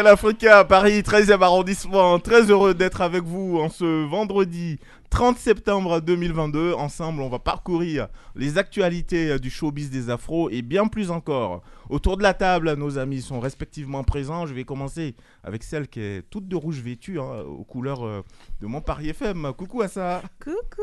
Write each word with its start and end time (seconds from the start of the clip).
Africain 0.00 0.56
à 0.56 0.64
Paris, 0.64 1.00
13e 1.00 1.42
arrondissement. 1.42 2.18
Très 2.18 2.50
heureux 2.50 2.72
d'être 2.72 3.02
avec 3.02 3.24
vous 3.24 3.58
en 3.58 3.68
ce 3.68 4.06
vendredi 4.06 4.78
30 5.10 5.36
septembre 5.36 6.00
2022. 6.00 6.72
Ensemble, 6.72 7.20
on 7.20 7.28
va 7.28 7.38
parcourir 7.38 8.08
les 8.34 8.56
actualités 8.56 9.38
du 9.38 9.50
showbiz 9.50 9.90
des 9.90 10.08
afros 10.08 10.48
et 10.48 10.62
bien 10.62 10.86
plus 10.86 11.10
encore. 11.10 11.62
Autour 11.92 12.16
de 12.16 12.22
la 12.22 12.32
table, 12.32 12.72
nos 12.72 12.96
amis 12.96 13.20
sont 13.20 13.38
respectivement 13.38 14.02
présents. 14.02 14.46
Je 14.46 14.54
vais 14.54 14.64
commencer 14.64 15.14
avec 15.44 15.62
celle 15.62 15.88
qui 15.88 16.00
est 16.00 16.22
toute 16.30 16.48
de 16.48 16.56
rouge 16.56 16.80
vêtue, 16.80 17.20
hein, 17.20 17.42
aux 17.46 17.64
couleurs 17.64 18.06
euh, 18.06 18.22
de 18.62 18.66
mon 18.66 18.80
Paris 18.80 19.10
FM. 19.10 19.52
Coucou 19.52 19.82
à 19.82 19.88
ça. 19.88 20.22
Coucou 20.42 20.80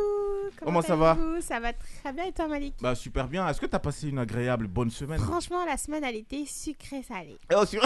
Comment 0.63 0.83
ça 0.83 0.95
va 0.95 1.17
Ça 1.41 1.59
va 1.59 1.73
très 1.73 2.13
bien 2.13 2.25
et 2.25 2.31
toi 2.31 2.47
Malik? 2.47 2.75
Bah 2.79 2.93
super 2.93 3.27
bien. 3.27 3.47
Est-ce 3.47 3.59
que 3.59 3.65
tu 3.65 3.75
as 3.75 3.79
passé 3.79 4.09
une 4.09 4.19
agréable 4.19 4.67
bonne 4.67 4.91
semaine? 4.91 5.19
Franchement 5.19 5.65
la 5.65 5.77
semaine 5.77 6.03
elle 6.03 6.15
était 6.17 6.45
sucrée 6.45 7.01
salée. 7.01 7.39
Oh, 7.55 7.65
ça 7.65 7.79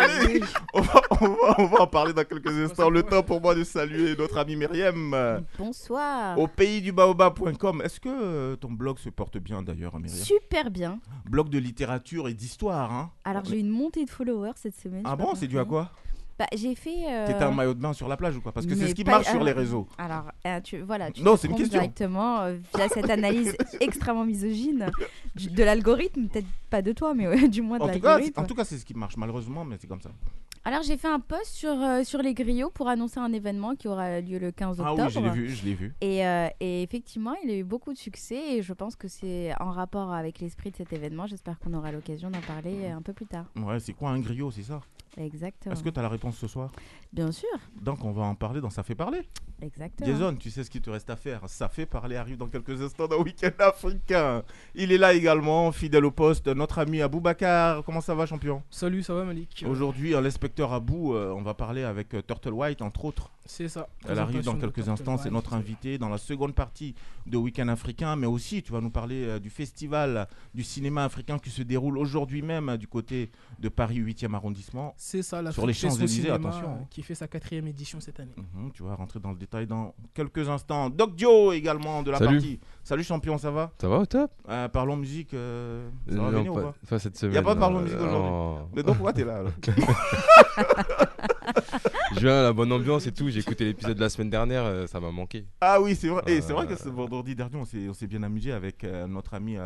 allait. 0.00 0.40
on, 0.74 0.80
va, 0.80 1.02
on, 1.20 1.26
va, 1.28 1.54
on 1.58 1.66
va 1.66 1.80
en 1.82 1.86
parler 1.86 2.14
dans 2.14 2.24
quelques 2.24 2.50
instants. 2.50 2.90
Le 2.90 3.04
temps 3.04 3.22
pour 3.22 3.40
moi 3.40 3.54
de 3.54 3.62
saluer 3.62 4.16
notre 4.16 4.38
amie 4.38 4.56
Myriam. 4.56 5.44
Bonsoir. 5.56 6.36
Au 6.36 6.48
pays 6.48 6.82
du 6.82 6.90
baobab.com. 6.90 7.80
Est-ce 7.84 8.00
que 8.00 8.08
euh, 8.08 8.56
ton 8.56 8.72
blog 8.72 8.98
se 8.98 9.08
porte 9.10 9.38
bien 9.38 9.62
d'ailleurs, 9.62 9.96
Myriam? 10.00 10.18
Super 10.18 10.72
bien. 10.72 10.98
Blog 11.26 11.48
de 11.48 11.58
littérature 11.58 12.26
et 12.26 12.34
d'histoire, 12.34 12.55
hein 12.64 13.10
Alors 13.24 13.44
j'ai 13.44 13.56
eu 13.56 13.60
une 13.60 13.68
montée 13.68 14.04
de 14.04 14.10
followers 14.10 14.52
cette 14.56 14.78
semaine. 14.78 15.02
Ah 15.04 15.16
bon, 15.16 15.34
c'est 15.34 15.46
dû 15.46 15.58
à 15.58 15.64
quoi? 15.64 15.90
Bah 16.38 16.46
j'ai 16.54 16.74
fait. 16.74 16.96
euh, 17.08 17.26
T'étais 17.26 17.44
en 17.44 17.52
maillot 17.52 17.72
de 17.74 17.80
bain 17.80 17.92
sur 17.94 18.08
la 18.08 18.16
plage 18.18 18.36
ou 18.36 18.40
quoi? 18.42 18.52
Parce 18.52 18.66
que 18.66 18.74
c'est 18.74 18.88
ce 18.88 18.94
qui 18.94 19.04
pas- 19.04 19.12
marche 19.12 19.28
sur 19.30 19.42
les 19.42 19.52
réseaux. 19.52 19.86
Alors 19.96 20.24
euh, 20.46 20.60
tu 20.60 20.80
voilà. 20.82 21.10
Tu 21.10 21.22
Non, 21.22 21.36
c'est 21.36 21.48
une 21.48 21.54
question. 21.56 21.78
Directement 21.80 22.40
euh, 22.40 22.56
via 22.74 22.88
cette 22.92 23.08
analyse 23.08 23.56
extrêmement 23.80 24.24
misogyne 24.26 24.90
de 25.34 25.62
l'algorithme, 25.64 26.26
peut-être 26.28 26.46
pas 26.70 26.82
de 26.82 26.92
toi, 26.92 27.14
mais 27.14 27.26
ouais, 27.28 27.48
du 27.48 27.62
moins 27.62 27.78
de 27.78 27.84
En 27.84 27.86
tout, 27.86 27.92
cas, 27.94 27.98
c'est- 28.00 28.06
l'algorithme. 28.08 28.40
en 28.40 28.44
tout 28.44 28.54
cas, 28.54 28.64
c'est 28.64 28.76
ce 28.78 28.84
qui 28.84 28.94
marche, 28.94 29.16
malheureusement, 29.16 29.64
mais 29.64 29.76
c'est 29.80 29.86
comme 29.86 30.00
ça. 30.02 30.10
Alors 30.64 30.82
j'ai 30.82 30.96
fait 30.96 31.06
un 31.06 31.20
post 31.20 31.46
sur 31.52 31.70
euh, 31.80 32.02
sur 32.02 32.20
les 32.22 32.34
griots 32.34 32.70
pour 32.70 32.88
annoncer 32.88 33.20
un 33.20 33.32
événement 33.32 33.76
qui 33.76 33.86
aura 33.86 34.20
lieu 34.20 34.38
le 34.40 34.50
15 34.50 34.80
Ah 34.84 34.90
octobre. 34.92 35.06
oui, 35.06 35.12
je 35.14 35.20
l'ai 35.20 35.30
vu, 35.30 35.48
je 35.50 35.64
l'ai 35.64 35.74
vu. 35.74 35.94
Et, 36.00 36.26
euh, 36.26 36.48
et 36.58 36.82
effectivement, 36.82 37.34
il 37.44 37.50
a 37.52 37.54
eu 37.54 37.62
beaucoup 37.62 37.92
de 37.92 37.98
succès 37.98 38.56
et 38.56 38.62
je 38.62 38.72
pense 38.72 38.96
que 38.96 39.06
c'est 39.06 39.52
en 39.60 39.70
rapport 39.70 40.12
avec 40.12 40.40
l'esprit 40.40 40.72
de 40.72 40.76
cet 40.76 40.92
événement. 40.92 41.26
J'espère 41.28 41.60
qu'on 41.60 41.72
aura 41.72 41.92
l'occasion 41.92 42.30
d'en 42.30 42.40
parler 42.40 42.88
un 42.88 43.00
peu 43.00 43.12
plus 43.12 43.26
tard. 43.26 43.44
Ouais, 43.56 43.78
c'est 43.78 43.92
quoi 43.92 44.10
un 44.10 44.18
griot, 44.18 44.50
c'est 44.50 44.64
ça? 44.64 44.80
Exactement. 45.16 45.72
Est-ce 45.74 45.82
que 45.82 45.88
tu 45.88 45.98
as 45.98 46.02
la 46.02 46.08
réponse 46.08 46.36
ce 46.36 46.46
soir? 46.46 46.70
Bien 47.12 47.32
sûr, 47.32 47.48
Donc, 47.80 48.04
on 48.04 48.12
va 48.12 48.24
en 48.24 48.34
parler 48.34 48.60
dans 48.60 48.70
Ça 48.70 48.82
fait 48.82 48.94
parler. 48.94 49.22
Exactement. 49.62 50.06
Jason, 50.06 50.36
tu 50.36 50.50
sais 50.50 50.64
ce 50.64 50.70
qu'il 50.70 50.80
te 50.80 50.90
reste 50.90 51.10
à 51.10 51.16
faire. 51.16 51.40
Ça 51.48 51.68
fait 51.68 51.86
parler 51.86 52.16
arrive 52.16 52.36
dans 52.36 52.48
quelques 52.48 52.82
instants 52.82 53.08
dans 53.08 53.22
Week-end 53.22 53.50
africain. 53.58 54.42
Il 54.74 54.92
est 54.92 54.98
là 54.98 55.14
également, 55.14 55.72
fidèle 55.72 56.04
au 56.04 56.10
poste, 56.10 56.48
notre 56.48 56.78
ami 56.78 57.02
Aboubacar. 57.02 57.82
Comment 57.84 58.00
ça 58.00 58.14
va, 58.14 58.26
champion? 58.26 58.62
Salut, 58.70 59.02
ça 59.02 59.14
va 59.14 59.24
Malik? 59.24 59.64
Aujourd'hui, 59.68 60.10
l'inspecteur 60.10 60.72
Abou, 60.72 61.14
euh, 61.14 61.32
on 61.36 61.42
va 61.42 61.54
parler 61.54 61.82
avec 61.82 62.14
euh, 62.14 62.22
Turtle 62.22 62.52
White, 62.52 62.82
entre 62.82 63.04
autres. 63.04 63.30
C'est 63.44 63.68
ça. 63.68 63.88
Elle 64.08 64.18
arrive 64.18 64.42
dans 64.42 64.56
quelques 64.56 64.88
instants, 64.88 65.18
c'est 65.18 65.30
notre 65.30 65.54
invité 65.54 65.98
dans 65.98 66.08
la 66.08 66.18
seconde 66.18 66.54
partie 66.54 66.94
de 67.26 67.36
Week-end 67.36 67.68
africain, 67.68 68.16
mais 68.16 68.26
aussi 68.26 68.62
tu 68.62 68.72
vas 68.72 68.80
nous 68.80 68.90
parler 68.90 69.24
euh, 69.24 69.38
du 69.38 69.50
festival 69.50 70.26
du 70.54 70.64
cinéma 70.64 71.04
africain 71.04 71.38
qui 71.38 71.50
se 71.50 71.62
déroule 71.62 71.98
aujourd'hui 71.98 72.42
même 72.42 72.76
du 72.76 72.88
côté 72.88 73.30
de 73.58 73.68
Paris 73.68 74.00
8e 74.00 74.34
arrondissement. 74.34 74.94
C'est 74.96 75.22
ça, 75.22 75.42
la 75.42 75.52
Sur 75.52 75.66
les 75.66 75.74
Champs-Élysées, 75.74 76.22
cinéma, 76.22 76.34
attention, 76.34 76.70
hein. 76.70 76.86
Qui 76.90 77.02
fait 77.02 77.14
sa 77.14 77.28
quatrième 77.28 77.66
édition 77.68 78.00
cette 78.00 78.18
année. 78.20 78.34
Mhm, 78.36 78.72
tu 78.72 78.82
vas 78.82 78.94
rentrer 78.94 79.20
dans 79.20 79.30
le 79.30 79.38
détail 79.46 79.66
dans 79.66 79.94
quelques 80.12 80.48
instants. 80.48 80.90
Doc 80.90 81.12
Joe 81.16 81.54
également 81.54 82.02
de 82.02 82.10
la 82.10 82.18
Salut. 82.18 82.32
partie. 82.38 82.58
Salut 82.82 83.04
champion, 83.04 83.38
ça 83.38 83.50
va? 83.50 83.70
Ça 83.80 83.88
va 83.88 83.98
au 83.98 84.06
top? 84.06 84.30
Euh, 84.48 84.68
Parlons 84.68 84.96
musique, 84.96 85.32
euh, 85.34 85.88
ça 86.08 86.16
va 86.16 86.22
Non, 86.22 86.30
venir 86.38 86.52
ou 86.52 86.60
pas, 86.88 86.98
cette 86.98 87.16
semaine. 87.16 87.34
Y 87.34 87.38
a 87.38 87.42
pas 87.42 87.54
de 87.54 87.60
parlons 87.60 87.80
musique 87.80 87.96
aujourd'hui 87.98 88.30
Oh. 88.30 88.58
Mais 88.74 88.82
donc 88.82 88.96
pourquoi 88.96 89.12
t'es 89.12 89.24
là, 89.24 89.42
Je 92.14 92.20
viens 92.20 92.40
à 92.40 92.42
la 92.44 92.52
bonne 92.52 92.72
ambiance 92.72 93.06
et 93.06 93.12
tout. 93.12 93.28
J'ai 93.28 93.40
écouté 93.40 93.64
l'épisode 93.64 93.96
de 93.96 94.00
la 94.00 94.08
semaine 94.08 94.30
dernière, 94.30 94.64
euh, 94.64 94.86
ça 94.86 95.00
m'a 95.00 95.10
manqué. 95.10 95.44
Ah 95.60 95.80
oui, 95.80 95.94
c'est 95.94 96.08
vrai. 96.08 96.22
Et 96.26 96.40
c'est 96.40 96.52
vrai 96.52 96.64
Euh, 96.66 96.68
que 96.74 96.76
ce 96.80 96.88
vendredi 96.88 97.34
dernier, 97.34 97.56
on 97.56 97.64
s'est 97.94 98.06
bien 98.06 98.22
amusé 98.22 98.52
avec 98.52 98.84
notre 99.08 99.34
ami 99.34 99.56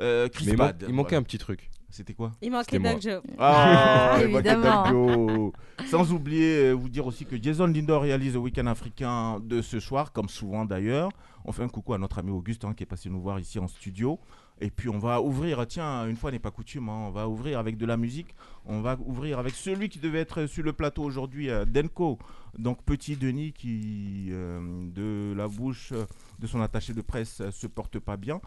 euh, 0.00 0.28
Chris 0.28 0.44
Mais 0.46 0.52
il, 0.52 0.56
Bad. 0.58 0.84
il 0.88 0.94
manquait 0.94 1.10
Voilà. 1.10 1.18
un 1.18 1.22
petit 1.22 1.38
truc. 1.38 1.70
C'était 1.90 2.14
quoi 2.14 2.32
Il 2.40 2.50
manquait 2.50 2.80
Joe. 3.00 3.20
Ah, 3.38 4.16
Évidemment. 4.22 4.84
Bucket 4.84 4.92
Joe. 4.92 5.52
Sans 5.90 6.10
oublier, 6.12 6.56
euh, 6.68 6.72
vous 6.72 6.88
dire 6.88 7.06
aussi 7.06 7.26
que 7.26 7.36
Jason 7.40 7.66
Lindor 7.66 8.00
réalise 8.02 8.32
le 8.32 8.38
week-end 8.38 8.66
africain 8.66 9.40
de 9.40 9.60
ce 9.60 9.78
soir, 9.78 10.10
comme 10.12 10.30
souvent 10.30 10.64
d'ailleurs. 10.64 11.10
On 11.44 11.52
fait 11.52 11.62
un 11.64 11.68
coucou 11.68 11.92
à 11.92 11.98
notre 11.98 12.18
ami 12.18 12.30
Auguste 12.30 12.64
hein, 12.64 12.72
qui 12.72 12.84
est 12.84 12.86
passé 12.86 13.10
nous 13.10 13.20
voir 13.20 13.38
ici 13.40 13.58
en 13.58 13.68
studio. 13.68 14.18
Et 14.60 14.70
puis 14.70 14.88
on 14.88 14.98
va 14.98 15.20
ouvrir, 15.20 15.66
tiens, 15.66 16.06
une 16.06 16.16
fois 16.16 16.30
n'est 16.30 16.38
pas 16.38 16.50
coutume, 16.52 16.88
hein, 16.88 17.06
on 17.08 17.10
va 17.10 17.28
ouvrir 17.28 17.58
avec 17.58 17.76
de 17.76 17.84
la 17.84 17.98
musique. 17.98 18.34
On 18.64 18.80
va 18.80 18.96
ouvrir 19.04 19.38
avec 19.38 19.52
celui 19.52 19.90
qui 19.90 19.98
devait 19.98 20.20
être 20.20 20.46
sur 20.46 20.62
le 20.62 20.72
plateau 20.72 21.02
aujourd'hui, 21.02 21.50
euh, 21.50 21.66
Denko. 21.66 22.18
Donc 22.56 22.82
Petit 22.84 23.16
Denis 23.16 23.52
qui, 23.52 24.28
euh, 24.30 24.60
de 24.94 25.34
la 25.36 25.46
bouche 25.48 25.92
de 26.38 26.46
son 26.46 26.62
attaché 26.62 26.94
de 26.94 27.02
presse, 27.02 27.42
se 27.50 27.66
porte 27.66 27.98
pas 27.98 28.16
bien. 28.16 28.40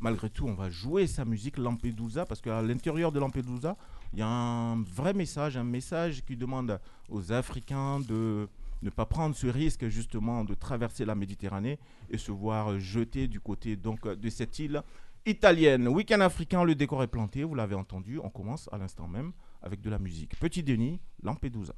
Malgré 0.00 0.30
tout, 0.30 0.46
on 0.46 0.54
va 0.54 0.70
jouer 0.70 1.06
sa 1.06 1.26
musique 1.26 1.58
Lampedusa 1.58 2.24
parce 2.24 2.40
qu'à 2.40 2.62
l'intérieur 2.62 3.12
de 3.12 3.20
Lampedusa, 3.20 3.76
il 4.14 4.18
y 4.18 4.22
a 4.22 4.28
un 4.28 4.82
vrai 4.82 5.12
message, 5.12 5.58
un 5.58 5.64
message 5.64 6.24
qui 6.24 6.36
demande 6.36 6.80
aux 7.10 7.32
Africains 7.32 8.00
de 8.00 8.48
ne 8.82 8.88
pas 8.90 9.04
prendre 9.04 9.36
ce 9.36 9.46
risque 9.46 9.88
justement 9.88 10.42
de 10.44 10.54
traverser 10.54 11.04
la 11.04 11.14
Méditerranée 11.14 11.78
et 12.08 12.16
se 12.16 12.32
voir 12.32 12.78
jeter 12.80 13.28
du 13.28 13.40
côté 13.40 13.76
donc 13.76 14.08
de 14.08 14.30
cette 14.30 14.58
île 14.58 14.82
italienne. 15.26 15.86
Week-end 15.88 16.20
africain, 16.20 16.64
le 16.64 16.74
décor 16.74 17.02
est 17.02 17.08
planté, 17.08 17.44
vous 17.44 17.54
l'avez 17.54 17.74
entendu. 17.74 18.18
On 18.22 18.30
commence 18.30 18.70
à 18.72 18.78
l'instant 18.78 19.06
même 19.06 19.32
avec 19.60 19.82
de 19.82 19.90
la 19.90 19.98
musique. 19.98 20.38
Petit 20.38 20.62
Denis, 20.62 20.98
Lampedusa. 21.22 21.74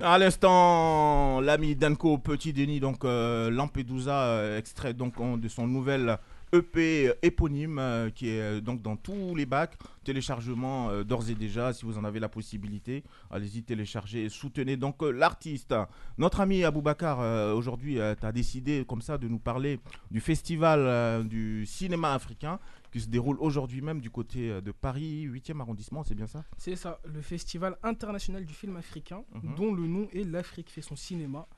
À 0.00 0.16
l'instant, 0.16 1.38
l'ami 1.42 1.76
Danko 1.76 2.16
Petit 2.16 2.54
Denis, 2.54 2.80
donc 2.80 3.04
euh, 3.04 3.50
Lampedusa, 3.50 4.22
euh, 4.24 4.58
extrait 4.58 4.94
donc 4.94 5.14
de 5.38 5.48
son 5.48 5.66
nouvel 5.66 6.16
EP 6.54 7.12
éponyme 7.20 7.78
euh, 7.78 8.08
qui 8.10 8.30
est 8.30 8.62
donc 8.62 8.80
dans 8.80 8.96
tous 8.96 9.34
les 9.34 9.44
bacs. 9.44 9.76
Téléchargement 10.02 11.02
d'ores 11.02 11.28
et 11.28 11.34
déjà, 11.34 11.74
si 11.74 11.84
vous 11.84 11.98
en 11.98 12.04
avez 12.04 12.20
la 12.20 12.28
possibilité, 12.30 13.04
allez-y 13.30 13.62
télécharger 13.62 14.24
et 14.24 14.28
soutenez 14.30 14.76
donc 14.78 15.02
l'artiste. 15.02 15.74
Notre 16.16 16.40
ami 16.40 16.64
Aboubacar, 16.64 17.54
aujourd'hui, 17.54 17.98
tu 18.20 18.32
décidé 18.32 18.84
comme 18.86 19.00
ça 19.02 19.16
de 19.18 19.28
nous 19.28 19.38
parler 19.38 19.80
du 20.10 20.20
festival 20.20 21.26
du 21.26 21.64
cinéma 21.64 22.12
africain 22.12 22.58
qui 22.94 23.00
se 23.00 23.08
déroule 23.08 23.36
aujourd'hui 23.40 23.80
même 23.80 24.00
du 24.00 24.08
côté 24.08 24.50
euh, 24.52 24.60
de 24.60 24.70
Paris, 24.70 25.26
8e 25.26 25.60
arrondissement, 25.60 26.04
c'est 26.04 26.14
bien 26.14 26.28
ça? 26.28 26.44
C'est 26.56 26.76
ça, 26.76 27.00
le 27.12 27.20
Festival 27.22 27.76
international 27.82 28.44
du 28.44 28.54
film 28.54 28.76
africain, 28.76 29.24
Mhm. 29.34 29.54
dont 29.56 29.74
le 29.74 29.88
nom 29.88 30.06
est 30.12 30.22
L'Afrique 30.22 30.70
fait 30.70 30.80
son 30.80 30.94
cinéma. 30.94 31.48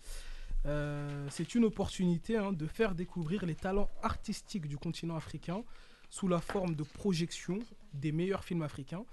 Euh, 0.65 1.27
c'est 1.31 1.55
une 1.55 1.67
opportunité 1.67 2.39
hein, 2.39 2.55
de 2.55 2.67
faire 2.67 2.95
découvrir 2.95 3.45
les 3.45 3.55
talents 3.55 3.91
artistiques 4.03 4.67
du 4.67 4.79
continent 4.79 5.15
africain 5.15 5.63
sous 6.09 6.27
la 6.27 6.41
forme 6.41 6.75
de 6.75 6.85
projection 6.85 7.59
des 7.93 8.13
meilleurs 8.13 8.43
films 8.43 8.63
africains. 8.63 9.05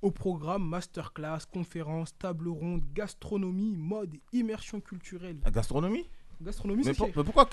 Au 0.00 0.12
programme, 0.12 0.64
masterclass, 0.68 1.40
conférences, 1.52 2.16
table 2.16 2.48
ronde, 2.48 2.84
gastronomie, 2.94 3.76
mode, 3.76 4.14
immersion 4.32 4.80
culturelle. 4.80 5.40
La 5.42 5.50
gastronomie? 5.50 6.08
Gastronomie, 6.40 6.82
mais, 6.84 6.92
c'est 6.92 6.96
pour- 6.96 7.08
mais 7.16 7.24
pourquoi 7.24 7.46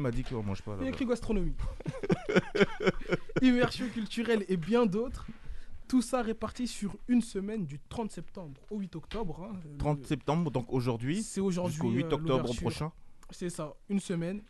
m'a 0.00 0.10
dit 0.10 0.22
qu'on 0.22 0.42
mange 0.42 0.62
pas 0.62 0.76
Il 0.80 0.84
y 0.84 0.86
a 0.86 0.90
écrit 0.90 1.06
gastronomie. 1.06 1.54
Immersion 3.42 3.88
culturelle 3.88 4.44
et 4.48 4.56
bien 4.56 4.86
d'autres. 4.86 5.26
Tout 5.86 6.02
ça 6.02 6.20
réparti 6.20 6.66
sur 6.68 6.96
une 7.08 7.22
semaine 7.22 7.64
du 7.64 7.78
30 7.88 8.10
septembre 8.12 8.60
au 8.70 8.78
8 8.78 8.94
octobre. 8.96 9.48
hein. 9.50 9.58
30 9.78 10.04
septembre, 10.06 10.50
donc 10.50 10.70
aujourd'hui, 10.72 11.22
C'est 11.22 11.40
aujourd'hui. 11.40 11.72
jusqu'au 11.72 11.90
8 11.90 12.04
euh, 12.04 12.16
octobre 12.16 12.54
prochain. 12.56 12.92
C'est 13.30 13.48
ça, 13.50 13.74
une 13.88 14.00
semaine. 14.00 14.42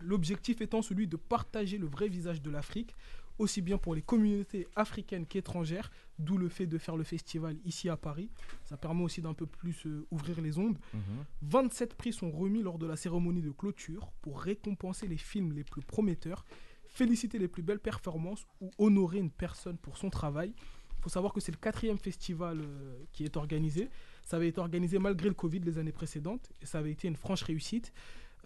L'objectif 0.00 0.60
étant 0.60 0.82
celui 0.82 1.06
de 1.06 1.16
partager 1.16 1.78
le 1.78 1.86
vrai 1.86 2.08
visage 2.08 2.42
de 2.42 2.50
l'Afrique, 2.50 2.94
aussi 3.38 3.62
bien 3.62 3.78
pour 3.78 3.94
les 3.94 4.02
communautés 4.02 4.68
africaines 4.76 5.26
qu'étrangères, 5.26 5.90
d'où 6.18 6.38
le 6.38 6.48
fait 6.48 6.66
de 6.66 6.78
faire 6.78 6.96
le 6.96 7.04
festival 7.04 7.56
ici 7.64 7.88
à 7.88 7.96
Paris. 7.96 8.30
Ça 8.64 8.76
permet 8.76 9.02
aussi 9.02 9.22
d'un 9.22 9.34
peu 9.34 9.46
plus 9.46 9.86
euh, 9.86 10.06
ouvrir 10.10 10.40
les 10.40 10.58
ondes. 10.58 10.78
Mhm. 10.92 11.24
27 11.42 11.94
prix 11.94 12.12
sont 12.12 12.30
remis 12.30 12.62
lors 12.62 12.78
de 12.78 12.86
la 12.86 12.96
cérémonie 12.96 13.42
de 13.42 13.50
clôture 13.50 14.12
pour 14.22 14.40
récompenser 14.40 15.08
les 15.08 15.16
films 15.16 15.52
les 15.52 15.64
plus 15.64 15.82
prometteurs, 15.82 16.44
féliciter 16.86 17.38
les 17.38 17.48
plus 17.48 17.62
belles 17.62 17.80
performances 17.80 18.46
ou 18.60 18.70
honorer 18.78 19.18
une 19.18 19.30
personne 19.30 19.78
pour 19.78 19.98
son 19.98 20.10
travail. 20.10 20.54
Il 20.98 21.02
faut 21.02 21.08
savoir 21.10 21.34
que 21.34 21.40
c'est 21.40 21.52
le 21.52 21.58
quatrième 21.58 21.98
festival 21.98 22.60
euh, 22.60 23.04
qui 23.12 23.24
est 23.24 23.36
organisé. 23.36 23.90
Ça 24.24 24.36
avait 24.36 24.48
été 24.48 24.58
organisé 24.60 24.98
malgré 24.98 25.28
le 25.28 25.34
Covid 25.34 25.60
les 25.60 25.78
années 25.78 25.92
précédentes 25.92 26.50
et 26.62 26.66
ça 26.66 26.78
avait 26.78 26.92
été 26.92 27.08
une 27.08 27.16
franche 27.16 27.42
réussite. 27.42 27.92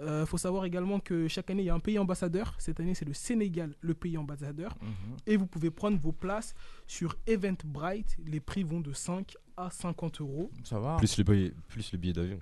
Il 0.00 0.26
faut 0.26 0.38
savoir 0.38 0.64
également 0.64 1.00
que 1.00 1.26
chaque 1.28 1.50
année, 1.50 1.62
il 1.62 1.66
y 1.66 1.70
a 1.70 1.74
un 1.74 1.80
pays 1.80 1.98
ambassadeur. 1.98 2.54
Cette 2.58 2.78
année, 2.80 2.94
c'est 2.94 3.04
le 3.04 3.12
Sénégal, 3.14 3.74
le 3.80 3.94
pays 3.94 4.16
ambassadeur. 4.16 4.76
Mhm. 4.80 5.16
Et 5.26 5.36
vous 5.36 5.46
pouvez 5.46 5.70
prendre 5.70 5.98
vos 5.98 6.12
places 6.12 6.54
sur 6.86 7.16
Eventbrite. 7.26 8.16
Les 8.26 8.40
prix 8.40 8.62
vont 8.62 8.80
de 8.80 8.92
5 8.92 9.34
à 9.56 9.70
50 9.70 10.20
euros. 10.20 10.50
Ça 10.62 10.78
va 10.78 10.96
Plus 10.98 11.18
le 11.18 11.24
billet, 11.24 11.52
plus 11.68 11.90
le 11.92 11.98
billet 11.98 12.12
d'avion. 12.12 12.38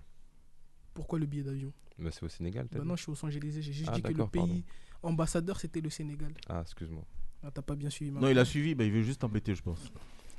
Pourquoi 0.92 1.18
le 1.18 1.26
billet 1.26 1.42
d'avion? 1.44 1.72
Bah, 1.98 2.10
c'est 2.12 2.24
au 2.24 2.28
Sénégal, 2.28 2.68
t'as 2.70 2.78
Bah 2.78 2.84
non, 2.84 2.94
je 2.96 3.02
suis 3.02 3.10
au 3.10 3.14
Los 3.14 3.24
Angeles. 3.24 3.56
J'ai 3.60 3.72
juste 3.72 3.88
Ah, 3.90 3.94
dit 3.96 4.02
que 4.02 4.08
le 4.08 4.14
pardon. 4.26 4.30
pays 4.48 4.64
ambassadeur, 5.02 5.58
c'était 5.58 5.80
le 5.80 5.88
Sénégal. 5.88 6.32
Ah, 6.48 6.60
excuse-moi. 6.60 7.04
Ah, 7.42 7.50
T'as 7.50 7.62
pas 7.62 7.74
bien 7.74 7.88
suivi. 7.90 8.10
Non, 8.10 8.20
Marc. 8.20 8.32
il 8.32 8.38
a 8.38 8.44
suivi, 8.44 8.74
bah, 8.74 8.84
il 8.84 8.92
veut 8.92 9.02
juste 9.02 9.24
embêter, 9.24 9.54
je 9.54 9.62
pense. 9.62 9.80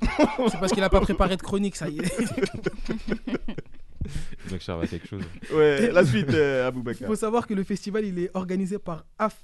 C'est 0.00 0.58
parce 0.60 0.70
qu'il 0.72 0.82
a 0.84 0.90
pas 0.90 1.00
préparé 1.00 1.36
de 1.36 1.42
chronique, 1.42 1.74
ça 1.74 1.88
y 1.88 1.98
est. 1.98 2.04
Donc, 4.50 4.60
Charles 4.60 4.84
a 4.84 4.86
quelque 4.86 5.06
chose? 5.06 5.22
Ouais, 5.52 5.90
la 5.90 6.04
suite, 6.04 6.30
euh, 6.30 6.70
Il 7.00 7.06
faut 7.06 7.14
savoir 7.16 7.46
que 7.46 7.54
le 7.54 7.64
festival 7.64 8.04
il 8.04 8.18
est 8.18 8.30
organisé 8.34 8.78
par 8.78 9.04
Af- 9.18 9.36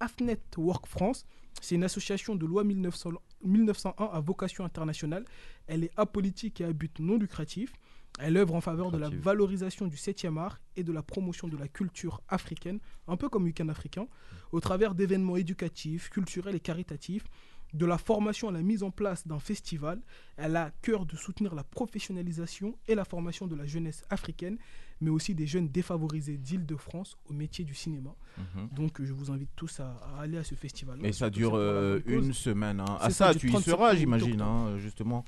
AFNet 0.00 0.40
Work 0.56 0.86
France. 0.86 1.24
C'est 1.60 1.76
une 1.76 1.84
association 1.84 2.34
de 2.34 2.46
loi 2.46 2.64
1900 2.64 3.10
1901 3.44 4.04
à 4.12 4.20
vocation 4.20 4.64
internationale. 4.64 5.24
Elle 5.66 5.84
est 5.84 5.92
apolitique 5.96 6.60
et 6.60 6.64
à 6.64 6.72
but 6.72 6.98
non 6.98 7.16
lucratif. 7.18 7.72
Elle 8.20 8.36
œuvre 8.36 8.54
en 8.54 8.60
faveur 8.60 8.92
de 8.92 8.96
la 8.98 9.08
valorisation 9.08 9.86
du 9.88 9.96
7e 9.96 10.38
art 10.38 10.60
et 10.76 10.84
de 10.84 10.92
la 10.92 11.02
promotion 11.02 11.48
de 11.48 11.56
la 11.56 11.66
culture 11.66 12.20
africaine, 12.28 12.78
un 13.08 13.16
peu 13.16 13.28
comme 13.28 13.42
Week-end 13.44 13.68
africain, 13.68 14.06
au 14.52 14.60
travers 14.60 14.94
d'événements 14.94 15.36
éducatifs, 15.36 16.10
culturels 16.10 16.54
et 16.54 16.60
caritatifs, 16.60 17.24
de 17.74 17.86
la 17.86 17.98
formation 17.98 18.48
à 18.48 18.52
la 18.52 18.62
mise 18.62 18.82
en 18.82 18.90
place 18.90 19.26
d'un 19.26 19.38
festival. 19.40 20.00
Elle 20.36 20.56
a 20.56 20.64
à 20.66 20.70
cœur 20.82 21.04
de 21.06 21.16
soutenir 21.16 21.54
la 21.54 21.64
professionnalisation 21.64 22.76
et 22.88 22.94
la 22.94 23.04
formation 23.04 23.46
de 23.46 23.54
la 23.56 23.66
jeunesse 23.66 24.04
africaine, 24.10 24.56
mais 25.00 25.10
aussi 25.10 25.34
des 25.34 25.46
jeunes 25.46 25.68
défavorisés 25.68 26.36
d'Île-de-France 26.38 27.16
au 27.28 27.32
métier 27.32 27.64
du 27.64 27.74
cinéma. 27.74 28.14
Mhm. 28.38 28.68
Donc 28.72 29.00
euh, 29.00 29.04
je 29.04 29.12
vous 29.12 29.30
invite 29.30 29.50
tous 29.56 29.80
à, 29.80 29.90
à 30.16 30.20
aller 30.22 30.38
à 30.38 30.44
ce 30.44 30.54
festival. 30.54 30.98
Mais 31.00 31.12
ça 31.12 31.30
dure 31.30 31.54
euh, 31.56 32.00
une 32.06 32.32
semaine. 32.32 32.80
hein. 32.80 32.96
Ah, 33.00 33.10
ça, 33.10 33.34
tu 33.34 33.48
y 33.48 33.50
30 33.50 33.62
seras, 33.64 33.76
septembre 33.76 33.92
au 33.92 33.96
j'imagine, 33.98 34.32
octobre. 34.42 34.50
hein, 34.50 34.78
justement, 34.78 35.24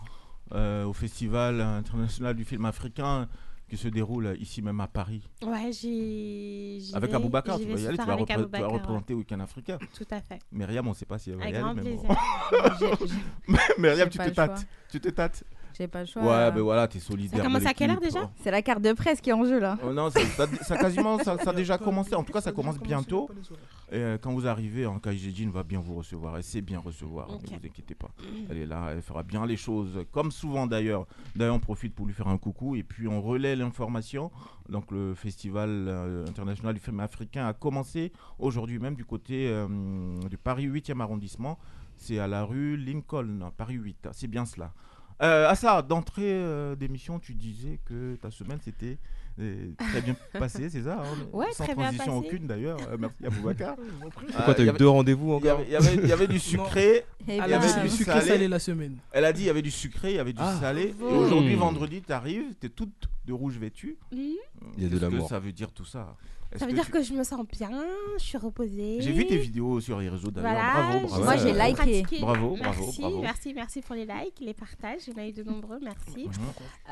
euh, 0.52 0.84
au 0.84 0.92
Festival 0.92 1.60
international 1.60 2.34
du 2.36 2.44
film 2.44 2.64
africain 2.64 3.28
qui 3.68 3.76
se 3.76 3.88
déroule 3.88 4.36
ici 4.38 4.62
même 4.62 4.80
à 4.80 4.86
Paris. 4.86 5.22
Ouais, 5.44 5.72
j'y. 5.72 6.80
j'y 6.80 6.94
Avec 6.94 7.10
vais- 7.10 7.16
Aboubacar, 7.16 7.58
j'y 7.58 7.66
tu 7.66 7.72
vas 7.72 7.80
y 7.80 7.86
aller, 7.86 7.98
tu 7.98 8.04
vas, 8.04 8.12
avec 8.12 8.26
repré- 8.28 8.34
tu 8.34 8.38
vas 8.38 8.42
Aboubacar, 8.44 8.68
ouais. 8.72 8.78
représenter 8.78 9.14
Week-end 9.14 9.40
africain. 9.40 9.78
Tout 9.96 10.06
à 10.10 10.20
fait. 10.20 10.38
Myriam, 10.52 10.86
on 10.86 10.90
ne 10.90 10.94
sait 10.94 11.04
pas 11.06 11.18
si 11.18 11.30
elle 11.30 11.36
va 11.36 11.48
y 11.48 11.54
Avec 11.54 11.54
aller, 11.56 11.64
grand 11.64 11.74
mais 11.74 11.96
bon. 11.96 12.06
plaisir. 13.48 13.68
Myriam, 13.78 14.08
tu 14.08 14.18
te 14.18 14.28
tâtes. 14.30 14.66
Tu 14.90 15.00
te 15.00 15.08
tâtes. 15.08 15.44
J'ai 15.76 15.88
pas 15.88 16.00
le 16.00 16.06
choix. 16.06 16.22
Ouais, 16.22 16.50
ben 16.52 16.60
voilà, 16.62 16.88
t'es 16.88 16.98
solidaire. 17.00 17.40
Ça 17.40 17.44
commence 17.44 17.66
à 17.66 17.74
quelle 17.74 17.90
heure 17.90 18.00
déjà 18.00 18.30
C'est 18.42 18.50
la 18.50 18.62
carte 18.62 18.80
de 18.80 18.92
presse 18.94 19.20
qui 19.20 19.28
est 19.28 19.34
en 19.34 19.44
jeu 19.44 19.58
là. 19.60 19.76
Oh 19.84 19.92
non, 19.92 20.08
ça, 20.10 20.20
ça- 20.24 20.46
ça 20.62 20.76
quasiment, 20.78 21.18
ça, 21.18 21.36
ça 21.36 21.50
a 21.50 21.52
déjà 21.52 21.76
commencé. 21.76 22.14
En 22.14 22.22
tout 22.22 22.32
cas, 22.32 22.40
ça 22.40 22.52
commence 22.52 22.78
bientôt. 22.78 23.28
Et 23.92 23.98
euh, 23.98 24.18
quand 24.18 24.32
vous 24.32 24.48
arrivez, 24.48 24.84
en 24.84 25.00
va 25.52 25.62
bien 25.62 25.80
vous 25.80 25.94
recevoir. 25.94 26.36
Elle 26.36 26.42
sait 26.42 26.60
bien 26.60 26.80
recevoir, 26.80 27.28
ne 27.30 27.36
vous 27.36 27.54
inquiétez 27.54 27.94
pas. 27.94 28.10
Elle 28.50 28.58
est 28.58 28.66
là, 28.66 28.88
elle 28.90 29.02
fera 29.02 29.22
bien 29.22 29.46
les 29.46 29.56
choses, 29.56 30.04
comme 30.10 30.32
souvent 30.32 30.66
d'ailleurs. 30.66 31.06
D'ailleurs, 31.36 31.54
on 31.54 31.60
profite 31.60 31.94
pour 31.94 32.06
lui 32.06 32.14
faire 32.14 32.28
un 32.28 32.38
coucou 32.38 32.74
et 32.74 32.82
puis 32.82 33.06
on 33.06 33.22
relaie 33.22 33.54
l'information. 33.54 34.30
Donc, 34.68 34.90
le 34.90 35.14
Festival 35.14 35.70
euh, 35.70 36.26
international 36.26 36.74
du 36.74 36.80
film 36.80 36.98
africain 37.00 37.46
a 37.46 37.52
commencé 37.52 38.12
aujourd'hui 38.38 38.78
même 38.80 38.96
du 38.96 39.04
côté 39.04 39.48
euh, 39.48 39.66
du 40.28 40.36
Paris 40.36 40.66
8e 40.68 41.00
arrondissement. 41.00 41.58
C'est 41.96 42.18
à 42.18 42.26
la 42.26 42.44
rue 42.44 42.76
Lincoln, 42.76 43.52
Paris 43.56 43.74
8. 43.74 44.08
C'est 44.12 44.26
bien 44.26 44.44
cela. 44.44 44.72
Euh, 45.22 45.48
à 45.48 45.54
ça, 45.54 45.80
d'entrée 45.80 46.24
euh, 46.32 46.76
d'émission, 46.76 47.18
tu 47.18 47.34
disais 47.34 47.80
que 47.86 48.16
ta 48.16 48.30
semaine 48.30 48.60
s'était 48.60 48.98
euh, 48.98 49.25
très 49.78 50.00
bien 50.02 50.16
passée, 50.32 50.70
c'est 50.70 50.82
ça 50.82 51.02
hein 51.02 51.26
Ouais, 51.32 51.46
Sans 51.52 51.64
très 51.64 51.74
bien 51.74 51.84
transition 51.84 52.20
passée. 52.20 52.26
aucune 52.34 52.46
d'ailleurs. 52.46 52.78
Euh, 52.90 52.96
merci 52.98 53.26
à 53.26 53.30
Boubacar. 53.30 53.76
Pourquoi 54.34 54.54
t'as 54.54 54.64
eu 54.64 54.72
deux 54.72 54.88
rendez-vous 54.88 55.38
Il 55.40 55.46
y 55.46 55.50
encore 55.50 55.60
avait, 55.60 55.64
il 55.66 55.72
y 55.72 55.76
avait- 55.76 55.94
il 56.02 56.08
y 56.08 56.12
avait 56.12 56.26
du 56.26 56.38
sucré. 56.38 57.04
Eh 57.28 57.32
Elle 57.32 57.34
Il 57.34 57.36
y 57.36 57.40
a 57.40 57.46
bien, 57.46 57.56
avait 57.58 57.82
dit 57.82 57.88
du 57.90 57.96
sucré 57.96 58.12
salé. 58.20 58.26
salé 58.28 58.48
la 58.48 58.58
semaine. 58.58 58.96
Elle 59.12 59.24
a 59.24 59.32
dit 59.32 59.42
il 59.42 59.46
y 59.46 59.50
avait 59.50 59.62
du 59.62 59.70
sucré, 59.70 60.12
il 60.12 60.16
y 60.16 60.18
avait 60.18 60.32
du 60.32 60.40
Ah. 60.42 60.56
salé. 60.60 60.94
Et 60.98 61.02
aujourd'hui, 61.02 61.54
Mmh. 61.56 61.58
vendredi, 61.58 62.02
t'arrives, 62.02 62.54
t'es 62.60 62.68
toute 62.68 63.08
de 63.26 63.32
rouge 63.32 63.58
vêtue. 63.58 63.96
Mhm. 64.12 64.18
Il 64.18 64.82
y 64.82 64.86
a 64.86 64.88
de 64.88 64.94
Qu'est-ce 64.94 65.00
que 65.00 65.12
l'amour. 65.12 65.28
ça 65.28 65.38
veut 65.40 65.52
dire 65.52 65.72
tout 65.72 65.84
ça? 65.84 66.14
Ça 66.54 66.64
veut 66.64 66.70
que 66.70 66.76
dire 66.76 66.86
tu- 66.86 66.92
que 66.92 67.02
je 67.02 67.12
me 67.12 67.24
sens 67.24 67.44
bien, 67.48 67.70
je 68.18 68.22
suis 68.24 68.38
reposée. 68.38 68.98
J'ai 69.00 69.12
vu 69.12 69.26
tes 69.26 69.36
vidéos 69.36 69.80
sur 69.80 69.98
les 69.98 70.08
réseaux 70.08 70.30
d'ailleurs. 70.30 70.52
Voilà, 70.52 70.72
bravo, 71.00 71.06
bravo. 71.06 71.24
Moi, 71.24 71.36
j'ai 71.36 71.52
liké. 71.96 72.20
Bravo, 72.20 72.56
bravo, 72.56 72.82
merci, 72.84 73.00
bravo. 73.00 73.20
Merci, 73.20 73.54
merci 73.54 73.80
pour 73.82 73.94
les 73.94 74.06
likes, 74.06 74.40
les 74.40 74.54
partages. 74.54 75.00
Il 75.06 75.12
y 75.12 75.16
en 75.16 75.22
a 75.22 75.26
eu 75.26 75.32
de 75.32 75.42
nombreux, 75.42 75.78
merci. 75.82 76.28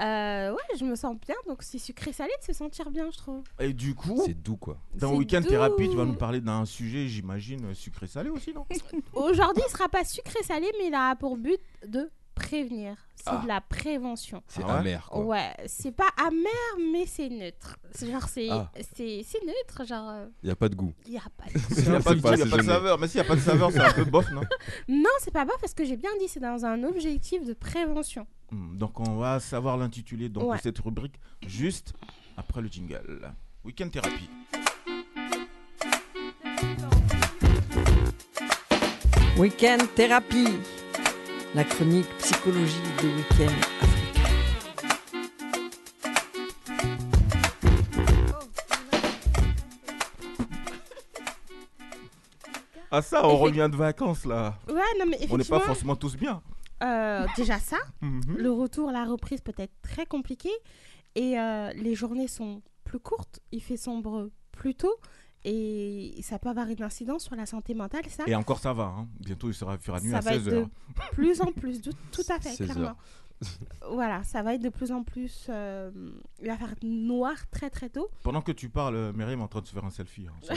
Euh, 0.00 0.50
ouais, 0.52 0.76
je 0.78 0.84
me 0.84 0.94
sens 0.96 1.16
bien, 1.24 1.34
donc 1.46 1.62
c'est 1.62 1.78
sucré 1.78 2.12
salé 2.12 2.32
de 2.40 2.44
se 2.44 2.52
sentir 2.52 2.90
bien, 2.90 3.08
je 3.10 3.18
trouve. 3.18 3.42
Et 3.60 3.72
du 3.72 3.94
coup, 3.94 4.20
C'est 4.24 4.34
doux, 4.34 4.56
quoi. 4.56 4.76
dans 4.94 5.14
Weekend. 5.14 5.46
Thérapie, 5.46 5.88
tu 5.88 5.96
vas 5.96 6.04
nous 6.04 6.14
parler 6.14 6.40
d'un 6.40 6.64
sujet, 6.64 7.06
j'imagine, 7.06 7.74
sucré-salé 7.74 8.30
aussi, 8.30 8.52
non? 8.52 8.64
Aujourd'hui, 9.14 9.62
il 9.66 9.70
sera 9.70 9.88
pas 9.88 10.04
sucré 10.04 10.42
salé, 10.42 10.66
mais 10.78 10.88
il 10.88 10.94
a 10.94 11.14
pour 11.16 11.36
but 11.36 11.58
de 11.86 12.10
prévenir. 12.34 12.96
C'est 13.16 13.30
Ah. 13.30 13.40
de 13.42 13.48
la 13.48 13.60
prévention. 13.62 14.42
C'est 14.48 14.62
Ah 14.64 14.66
ouais 14.66 14.78
amer, 14.80 15.08
quoi. 15.10 15.24
Ouais, 15.24 15.54
c'est 15.66 15.92
pas 15.92 16.08
amer, 16.18 16.92
mais 16.92 17.06
c'est 17.06 17.30
neutre. 17.30 17.78
C'est 17.92 18.10
genre, 18.10 18.28
c'est 18.28 18.48
Ah. 18.50 18.70
c'est 18.96 19.22
c'est 19.24 19.42
neutre, 19.46 19.84
genre, 19.86 20.10
euh, 20.10 20.26
Il 20.42 20.46
n'y 20.46 20.52
a 20.52 20.56
pas 20.56 20.68
de 20.68 20.74
goût. 20.74 20.92
il 21.06 21.14
y 21.14 21.16
a 21.16 21.22
pas 21.36 21.44
de... 21.54 21.58
Il 21.78 21.88
n'y 21.90 21.96
a, 21.96 22.00
pas 22.00 22.14
de, 22.14 22.20
pas 22.20 22.36
y 22.36 22.42
a 22.42 22.46
pas 22.46 22.56
de 22.58 22.62
saveur. 22.62 22.98
Mais 22.98 23.08
s'il 23.08 23.20
n'y 23.20 23.26
a 23.26 23.28
pas 23.28 23.36
de 23.36 23.40
saveur, 23.40 23.70
c'est 23.72 23.80
un 23.80 23.92
peu 23.92 24.04
bof, 24.04 24.30
non 24.32 24.42
Non, 24.88 25.10
c'est 25.20 25.30
pas 25.32 25.44
bas 25.46 25.54
parce 25.60 25.72
que 25.72 25.84
j'ai 25.84 25.96
bien 25.96 26.10
dit, 26.20 26.28
c'est 26.28 26.40
dans 26.40 26.64
un 26.66 26.82
objectif 26.84 27.44
de 27.44 27.54
prévention. 27.54 28.26
Hmm, 28.50 28.76
Donc 28.76 29.00
on 29.00 29.16
va 29.16 29.40
savoir 29.40 29.78
l'intitulé 29.78 30.28
donc, 30.28 30.50
Ouais. 30.50 30.56
de 30.58 30.62
cette 30.62 30.78
rubrique 30.80 31.18
juste 31.46 31.94
après 32.36 32.60
le 32.60 32.68
jingle. 32.68 33.32
Weekend 33.64 33.90
Thérapie. 33.90 34.28
Week-end 39.36 39.78
thérapie, 39.96 40.46
la 41.54 41.64
chronique 41.64 42.08
psychologie 42.18 42.80
de 43.02 43.08
Week-end. 43.08 43.54
Ah 52.90 53.02
ça, 53.02 53.26
on 53.26 53.30
Effect- 53.30 53.40
revient 53.42 53.68
de 53.70 53.76
vacances 53.76 54.24
là. 54.24 54.58
Ouais, 54.68 54.74
non, 54.74 54.82
mais 55.00 55.04
On 55.04 55.06
n'est 55.08 55.16
effectivement. 55.24 55.58
pas 55.58 55.64
forcément 55.66 55.96
tous 55.96 56.16
bien. 56.16 56.42
euh, 56.82 57.24
déjà 57.36 57.58
ça, 57.58 57.78
Mhm. 58.02 58.36
le 58.36 58.50
retour, 58.50 58.90
la 58.90 59.04
reprise 59.04 59.40
peut 59.40 59.54
être 59.58 59.72
très 59.82 60.04
compliqué. 60.06 60.50
Et 61.14 61.38
euh, 61.38 61.72
les 61.74 61.94
journées 61.94 62.28
sont 62.28 62.60
plus 62.82 62.98
courtes, 62.98 63.40
il 63.52 63.62
fait 63.62 63.76
sombre 63.76 64.28
plus 64.52 64.74
tôt. 64.74 64.94
Et 65.46 66.14
ça 66.22 66.38
peut 66.38 66.48
avoir 66.48 66.68
une 66.68 66.82
incidence 66.82 67.24
sur 67.24 67.36
la 67.36 67.44
santé 67.46 67.74
mentale, 67.74 68.02
ça. 68.08 68.24
Et 68.26 68.34
encore 68.34 68.58
ça 68.60 68.72
va, 68.72 68.84
hein. 68.84 69.08
bientôt 69.20 69.48
il 69.48 69.54
sera 69.54 69.76
fera 69.78 70.00
nuit 70.00 70.10
ça 70.10 70.18
à 70.18 70.20
va 70.20 70.34
être 70.36 70.42
16h. 70.42 70.50
de 70.50 70.66
plus 71.12 71.40
en 71.42 71.52
plus, 71.52 71.80
de- 71.82 71.92
tout 72.12 72.22
à 72.30 72.40
fait, 72.40 72.48
16 72.50 72.66
clairement. 72.70 72.84
heures. 72.86 72.96
Voilà, 73.90 74.22
ça 74.22 74.42
va 74.42 74.54
être 74.54 74.62
de 74.62 74.70
plus 74.70 74.90
en 74.92 75.02
plus. 75.02 75.46
euh, 75.50 75.90
il 76.40 76.48
va 76.48 76.56
faire 76.56 76.74
noir 76.82 77.34
très 77.50 77.68
très 77.68 77.90
tôt. 77.90 78.08
Pendant 78.22 78.40
que 78.40 78.52
tu 78.52 78.68
parles, 78.70 78.96
euh, 78.96 79.12
Myriam 79.12 79.40
est 79.40 79.42
en 79.42 79.48
train 79.48 79.60
de 79.60 79.66
se 79.66 79.72
faire 79.74 79.84
un 79.84 79.90
selfie. 79.90 80.26
hein. 80.26 80.54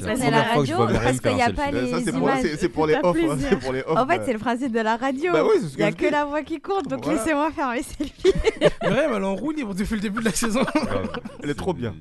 C'est 0.00 0.30
la 0.30 0.42
que 0.42 0.48
radio, 0.58 0.76
parce 0.88 1.20
qu'il 1.20 1.36
y 1.36 1.42
un 1.42 1.46
a 1.46 1.52
pas 1.52 1.70
selfie. 1.70 1.84
les 1.84 1.90
Ça, 1.92 2.00
c'est 2.58 2.68
pour, 2.68 2.86
les 2.86 2.94
off. 3.02 3.16
hein, 3.16 3.36
c'est 3.38 3.58
pour 3.60 3.72
les 3.72 3.82
off. 3.82 3.96
En 3.96 4.06
fait, 4.06 4.18
euh. 4.18 4.22
c'est 4.26 4.32
le 4.32 4.38
principe 4.40 4.72
de 4.72 4.80
la 4.80 4.96
radio. 4.96 5.32
Bah 5.32 5.42
Il 5.54 5.76
n'y 5.76 5.82
a 5.84 5.92
que 5.92 6.04
dis. 6.06 6.10
la 6.10 6.24
voix 6.24 6.42
qui 6.42 6.60
compte, 6.60 6.88
donc 6.88 7.04
Voilà. 7.04 7.18
laissez-moi 7.20 7.50
faire 7.52 7.70
mes 7.70 7.82
selfies. 7.82 8.32
Myriam, 8.82 9.12
elle 9.14 9.22
est 9.22 9.26
en 9.26 9.36
roue 9.36 9.52
libre 9.52 9.74
depuis 9.74 9.94
le 9.94 10.00
début 10.00 10.20
de 10.20 10.24
la 10.24 10.32
saison. 10.32 10.62
Elle 11.42 11.50
est 11.50 11.54
trop 11.54 11.74
bien. 11.74 11.94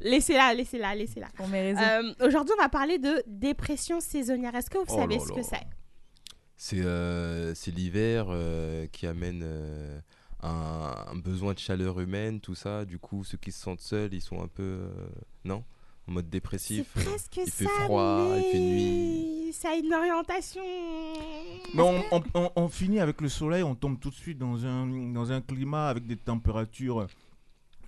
Laissez-la, 0.00 0.54
laissez-la, 0.54 0.94
laissez-la. 0.94 1.28
Pour 1.36 1.46
mes 1.48 1.60
raisons. 1.72 1.80
Euh, 1.80 2.26
Aujourd'hui, 2.26 2.54
on 2.58 2.62
va 2.62 2.68
parler 2.68 2.98
de 2.98 3.22
dépression 3.26 4.00
saisonnière. 4.00 4.54
Est-ce 4.54 4.70
que 4.70 4.78
vous 4.78 4.84
Oh 4.88 4.96
savez 4.96 5.18
ce 5.20 5.32
que 5.32 5.42
c'est? 5.42 5.62
C'est 6.56 6.80
euh, 6.80 7.54
c'est 7.54 7.70
l'hiver 7.70 8.26
euh, 8.30 8.86
qui 8.92 9.06
amène 9.06 9.42
euh, 9.44 9.98
un, 10.42 10.94
un 11.12 11.16
besoin 11.16 11.52
de 11.52 11.58
chaleur 11.58 12.00
humaine, 12.00 12.40
tout 12.40 12.54
ça. 12.54 12.84
Du 12.84 12.98
coup, 12.98 13.24
ceux 13.24 13.36
qui 13.38 13.52
se 13.52 13.60
sentent 13.60 13.80
seuls, 13.80 14.14
ils 14.14 14.22
sont 14.22 14.42
un 14.42 14.48
peu. 14.48 14.62
euh, 14.62 14.88
non? 15.44 15.62
En 16.08 16.12
mode 16.12 16.30
dépressif. 16.30 16.86
Il 16.96 17.02
ça. 17.02 17.50
fait 17.50 17.64
froid, 17.84 18.28
il 18.36 18.42
fait 18.52 18.58
nuit. 18.60 19.52
Ça 19.52 19.70
a 19.70 19.74
une 19.74 19.92
orientation. 19.92 20.62
Mais 21.74 21.82
on, 21.82 22.00
on- 22.12 22.22
on- 22.34 22.50
on 22.54 22.68
finit 22.68 23.00
avec 23.00 23.20
le 23.20 23.28
soleil, 23.28 23.64
on 23.64 23.74
tombe 23.74 23.98
tout 23.98 24.10
de 24.10 24.14
suite 24.14 24.38
dans 24.38 24.64
un, 24.64 24.86
dans 25.12 25.32
un 25.32 25.40
climat 25.40 25.88
avec 25.88 26.06
des 26.06 26.16
températures 26.16 27.08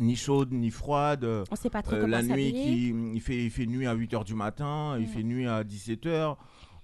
ni 0.01 0.17
chaudes 0.17 0.53
ni 0.53 0.71
froides. 0.73 1.25
On 1.51 1.57
sait 1.57 1.71
pas 1.71 1.81
trop 1.83 1.95
euh, 1.95 2.01
comment 2.01 2.17
la 2.17 2.23
nuit, 2.25 2.53
qui, 2.53 2.89
il, 3.15 3.21
fait, 3.21 3.45
il 3.45 3.51
fait 3.51 3.67
nuit 3.67 3.87
à 3.87 3.95
8h 3.95 4.25
du 4.25 4.35
matin, 4.35 4.97
il 4.99 5.05
Mm. 5.07 5.11
fait 5.11 5.23
nuit 5.23 5.47
à 5.47 5.63
17h. 5.63 6.37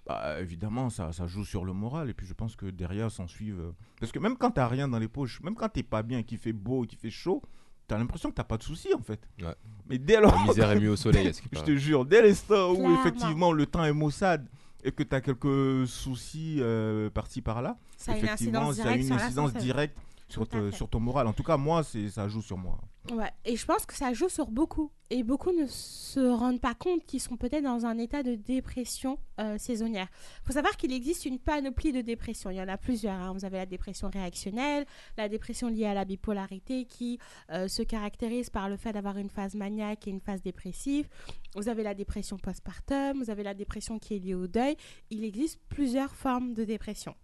Bah, 0.06 0.38
évidemment, 0.40 0.90
ça, 0.90 1.12
ça 1.12 1.26
joue 1.26 1.44
sur 1.44 1.64
le 1.64 1.72
moral. 1.72 2.10
Et 2.10 2.14
puis 2.14 2.26
je 2.26 2.34
pense 2.34 2.56
que 2.56 2.66
derrière 2.66 3.10
s'en 3.10 3.26
suivent. 3.26 3.60
euh, 3.60 3.72
Parce 4.00 4.12
que 4.12 4.18
même 4.18 4.36
quand 4.36 4.50
t'as 4.50 4.68
rien 4.68 4.86
dans 4.88 4.98
les 4.98 5.08
poches, 5.08 5.40
même 5.42 5.54
quand 5.54 5.68
t'es 5.70 5.82
pas 5.82 6.02
bien, 6.02 6.22
qu'il 6.22 6.38
fait 6.38 6.52
beau, 6.52 6.82
qu'il 6.84 6.98
fait 6.98 7.10
chaud, 7.10 7.42
t'as 7.86 7.96
l'impression 7.96 8.28
que 8.30 8.34
t'as 8.34 8.44
pas 8.44 8.58
de 8.58 8.62
soucis 8.62 8.92
en 8.94 9.00
fait. 9.02 9.26
Ouais. 9.40 9.54
Mais 9.88 9.98
dès 9.98 10.20
lors. 10.20 10.34
La 10.34 10.42
misère 10.42 10.70
est 10.72 10.80
mieux 10.80 10.90
au 10.90 10.96
soleil, 10.96 11.32
Je 11.52 11.60
te 11.62 11.74
jure, 11.76 12.04
dès 12.04 12.20
l'instant 12.22 12.70
où 12.72 12.76
Clairement. 12.76 13.00
effectivement 13.00 13.52
le 13.52 13.64
temps 13.66 13.84
est 13.84 13.92
maussade 13.94 14.46
et 14.82 14.92
que 14.92 15.02
tu 15.02 15.14
as 15.14 15.22
quelques 15.22 15.86
soucis 15.86 16.58
euh, 16.60 17.08
par-ci 17.08 17.40
par-là, 17.40 17.78
Ça 17.96 18.12
a 18.12 18.18
une 18.18 18.24
effectivement, 18.26 18.68
incidence 18.68 18.76
ça 18.76 18.82
a 18.90 18.96
directe 18.98 19.08
une 19.08 19.12
incidence 19.26 19.54
directe 19.54 19.98
sur, 20.28 20.46
sur 20.72 20.88
ton 20.90 21.00
moral. 21.00 21.26
En 21.26 21.32
tout 21.32 21.42
cas, 21.42 21.56
moi, 21.56 21.82
c'est 21.82 22.10
ça 22.10 22.28
joue 22.28 22.42
sur 22.42 22.58
moi. 22.58 22.78
Ouais, 23.12 23.30
et 23.44 23.54
je 23.54 23.66
pense 23.66 23.84
que 23.84 23.92
ça 23.94 24.14
joue 24.14 24.30
sur 24.30 24.46
beaucoup. 24.50 24.90
Et 25.10 25.22
beaucoup 25.22 25.52
ne 25.52 25.66
se 25.66 26.20
rendent 26.20 26.60
pas 26.60 26.72
compte 26.74 27.04
qu'ils 27.04 27.20
sont 27.20 27.36
peut-être 27.36 27.62
dans 27.62 27.84
un 27.84 27.98
état 27.98 28.22
de 28.22 28.34
dépression 28.34 29.18
euh, 29.38 29.58
saisonnière. 29.58 30.08
Il 30.42 30.46
faut 30.46 30.52
savoir 30.54 30.74
qu'il 30.78 30.90
existe 30.90 31.26
une 31.26 31.38
panoplie 31.38 31.92
de 31.92 32.00
dépression. 32.00 32.48
Il 32.48 32.56
y 32.56 32.62
en 32.62 32.68
a 32.68 32.78
plusieurs. 32.78 33.14
hein. 33.14 33.32
Vous 33.34 33.44
avez 33.44 33.58
la 33.58 33.66
dépression 33.66 34.08
réactionnelle, 34.08 34.86
la 35.18 35.28
dépression 35.28 35.68
liée 35.68 35.84
à 35.84 35.92
la 35.92 36.06
bipolarité 36.06 36.86
qui 36.86 37.18
euh, 37.50 37.68
se 37.68 37.82
caractérise 37.82 38.48
par 38.48 38.70
le 38.70 38.78
fait 38.78 38.92
d'avoir 38.94 39.18
une 39.18 39.28
phase 39.28 39.54
maniaque 39.54 40.08
et 40.08 40.10
une 40.10 40.20
phase 40.20 40.40
dépressive. 40.40 41.06
Vous 41.54 41.68
avez 41.68 41.82
la 41.82 41.92
dépression 41.94 42.38
postpartum, 42.38 43.18
vous 43.18 43.28
avez 43.28 43.42
la 43.42 43.52
dépression 43.52 43.98
qui 43.98 44.16
est 44.16 44.18
liée 44.18 44.34
au 44.34 44.46
deuil. 44.46 44.76
Il 45.10 45.24
existe 45.24 45.60
plusieurs 45.68 46.14
formes 46.14 46.54
de 46.54 46.64
dépression. 46.64 47.14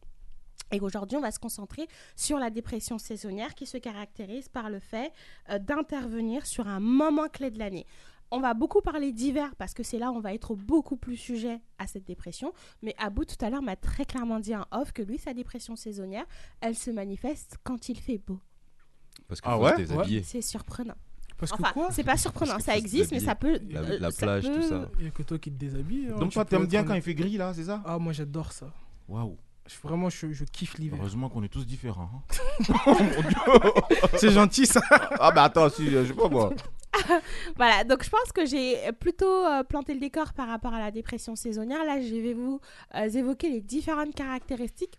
Et 0.73 0.81
aujourd'hui, 0.81 1.17
on 1.17 1.21
va 1.21 1.31
se 1.33 1.38
concentrer 1.38 1.87
sur 2.17 2.38
la 2.38 2.50
dépression 2.50 2.99
saisonnière 2.99 3.55
qui 3.55 3.67
se 3.67 3.76
caractérise 3.76 4.49
par 4.49 4.71
le 4.71 4.79
fait 4.79 5.12
euh, 5.50 5.59
d'intervenir 5.59 6.47
sur 6.47 6.69
un 6.69 6.81
moment 6.81 7.29
clé 7.29 7.50
de 7.50 7.59
l'année. 7.59 7.87
On 8.31 8.38
va 8.38 8.55
beaucoup 8.55 8.81
parler 8.81 9.11
d'hiver 9.12 9.52
parce 9.57 9.75
que 9.75 9.83
c'est 9.83 9.99
là 9.99 10.12
où 10.12 10.14
on 10.14 10.21
va 10.21 10.33
être 10.33 10.55
beaucoup 10.55 10.97
plus 10.97 11.17
sujet 11.17 11.61
à 11.79 11.88
cette 11.88 12.05
dépression. 12.05 12.52
Mais 12.83 12.95
Abou, 12.99 13.25
tout 13.25 13.35
à 13.45 13.50
l'heure, 13.50 13.62
m'a 13.62 13.75
très 13.75 14.05
clairement 14.05 14.38
dit 14.38 14.55
en 14.55 14.64
off 14.71 14.93
que 14.93 15.02
lui, 15.02 15.19
sa 15.19 15.35
dépression 15.35 15.75
saisonnière, 15.75 16.25
elle 16.61 16.76
se 16.76 16.93
manifeste 16.93 17.57
quand 17.64 17.88
il 17.88 17.99
fait 17.99 18.19
beau. 18.19 18.38
Parce 19.26 19.40
qu'il 19.40 19.50
Ah 19.50 19.57
faut 19.57 19.64
ouais 19.64 19.73
se 19.73 19.76
déshabiller. 19.79 20.23
C'est 20.23 20.43
surprenant. 20.43 20.95
Parce 21.38 21.50
que 21.50 21.61
Enfin, 21.61 21.73
quoi 21.73 21.90
c'est 21.90 22.05
pas 22.05 22.17
surprenant, 22.17 22.59
ça 22.61 22.76
existe, 22.76 23.11
mais 23.11 23.19
ça 23.19 23.35
peut. 23.35 23.59
La- 23.71 23.81
euh, 23.81 23.99
la 23.99 24.11
ça 24.12 24.26
plage, 24.26 24.45
tout 24.45 24.62
ça. 24.62 24.88
Il 24.99 25.02
n'y 25.02 25.09
a 25.09 25.11
que 25.11 25.23
toi 25.25 25.38
qui 25.38 25.50
te 25.50 25.57
déshabille. 25.57 26.09
hein, 26.12 26.19
Donc 26.19 26.29
tu 26.31 26.35
toi, 26.35 26.45
t'aimes 26.45 26.67
bien 26.67 26.83
en- 26.83 26.85
quand 26.85 26.95
il 26.95 27.02
fait 27.02 27.14
gris 27.14 27.37
là, 27.37 27.52
c'est 27.55 27.64
ça? 27.64 27.83
Ah, 27.85 27.99
moi 27.99 28.12
j'adore 28.12 28.52
ça. 28.52 28.73
Waouh. 29.09 29.37
Je- 29.72 29.86
Vraiment, 29.88 30.10
je, 30.10 30.32
je 30.32 30.44
kiffe 30.44 30.78
l'hiver. 30.78 30.98
Heureusement 31.00 31.28
qu'on 31.28 31.42
est 31.42 31.48
tous 31.48 31.64
différents. 31.66 32.10
hein. 32.68 32.84
C'est 34.16 34.30
gentil 34.30 34.66
ça. 34.66 34.80
ah 35.18 35.30
bah 35.32 35.44
attends, 35.44 35.68
si, 35.68 35.88
je 35.90 36.04
sais 36.06 36.12
pas 36.14 36.28
moi. 36.28 36.52
Voilà, 37.56 37.84
donc 37.84 38.04
je 38.04 38.10
pense 38.10 38.32
que 38.34 38.44
j'ai 38.44 38.76
plutôt 38.98 39.46
euh, 39.46 39.62
planté 39.62 39.94
le 39.94 40.00
décor 40.00 40.32
par 40.32 40.48
rapport 40.48 40.74
à 40.74 40.80
la 40.80 40.90
dépression 40.90 41.36
saisonnière. 41.36 41.84
Là, 41.84 42.00
je 42.00 42.14
vais 42.14 42.34
vous 42.34 42.60
euh, 42.96 43.08
évoquer 43.08 43.48
les 43.48 43.60
différentes 43.60 44.14
caractéristiques 44.14 44.98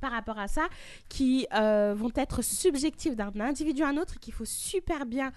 par 0.00 0.10
rapport 0.10 0.38
à 0.38 0.48
ça 0.48 0.62
qui 1.08 1.46
euh, 1.54 1.94
vont 1.96 2.10
être 2.16 2.42
subjectives 2.42 3.14
d'un 3.14 3.30
individu 3.40 3.82
à 3.82 3.88
un 3.88 3.98
autre 3.98 4.14
et 4.16 4.18
qu'il 4.18 4.32
faut 4.32 4.44
super 4.46 5.06
bien 5.06 5.32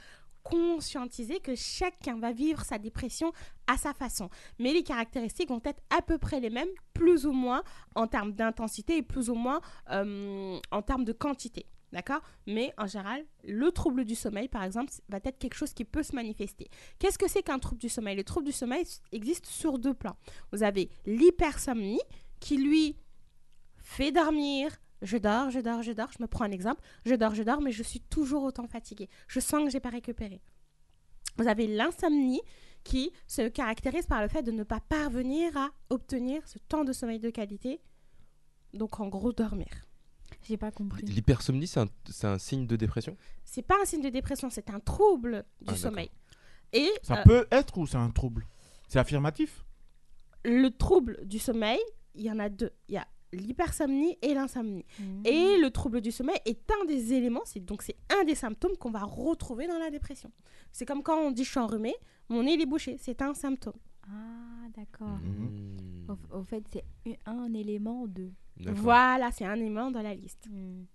conscientiser 0.45 1.39
que 1.39 1.55
chacun 1.55 2.19
va 2.19 2.31
vivre 2.31 2.63
sa 2.63 2.77
dépression 2.77 3.33
à 3.65 3.77
sa 3.77 3.93
façon. 3.93 4.29
Mais 4.59 4.73
les 4.73 4.83
caractéristiques 4.83 5.49
vont 5.49 5.61
être 5.65 5.81
à 5.89 6.03
peu 6.03 6.19
près 6.19 6.39
les 6.39 6.51
mêmes, 6.51 6.69
plus 6.93 7.25
ou 7.25 7.31
moins 7.31 7.63
en 7.95 8.05
termes 8.07 8.31
d'intensité 8.31 8.97
et 8.97 9.01
plus 9.01 9.29
ou 9.29 9.33
moins 9.33 9.59
euh, 9.89 10.59
en 10.71 10.81
termes 10.83 11.03
de 11.03 11.13
quantité. 11.13 11.65
D'accord? 11.91 12.21
Mais 12.45 12.73
en 12.77 12.87
général, 12.87 13.25
le 13.43 13.71
trouble 13.71 14.05
du 14.05 14.15
sommeil, 14.15 14.47
par 14.47 14.63
exemple, 14.63 14.91
va 15.09 15.17
être 15.23 15.39
quelque 15.39 15.55
chose 15.55 15.73
qui 15.73 15.85
peut 15.85 16.03
se 16.03 16.13
manifester. 16.13 16.67
Qu'est-ce 16.99 17.17
que 17.17 17.29
c'est 17.29 17.41
qu'un 17.41 17.57
trouble 17.57 17.79
du 17.79 17.89
sommeil? 17.89 18.15
Le 18.15 18.23
trouble 18.23 18.45
du 18.45 18.51
sommeil 18.51 18.85
existe 19.11 19.45
sur 19.45 19.79
deux 19.79 19.93
plans. 19.93 20.17
Vous 20.51 20.61
avez 20.61 20.89
l'hypersomnie, 21.05 22.01
qui 22.39 22.57
lui 22.57 22.97
fait 23.77 24.11
dormir. 24.11 24.71
Je 25.01 25.17
dors, 25.17 25.49
je 25.51 25.59
dors, 25.59 25.81
je 25.83 25.91
dors. 25.91 26.11
Je 26.11 26.21
me 26.21 26.27
prends 26.27 26.45
un 26.45 26.51
exemple. 26.51 26.81
Je 27.05 27.15
dors, 27.15 27.35
je 27.35 27.43
dors, 27.43 27.61
mais 27.61 27.71
je 27.71 27.83
suis 27.83 27.99
toujours 27.99 28.43
autant 28.43 28.67
fatiguée. 28.67 29.09
Je 29.27 29.39
sens 29.39 29.63
que 29.63 29.69
j'ai 29.69 29.79
pas 29.79 29.89
récupéré. 29.89 30.41
Vous 31.37 31.47
avez 31.47 31.67
l'insomnie 31.67 32.41
qui 32.83 33.11
se 33.27 33.47
caractérise 33.49 34.05
par 34.05 34.21
le 34.21 34.27
fait 34.27 34.43
de 34.43 34.51
ne 34.51 34.63
pas 34.63 34.79
parvenir 34.79 35.55
à 35.57 35.69
obtenir 35.89 36.47
ce 36.47 36.59
temps 36.59 36.83
de 36.83 36.93
sommeil 36.93 37.19
de 37.19 37.29
qualité. 37.29 37.81
Donc 38.73 38.99
en 38.99 39.07
gros, 39.07 39.33
dormir. 39.33 39.67
J'ai 40.43 40.57
pas 40.57 40.71
compris. 40.71 41.03
L'hypersomnie, 41.05 41.67
c'est 41.67 41.79
un, 41.79 41.87
c'est 42.09 42.27
un 42.27 42.37
signe 42.37 42.67
de 42.67 42.75
dépression? 42.75 43.17
C'est 43.43 43.63
pas 43.63 43.75
un 43.81 43.85
signe 43.85 44.01
de 44.01 44.09
dépression, 44.09 44.49
c'est 44.49 44.69
un 44.69 44.79
trouble 44.79 45.43
du 45.61 45.73
Ah, 45.73 45.75
sommeil. 45.75 46.09
Et 46.73 46.89
Ça 47.01 47.19
euh, 47.19 47.23
peut 47.23 47.47
être 47.51 47.77
ou 47.77 47.87
c'est 47.87 47.97
un 47.97 48.09
trouble? 48.11 48.47
C'est 48.87 48.99
affirmatif? 48.99 49.63
le 50.47 50.69
trouble 50.69 51.25
du 51.25 51.39
sommeil, 51.39 51.79
il 52.13 52.21
y 52.23 52.29
en 52.31 52.37
a 52.37 52.49
deux. 52.49 52.71
Il 52.87 52.93
y 52.93 52.97
a 52.97 53.07
l'hypersomnie 53.35 54.17
et 54.21 54.33
l'insomnie. 54.33 54.85
Mhm. 54.99 55.21
Et 55.25 55.57
le 55.57 55.69
trouble 55.69 56.01
du 56.01 56.11
sommeil 56.11 56.37
est 56.45 56.69
un 56.71 56.85
des 56.85 57.13
éléments, 57.13 57.43
c'est 57.45 57.63
donc 57.63 57.81
c'est 57.81 57.97
un 58.09 58.23
des 58.23 58.35
symptômes 58.35 58.75
qu'on 58.77 58.91
va 58.91 59.03
retrouver 59.03 59.67
dans 59.67 59.77
la 59.77 59.89
dépression. 59.89 60.31
C'est 60.71 60.85
comme 60.85 61.03
quand 61.03 61.17
on 61.19 61.31
dit 61.31 61.43
je 61.43 61.51
suis 61.51 61.59
enrhumé, 61.59 61.93
mon 62.29 62.43
nez 62.43 62.59
est 62.59 62.65
bouché, 62.65 62.97
c'est 62.99 63.21
un 63.21 63.33
symptôme. 63.33 63.77
Ah, 64.07 64.67
d'accord. 64.75 65.17
Mmh. 65.17 66.11
Au, 66.11 66.37
au 66.39 66.43
fait, 66.43 66.63
c'est 66.71 66.85
un, 67.25 67.39
un 67.39 67.53
élément 67.53 68.07
de. 68.07 68.31
D'accord. 68.57 68.81
Voilà, 68.83 69.31
c'est 69.31 69.45
un 69.45 69.55
élément 69.55 69.91
dans 69.91 70.01
la 70.01 70.13
liste. 70.13 70.47
Mhm. 70.49 70.85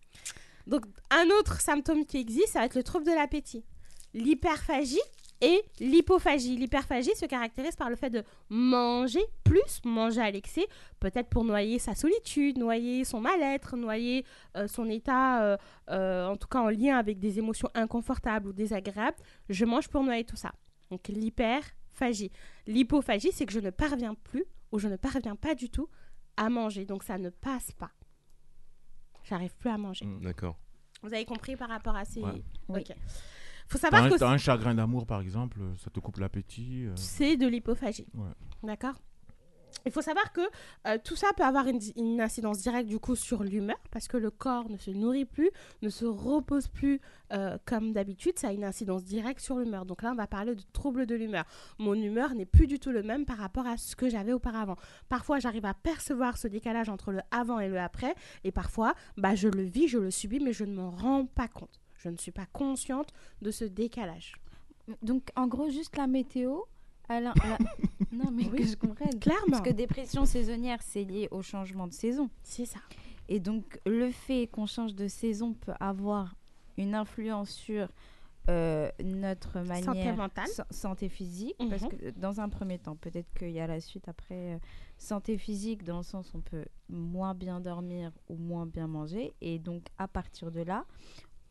Donc 0.67 0.87
un 1.11 1.27
autre 1.39 1.61
symptôme 1.61 2.05
qui 2.05 2.19
existe, 2.19 2.49
ça 2.49 2.61
va 2.61 2.67
être 2.67 2.77
le 2.77 2.83
trouble 2.83 3.05
de 3.05 3.13
l'appétit. 3.13 3.65
L'hyperphagie 4.15 4.99
et 5.41 5.63
l'hypophagie. 5.79 6.57
L'hyperphagie 6.57 7.15
se 7.15 7.27
caractérise 7.27 7.77
par 7.77 7.91
le 7.91 7.97
fait 7.97 8.11
de 8.11 8.23
manger 8.49 9.23
plus, 9.45 9.81
manger 9.85 10.21
à 10.21 10.31
l'excès, 10.31 10.67
peut-être 10.99 11.29
pour 11.29 11.45
noyer 11.45 11.79
sa 11.79 11.95
solitude, 11.95 12.59
noyer 12.59 13.05
son 13.05 13.21
mal-être, 13.21 13.77
noyer 13.77 14.25
euh, 14.57 14.69
son 14.69 14.89
état, 14.89 15.43
euh, 15.43 15.57
euh, 15.91 16.29
en 16.29 16.37
tout 16.37 16.49
cas 16.49 16.61
en 16.61 16.69
lien 16.69 16.97
avec 16.97 17.19
des 17.19 17.39
émotions 17.39 17.71
inconfortables 17.75 18.49
ou 18.49 18.53
désagréables. 18.53 19.17
Je 19.49 19.65
mange 19.65 19.89
pour 19.89 20.05
noyer 20.05 20.25
tout 20.25 20.37
ça. 20.37 20.53
Donc 20.91 21.09
l'hyperphagie. 21.09 22.31
L'hypophagie, 22.67 23.33
c'est 23.33 23.47
que 23.47 23.53
je 23.53 23.61
ne 23.61 23.71
parviens 23.71 24.15
plus 24.15 24.45
ou 24.73 24.79
je 24.79 24.89
ne 24.89 24.97
parviens 24.97 25.37
pas 25.37 25.55
du 25.55 25.71
tout 25.71 25.89
à 26.37 26.49
manger. 26.49 26.85
Donc 26.85 27.03
ça 27.03 27.19
ne 27.19 27.31
passe 27.31 27.73
pas. 27.73 27.91
J'arrive 29.25 29.55
plus 29.57 29.71
à 29.71 29.79
manger. 29.79 30.05
Mm. 30.05 30.21
D'accord. 30.23 30.57
Vous 31.03 31.15
avez 31.15 31.25
compris 31.25 31.57
par 31.57 31.69
rapport 31.69 31.97
à 31.97 32.05
ces... 32.05 32.21
Ouais. 32.21 32.43
Oui. 32.69 32.81
Ok. 32.81 32.97
Faut 33.71 33.79
savoir 33.79 34.03
un, 34.05 34.11
que 34.11 34.17
t'as 34.17 34.29
un 34.31 34.37
chagrin 34.39 34.75
d'amour 34.75 35.07
par 35.07 35.21
exemple, 35.21 35.61
ça 35.83 35.91
te 35.91 36.01
coupe 36.01 36.19
l'appétit. 36.19 36.85
euh, 36.87 36.93
c'est 36.97 37.37
de 37.37 37.47
l'hypophagie. 37.47 38.07
Ouais. 38.15 38.31
D'accord? 38.65 38.95
Il 39.87 39.93
faut 39.93 40.03
savoir 40.03 40.33
que 40.33 40.41
euh, 40.89 40.99
tout 41.03 41.15
ça 41.17 41.29
peut 41.37 41.45
avoir 41.45 41.67
une, 41.69 41.79
di- 41.79 41.93
une 41.97 42.21
incidence 42.21 42.59
directe 42.59 42.89
du 42.89 42.99
coup 42.99 43.15
sur 43.17 43.45
l'humeur 43.45 43.79
parce 43.93 44.09
que 44.09 44.17
le 44.19 44.31
corps 44.31 44.69
ne 44.69 44.77
se 44.77 44.91
nourrit 44.91 45.25
plus, 45.25 45.49
ne 45.81 45.89
se 45.89 46.05
repose 46.05 46.67
plus 46.69 47.01
euh, 47.33 47.57
comme 47.65 47.93
d'habitude. 47.93 48.39
Ça 48.39 48.49
a 48.49 48.53
une 48.53 48.65
incidence 48.65 49.05
directe 49.05 49.41
sur 49.41 49.57
l'humeur. 49.59 49.87
Donc 49.87 50.03
là, 50.03 50.11
on 50.11 50.17
va 50.17 50.27
parler 50.27 50.55
de 50.57 50.63
troubles 50.73 51.07
de 51.07 51.15
l'humeur. 51.15 51.45
Mon 51.79 51.95
humeur 51.95 52.35
n'est 52.35 52.45
plus 52.47 52.67
du 52.67 52.79
tout 52.81 52.91
le 52.91 53.03
même 53.03 53.25
par 53.25 53.39
rapport 53.39 53.67
à 53.67 53.77
ce 53.79 53.95
que 53.97 54.11
j'avais 54.11 54.33
auparavant. 54.33 54.77
Parfois, 55.09 55.39
j'arrive 55.39 55.65
à 55.65 55.73
percevoir 55.73 56.37
ce 56.37 56.49
décalage 56.49 56.89
entre 56.91 57.13
le 57.13 57.21
avant 57.31 57.61
et 57.61 57.69
le 57.69 57.79
après. 57.79 58.15
Et 58.45 58.51
parfois, 58.51 58.95
bah, 59.17 59.35
je 59.37 59.49
le 59.49 59.63
vis, 59.63 59.87
je 59.89 59.99
le 59.99 60.11
subis, 60.11 60.41
mais 60.41 60.53
je 60.53 60.65
ne 60.65 60.75
m'en 60.75 60.91
rends 60.91 61.25
pas 61.25 61.49
compte. 61.49 61.81
Je 62.03 62.09
ne 62.09 62.17
suis 62.17 62.33
pas 62.33 62.47
consciente 62.53 63.13
de 63.43 63.51
ce 63.51 63.65
décalage. 63.65 64.33
Donc, 65.03 65.31
en 65.37 65.47
gros, 65.47 65.69
juste 65.71 65.97
la 65.97 66.07
météo. 66.07 66.61
la- 67.09 67.21
non, 68.13 68.31
mais 68.33 68.45
Oui. 68.51 68.59
que 68.59 68.65
je 68.65 68.77
comprenne. 68.77 69.19
Clairement. 69.21 69.47
Parce 69.51 69.63
que 69.63 69.71
dépression 69.71 70.25
saisonnière, 70.25 70.81
c'est 70.83 71.05
lié 71.05 71.29
au 71.31 71.43
changement 71.43 71.87
de 71.87 71.93
saison. 71.93 72.31
C'est 72.43 72.65
ça. 72.65 72.81
Et 73.29 73.39
donc, 73.39 73.79
le 73.87 74.11
fait 74.11 74.47
qu'on 74.49 74.67
change 74.67 74.95
de 74.95 75.07
saison 75.09 75.53
peut 75.55 75.75
avoir 75.79 76.35
une 76.79 76.95
influence 76.95 77.51
sur 77.51 77.89
euh, 78.49 78.91
notre 79.05 79.61
manière. 79.61 79.85
Santé 79.85 80.13
mentale. 80.13 80.49
sa- 80.49 80.67
santé 80.71 81.09
physique. 81.11 81.55
Parce 81.69 81.83
Mhm. 81.83 81.89
que, 81.91 82.11
dans 82.13 82.41
un 82.41 82.49
premier 82.49 82.79
temps, 82.79 82.97
peut-être 82.97 83.29
qu'il 83.39 83.51
y 83.51 83.61
a 83.61 83.67
la 83.67 83.81
suite 83.81 84.09
après. 84.09 84.55
euh, 84.55 84.59
santé 84.97 85.39
physique, 85.39 85.83
dans 85.85 85.99
le 85.99 86.03
sens 86.03 86.33
où 86.35 86.39
on 86.39 86.41
peut 86.43 86.65
moins 86.89 87.35
bien 87.35 87.61
dormir 87.61 88.13
ou 88.29 88.37
moins 88.37 88.67
bien 88.67 88.87
manger. 88.87 89.33
Et 89.41 89.59
donc, 89.59 89.87
à 89.99 90.09
partir 90.09 90.51
de 90.51 90.61
là, 90.63 90.85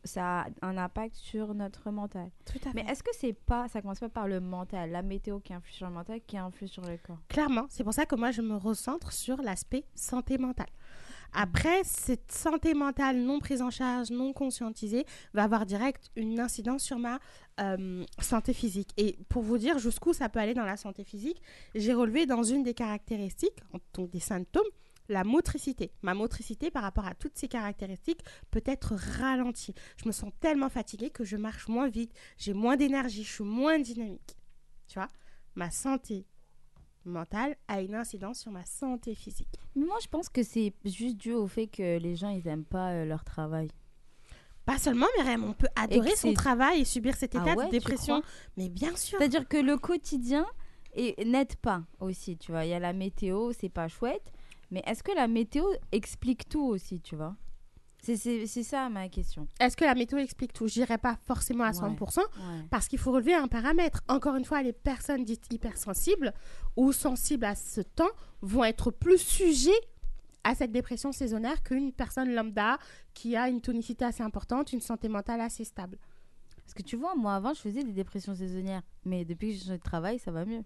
ça 0.04 0.40
a 0.40 0.46
un 0.62 0.78
impact 0.78 1.14
sur 1.16 1.54
notre 1.54 1.90
mental. 1.90 2.30
Tout 2.44 2.58
à 2.68 2.72
Mais 2.74 2.84
est-ce 2.88 3.02
que 3.02 3.10
c'est 3.12 3.32
pas, 3.32 3.68
ça 3.68 3.82
commence 3.82 4.00
pas 4.00 4.08
par 4.08 4.28
le 4.28 4.40
mental, 4.40 4.90
la 4.90 5.02
météo 5.02 5.40
qui 5.40 5.52
influe 5.52 5.72
sur 5.72 5.86
le 5.86 5.92
mental, 5.92 6.20
qui 6.26 6.38
influe 6.38 6.68
sur 6.68 6.82
le 6.82 6.96
corps? 6.96 7.18
Clairement, 7.28 7.66
c'est 7.68 7.84
pour 7.84 7.94
ça 7.94 8.06
que 8.06 8.14
moi 8.14 8.30
je 8.30 8.42
me 8.42 8.56
recentre 8.56 9.12
sur 9.12 9.42
l'aspect 9.42 9.84
santé 9.94 10.38
mentale. 10.38 10.70
Après, 11.32 11.82
cette 11.84 12.32
santé 12.32 12.74
mentale 12.74 13.18
non 13.18 13.38
prise 13.38 13.62
en 13.62 13.70
charge, 13.70 14.10
non 14.10 14.32
conscientisée, 14.32 15.04
va 15.32 15.44
avoir 15.44 15.64
direct 15.64 16.10
une 16.16 16.40
incidence 16.40 16.82
sur 16.82 16.98
ma 16.98 17.20
euh, 17.60 18.04
santé 18.20 18.52
physique. 18.52 18.90
Et 18.96 19.16
pour 19.28 19.42
vous 19.42 19.58
dire 19.58 19.78
jusqu'où 19.78 20.12
ça 20.12 20.28
peut 20.28 20.40
aller 20.40 20.54
dans 20.54 20.64
la 20.64 20.76
santé 20.76 21.04
physique, 21.04 21.40
j'ai 21.74 21.94
relevé 21.94 22.26
dans 22.26 22.42
une 22.42 22.62
des 22.62 22.74
caractéristiques, 22.74 23.62
donc 23.94 24.10
des 24.10 24.20
symptômes, 24.20 24.66
la 25.10 25.24
motricité. 25.24 25.92
Ma 26.02 26.14
motricité 26.14 26.70
par 26.70 26.82
rapport 26.82 27.06
à 27.06 27.14
toutes 27.14 27.36
ces 27.36 27.48
caractéristiques 27.48 28.22
peut 28.50 28.62
être 28.64 28.94
ralentie. 28.94 29.74
Je 29.96 30.06
me 30.06 30.12
sens 30.12 30.32
tellement 30.40 30.68
fatiguée 30.68 31.10
que 31.10 31.24
je 31.24 31.36
marche 31.36 31.68
moins 31.68 31.88
vite, 31.88 32.12
j'ai 32.38 32.54
moins 32.54 32.76
d'énergie, 32.76 33.24
je 33.24 33.32
suis 33.32 33.44
moins 33.44 33.78
dynamique. 33.78 34.36
Tu 34.88 34.94
vois? 34.94 35.08
Ma 35.54 35.70
santé 35.70 36.26
mentale 37.04 37.56
a 37.68 37.80
une 37.80 37.94
incidence 37.94 38.40
sur 38.40 38.52
ma 38.52 38.64
santé 38.64 39.14
physique. 39.14 39.58
Mais 39.74 39.84
moi, 39.84 39.96
je 40.02 40.08
pense 40.08 40.28
que 40.28 40.42
c'est 40.42 40.74
juste 40.84 41.16
dû 41.16 41.32
au 41.32 41.46
fait 41.46 41.66
que 41.66 41.98
les 41.98 42.14
gens, 42.14 42.30
ils 42.30 42.46
aiment 42.46 42.64
pas 42.64 42.92
euh, 42.92 43.04
leur 43.04 43.24
travail. 43.24 43.68
Pas 44.64 44.78
seulement, 44.78 45.06
Myriam, 45.16 45.42
on 45.42 45.54
peut 45.54 45.68
adorer 45.74 46.14
son 46.14 46.32
travail 46.34 46.82
et 46.82 46.84
subir 46.84 47.16
cet 47.16 47.34
Ah 47.34 47.42
état 47.42 47.54
ouais, 47.54 47.66
de 47.66 47.70
dépression. 47.70 48.22
Mais 48.56 48.68
bien 48.68 48.94
sûr. 48.94 49.18
C'est-à-dire 49.18 49.48
que 49.48 49.56
le 49.56 49.76
quotidien 49.78 50.46
n'aide 50.96 51.56
pas 51.56 51.82
aussi, 51.98 52.36
tu 52.36 52.52
vois. 52.52 52.64
Il 52.64 52.70
y 52.70 52.74
a 52.74 52.78
la 52.78 52.92
météo, 52.92 53.52
c'est 53.58 53.68
pas 53.70 53.88
chouette. 53.88 54.32
Mais 54.70 54.82
est-ce 54.86 55.02
que 55.02 55.12
la 55.12 55.26
météo 55.28 55.64
explique 55.92 56.48
tout 56.48 56.62
aussi, 56.64 57.00
tu 57.00 57.16
vois? 57.16 57.36
C'est- 58.02 58.46
ça 58.62 58.88
ma 58.88 59.08
question. 59.10 59.46
Est-ce 59.60 59.76
que 59.76 59.84
la 59.84 59.94
météo 59.94 60.18
explique 60.18 60.54
tout? 60.54 60.66
Je 60.68 60.72
dirais 60.74 60.96
pas 60.96 61.18
forcément 61.26 61.64
à 61.64 61.68
Ouais, 61.68 61.74
100%, 61.74 62.20
ouais. 62.22 62.64
parce 62.70 62.88
qu'il 62.88 62.98
faut 62.98 63.12
relever 63.12 63.34
un 63.34 63.46
paramètre. 63.46 64.00
Encore 64.08 64.36
une 64.36 64.44
fois, 64.46 64.62
les 64.62 64.72
personnes 64.72 65.22
dites 65.24 65.52
hypersensibles 65.52 66.32
ou 66.76 66.92
sensibles 66.92 67.44
à 67.44 67.54
ce 67.54 67.82
temps 67.82 68.08
vont 68.40 68.64
être 68.64 68.90
plus 68.90 69.18
sujets 69.18 69.78
à 70.44 70.54
cette 70.54 70.72
dépression 70.72 71.12
saisonnière 71.12 71.62
qu'une 71.62 71.92
personne 71.92 72.32
lambda 72.32 72.78
qui 73.12 73.36
a 73.36 73.48
une 73.50 73.60
tonicité 73.60 74.06
assez 74.06 74.22
importante, 74.22 74.72
une 74.72 74.80
santé 74.80 75.10
mentale 75.10 75.42
assez 75.42 75.64
stable. 75.64 75.98
Parce 76.64 76.72
que 76.72 76.82
tu 76.82 76.96
vois, 76.96 77.14
moi 77.16 77.34
avant, 77.34 77.52
je 77.52 77.60
faisais 77.60 77.84
des 77.84 77.92
dépressions 77.92 78.34
saisonnières. 78.34 78.82
Mais 79.04 79.26
depuis 79.26 79.48
que 79.48 79.54
j'ai 79.58 79.64
changé 79.64 79.76
de 79.78 79.82
travail, 79.82 80.18
ça 80.18 80.30
va 80.30 80.46
mieux. 80.46 80.62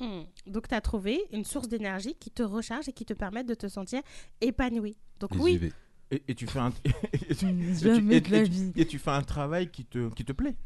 Hmm. 0.00 0.22
Donc, 0.46 0.68
tu 0.68 0.74
as 0.74 0.80
trouvé 0.80 1.22
une 1.32 1.44
source 1.44 1.68
d'énergie 1.68 2.14
qui 2.14 2.30
te 2.30 2.42
recharge 2.42 2.88
et 2.88 2.92
qui 2.92 3.04
te 3.04 3.14
permet 3.14 3.44
de 3.44 3.54
te 3.54 3.68
sentir 3.68 4.02
épanoui. 4.40 4.96
Donc, 5.20 5.34
Les 5.34 5.40
oui. 5.40 5.72
Et, 6.10 6.22
et 6.28 6.34
tu 6.34 6.46
fais 6.46 6.58
un 6.58 6.72
et 6.84 6.90
tu, 7.34 7.46
et 7.48 7.54
tu- 7.54 7.74
Jamais 7.76 8.16
et- 8.16 8.20
de 8.20 8.30
la 8.30 8.38
et 8.38 8.44
tu- 8.44 8.50
vie. 8.50 8.72
et 8.76 8.86
tu 8.86 8.98
fais 8.98 9.10
un 9.10 9.22
travail 9.22 9.70
qui 9.70 9.84
te, 9.84 10.08
qui 10.14 10.24
te 10.24 10.32
plaît. 10.32 10.56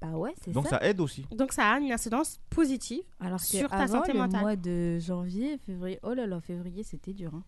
Bah 0.00 0.10
ouais, 0.12 0.32
c'est 0.42 0.52
Donc 0.52 0.64
ça. 0.66 0.78
ça 0.78 0.86
aide 0.88 1.00
aussi. 1.00 1.26
donc 1.32 1.52
ça 1.52 1.72
a 1.72 1.78
une 1.80 1.90
incidence 1.90 2.38
positive 2.50 3.02
Alors 3.20 3.40
sur 3.40 3.68
ta 3.68 3.88
santé 3.88 4.12
le 4.12 4.18
mentale. 4.20 4.40
mois 4.42 4.56
de 4.56 4.98
janvier, 5.00 5.58
février, 5.58 5.98
oh 6.04 6.14
là 6.14 6.26
là, 6.26 6.40
février, 6.40 6.82
c'était 6.84 7.12
dur. 7.12 7.34
hein. 7.34 7.42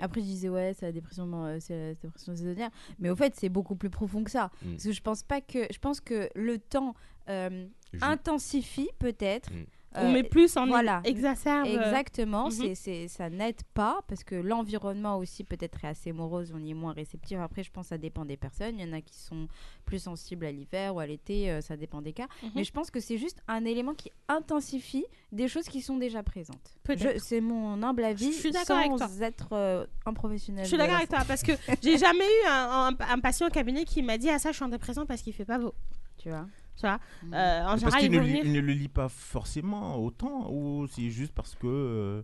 Après, 0.00 0.20
je 0.20 0.26
disais, 0.26 0.48
ouais, 0.48 0.74
c'est 0.78 0.86
la 0.86 0.92
dépression, 0.92 1.30
euh, 1.46 1.58
c'est 1.60 1.78
la 1.78 1.94
dépression 1.94 2.34
saisonnière. 2.34 2.70
Mais 2.98 3.10
au 3.10 3.16
fait, 3.16 3.34
c'est 3.36 3.48
beaucoup 3.48 3.76
plus 3.76 3.90
profond 3.90 4.24
que 4.24 4.30
ça. 4.30 4.50
Mm. 4.62 4.70
Parce 4.72 4.84
que 4.84 4.92
je 4.92 5.00
pense 5.02 5.22
pas 5.22 5.40
que. 5.40 5.66
Je 5.72 5.78
pense 5.78 6.00
que 6.00 6.28
le 6.34 6.58
temps 6.58 6.94
euh, 7.28 7.66
intensifie 8.00 8.88
peut-être. 8.98 9.52
Mm. 9.52 9.64
On 9.96 10.08
euh, 10.08 10.12
met 10.12 10.22
plus 10.24 10.56
en 10.56 10.66
voilà. 10.66 11.00
exacerbe. 11.04 11.66
Exactement, 11.66 12.46
Mhm. 12.46 12.50
c'est 12.50 12.74
c'est- 12.74 13.08
ça 13.08 13.30
n'aide 13.30 13.62
pas 13.74 14.00
parce 14.08 14.24
que 14.24 14.34
l'environnement 14.34 15.18
aussi 15.18 15.44
peut-être 15.44 15.84
est 15.84 15.88
assez 15.88 16.12
morose, 16.12 16.52
on 16.54 16.58
y 16.62 16.70
est 16.70 16.74
moins 16.74 16.92
réceptif. 16.92 17.38
Après, 17.38 17.62
je 17.62 17.70
pense 17.70 17.86
que 17.86 17.88
ça 17.90 17.98
dépend 17.98 18.24
des 18.24 18.36
personnes. 18.36 18.78
Il 18.78 18.86
y 18.86 18.90
en 18.90 18.92
a 18.92 19.00
qui 19.00 19.16
sont 19.16 19.46
plus 19.84 19.98
sensibles 20.00 20.46
à 20.46 20.52
l'hiver 20.52 20.94
ou 20.94 21.00
à 21.00 21.06
l'été, 21.06 21.50
euh, 21.50 21.60
ça 21.60 21.76
dépend 21.76 22.02
des 22.02 22.12
cas. 22.12 22.26
Mhm. 22.42 22.50
Mais 22.56 22.64
je 22.64 22.72
pense 22.72 22.90
que 22.90 23.00
c'est 23.00 23.18
juste 23.18 23.40
un 23.48 23.64
élément 23.64 23.94
qui 23.94 24.10
intensifie 24.28 25.04
des 25.32 25.48
choses 25.48 25.64
qui 25.68 25.80
sont 25.82 25.96
déjà 25.96 26.22
présentes. 26.22 26.76
C'est 27.18 27.40
mon 27.40 27.82
humble 27.82 28.04
avis 28.04 28.32
Je 28.32 28.38
suis 28.38 28.50
d'accord 28.50 28.78
avec 28.78 28.98
sans 28.98 29.22
être 29.22 29.48
euh, 29.52 29.86
un 30.06 30.12
professionnel. 30.12 30.64
Je 30.64 30.68
suis 30.68 30.78
d'accord 30.78 30.96
avec 30.96 31.08
toi 31.08 31.22
parce 31.26 31.42
que 31.42 31.52
j'ai 31.82 31.98
jamais 31.98 32.24
eu 32.24 32.48
un, 32.48 32.90
un- 32.98 33.12
un 33.14 33.18
patient 33.20 33.46
au 33.46 33.50
cabinet 33.50 33.84
qui 33.84 34.02
m'a 34.02 34.18
dit 34.18 34.28
ah 34.30 34.38
ça 34.38 34.50
je 34.50 34.56
suis 34.56 34.64
en 34.64 34.68
dépression 34.68 35.06
parce 35.06 35.22
qu'il 35.22 35.32
fait 35.32 35.44
pas 35.44 35.58
beau. 35.58 35.74
Tu 36.18 36.28
vois? 36.30 36.46
Tu 36.76 36.82
vois 36.82 36.98
Mm. 37.22 37.34
Euh, 37.34 37.62
En 37.62 37.66
Parce 37.66 37.80
général 37.80 38.10
ne, 38.10 38.18
venir. 38.18 38.42
il 38.44 38.52
ne 38.52 38.60
le 38.60 38.72
lit 38.72 38.88
pas 38.88 39.08
forcément 39.08 39.96
autant 39.98 40.50
ou 40.50 40.86
c'est 40.88 41.10
juste 41.10 41.32
parce 41.32 41.54
que 41.54 41.66
euh, 41.66 42.22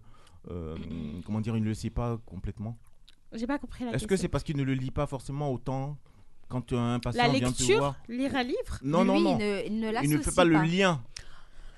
euh, 0.51 0.77
comment 1.25 1.41
dire 1.41 1.57
il 1.57 1.63
ne 1.63 1.69
le 1.69 1.75
sait 1.75 1.91
pas 1.91 2.19
complètement? 2.27 2.77
J'ai 3.33 3.47
pas 3.47 3.59
compris 3.59 3.85
la 3.85 3.93
Est-ce 3.93 4.05
que 4.05 4.09
question. 4.11 4.23
c'est 4.23 4.29
parce 4.29 4.43
qu'il 4.45 4.57
ne 4.57 4.65
le 4.65 4.75
lit 4.75 4.91
pas 4.91 5.07
forcément 5.07 5.53
autant 5.53 5.97
quand 6.49 6.73
un 6.73 6.99
patient 6.99 7.23
La 7.23 7.29
vient 7.29 7.53
te 7.53 7.59
lecture, 7.59 7.79
voir? 7.79 7.95
lire 8.09 8.35
un 8.35 8.43
livre, 8.43 8.79
Non 8.83 9.05
non 9.05 9.15
Lui, 9.19 9.23
non. 9.23 9.39
il 9.39 9.45
ne, 9.47 9.67
il 9.67 9.81
ne 9.81 9.87
Il 9.89 9.93
l'associe 9.93 10.19
ne 10.19 10.23
fait 10.25 10.35
pas, 10.35 10.45
le 10.45 10.57
lien. 10.63 11.01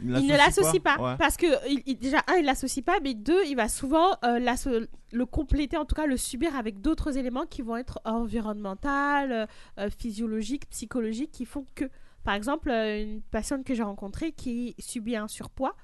il 0.00 0.08
ne 0.26 0.34
l'associe 0.36 0.82
pas, 0.82 0.96
Ouais. 0.98 1.16
parce 1.18 1.36
que 1.36 1.46
il- 1.70 1.82
il- 1.84 1.98
déjà 1.98 2.22
un 2.26 2.36
il 2.36 2.46
l'associe 2.46 2.82
pas 2.82 2.98
mais 3.02 3.12
deux 3.12 3.44
il 3.46 3.54
va 3.54 3.68
souvent 3.68 4.16
euh, 4.24 4.38
le 5.12 5.26
compléter 5.26 5.76
en 5.76 5.84
tout 5.84 5.94
cas 5.94 6.06
le 6.06 6.16
subir 6.16 6.56
avec 6.56 6.80
d'autres 6.80 7.18
éléments 7.18 7.44
qui 7.44 7.60
vont 7.60 7.76
être 7.76 8.00
environnemental, 8.06 9.30
euh, 9.32 9.46
euh, 9.78 9.90
physiologiques, 9.90 10.68
psychologiques 10.70 11.32
qui 11.32 11.44
font 11.44 11.66
que 11.74 11.84
par 12.24 12.34
exemple 12.34 12.70
euh, 12.70 13.02
une 13.02 13.22
patiente 13.22 13.64
que 13.64 13.74
j'ai 13.74 13.82
rencontrée 13.82 14.32
qui 14.32 14.74
subit 14.78 15.16
un 15.16 15.28
surpoids 15.28 15.74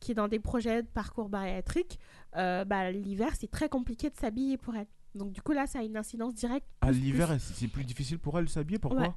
qui 0.00 0.12
est 0.12 0.14
dans 0.14 0.28
des 0.28 0.38
projets 0.40 0.82
de 0.82 0.88
parcours 0.88 1.28
bariatrique 1.28 1.98
euh, 2.36 2.64
bah, 2.64 2.90
l'hiver 2.90 3.30
c'est 3.38 3.50
très 3.50 3.68
compliqué 3.68 4.10
de 4.10 4.16
s'habiller 4.16 4.56
pour 4.56 4.74
elle. 4.74 4.86
Donc 5.14 5.32
du 5.32 5.42
coup 5.42 5.52
là 5.52 5.66
ça 5.66 5.80
a 5.80 5.82
une 5.82 5.96
incidence 5.96 6.34
directe 6.34 6.66
À 6.80 6.86
plus- 6.88 6.96
l'hiver, 6.96 7.28
plus- 7.28 7.38
c'est 7.40 7.68
plus 7.68 7.84
difficile 7.84 8.18
pour 8.18 8.38
elle 8.38 8.46
de 8.46 8.50
s'habiller. 8.50 8.78
Pourquoi 8.78 9.00
Ouais. 9.02 9.12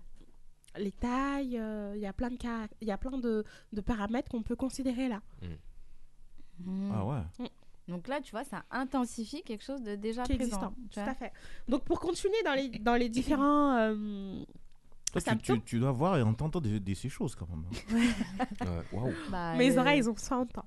les 0.78 0.92
tailles, 0.92 1.58
euh, 1.58 1.94
il 1.96 2.02
y 2.02 2.06
a 2.06 2.12
plein 2.14 2.30
de 2.30 2.36
cas, 2.38 2.68
il 2.82 2.88
y 2.88 2.92
a 2.92 2.98
plein 2.98 3.18
de, 3.18 3.44
de 3.72 3.82
paramètres 3.82 4.30
qu'on 4.30 4.44
peut 4.44 4.58
considérer 4.58 5.08
là. 5.08 5.22
Mm. 6.60 6.92
Ah 6.94 7.06
ouais. 7.06 7.50
Donc 7.88 8.08
là, 8.08 8.20
tu 8.20 8.32
vois, 8.32 8.44
ça 8.44 8.64
intensifie 8.72 9.44
quelque 9.44 9.64
chose 9.64 9.82
de 9.84 9.96
déjà 9.96 10.24
qui 10.24 10.36
présent. 10.36 10.74
existant. 10.74 10.74
Tout 10.92 11.00
à 11.10 11.14
fait. 11.14 11.32
Donc 11.68 11.84
pour 11.84 12.00
continuer 12.00 12.42
dans 12.44 12.54
les, 12.54 12.70
dans 12.80 12.96
les 12.96 13.10
différents 13.20 13.76
euh, 13.78 14.44
Toi, 15.24 15.36
tu, 15.36 15.38
tu- 15.54 15.62
tu 15.62 15.80
dois 15.80 15.92
voir 15.92 16.18
et 16.18 16.22
entendre 16.22 16.62
de, 16.62 16.78
de 16.78 16.94
ces 16.94 17.10
choses 17.10 17.36
quand 17.36 17.48
même. 17.50 17.66
hein. 17.66 17.96
Ouais. 17.96 18.82
Waouh. 18.92 19.14
Bah, 19.32 19.56
mes 19.56 19.78
euh, 19.78 19.82
oreilles 19.82 20.08
ont 20.08 20.16
100 20.18 20.58
ans. 20.58 20.66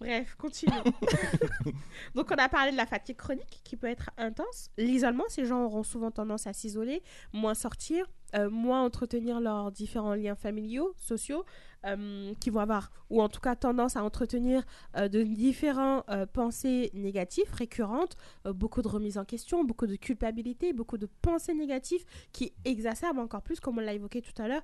Bref, 0.00 0.34
continuons. 0.36 0.82
Donc 2.14 2.30
on 2.30 2.36
a 2.36 2.48
parlé 2.48 2.72
de 2.72 2.76
la 2.76 2.86
fatigue 2.86 3.16
chronique 3.16 3.60
qui 3.64 3.76
peut 3.76 3.86
être 3.86 4.10
intense. 4.16 4.70
L'isolement, 4.76 5.24
ces 5.28 5.44
gens 5.44 5.62
auront 5.64 5.82
souvent 5.82 6.10
tendance 6.10 6.46
à 6.46 6.52
s'isoler, 6.52 7.02
moins 7.32 7.54
sortir, 7.54 8.06
euh, 8.34 8.50
moins 8.50 8.84
entretenir 8.84 9.40
leurs 9.40 9.72
différents 9.72 10.14
liens 10.14 10.36
familiaux, 10.36 10.94
sociaux, 10.96 11.44
euh, 11.86 12.34
qui 12.40 12.50
vont 12.50 12.58
avoir, 12.58 12.90
ou 13.08 13.22
en 13.22 13.28
tout 13.28 13.40
cas 13.40 13.54
tendance 13.54 13.94
à 13.94 14.02
entretenir 14.02 14.64
euh, 14.96 15.06
de 15.06 15.22
différents 15.22 16.02
euh, 16.08 16.26
pensées 16.26 16.90
négatives 16.92 17.52
récurrentes, 17.52 18.16
beaucoup 18.46 18.82
de 18.82 18.88
remises 18.88 19.16
en 19.16 19.24
question, 19.24 19.62
beaucoup 19.62 19.86
de 19.86 19.94
culpabilité, 19.94 20.72
beaucoup 20.72 20.98
de 20.98 21.08
pensées 21.22 21.54
négatives 21.54 22.04
qui 22.32 22.52
exacerbent 22.64 23.20
encore 23.20 23.42
plus, 23.42 23.60
comme 23.60 23.78
on 23.78 23.80
l'a 23.80 23.92
évoqué 23.92 24.22
tout 24.22 24.42
à 24.42 24.48
l'heure, 24.48 24.62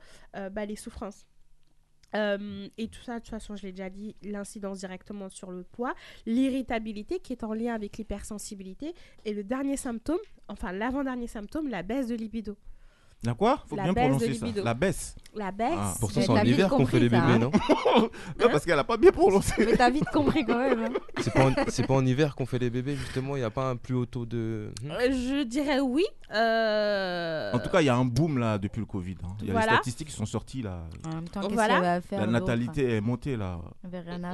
bah, 0.51 0.67
les 0.67 0.75
souffrances. 0.75 1.25
Et 2.15 2.89
tout 2.89 3.03
ça, 3.03 3.15
de 3.15 3.19
toute 3.21 3.31
façon, 3.31 3.55
je 3.55 3.63
l'ai 3.63 3.73
déjà 3.73 3.91
dit, 3.91 4.17
l'incidence 4.23 4.81
directement 4.81 5.29
sur 5.29 5.53
le 5.53 5.63
poids, 5.63 5.95
l'irritabilité 6.27 7.21
qui 7.21 7.33
est 7.33 7.45
en 7.45 7.55
lien 7.55 7.75
avec 7.75 7.97
l'hypersensibilité, 7.97 8.93
et 9.25 9.33
le 9.33 9.45
dernier 9.45 9.77
symptôme, 9.77 10.19
enfin 10.49 10.73
l'avant-dernier 10.73 11.29
symptôme, 11.29 11.69
la 11.69 11.85
baisse 11.85 12.09
de 12.09 12.17
libido. 12.17 12.57
La 13.25 13.35
quoi? 13.35 13.63
Faut 13.69 13.77
La 13.77 13.85
bien 13.85 13.95
prononcer 13.95 14.35
ça. 14.35 14.47
La 14.63 14.75
baisse. 14.75 15.17
La 15.35 15.51
baisse. 15.51 15.73
Ah. 15.77 15.95
Pourtant, 15.99 16.21
Mais 16.21 16.27
c'est 16.27 16.33
en 16.33 16.45
hiver 16.45 16.69
qu'on 16.69 16.87
fait 16.87 17.01
les 17.01 17.09
ça, 17.09 17.21
bébés, 17.21 17.33
hein. 17.33 17.39
non? 17.39 17.51
Non, 18.41 18.49
parce 18.51 18.65
qu'elle 18.65 18.79
a 18.79 18.85
pas 18.85 18.97
bien 18.97 19.11
prononcé. 19.13 19.53
Mais 19.59 19.77
t'as 19.77 19.91
vite 19.91 20.09
compris 20.13 20.45
quand 20.45 20.59
même. 20.59 20.85
hein. 20.85 20.89
C'est 21.21 21.33
pas, 21.33 21.51
pas 21.89 21.95
en 21.95 22.05
hiver 22.07 22.35
qu'on 22.37 22.47
fait 22.47 22.59
les 22.59 22.71
bébés, 22.71 22.95
justement. 22.97 23.35
Il 23.37 23.41
n'y 23.41 23.45
a 23.45 23.51
pas 23.51 23.71
un 23.71 23.77
plus 23.77 23.95
haut 23.95 24.07
taux 24.07 24.27
de. 24.27 24.71
Hmm? 24.83 24.91
Euh, 24.91 25.11
Je 25.13 25.43
dirais 25.45 25.81
oui. 25.81 26.05
euh, 26.33 27.53
En 27.53 27.59
tout 27.59 27.71
cas, 27.71 27.81
il 27.81 27.87
y 27.87 27.89
a 27.89 27.97
un 27.97 28.05
boom 28.05 28.39
là 28.39 28.59
depuis 28.59 28.81
le 28.81 28.87
Covid. 28.87 29.17
hein. 29.25 29.29
Il 29.41 29.47
y 29.47 29.51
a 29.51 29.53
Voilà. 29.53 29.73
les 29.73 29.77
statistiques 29.79 30.09
qui 30.09 30.15
sont 30.15 30.27
sorties 30.27 30.63
là. 30.63 30.85
En 31.07 31.15
même 31.15 31.29
temps, 31.29 31.41
qu'est-ce 31.41 31.55
Voilà. 31.55 31.75
qu'elle 31.75 31.83
va 31.83 32.01
faire 32.01 32.21
La 32.21 32.27
natalité 32.27 32.97
est 32.97 33.01
montée 33.01 33.37
là. 33.37 33.59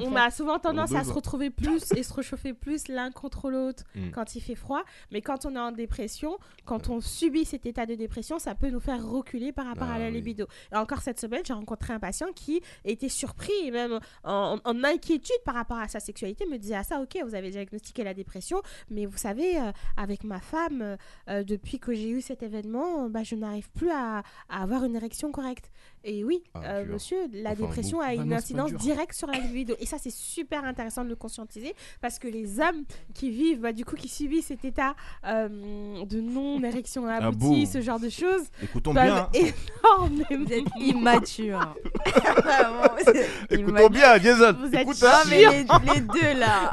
On 0.02 0.16
a 0.16 0.30
souvent 0.30 0.58
tendance 0.58 0.94
à 0.94 1.04
se 1.04 1.12
retrouver 1.12 1.50
plus 1.50 1.92
et 1.96 2.02
se 2.02 2.12
réchauffer 2.12 2.52
plus 2.52 2.88
l'un 2.88 3.10
contre 3.10 3.50
l'autre 3.50 3.84
Mm. 3.94 4.10
quand 4.10 4.34
il 4.34 4.40
fait 4.40 4.54
froid. 4.54 4.82
Mais 5.12 5.20
quand 5.22 5.44
on 5.46 5.54
est 5.54 5.58
en 5.58 5.72
dépression, 5.72 6.38
quand 6.64 6.88
on 6.88 7.00
subit 7.00 7.44
cet 7.44 7.66
état 7.66 7.86
de 7.86 7.94
dépression, 7.94 8.38
ça 8.38 8.54
peut 8.54 8.70
nous 8.70 8.79
faire 8.80 9.06
reculer 9.06 9.52
par 9.52 9.66
rapport 9.66 9.88
Ah 9.90 9.94
à 9.94 9.98
la 9.98 10.06
oui. 10.06 10.12
libido. 10.12 10.46
Et 10.72 10.76
encore 10.76 11.02
cette 11.02 11.20
semaine, 11.20 11.42
j'ai 11.44 11.52
rencontré 11.52 11.92
un 11.92 12.00
patient 12.00 12.28
qui 12.34 12.60
était 12.84 13.08
surpris 13.08 13.52
et 13.64 13.70
même 13.70 14.00
en, 14.24 14.58
en 14.64 14.84
inquiétude 14.84 15.36
par 15.44 15.54
rapport 15.54 15.78
à 15.78 15.88
sa 15.88 16.00
sexualité, 16.00 16.46
me 16.46 16.56
disait 16.58 16.74
ah 16.76 16.82
ça 16.84 17.00
ok, 17.00 17.18
vous 17.24 17.34
avez 17.34 17.50
diagnostiqué 17.50 18.04
la 18.04 18.14
dépression, 18.14 18.60
mais 18.90 19.06
vous 19.06 19.18
savez, 19.18 19.58
euh, 19.60 19.72
avec 19.96 20.24
ma 20.24 20.40
femme, 20.40 20.82
euh, 20.82 20.96
euh, 21.28 21.44
depuis 21.44 21.78
que 21.78 21.92
j'ai 21.92 22.10
eu 22.10 22.20
cet 22.20 22.42
événement, 22.42 23.08
bah, 23.08 23.22
je 23.22 23.34
n'arrive 23.34 23.70
plus 23.70 23.90
à, 23.90 24.22
à 24.48 24.62
avoir 24.62 24.84
une 24.84 24.96
érection 24.96 25.30
correcte. 25.32 25.70
Et 26.02 26.24
oui, 26.24 26.42
Ah, 26.54 26.60
euh, 26.64 26.86
monsieur, 26.86 27.18
la 27.32 27.50
Enfin, 27.50 27.60
dépression 27.62 27.98
bon. 27.98 28.04
a 28.04 28.14
une 28.14 28.24
non, 28.24 28.36
incidence 28.36 28.72
directe 28.72 29.12
sur 29.14 29.26
la 29.26 29.38
libido. 29.38 29.74
Et 29.80 29.86
ça, 29.86 29.96
c'est 29.98 30.12
super 30.12 30.64
intéressant 30.64 31.04
de 31.04 31.10
le 31.10 31.16
conscientiser 31.16 31.74
parce 32.00 32.18
que 32.18 32.26
les 32.26 32.58
hommes 32.58 32.84
qui 33.14 33.30
vivent, 33.30 33.60
bah, 33.60 33.72
du 33.72 33.84
coup, 33.84 33.96
qui 33.96 34.08
subissent 34.08 34.46
cet 34.46 34.64
état 34.64 34.94
euh, 35.26 35.48
de 36.04 36.20
non-érection 36.20 37.06
Ah, 37.06 37.26
aboutie, 37.26 37.64
beau. 37.66 37.70
ce 37.70 37.80
genre 37.82 38.00
de 38.00 38.08
choses, 38.08 38.44
Écoutons 38.62 38.94
bien. 38.94 39.16
hein. 39.16 39.28
énormément. 39.34 40.44
Vous 40.46 40.52
êtes 40.52 40.64
immature. 40.80 41.74
Écoutons 43.50 43.68
immature. 43.68 43.90
bien, 43.90 44.18
Jason. 44.18 44.52
Vous 44.58 44.66
êtes 44.74 44.80
Écoute, 44.82 45.02
Non, 45.02 45.08
hein. 45.08 45.22
mais 45.28 45.36
les, 45.42 45.94
les 45.94 46.00
deux 46.00 46.38
là. 46.38 46.70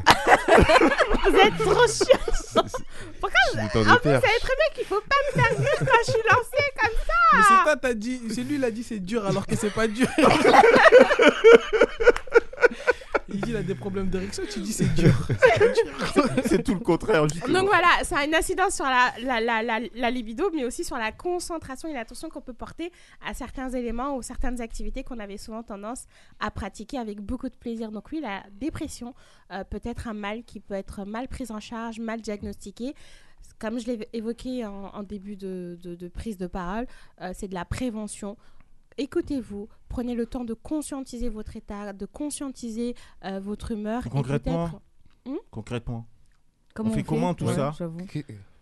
Vous 1.29 1.35
êtes 1.35 1.57
trop 1.57 1.87
chiant. 1.87 2.26
Pourquoi 3.20 3.39
Je 3.54 3.60
En 3.60 3.67
plus, 3.67 3.84
pas. 3.84 3.96
vous 3.96 4.04
savez 4.04 4.39
très 4.39 4.56
bien 4.56 4.70
qu'il 4.76 4.86
faut 4.86 5.02
pas 5.02 5.15
me 5.28 5.41
faire 5.41 5.58
rire 5.58 5.80
quand 5.80 6.00
je 6.06 6.12
suis 6.12 6.22
lancée 6.30 6.70
comme 6.80 6.98
ça. 7.06 7.13
Mais 7.34 7.39
c'est 7.48 7.63
toi, 7.63 7.76
t'as 7.82 7.93
dit, 7.93 8.22
c'est 8.34 8.43
lui, 8.43 8.56
il 8.56 8.63
a 8.63 8.72
dit 8.72 8.84
c'est 8.84 9.00
dur 9.00 9.26
alors 9.26 9.46
que 9.46 9.56
c'est 9.56 9.70
pas 9.74 9.88
dur. 9.88 10.08
il 13.38 13.41
dit 13.43 13.50
il 13.52 13.56
a 13.56 13.63
des 13.63 13.76
problèmes 13.76 14.10
d'érection, 14.10 14.43
tu 14.50 14.60
dis 14.60 14.73
c'est 14.73 14.93
dur. 14.95 15.13
C'est 16.45 16.63
tout 16.63 16.73
le 16.73 16.80
contraire. 16.80 17.28
justement. 17.30 17.60
Donc 17.60 17.67
voilà, 17.67 18.04
ça 18.04 18.19
a 18.19 18.26
une 18.26 18.36
incidence 18.36 18.76
sur 18.76 18.86
la, 18.86 19.13
la, 19.21 19.39
la, 19.41 19.62
la, 19.63 19.80
la 19.93 20.12
libido, 20.12 20.50
mais 20.54 20.65
aussi 20.65 20.84
sur 20.84 20.97
la 20.97 21.12
concentration 21.12 21.89
et 21.89 21.93
l'attention 21.93 22.30
qu'on 22.30 22.41
peut 22.41 22.54
porter 22.54 22.91
à 23.26 23.34
certains 23.34 23.69
éléments 23.69 24.15
ou 24.15 24.21
certaines 24.21 24.62
activités 24.62 25.04
qu'on 25.04 25.19
avait 25.19 25.38
souvent 25.38 25.63
tendance 25.63 26.06
à 26.39 26.52
pratiquer 26.52 26.97
avec 26.97 27.19
beaucoup 27.21 27.50
de 27.50 27.56
plaisir. 27.56 27.91
Donc 27.91 28.10
oui, 28.12 28.19
la 28.21 28.43
dépression 28.52 29.13
euh, 29.52 29.63
peut 29.63 29.82
être 29.84 30.08
un 30.08 30.13
mal 30.13 30.43
qui 30.43 30.60
peut 30.60 30.73
être 30.76 31.06
mal 31.06 31.28
pris 31.28 31.45
en 31.52 31.60
charge, 31.60 32.00
mal 32.00 32.21
diagnostiqué. 32.21 32.93
Comme 33.60 33.80
je 33.80 33.86
l'ai 33.88 34.08
évoqué 34.13 34.65
en, 34.65 34.88
en 34.93 35.04
début 35.04 35.36
de, 35.36 35.78
de- 35.82 35.95
de 35.95 36.08
prise 36.08 36.38
de 36.38 36.47
parole, 36.47 36.86
euh, 37.21 37.32
c'est 37.36 37.47
de 37.47 37.54
la 37.54 37.65
prévention. 37.65 38.36
Écoutez-vous, 38.97 39.67
prenez 39.89 40.15
le 40.15 40.26
temps 40.26 40.43
de 40.43 40.54
conscientiser 40.54 41.30
votre 41.30 41.56
état, 41.56 41.93
de 41.93 42.06
conscientiser 42.06 42.95
euh, 43.26 43.39
votre 43.39 43.71
humeur. 43.71 44.06
et 44.06 44.10
Concrètement, 44.10 44.69
peut-être- 44.69 45.41
concrètement, 45.52 46.06
Comment 46.73 46.91
fait 46.91 47.04
comment 47.04 47.34
tout 47.34 47.47
ça 47.47 47.73
j'avoue. 47.78 47.97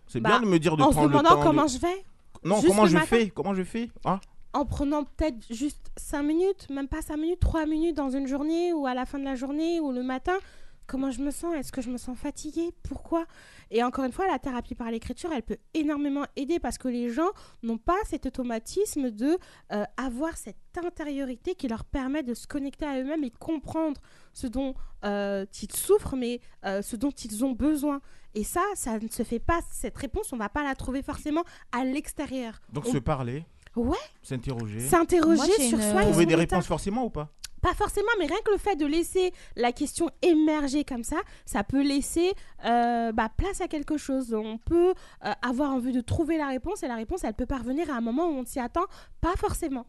c'est 0.08 0.20
Bah, 0.22 0.30
bien 0.30 0.42
de 0.42 0.46
me 0.48 0.58
dire 0.58 0.78
de 0.78 0.84
en 0.84 0.88
se 0.88 0.92
prendre 0.94 1.08
le 1.10 1.18
demandant 1.18 1.36
temps. 1.36 1.44
comment 1.44 1.66
de... 1.66 1.70
je 1.70 1.78
vais, 1.80 2.06
Non, 2.44 2.62
comment 2.62 2.86
je 2.86 2.98
fais? 3.00 3.30
Comment 3.30 3.54
je 3.54 3.64
fais? 3.64 3.90
Ah, 4.06 4.20
en 4.54 4.66
prenant 4.66 5.04
peut-être 5.04 5.46
juste 5.54 5.92
5 5.98 6.24
minutes, 6.24 6.70
même 6.70 6.88
pas 6.88 7.02
5 7.02 7.18
minutes, 7.18 7.42
3 7.42 7.66
minutes 7.66 7.98
dans 7.98 8.10
une 8.10 8.26
journée 8.26 8.72
ou 8.72 8.86
à 8.88 8.94
la 8.94 9.06
fin 9.06 9.20
de 9.20 9.26
la 9.26 9.36
journée 9.36 9.82
ou 9.82 9.92
le 9.92 10.02
matin. 10.02 10.38
Comment 10.88 11.10
je 11.12 11.20
me 11.22 11.32
sens 11.32 11.56
Est-ce 11.56 11.72
que 11.72 11.82
je 11.82 11.90
me 11.90 11.98
sens 11.98 12.18
fatiguée 12.18 12.72
Pourquoi? 12.84 13.26
Et 13.72 13.84
encore 13.84 14.06
une 14.06 14.12
fois, 14.12 14.28
la 14.28 14.38
thérapie 14.40 14.76
par 14.76 14.92
l'écriture, 14.92 15.32
elle 15.34 15.42
peut 15.42 15.58
énormément 15.74 16.26
aider 16.36 16.60
parce 16.60 16.78
que 16.78 16.88
les 16.88 17.10
gens 17.10 17.30
n'ont 17.64 17.78
pas 17.80 17.98
cet 18.06 18.26
automatisme 18.28 19.10
de 19.10 19.38
euh, 19.72 19.84
avoir 19.98 20.38
cette 20.38 20.58
intériorité 20.84 21.56
qui 21.56 21.68
leur 21.68 21.86
permet 21.86 22.22
de 22.22 22.34
se 22.36 22.46
connecter 22.46 22.86
à 22.86 23.00
eux-mêmes 23.00 23.24
et 23.24 23.32
comprendre 23.32 24.00
ce 24.34 24.46
dont 24.48 24.76
euh, 25.04 25.46
ils 25.64 25.72
souffrent, 25.76 26.16
mais 26.16 26.40
euh, 26.66 26.82
ce 26.84 26.96
dont 26.96 27.10
ils 27.12 27.44
ont 27.44 27.52
besoin. 27.54 28.00
Et 28.36 28.44
ça, 28.44 28.62
ça 28.76 29.00
ne 29.00 29.08
se 29.08 29.24
fait 29.24 29.40
pas. 29.40 29.60
Cette 29.72 29.98
réponse, 29.98 30.32
on 30.34 30.36
ne 30.36 30.42
va 30.42 30.50
pas 30.50 30.64
la 30.64 30.76
trouver 30.76 31.02
forcément 31.02 31.44
à 31.72 31.84
l'extérieur. 31.84 32.62
donc 32.72 32.86
On- 32.88 32.92
se 32.92 32.98
parler, 33.00 33.44
Ouais, 33.76 33.98
s'interroger, 34.22 34.80
s'interroger 34.80 35.52
sur 35.68 35.78
une- 35.80 35.92
soi 35.92 36.04
et 36.04 36.06
trouver 36.06 36.26
des 36.26 36.34
état. 36.34 36.40
réponses 36.42 36.68
forcément 36.68 37.06
ou 37.06 37.10
pas? 37.10 37.32
Pas 37.66 37.74
forcément, 37.74 38.12
mais 38.20 38.28
rien 38.28 38.38
que 38.46 38.52
le 38.52 38.60
fait 38.60 38.76
de 38.76 38.86
laisser 38.86 39.34
la 39.56 39.72
question 39.72 40.12
émerger 40.22 40.84
comme 40.84 41.04
ça, 41.04 41.18
ça 41.48 41.64
peut 41.64 41.82
laisser 41.82 42.36
euh, 42.64 43.12
bah, 43.12 43.28
place 43.36 43.60
à 43.60 43.68
quelque 43.68 43.98
chose. 43.98 44.36
On 44.36 44.60
peut 44.60 44.94
euh, 45.26 45.32
avoir 45.42 45.72
envie 45.72 45.92
de 45.92 46.02
trouver 46.02 46.38
la 46.38 46.46
réponse 46.46 46.84
et 46.84 46.88
la 46.88 46.94
réponse, 46.94 47.24
elle 47.24 47.34
peut 47.34 47.48
parvenir 47.48 47.90
à 47.90 47.96
un 47.96 48.02
moment 48.02 48.28
où 48.28 48.34
on 48.34 48.46
s'y 48.46 48.60
attend 48.60 48.86
pas 49.20 49.34
forcément. 49.36 49.88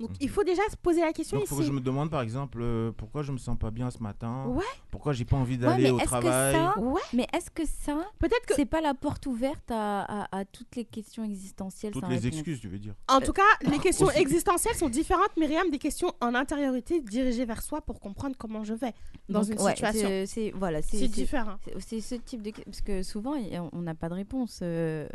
Donc 0.00 0.10
il 0.20 0.28
faut 0.28 0.44
déjà 0.44 0.62
se 0.70 0.76
poser 0.76 1.00
la 1.00 1.12
question 1.12 1.36
Mhm. 1.38 1.40
Donc, 1.42 1.48
faut 1.48 1.54
ici. 1.56 1.62
que 1.64 1.68
je 1.68 1.72
me 1.72 1.80
demande 1.80 2.10
par 2.10 2.20
exemple 2.22 2.58
euh, 2.62 2.92
pourquoi 2.96 3.22
je 3.22 3.32
me 3.32 3.38
sens 3.38 3.58
pas 3.58 3.70
bien 3.70 3.90
ce 3.90 3.98
matin? 4.02 4.44
Ouais. 4.46 4.64
Pourquoi 4.90 5.12
j'ai 5.12 5.24
pas 5.24 5.36
envie 5.36 5.58
d'aller 5.58 5.90
au 5.90 5.98
que 5.98 6.04
travail? 6.04 6.54
ça, 6.54 6.78
Ouais, 6.78 7.00
mais 7.12 7.26
est-ce 7.34 7.50
que 7.50 7.64
ça, 7.66 7.98
peut-être 8.18 8.46
que. 8.46 8.54
c'est 8.54 8.64
pas 8.64 8.80
la 8.80 8.94
porte 8.94 9.26
ouverte 9.26 9.70
à, 9.70 10.02
à- 10.02 10.38
à 10.38 10.44
toutes 10.44 10.76
les 10.76 10.84
questions 10.84 11.24
existentielles 11.24 11.92
Toutes 11.92 12.02
sans 12.02 12.08
les 12.08 12.16
réponse 12.16 12.32
excuses, 12.32 12.60
tu 12.60 12.68
veux 12.68 12.78
dire. 12.78 12.94
En 13.08 13.20
tout 13.20 13.32
cas, 13.32 13.42
les 13.62 13.78
questions 13.80 14.06
aussi. 14.06 14.18
existentielles 14.18 14.74
sont 14.76 14.88
différentes, 14.88 15.36
Myriam, 15.36 15.68
des 15.70 15.78
questions 15.78 16.12
en 16.20 16.34
intériorité 16.34 17.00
dirigées 17.00 17.44
vers 17.44 17.62
soi 17.62 17.80
pour 17.80 17.98
comprendre 18.00 18.36
comment 18.38 18.62
je 18.64 18.74
vais 18.74 18.92
dans 19.28 19.40
Donc, 19.40 19.50
une 19.50 19.60
ouais, 19.62 19.72
situation. 19.72 20.08
c'est- 20.26 20.52
voilà, 20.54 20.80
différent. 20.80 21.56
c'est- 21.80 22.00
ce 22.00 22.14
type 22.14 22.42
de 22.42 22.52
parce 22.64 22.80
que 22.82 23.02
souvent 23.02 23.34
on 23.72 23.82
n'a 23.82 23.94
pas 23.94 24.08
de 24.08 24.14
réponse 24.14 24.60
euh, 24.62 25.08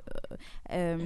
euh, 0.71 0.97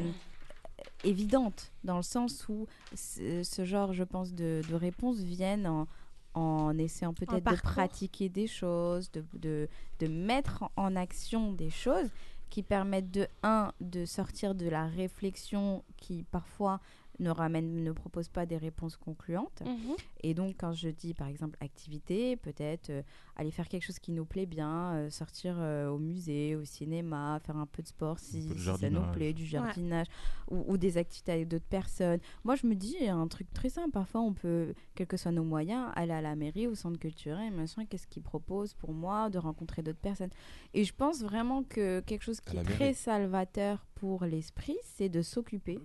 évidente 1.04 1.72
dans 1.84 1.98
le 1.98 2.04
sens 2.04 2.48
où 2.50 2.68
ce, 2.96 3.64
genre, 3.64 3.94
je 3.94 4.04
pense, 4.04 4.34
de, 4.34 4.62
de 4.70 4.76
réponses 4.76 5.18
viennent 5.20 5.68
en, 5.68 5.88
en 6.34 6.78
essayant 6.78 7.14
peut-être 7.14 7.50
de 7.52 7.56
pratiquer 7.58 8.30
des 8.30 8.48
choses, 8.48 9.12
de, 9.12 9.24
de, 9.34 9.68
de 10.00 10.08
mettre 10.08 10.70
en 10.76 10.96
action 10.96 11.54
des 11.54 11.70
choses 11.70 12.10
qui 12.50 12.64
permettent 12.64 13.12
de 13.12 13.28
un 13.44 13.72
de 13.82 14.06
sortir 14.06 14.56
de 14.56 14.70
la 14.70 14.88
réflexion 14.88 15.84
qui 15.98 16.24
parfois 16.24 16.80
ne 17.20 17.30
ramène 17.30 17.84
ne 17.84 17.92
propose 17.92 18.30
pas 18.30 18.46
des 18.46 18.58
réponses 18.58 18.96
concluantes 18.98 19.62
Mhm. 19.66 19.96
et 20.24 20.34
donc, 20.34 20.56
quand 20.60 20.74
je 20.74 20.90
dis 20.90 21.14
par 21.14 21.28
exemple 21.28 21.58
activité, 21.62 22.36
peut-être 22.36 22.90
euh, 22.90 23.02
aller 23.36 23.52
faire 23.52 23.68
quelque 23.68 23.84
chose 23.84 24.00
qui 24.00 24.12
nous 24.12 24.26
plaît 24.26 24.46
bien, 24.46 24.94
euh, 24.96 25.10
sortir 25.10 25.56
euh, 25.60 25.90
au 25.90 25.98
musée, 25.98 26.56
au 26.56 26.64
cinéma, 26.66 27.40
faire 27.44 27.58
un 27.58 27.66
peu 27.66 27.82
de 27.82 27.88
sport 27.88 28.20
si, 28.20 28.48
peu 28.48 28.54
de 28.54 28.60
si 28.60 28.66
ça 28.66 28.72
nous 28.72 28.80
jardinage. 28.80 29.12
plaît, 29.16 29.34
du 29.34 29.46
jardinage 29.46 30.08
ou, 30.52 30.64
ou 30.68 30.78
des 30.78 30.98
activités 30.98 31.32
avec 31.32 31.48
d'autres 31.48 31.66
personnes. 31.66 32.20
Moi, 32.44 32.56
je 32.56 32.68
me 32.68 32.76
dis 32.76 32.96
un 33.08 33.28
truc 33.28 33.52
très 33.54 33.70
simple. 33.70 33.92
Parfois, 33.92 34.22
on 34.22 34.34
peut, 34.34 34.74
quels 34.96 35.08
que 35.08 35.18
soient 35.18 35.32
nos 35.32 35.44
moyens, 35.44 35.90
aller 35.96 36.14
à 36.14 36.22
la 36.22 36.36
mairie, 36.36 36.68
au 36.68 36.76
centre 36.76 37.00
culturel, 37.00 37.52
machin, 37.54 37.86
qu'est-ce 37.86 38.08
qu'ils 38.08 38.24
proposent 38.24 38.74
pour 38.76 38.94
moi 38.94 39.30
de 39.30 39.38
rencontrer 39.38 39.82
d'autres 39.82 39.98
personnes. 40.00 40.30
Et 40.74 40.84
je 40.84 40.94
pense 40.94 41.22
vraiment 41.22 41.64
que 41.64 42.00
quelque 42.02 42.24
chose 42.24 42.40
qui 42.42 42.58
est 42.58 42.64
mairie. 42.64 42.74
très 42.76 42.94
salvateur 42.94 43.86
pour 43.96 44.24
l'esprit, 44.26 44.78
c'est 44.84 45.10
de 45.10 45.22
s'occuper. 45.22 45.80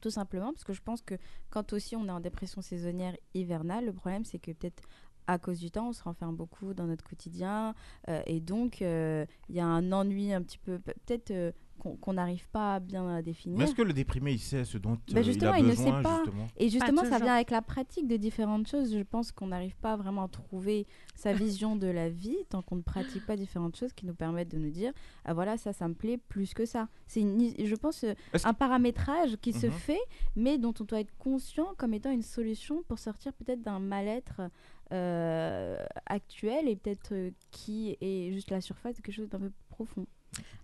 Tout 0.00 0.10
simplement, 0.10 0.52
parce 0.52 0.64
que 0.64 0.72
je 0.74 0.82
pense 0.82 1.00
que 1.02 1.14
quand 1.50 1.72
aussi 1.72 1.96
on 1.96 2.06
est 2.06 2.10
en 2.10 2.20
dépression 2.20 2.60
saisonnière 2.60 3.16
hivernale, 3.32 3.86
le 3.86 3.92
problème 3.92 4.24
c'est 4.24 4.38
que 4.38 4.50
peut-être 4.52 4.82
à 5.26 5.38
cause 5.38 5.58
du 5.58 5.70
temps, 5.70 5.88
on 5.88 5.92
se 5.94 6.02
renferme 6.02 6.36
beaucoup 6.36 6.74
dans 6.74 6.84
notre 6.84 7.04
quotidien 7.04 7.74
euh, 8.08 8.20
et 8.26 8.40
donc 8.40 8.82
euh, 8.82 9.24
il 9.48 9.54
y 9.56 9.60
a 9.60 9.66
un 9.66 9.90
ennui 9.92 10.34
un 10.34 10.42
petit 10.42 10.58
peu, 10.58 10.78
pe- 10.78 10.92
peut-être 11.06 11.30
euh, 11.30 11.52
qu'on 11.78 12.12
n'arrive 12.12 12.48
pas 12.48 12.76
à 12.76 12.80
bien 12.80 13.20
définir. 13.22 13.58
Mais 13.58 13.64
est-ce 13.64 13.74
que 13.74 13.82
le 13.82 13.92
déprimé, 13.92 14.32
il 14.32 14.38
sait 14.38 14.64
ce 14.64 14.78
dont 14.78 14.96
justement, 15.22 15.54
il 15.54 15.56
a 15.56 15.58
il 15.58 15.64
ne 15.64 15.70
besoin 15.70 15.96
sait 15.98 16.02
pas. 16.02 16.22
justement 16.24 16.48
Et 16.56 16.68
justement, 16.68 17.04
ça 17.04 17.18
vient 17.18 17.34
avec 17.34 17.50
la 17.50 17.62
pratique 17.62 18.08
de 18.08 18.16
différentes 18.16 18.66
choses. 18.66 18.94
Je 18.94 19.02
pense 19.02 19.32
qu'on 19.32 19.48
n'arrive 19.48 19.76
pas 19.76 19.96
vraiment 19.96 20.24
à 20.24 20.28
trouver 20.28 20.86
sa 21.14 21.32
vision 21.34 21.76
de 21.76 21.86
la 21.86 22.08
vie 22.08 22.38
tant 22.48 22.62
qu'on 22.62 22.76
ne 22.76 22.82
pratique 22.82 23.26
pas 23.26 23.36
différentes 23.36 23.76
choses 23.76 23.92
qui 23.92 24.06
nous 24.06 24.14
permettent 24.14 24.50
de 24.50 24.58
nous 24.58 24.70
dire 24.70 24.92
ah 25.24 25.34
voilà 25.34 25.56
ça 25.56 25.72
ça 25.72 25.86
me 25.88 25.94
plaît 25.94 26.16
plus 26.18 26.54
que 26.54 26.64
ça. 26.64 26.88
C'est 27.06 27.20
je 27.22 27.74
pense 27.74 28.04
euh, 28.04 28.14
un 28.44 28.54
paramétrage 28.54 29.36
qui 29.40 29.52
se 29.52 29.66
Mhm. 29.66 29.72
fait 29.72 30.00
mais 30.36 30.58
dont 30.58 30.74
on 30.80 30.84
doit 30.84 31.00
être 31.00 31.14
conscient 31.18 31.74
comme 31.76 31.94
étant 31.94 32.10
une 32.10 32.22
solution 32.22 32.82
pour 32.88 32.98
sortir 32.98 33.32
peut-être 33.34 33.62
d'un 33.62 33.78
mal-être 33.78 34.42
euh, 34.92 35.76
actuel 36.06 36.68
et 36.68 36.76
peut-être 36.76 37.12
euh, 37.14 37.30
qui 37.50 37.96
est 38.00 38.32
juste 38.32 38.50
la 38.50 38.60
surface 38.60 38.96
de 38.96 39.00
quelque 39.02 39.14
chose 39.14 39.28
d'un 39.28 39.38
peu 39.40 39.50
profond. 39.70 40.06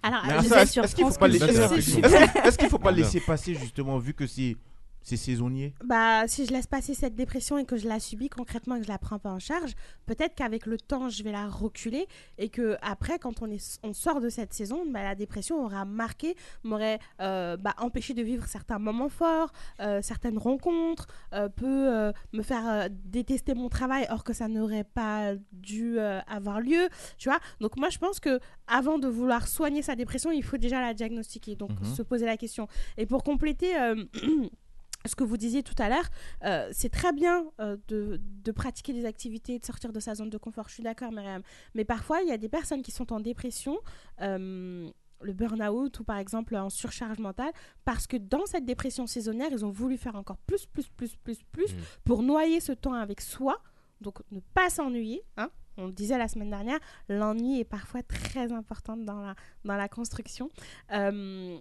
Alors, 0.02 0.24
est-ce 0.24 0.80
est-ce 0.80 0.94
qu'il 0.94 1.04
faut 1.04 1.10
pas 1.18 1.28
Culture. 1.28 1.46
laisser 1.46 1.92
qu'il- 1.92 2.04
est-ce 2.44 2.58
qu'il 2.58 2.68
faut 2.68 2.78
pas 2.78 2.90
laisser 2.90 3.20
passer 3.20 3.54
justement 3.54 3.98
vu 3.98 4.14
que 4.14 4.26
c'est 4.26 4.56
C'est 5.02 5.16
saisonnier? 5.16 5.74
Bah, 5.82 6.28
si 6.28 6.44
je 6.46 6.52
laisse 6.52 6.66
passer 6.66 6.94
cette 6.94 7.14
dépression 7.14 7.56
et 7.58 7.64
que 7.64 7.76
je 7.76 7.88
la 7.88 7.98
subis 8.00 8.28
concrètement 8.28 8.76
et 8.76 8.80
que 8.80 8.84
je 8.84 8.90
la 8.92 8.98
prends 8.98 9.18
pas 9.18 9.30
en 9.32 9.38
charge, 9.38 9.72
peut-être 10.06 10.34
qu'avec 10.34 10.66
le 10.66 10.76
temps, 10.78 11.08
je 11.08 11.22
vais 11.22 11.32
la 11.32 11.48
reculer 11.48 12.06
et 12.38 12.48
que 12.50 12.76
après, 12.82 13.18
quand 13.18 13.40
on, 13.42 13.50
est, 13.50 13.80
on 13.82 13.92
sort 13.94 14.20
de 14.20 14.28
cette 14.28 14.52
saison, 14.52 14.84
bah, 14.90 15.02
la 15.02 15.14
dépression 15.14 15.64
aura 15.64 15.84
marqué, 15.84 16.36
m'aurait 16.64 16.98
euh, 17.20 17.56
bah, 17.56 17.74
empêché 17.78 18.12
de 18.14 18.22
vivre 18.22 18.46
certains 18.46 18.78
moments 18.78 19.08
forts, 19.08 19.52
euh, 19.80 20.02
certaines 20.02 20.38
rencontres, 20.38 21.06
euh, 21.32 21.48
peut 21.48 22.12
me 22.32 22.42
faire 22.42 22.88
détester 22.90 23.54
mon 23.54 23.68
travail 23.68 24.06
or 24.10 24.22
que 24.22 24.32
ça 24.32 24.48
n'aurait 24.48 24.84
pas 24.84 25.32
dû 25.52 25.98
avoir 25.98 26.60
lieu, 26.60 26.88
tu 27.18 27.28
vois? 27.28 27.38
Donc 27.60 27.76
moi, 27.76 27.88
je 27.88 27.98
pense 27.98 28.20
que 28.20 28.38
avant 28.66 28.98
de 28.98 29.08
vouloir 29.08 29.48
soigner 29.48 29.82
sa 29.82 29.96
dépression, 29.96 30.30
il 30.30 30.42
faut 30.44 30.58
déjà 30.58 30.80
la 30.80 30.94
diagnostiquer, 30.94 31.56
donc 31.56 31.70
Mhm. 31.70 31.94
se 31.94 32.02
poser 32.02 32.26
la 32.26 32.36
question. 32.36 32.68
Et 32.98 33.06
pour 33.06 33.24
compléter... 33.24 33.74
ce 35.06 35.14
que 35.14 35.24
vous 35.24 35.36
disiez 35.36 35.62
tout 35.62 35.74
à 35.78 35.88
l'heure, 35.88 36.08
euh, 36.44 36.68
c'est 36.72 36.90
très 36.90 37.12
bien 37.12 37.46
euh, 37.60 37.76
de, 37.88 38.20
de 38.22 38.52
pratiquer 38.52 38.92
des 38.92 39.04
activités, 39.06 39.58
de 39.58 39.64
sortir 39.64 39.92
de 39.92 40.00
sa 40.00 40.14
zone 40.14 40.30
de 40.30 40.38
confort. 40.38 40.68
Je 40.68 40.74
suis 40.74 40.82
d'accord, 40.82 41.12
Myriam. 41.12 41.42
Mais 41.74 41.84
parfois, 41.84 42.20
il 42.22 42.28
y 42.28 42.32
a 42.32 42.38
des 42.38 42.48
personnes 42.48 42.82
qui 42.82 42.90
sont 42.90 43.12
en 43.12 43.20
dépression, 43.20 43.78
euh, 44.20 44.90
le 45.22 45.32
burn-out 45.32 46.00
ou 46.00 46.04
par 46.04 46.16
exemple 46.16 46.56
en 46.56 46.70
surcharge 46.70 47.18
mentale, 47.18 47.52
parce 47.84 48.06
que 48.06 48.16
dans 48.16 48.46
cette 48.46 48.64
dépression 48.64 49.06
saisonnière, 49.06 49.48
ils 49.50 49.64
ont 49.64 49.70
voulu 49.70 49.96
faire 49.96 50.16
encore 50.16 50.38
plus, 50.38 50.66
plus, 50.66 50.88
plus, 50.88 51.14
plus, 51.16 51.38
plus 51.52 51.72
Mm. 51.74 51.78
pour 52.04 52.22
noyer 52.22 52.60
ce 52.60 52.72
temps 52.72 52.94
avec 52.94 53.20
soi. 53.20 53.58
Donc, 54.00 54.20
ne 54.30 54.40
pas 54.40 54.70
s'ennuyer. 54.70 55.22
Hein 55.36 55.50
on 55.76 55.86
le 55.86 55.92
disait 55.92 56.18
la 56.18 56.28
semaine 56.28 56.50
dernière, 56.50 56.78
l'ennui 57.08 57.60
est 57.60 57.64
parfois 57.64 58.02
très 58.02 58.52
important 58.52 58.96
dans 58.96 59.20
la, 59.20 59.34
dans 59.64 59.76
la 59.76 59.88
construction. 59.88 60.50
Euh, 60.92 61.58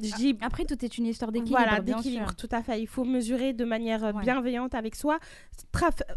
dis 0.00 0.36
Après, 0.40 0.64
tout 0.64 0.84
est 0.84 0.98
une 0.98 1.06
histoire 1.06 1.32
d'équilibre. 1.32 1.58
voilà, 1.60 1.80
d'équilibre, 1.80 2.34
tout 2.34 2.48
à 2.50 2.62
fait. 2.62 2.80
Il 2.80 2.86
faut 2.86 3.04
mesurer 3.04 3.52
de 3.52 3.64
manière 3.64 4.04
euh, 4.04 4.12
Ouais. 4.12 4.22
bienveillante 4.22 4.74
avec 4.74 4.94
soi. 4.96 5.18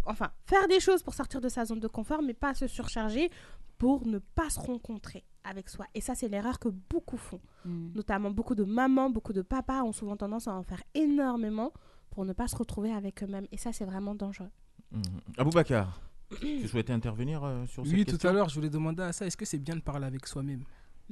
Enfin, 0.06 0.30
faire 0.46 0.68
des 0.68 0.80
choses 0.80 1.04
pour 1.04 1.14
sortir 1.14 1.42
de 1.42 1.50
sa 1.50 1.66
zone 1.66 1.80
de 1.80 1.88
confort, 1.88 2.22
mais 2.22 2.34
pas 2.34 2.54
se 2.54 2.68
surcharger 2.68 3.30
pour 3.78 4.06
ne 4.08 4.20
pas 4.20 4.50
se 4.50 4.60
rencontrer 4.60 5.24
avec 5.44 5.70
soi. 5.70 5.86
Et 5.94 6.02
ça, 6.02 6.16
c'est 6.16 6.28
l'erreur 6.30 6.60
que 6.60 6.70
beaucoup 6.70 7.18
font. 7.18 7.40
Mm. 7.66 7.94
Notamment 7.96 8.32
beaucoup 8.32 8.56
de 8.56 8.64
mamans, 8.64 9.10
beaucoup 9.10 9.34
de 9.34 9.42
papas 9.42 9.84
ont 9.84 9.92
souvent 9.92 10.16
tendance 10.16 10.48
à 10.48 10.54
en 10.54 10.64
faire 10.64 10.82
énormément 10.94 11.72
pour 12.10 12.26
ne 12.26 12.34
pas 12.34 12.48
se 12.48 12.56
retrouver 12.56 12.92
avec 12.94 13.24
eux-mêmes. 13.24 13.48
Et 13.52 13.58
ça, 13.58 13.74
c'est 13.74 13.86
vraiment 13.86 14.16
dangereux. 14.16 14.50
Mhm. 14.92 15.02
Aboubacar, 15.38 16.00
tu 16.40 16.68
souhaitais 16.68 16.94
intervenir 16.94 17.44
euh, 17.44 17.66
sur 17.66 17.84
cette 17.84 17.94
Oui, 17.94 18.06
question 18.06 18.18
tout 18.20 18.28
à 18.28 18.32
l'heure, 18.34 18.50
je 18.50 18.56
voulais 18.56 18.70
demander 18.70 19.02
à 19.04 19.12
ça 19.12 19.26
est-ce 19.26 19.36
que 19.36 19.46
c'est 19.46 19.58
bien 19.58 19.76
de 19.76 19.82
parler 19.82 20.06
avec 20.06 20.28
soi-même? 20.28 20.64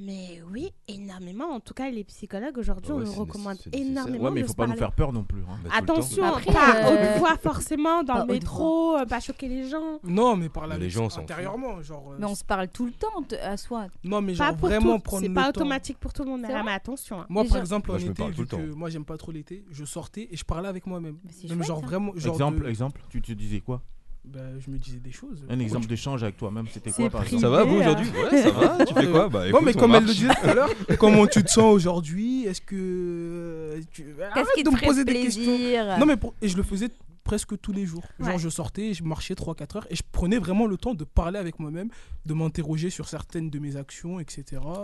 Mais 0.03 0.41
oui, 0.51 0.71
énormément. 0.87 1.45
En 1.53 1.59
tout 1.59 1.73
cas, 1.75 1.89
les 1.89 2.03
psychologues 2.03 2.57
aujourd'hui, 2.57 2.87
Ah 2.89 2.93
on 2.95 2.97
ouais, 2.99 3.05
nous 3.05 3.11
c'est 3.11 3.19
recommande 3.19 3.57
énormément 3.71 4.23
Ouais, 4.25 4.31
mais 4.31 4.39
il 4.39 4.43
de 4.43 4.47
faut 4.47 4.53
pas 4.55 4.65
nous 4.67 4.75
faire 4.75 4.91
peur 4.93 5.13
non 5.13 5.23
plus. 5.23 5.41
hein. 5.41 5.59
Bah, 5.63 5.69
temps. 5.69 5.77
Attention, 5.77 6.23
Après, 6.25 6.45
pas 6.51 6.75
euh, 6.91 7.13
haute 7.13 7.19
voix 7.19 7.37
forcément 7.37 8.03
dans 8.03 8.13
pas 8.15 8.25
le 8.25 8.33
métro, 8.33 8.97
pas 9.07 9.19
choquer 9.19 9.47
les 9.47 9.69
gens. 9.69 9.99
Non, 10.03 10.35
mais 10.35 10.49
parler 10.49 10.73
Mais 10.77 10.85
les 10.85 10.89
gens 10.89 11.15
intérieurement. 11.17 11.81
Genre, 11.83 12.13
euh, 12.13 12.15
Mais 12.19 12.25
on 12.25 12.33
se 12.35 12.43
parle 12.43 12.67
tout 12.69 12.85
le 12.85 12.91
temps 12.93 13.21
de- 13.29 13.35
à 13.35 13.57
soi. 13.57 13.87
Non, 14.03 14.21
mais 14.21 14.33
Pas 14.33 14.47
genre 14.47 14.57
pour 14.57 14.69
vraiment 14.69 14.95
tout. 14.95 15.01
prendre 15.03 15.23
C'est 15.23 15.29
pas 15.33 15.43
temps. 15.43 15.49
automatique 15.49 15.97
pour 15.99 16.13
tout 16.13 16.23
le 16.23 16.29
monde, 16.31 16.41
C'est 16.47 16.63
mais 16.63 16.71
attention. 16.71 17.21
hein. 17.21 17.25
Moi, 17.29 17.43
Les 17.43 17.49
par 17.49 17.57
gens- 17.57 17.61
exemple, 17.61 17.91
en 17.91 17.93
Moi, 17.93 18.01
été, 18.01 18.23
vu 18.31 18.41
le 18.41 18.47
temps. 18.47 18.57
que 18.57 18.73
moi, 18.73 18.89
j'aime 18.89 19.05
pas 19.05 19.17
trop 19.17 19.31
l'été, 19.31 19.63
je 19.69 19.85
sortais 19.85 20.27
et 20.31 20.35
je 20.37 20.43
parlais 20.43 20.67
avec 20.67 20.87
moi-même. 20.87 21.17
Genre 21.61 21.81
vraiment. 21.81 22.11
Genre 22.15 22.33
exemple, 22.33 22.65
exemple, 22.67 23.01
tu 23.09 23.21
te 23.21 23.31
disais 23.33 23.59
quoi? 23.59 23.81
Bah, 24.23 24.39
je 24.59 24.69
me 24.69 24.77
disais 24.77 24.99
des 24.99 25.11
choses. 25.11 25.43
Un 25.49 25.59
exemple 25.59 25.87
d'échange 25.87 26.21
avec 26.23 26.37
toi-même, 26.37 26.67
c'était 26.71 26.91
quoi 26.91 27.09
par 27.09 27.23
exemple 27.23 27.41
Ça 27.41 27.49
va, 27.49 27.63
vous, 27.63 27.75
aujourd'hui 27.77 28.07
Ouais, 28.31 28.41
ça 28.43 28.51
va. 28.51 28.85
Tu 28.85 28.93
fais 28.93 29.07
quoi 29.09 29.29
Bah, 29.29 29.39
non, 29.39 29.45
écoute, 29.47 29.61
mais 29.65 29.75
on 29.75 29.79
comme 29.79 29.95
elle 29.95 30.01
le 30.01 30.05
marche. 30.07 30.17
disait 30.17 30.33
tout 30.41 30.47
à 30.49 30.53
l'heure, 30.53 30.69
comment 30.99 31.25
tu 31.27 31.43
te 31.43 31.49
sens 31.49 31.73
aujourd'hui 31.73 32.45
Est-ce 32.45 32.61
que. 32.61 32.75
euh, 32.75 33.81
Tu... 33.91 34.03
Qu'est-ce 34.03 34.21
Arrête 34.21 34.47
qui 34.55 34.63
de 34.63 34.69
te 34.69 34.73
me 34.73 34.77
ferait 34.77 34.87
poser 34.87 35.05
des 35.05 35.13
questions. 35.13 35.43
plaisir 35.55 35.97
Non, 35.99 36.05
mais 36.05 36.17
pour- 36.17 36.33
et 36.41 36.47
je 36.47 36.55
le 36.57 36.63
faisais 36.63 36.89
presque 37.23 37.59
tous 37.61 37.71
les 37.71 37.85
jours. 37.85 38.03
Genre, 38.19 38.29
Ouais. 38.29 38.39
je 38.39 38.49
sortais, 38.49 38.93
je 38.95 39.03
marchais 39.03 39.35
3-4 39.35 39.77
heures 39.77 39.87
et 39.91 39.95
je 39.95 40.01
prenais 40.11 40.39
vraiment 40.39 40.65
le 40.65 40.75
temps 40.75 40.95
de 40.95 41.03
parler 41.03 41.37
avec 41.37 41.59
moi-même, 41.59 41.89
de 42.25 42.33
m'interroger 42.33 42.89
sur 42.89 43.07
certaines 43.07 43.49
de 43.51 43.59
mes 43.59 43.75
actions, 43.77 44.19
etc. 44.19 44.43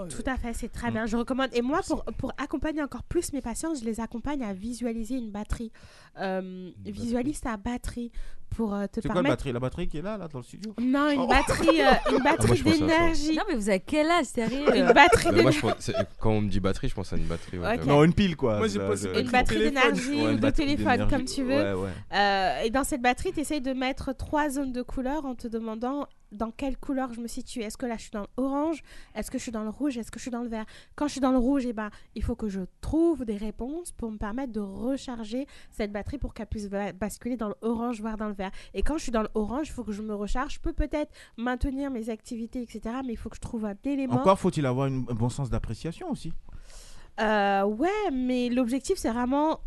Tout 0.10 0.24
à 0.30 0.38
fait, 0.38 0.54
c'est 0.54 0.70
très 0.72 0.90
Mm. 0.90 0.94
bien. 0.94 1.06
Je 1.08 1.18
recommande. 1.18 1.50
Et 1.54 1.62
moi, 1.64 1.82
pour, 1.88 2.04
pour 2.18 2.32
accompagner 2.38 2.84
encore 2.84 3.04
plus 3.04 3.34
mes 3.34 3.42
patients, 3.42 3.74
je 3.74 3.84
les 3.86 4.00
accompagne 4.00 4.44
à 4.44 4.54
visualiser 4.54 5.16
une 5.16 5.32
batterie. 5.32 5.72
Euh, 6.20 6.70
visualise 6.86 7.40
ta 7.42 7.58
batterie 7.58 8.12
pour 8.56 8.74
euh, 8.74 8.88
te 8.88 8.96
C'est 8.96 9.02
quoi 9.02 9.10
la 9.10 9.14
permettre. 9.22 9.32
batterie? 9.34 9.52
La 9.54 9.60
batterie 9.60 9.88
qui 9.88 9.98
est 10.00 10.02
là, 10.02 10.18
là, 10.18 10.28
dans 10.28 10.40
le 10.40 10.44
studio? 10.44 10.74
Non, 10.82 11.10
une 11.10 11.20
Oh. 11.20 11.28
batterie, 11.28 11.82
euh, 11.82 11.92
une 12.18 12.24
batterie 12.24 12.56
je 12.58 12.68
à 12.68 12.72
ça. 12.72 12.78
d'énergie. 12.80 13.36
Non, 13.36 13.44
mais 13.50 13.56
vous 13.56 13.70
avez 13.70 13.80
quel 13.80 14.10
âge, 14.10 14.26
sérieux 14.26 14.66
Une 14.76 14.92
batterie 14.94 15.26
Bah, 15.26 15.32
d'énergie. 15.32 15.42
moi, 15.44 15.52
je 15.52 15.60
pense, 15.60 15.74
c'est- 15.80 15.96
quand 16.20 16.32
on 16.32 16.42
me 16.42 16.50
dit 16.50 16.60
batterie, 16.60 16.90
je 16.90 16.96
pense 16.96 17.14
à 17.14 17.18
une 17.18 17.26
batterie. 17.26 17.60
ouais, 17.60 17.68
Ok. 17.74 17.78
vraiment. 17.82 17.94
Non, 17.98 18.04
une 18.04 18.14
pile 18.14 18.36
quoi. 18.36 18.58
Moi, 18.58 18.68
j'ai 18.68 18.80
Là, 18.80 18.88
pas- 18.88 18.96
je- 18.96 19.02
c'est 19.02 19.12
pas 19.14 19.20
Une 19.20 19.30
batterie 19.30 19.56
téléphone. 19.58 19.74
d'énergie 19.92 20.10
Ouais, 20.10 20.24
ou 20.24 20.30
une 20.30 20.36
de 20.38 20.42
batterie 20.42 20.66
téléphone, 20.66 20.92
d'énergie. 20.94 21.16
comme 21.16 21.26
tu 21.26 21.44
veux. 21.44 21.74
Ouais, 21.76 21.84
ouais. 21.84 21.90
Euh, 22.18 22.62
et 22.64 22.70
dans 22.70 22.84
cette 22.84 23.02
batterie, 23.02 23.32
tu 23.34 23.40
essayes 23.42 23.62
de 23.62 23.74
mettre 23.74 24.14
trois 24.16 24.50
zones 24.50 24.72
de 24.72 24.82
couleurs 24.82 25.26
en 25.26 25.36
te 25.36 25.48
demandant 25.48 26.08
dans 26.32 26.52
quelle 26.52 26.78
couleur 26.78 27.14
je 27.14 27.22
me 27.22 27.28
situe? 27.28 27.62
Est-ce 27.62 27.78
que 27.78 27.86
là, 27.86 27.96
je 27.98 28.02
suis 28.04 28.12
dans 28.12 28.28
l'orange 28.38 28.84
Est-ce 29.16 29.32
que 29.32 29.38
je 29.38 29.44
suis 29.44 29.52
dans 29.52 29.64
le 29.64 29.70
rouge? 29.70 29.98
Est-ce 29.98 30.12
que 30.12 30.20
je 30.20 30.24
suis 30.24 30.32
dans 30.32 30.42
le 30.42 30.50
vert? 30.50 30.66
Quand 30.96 31.08
je 31.08 31.14
suis 31.14 31.22
dans 31.22 31.32
le 31.32 31.38
rouge, 31.38 31.66
eh 31.66 31.74
ben, 31.74 31.90
il 32.16 32.24
faut 32.24 32.36
que 32.36 32.50
je 32.50 32.62
trouve 32.82 33.24
des 33.24 33.38
réponses 33.38 33.92
pour 33.94 34.12
me 34.12 34.18
permettre 34.18 34.52
de 34.52 34.60
recharger 34.60 35.48
cette 35.72 35.92
batterie 35.92 36.18
pour 36.18 36.34
qu'elle 36.34 36.48
puisse 36.48 36.68
ba- 36.70 36.92
basculer 36.92 37.38
dans 37.38 37.54
l'orange, 37.62 38.02
voire 38.02 38.18
dans 38.18 38.28
le 38.28 38.34
vert. 38.34 38.52
Et 38.74 38.84
quand 38.84 38.98
je 38.98 39.04
suis 39.04 39.12
dans 39.12 39.24
l'orange, 39.36 39.68
il 39.68 39.72
faut 39.72 39.84
que 39.86 39.92
je 39.94 40.02
me 40.02 40.14
recharge. 40.16 40.56
Je 40.56 40.60
peux 40.60 40.74
peut-être 40.74 41.12
maintenir 41.38 41.92
mes 41.92 42.10
activités, 42.10 42.62
etc. 42.62 42.82
Mais 43.06 43.14
il 43.14 43.18
faut 43.18 43.30
que 43.30 43.36
je 43.38 43.42
trouve 43.42 43.64
un 43.66 43.76
élément. 43.86 44.16
Encore 44.16 44.38
faut-il 44.40 44.66
avoir 44.66 44.88
une- 44.88 45.06
un 45.10 45.14
bon 45.16 45.30
sens 45.30 45.50
d'appréciation 45.50 46.12
aussi. 46.12 46.34
Euh, 47.20 47.64
ouais, 47.64 48.12
mais 48.12 48.50
l'objectif, 48.50 48.98
c'est 48.98 49.12
vraiment 49.12 49.60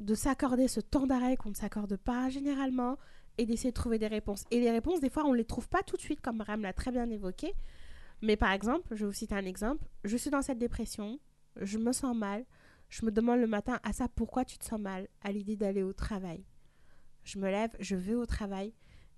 de 0.00 0.14
s'accorder 0.14 0.66
ce 0.66 0.80
temps 0.80 1.06
d'arrêt 1.06 1.36
qu'on 1.36 1.50
ne 1.50 1.54
s'accorde 1.54 1.96
pas 1.96 2.30
généralement 2.30 2.96
et 3.40 3.46
d'essayer 3.46 3.70
de 3.70 3.74
trouver 3.74 3.98
des 3.98 4.06
réponses. 4.06 4.44
Et 4.50 4.60
les 4.60 4.70
réponses, 4.70 5.00
des 5.00 5.08
fois, 5.08 5.24
on 5.24 5.32
ne 5.32 5.38
les 5.38 5.46
trouve 5.46 5.66
pas 5.66 5.82
tout 5.82 5.96
de 5.96 6.02
suite, 6.02 6.20
comme 6.20 6.42
Ram 6.42 6.60
l'a 6.60 6.74
très 6.74 6.90
bien 6.90 7.08
évoqué. 7.08 7.54
Mais 8.20 8.36
par 8.36 8.52
exemple, 8.52 8.88
je 8.90 8.96
vais 8.96 9.06
vous 9.06 9.16
citer 9.16 9.34
un 9.34 9.46
exemple. 9.46 9.86
Je 10.04 10.14
suis 10.18 10.28
dans 10.28 10.42
cette 10.42 10.58
dépression, 10.58 11.18
je 11.56 11.78
me 11.78 11.92
sens 11.92 12.14
mal, 12.14 12.44
je 12.90 13.06
me 13.06 13.10
demande 13.10 13.40
le 13.40 13.46
matin, 13.46 13.80
à 13.82 13.94
ça, 13.94 14.08
pourquoi 14.08 14.44
tu 14.44 14.58
te 14.58 14.64
sens 14.66 14.78
mal? 14.78 15.08
à 15.22 15.32
l'idée 15.32 15.56
d'aller 15.56 15.82
au 15.82 15.94
travail 15.94 16.44
Je 17.24 17.38
me 17.38 17.48
lève, 17.48 17.70
je 17.80 17.96
vais 17.96 18.14
au 18.14 18.26
travail, 18.26 18.74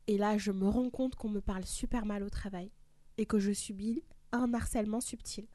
et 0.07 0.17
là, 0.19 0.39
je 0.39 0.53
me 0.53 0.69
rends 0.69 0.91
compte 0.91 1.17
qu'on 1.17 1.29
me 1.29 1.41
parle 1.41 1.65
super 1.65 2.07
mal 2.07 2.23
au 2.23 2.31
travail 2.31 2.71
et 3.19 3.27
que 3.27 3.41
je 3.41 3.51
subis 3.51 4.05
un 4.31 4.55
harcèlement 4.55 5.01
subtil. 5.01 5.49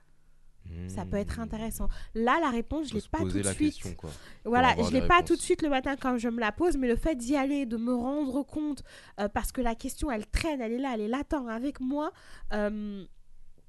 Ça 0.88 1.06
peut 1.06 1.18
être 1.18 1.38
Mmh. 1.40 1.42
intéressant. 1.44 1.90
Là, 2.16 2.38
la 2.42 2.50
réponse, 2.50 2.88
je 2.88 2.92
Faut 2.92 2.96
l'ai 2.98 3.10
pas 3.12 3.18
tout 3.20 3.26
de 3.38 3.44
suite. 3.44 3.74
question, 3.76 3.94
quoi. 3.96 4.10
Voilà, 4.46 4.76
je 4.78 4.90
des 4.92 5.02
l'ai 5.02 5.08
pas 5.08 5.22
tout 5.24 5.36
de 5.36 5.42
suite 5.42 5.62
le 5.62 5.70
matin 5.70 5.96
quand 5.96 6.18
je 6.18 6.30
me 6.30 6.40
la 6.40 6.52
pose, 6.52 6.78
mais 6.78 6.88
le 6.88 6.96
fait 6.96 7.16
d'y 7.16 7.36
aller, 7.36 7.66
de 7.66 7.78
me 7.78 7.94
rendre 7.94 8.44
compte, 8.44 8.84
euh, 9.20 9.28
parce 9.30 9.52
que 9.52 9.62
la 9.62 9.76
question, 9.76 10.10
elle 10.12 10.26
traîne, 10.28 10.62
elle 10.62 10.74
est 10.74 10.78
là, 10.80 10.92
elle 10.94 11.02
est 11.02 11.08
latente 11.08 11.48
avec 11.50 11.80
moi, 11.80 12.12
euh, 12.54 13.04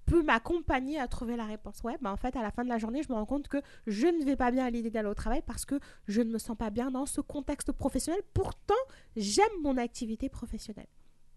peut 0.07 0.23
m'accompagner 0.23 0.99
à 0.99 1.07
trouver 1.07 1.37
la 1.37 1.45
réponse. 1.45 1.83
Ouais, 1.85 1.97
bah 2.01 2.11
en 2.11 2.17
fait, 2.17 2.35
à 2.35 2.43
la 2.43 2.51
fin 2.51 2.65
de 2.65 2.69
la 2.71 2.79
journée, 2.79 3.03
je 3.03 3.11
me 3.11 3.15
rends 3.15 3.27
compte 3.27 3.47
que 3.49 3.59
je 3.87 4.07
ne 4.07 4.25
vais 4.25 4.37
pas 4.37 4.51
bien 4.51 4.65
à 4.65 4.71
l'idée 4.71 4.91
d'aller 4.91 5.09
au 5.09 5.15
travail 5.15 5.43
parce 5.47 5.67
que 5.67 5.79
je 6.07 6.23
ne 6.23 6.31
me 6.33 6.39
sens 6.39 6.57
pas 6.57 6.71
bien 6.71 6.91
dans 6.91 7.05
ce 7.05 7.21
contexte 7.21 7.73
professionnel. 7.73 8.23
Pourtant, 8.33 8.75
j'aime 9.17 9.45
mon 9.63 9.77
activité 9.77 10.29
professionnelle. 10.31 10.87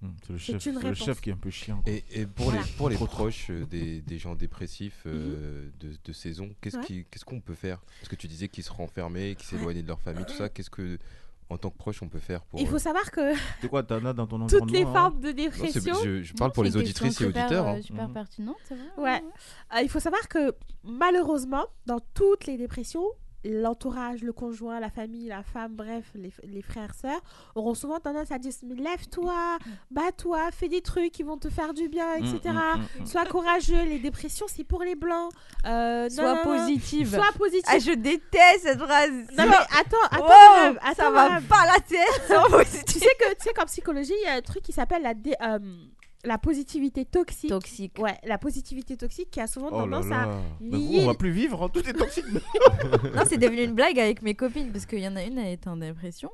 Hum, 0.04 0.16
C'est 0.26 0.34
le 0.34 0.40
chef, 0.40 0.66
une 0.66 0.80
c'est 0.82 0.88
le 0.90 0.94
chef 0.96 1.22
qui 1.22 1.30
est 1.30 1.34
un 1.34 1.38
peu 1.38 1.52
chiant. 1.52 1.82
quoi. 1.84 1.94
Et, 1.94 2.04
et 2.12 2.26
pour, 2.26 2.46
Voilà. 2.46 2.62
les, 2.64 2.72
pour 2.72 2.90
les 2.90 2.96
proches 2.96 3.52
euh, 3.52 3.66
des, 3.66 4.02
des 4.08 4.18
gens 4.18 4.34
dépressifs 4.36 5.04
euh, 5.06 5.70
de, 5.80 5.92
de 6.04 6.14
saison, 6.14 6.50
qu'est-ce 6.60 6.78
Ouais. 6.78 6.84
qui- 6.86 7.06
qu'est-ce 7.12 7.26
qu'on 7.26 7.40
peut 7.40 7.54
faire? 7.54 7.80
Parce 8.00 8.10
que 8.10 8.16
tu 8.16 8.28
disais 8.28 8.48
qu'ils 8.48 8.64
se 8.64 8.72
renfermaient, 8.72 9.36
qu'ils 9.36 9.46
s'éloignaient 9.48 9.84
de 9.84 9.88
leur 9.88 10.00
famille, 10.02 10.26
tout 10.26 10.34
ça. 10.34 10.50
Qu'est-ce 10.50 10.72
que, 10.72 10.98
en 11.50 11.58
tant 11.58 11.70
que 11.70 11.78
proche, 11.78 12.02
on 12.02 12.08
peut 12.10 12.18
faire 12.20 12.42
pour. 12.42 12.60
Il 12.60 12.68
faut 12.68 12.78
euh, 12.78 12.80
savoir 12.80 13.12
que 13.12 13.34
C'est 13.62 13.68
quoi, 13.68 13.82
as 13.82 13.84
dans 13.84 14.26
ton 14.26 14.42
environnement 14.42 14.48
toutes 14.48 14.72
les 14.72 14.84
hein? 14.84 14.92
formes 14.94 15.20
de 15.20 15.28
non, 15.28 15.34
dépression, 15.36 15.96
je, 16.04 16.24
je 16.24 16.34
parle 16.34 16.52
pour 16.54 16.64
c'est 16.64 16.70
les 16.72 16.78
auditrices 16.78 17.22
et 17.22 17.26
auditeurs. 17.26 17.68
euh, 17.68 17.76
hein. 17.78 17.82
super 17.84 18.08
Mhm. 18.08 18.14
pertinente, 18.14 18.56
c'est 18.68 18.76
vrai. 18.76 18.88
Ouais. 18.98 19.22
Euh, 19.76 19.82
il 19.84 19.90
faut 19.90 20.00
savoir 20.00 20.28
que 20.28 20.56
malheureusement, 20.84 21.66
dans 21.86 22.00
toutes 22.16 22.46
les 22.48 22.58
dépressions, 22.58 23.06
l'entourage, 23.44 24.22
le 24.24 24.34
conjoint, 24.34 24.80
la 24.80 24.90
famille, 24.90 25.28
la 25.28 25.44
femme, 25.44 25.74
bref, 25.76 26.06
les, 26.16 26.32
les 26.44 26.62
frères, 26.62 26.94
sœurs, 26.94 27.22
auront 27.56 27.74
souvent 27.74 28.00
tendance 28.00 28.32
à 28.32 28.38
dire 28.38 28.52
Mais 28.64 28.76
lève-toi, 28.76 29.58
bats-toi, 29.90 30.52
fais 30.52 30.68
des 30.68 30.82
trucs 30.82 31.12
qui 31.12 31.24
vont 31.24 31.38
te 31.38 31.50
faire 31.50 31.74
du 31.74 31.88
bien, 31.90 32.16
etc. 32.16 32.40
hum, 32.46 32.58
hum, 32.58 32.86
hum. 33.00 33.06
Sois 33.06 33.26
courageux, 33.26 33.84
les 33.84 34.00
dépressions, 34.00 34.46
c'est 34.48 34.64
pour 34.64 34.84
les 34.84 34.96
blancs. 34.96 35.32
Euh, 35.66 36.04
non, 36.04 36.10
Sois 36.10 36.34
non, 36.36 36.44
positive. 36.44 37.16
Sois 37.16 37.32
positive. 37.38 37.64
Ah, 37.68 37.80
je 37.80 37.92
déteste 37.92 38.62
cette 38.64 38.80
phrase. 38.80 39.10
Non, 39.38 39.46
mais 39.48 39.56
attends, 39.80 39.98
attends, 40.12 40.26
Wow, 40.26 40.76
attends, 40.82 40.96
ça 40.96 41.12
va 41.12 41.42
pas 41.42 41.66
la 41.66 41.80
tête. 41.80 42.00
Sois 42.28 42.48
positive. 42.50 42.84
Tu 42.86 43.00
sais 43.00 43.16
que, 43.20 43.30
tu 43.36 43.44
sais 43.48 43.54
qu'en 43.54 43.66
psychologie, 43.66 44.14
il 44.22 44.26
y 44.26 44.30
a 44.30 44.34
un 44.36 44.42
truc 44.42 44.62
qui 44.64 44.72
s'appelle 44.72 45.02
la, 45.02 45.14
dé- 45.14 45.36
euh, 45.42 45.60
la 46.26 46.38
positivité 46.38 47.06
toxique. 47.06 47.50
Toxique. 47.50 47.98
Ouais, 48.00 48.18
la 48.24 48.38
positivité 48.38 48.96
toxique 48.98 49.30
qui 49.32 49.40
a 49.40 49.48
souvent 49.48 49.70
Oh 49.72 49.76
là 49.78 49.82
tendance 49.84 50.06
à 50.08 50.26
là. 50.28 50.38
Mais 50.60 50.78
nier- 50.78 50.98
gros, 51.00 51.04
on 51.04 51.08
va 51.08 51.14
plus 51.16 51.32
vivre, 51.32 51.64
hein, 51.64 51.70
tout 51.74 51.88
est 51.88 51.94
toxique. 51.94 52.26
Non, 53.16 53.24
c'est 53.28 53.38
devenu 53.38 53.64
une 53.64 53.74
blague 53.74 54.00
avec 54.00 54.22
mes 54.22 54.36
copines 54.36 54.72
parce 54.72 54.86
qu'il 54.86 55.00
y 55.00 55.08
en 55.08 55.16
a 55.16 55.24
une, 55.24 55.38
elle 55.38 55.54
était 55.54 55.68
en 55.70 55.78
dépression. 55.78 56.30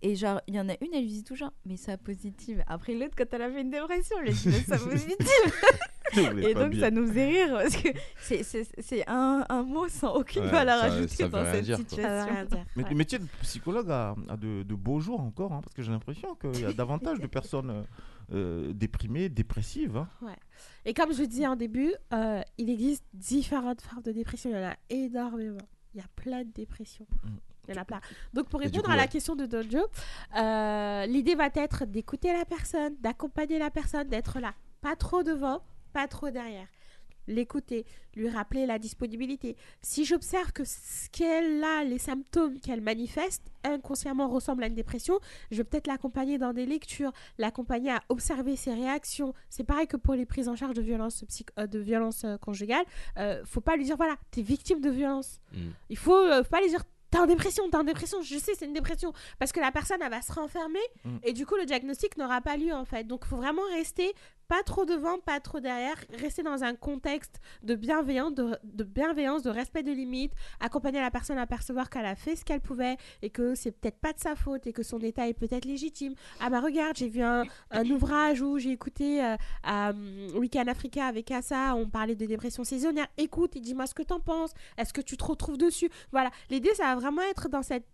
Et 0.00 0.14
genre, 0.14 0.40
il 0.46 0.54
y 0.54 0.60
en 0.60 0.68
a 0.68 0.74
une, 0.80 0.94
elle 0.94 1.02
lui 1.02 1.08
dit 1.10 1.24
toujours, 1.24 1.50
mais 1.66 1.76
sois 1.76 1.96
positive. 1.96 2.62
Après 2.68 2.94
l'autre, 2.94 3.14
quand 3.18 3.24
elle 3.32 3.42
a 3.42 3.50
fait 3.50 3.62
une 3.62 3.70
dépression, 3.70 4.16
elle 4.20 4.28
lui 4.28 4.32
dit, 4.34 4.48
mais 4.48 4.62
sois 4.76 4.78
positive. 4.90 5.18
Et 6.16 6.54
donc 6.54 6.70
bien. 6.70 6.80
ça 6.80 6.90
nous 6.90 7.06
faisait 7.08 7.26
rire 7.26 7.48
parce 7.60 7.76
que 7.76 7.88
c'est- 8.20 8.42
c'est 8.42 8.66
c'est 8.78 9.04
un, 9.08 9.44
un 9.48 9.62
mot 9.62 9.88
sans 9.88 10.14
aucune 10.14 10.42
Ouais, 10.44 10.48
valeur 10.50 10.78
ça- 10.80 10.84
ajoutée 10.86 11.08
ça 11.16 11.28
dans 11.28 11.42
rien 11.42 11.52
cette 11.52 11.64
dire. 11.64 11.76
Ça 11.76 11.82
situation. 11.82 12.34
rien 12.34 12.44
dire. 12.44 12.64
Mais 12.76 12.82
Ouais. 12.84 12.90
le 12.90 12.96
métier 12.96 13.18
de 13.18 13.26
psychologue 13.42 13.90
a, 13.90 14.14
a 14.28 14.36
de, 14.36 14.62
de 14.62 14.74
beaux 14.74 15.00
jours 15.00 15.20
encore, 15.20 15.52
hein, 15.52 15.60
parce 15.62 15.74
que 15.74 15.82
j'ai 15.82 15.90
l'impression 15.92 16.34
qu'il 16.36 16.60
y 16.60 16.64
a 16.64 16.72
davantage 16.72 17.18
de 17.20 17.26
personnes 17.38 17.70
euh, 17.70 17.82
euh, 18.32 18.72
déprimées, 18.72 19.28
dépressives. 19.28 19.96
hein. 19.96 20.08
Et 20.84 20.94
comme 20.94 21.12
je 21.12 21.22
disais 21.22 21.46
en 21.46 21.56
début, 21.56 21.94
euh, 22.12 22.42
il 22.58 22.70
existe 22.70 23.04
différentes 23.14 23.80
formes 23.80 24.02
de 24.02 24.12
dépression. 24.12 24.50
Il 24.50 24.56
y 24.56 24.58
en 24.58 24.68
a 24.68 24.76
énormément. 24.90 25.66
Il 25.94 26.00
y 26.00 26.04
a 26.04 26.08
plein 26.16 26.44
de 26.44 26.50
dépressions. 26.52 27.06
Mm. 27.24 27.28
Il 27.68 27.74
y 27.74 27.78
en 27.78 27.82
a 27.82 27.84
plein. 27.84 28.00
Donc, 28.32 28.48
pour 28.48 28.60
répondre 28.60 28.84
coup, 28.84 28.90
à 28.90 28.96
la 28.96 29.02
ouais. 29.02 29.08
question 29.08 29.36
de 29.36 29.44
Dojo, 29.46 29.78
euh, 30.36 31.06
l'idée 31.06 31.34
va 31.34 31.48
être 31.54 31.84
d'écouter 31.84 32.32
la 32.32 32.44
personne, 32.44 32.94
d'accompagner 33.00 33.58
la 33.58 33.70
personne, 33.70 34.08
d'être 34.08 34.40
là. 34.40 34.54
Pas 34.80 34.96
trop 34.96 35.22
devant, 35.22 35.62
pas 35.92 36.08
trop 36.08 36.30
derrière. 36.30 36.66
L'écouter, 37.28 37.84
lui 38.16 38.28
rappeler 38.28 38.66
la 38.66 38.78
disponibilité. 38.78 39.54
Si 39.82 40.04
j'observe 40.04 40.50
que 40.52 40.64
ce 40.64 41.08
qu'elle 41.12 41.62
a, 41.62 41.84
les 41.84 41.98
symptômes 41.98 42.58
qu'elle 42.58 42.80
manifeste, 42.80 43.42
inconsciemment 43.64 44.28
ressemblent 44.28 44.64
à 44.64 44.66
une 44.66 44.74
dépression, 44.74 45.20
je 45.50 45.58
vais 45.58 45.64
peut-être 45.64 45.86
l'accompagner 45.86 46.38
dans 46.38 46.52
des 46.52 46.66
lectures, 46.66 47.12
l'accompagner 47.38 47.90
à 47.92 48.00
observer 48.08 48.56
ses 48.56 48.72
réactions. 48.74 49.34
C'est 49.50 49.64
pareil 49.64 49.86
que 49.86 49.96
pour 49.96 50.14
les 50.14 50.26
prises 50.26 50.48
en 50.48 50.56
charge 50.56 50.74
de 50.74 50.82
violences, 50.82 51.22
psych- 51.28 51.50
euh, 51.58 51.66
de 51.66 51.78
violences 51.78 52.24
euh, 52.24 52.36
conjugales. 52.38 52.84
Euh, 53.18 53.44
faut 53.44 53.60
pas 53.60 53.76
lui 53.76 53.84
dire, 53.84 53.96
voilà, 53.96 54.16
t'es 54.30 54.42
victime 54.42 54.80
de 54.80 54.90
violence. 54.90 55.38
Mm. 55.52 55.58
Il 55.90 55.96
faut, 55.98 56.16
euh, 56.16 56.42
faut 56.42 56.50
pas 56.50 56.60
lui 56.62 56.68
dire, 56.70 56.82
t'es 57.10 57.18
en 57.18 57.26
dépression, 57.26 57.68
t'es 57.70 57.76
en 57.76 57.84
dépression. 57.84 58.20
Je 58.22 58.36
sais, 58.38 58.52
c'est 58.54 58.66
une 58.66 58.72
dépression. 58.74 59.12
Parce 59.38 59.52
que 59.52 59.60
la 59.60 59.70
personne, 59.72 59.98
elle 60.02 60.10
va 60.10 60.22
se 60.22 60.32
renfermer 60.32 60.78
Mm. 61.04 61.16
et 61.22 61.32
du 61.32 61.46
coup, 61.46 61.56
le 61.56 61.66
diagnostic 61.66 62.16
n'aura 62.16 62.40
pas 62.40 62.56
lieu 62.56 62.72
en 62.72 62.84
fait. 62.84 63.04
Donc, 63.04 63.20
il 63.24 63.28
faut 63.28 63.36
vraiment 63.36 63.62
rester 63.74 64.12
pas 64.48 64.62
trop 64.62 64.86
devant, 64.86 65.18
pas 65.18 65.40
trop 65.40 65.60
derrière, 65.60 65.96
rester 66.18 66.42
dans 66.42 66.64
un 66.64 66.74
contexte 66.74 67.40
de 67.62 67.74
bienveillance, 67.74 68.34
de, 68.34 68.84
bienveillance, 68.84 69.42
de 69.42 69.50
respect 69.50 69.82
de 69.82 69.92
limites, 69.92 70.32
accompagner 70.58 71.00
la 71.00 71.10
personne 71.10 71.38
à 71.38 71.46
percevoir 71.46 71.90
qu'elle 71.90 72.06
a 72.06 72.16
fait 72.16 72.34
ce 72.34 72.44
qu'elle 72.44 72.62
pouvait 72.62 72.96
et 73.20 73.28
que 73.28 73.54
c'est 73.54 73.72
peut-être 73.72 73.98
pas 73.98 74.14
de 74.14 74.18
sa 74.18 74.34
faute 74.34 74.66
et 74.66 74.72
que 74.72 74.82
son 74.82 74.98
état 75.00 75.28
est 75.28 75.34
peut-être 75.34 75.66
légitime. 75.66 76.14
Ah 76.40 76.48
bah 76.48 76.60
regarde, 76.60 76.96
j'ai 76.96 77.08
vu 77.08 77.20
un, 77.20 77.44
un 77.70 77.90
ouvrage 77.90 78.40
où 78.40 78.58
j'ai 78.58 78.70
écouté 78.70 79.22
euh, 79.22 79.36
à 79.62 79.90
hum, 79.90 80.28
Weekend 80.34 80.68
Africa 80.68 81.06
avec 81.06 81.30
Assa, 81.30 81.74
on 81.74 81.88
parlait 81.88 82.16
de 82.16 82.24
dépression 82.24 82.64
saisonnière. 82.64 83.06
Écoute 83.18 83.54
et 83.56 83.60
dis-moi 83.60 83.86
ce 83.86 83.94
que 83.94 84.02
t'en 84.02 84.20
penses. 84.20 84.52
Est-ce 84.78 84.94
que 84.94 85.02
tu 85.02 85.18
te 85.18 85.24
retrouves 85.24 85.58
dessus? 85.58 85.90
Voilà, 86.10 86.30
l'idée 86.48 86.74
ça 86.74 86.84
va 86.84 86.94
vraiment 86.94 87.22
être 87.22 87.48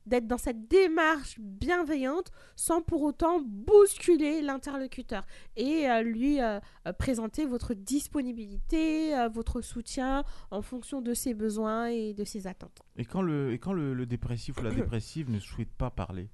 d'être 0.07 0.27
dans 0.29 0.39
cette 0.39 0.69
démarche 0.69 1.37
bienveillante 1.39 2.31
sans 2.55 2.81
pour 2.81 3.03
autant 3.03 3.41
bousculer 3.43 4.41
l'interlocuteur 4.41 5.25
et 5.57 5.91
euh, 5.91 6.03
lui 6.03 6.41
euh, 6.45 6.61
euh, 6.87 6.93
présenter 6.93 7.47
votre 7.47 7.75
disponibilité, 7.75 9.17
euh, 9.17 9.29
votre 9.29 9.61
soutien 9.61 10.25
en 10.51 10.63
fonction 10.63 11.01
de 11.01 11.15
ses 11.15 11.35
besoins 11.35 11.87
et 11.87 12.15
de 12.15 12.25
ses 12.25 12.47
attentes. 12.47 12.83
Et 12.97 13.05
quand 13.05 13.23
le, 13.23 13.53
et 13.53 13.59
quand 13.59 13.73
le, 13.73 13.95
le 13.95 14.07
dépressif 14.07 14.59
ou 14.59 14.63
la 14.63 14.71
dépressive 14.75 15.31
ne 15.31 15.39
souhaite 15.41 15.73
pas 15.73 15.91
parler, 15.91 16.29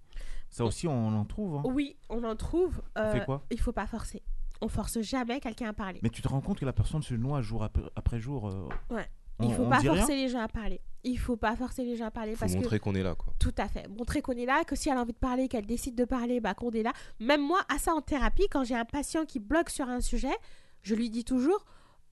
ça 0.51 0.64
aussi 0.64 0.87
on 0.88 1.09
en 1.09 1.25
trouve. 1.25 1.57
hein. 1.57 1.62
Oui, 1.64 1.96
on 2.09 2.25
en 2.25 2.37
trouve. 2.37 2.83
euh, 2.99 3.12
fait 3.12 3.25
quoi? 3.25 3.44
Il 3.51 3.61
faut 3.61 3.73
pas 3.73 3.87
forcer. 3.87 4.23
On 4.61 4.68
force 4.68 5.01
jamais 5.01 5.40
quelqu'un 5.40 5.68
à 5.70 5.73
parler. 5.73 6.01
Mais 6.03 6.11
tu 6.11 6.20
te 6.20 6.29
rends 6.29 6.40
compte 6.42 6.59
que 6.61 6.66
la 6.66 6.73
personne 6.75 7.03
se 7.03 7.14
noie 7.14 7.40
jour 7.40 7.62
après, 7.64 7.83
après 7.96 8.20
jour. 8.20 8.68
Ouais. 8.90 9.09
On- 9.40 9.48
Il 9.48 9.55
faut 9.55 9.62
on 9.64 9.68
pas 9.70 9.81
forcer 9.81 10.16
les 10.16 10.29
gens 10.29 10.40
à 10.40 10.48
parler. 10.48 10.81
Il 11.03 11.18
faut 11.18 11.37
pas 11.37 11.57
forcer 11.57 11.85
les 11.85 11.96
gens 11.96 12.07
à 12.07 12.11
parler 12.11 12.35
Faut 12.35 12.40
parce 12.40 12.53
que 12.53 12.59
montrer 12.59 12.79
qu'on 12.79 12.94
est 12.94 13.03
là, 13.03 13.14
quoi. 13.14 13.33
Tout 13.38 13.55
à 13.57 13.68
fait. 13.68 13.88
Montrer 13.88 14.20
qu'on 14.20 14.33
est 14.33 14.44
là, 14.44 14.64
que 14.64 14.76
si 14.76 14.90
elle 14.90 14.98
a 14.98 15.00
envie 15.00 15.12
de 15.14 15.18
parler, 15.18 15.48
qu'elle 15.48 15.66
décide 15.66 15.94
de 15.94 16.05
parler, 16.05 16.40
bah, 16.40 16.55
qu'on 16.55 16.70
est 16.72 16.83
là. 16.83 16.92
Même 17.20 17.40
moi, 17.40 17.61
à 17.74 17.79
ça 17.79 17.94
en 17.94 18.03
thérapie, 18.03 18.46
quand 18.50 18.64
j'ai 18.64 18.74
un 18.74 18.85
patient 18.85 19.24
qui 19.24 19.38
bloque 19.38 19.70
sur 19.70 19.88
un 19.88 20.00
sujet, 20.00 20.35
je 20.83 20.94
lui 20.94 21.09
dis 21.11 21.24
toujours 21.24 21.64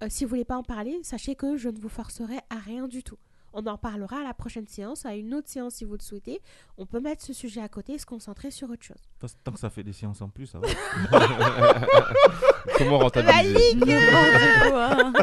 euh, 0.03 0.07
si 0.09 0.25
vous 0.25 0.31
voulez 0.31 0.45
pas 0.45 0.57
en 0.57 0.63
parler, 0.63 0.99
sachez 1.03 1.35
que 1.35 1.57
je 1.57 1.69
ne 1.69 1.79
vous 1.79 1.89
forcerai 1.89 2.37
à 2.51 2.57
rien 2.65 2.87
du 2.87 3.03
tout. 3.03 3.19
On 3.55 3.67
en 3.67 3.79
parlera 3.79 4.19
à 4.19 4.23
la 4.23 4.35
prochaine 4.35 4.67
séance, 4.67 5.07
à 5.07 5.15
une 5.15 5.35
autre 5.35 5.49
séance 5.49 5.75
si 5.77 5.85
vous 5.85 5.95
le 5.95 6.01
souhaitez. 6.03 6.41
On 6.77 6.85
peut 6.87 7.01
mettre 7.01 7.23
ce 7.25 7.33
sujet 7.33 7.61
à 7.63 7.69
côté 7.69 7.95
et 7.95 7.99
se 7.99 8.07
concentrer 8.07 8.51
sur 8.51 8.69
autre 8.71 8.83
chose. 8.85 8.99
Tant- 9.19 9.27
Tant 9.45 9.53
que 9.53 9.59
ça 9.59 9.71
fait 9.71 9.83
des 9.83 9.93
séances 9.95 10.21
en 10.21 10.29
plus, 10.29 10.47
ça 10.47 10.59
va. 10.59 10.69
Comment 12.77 12.99
rentabiliser 12.99 13.75
N'importe 13.75 14.71
quoi. 14.71 15.23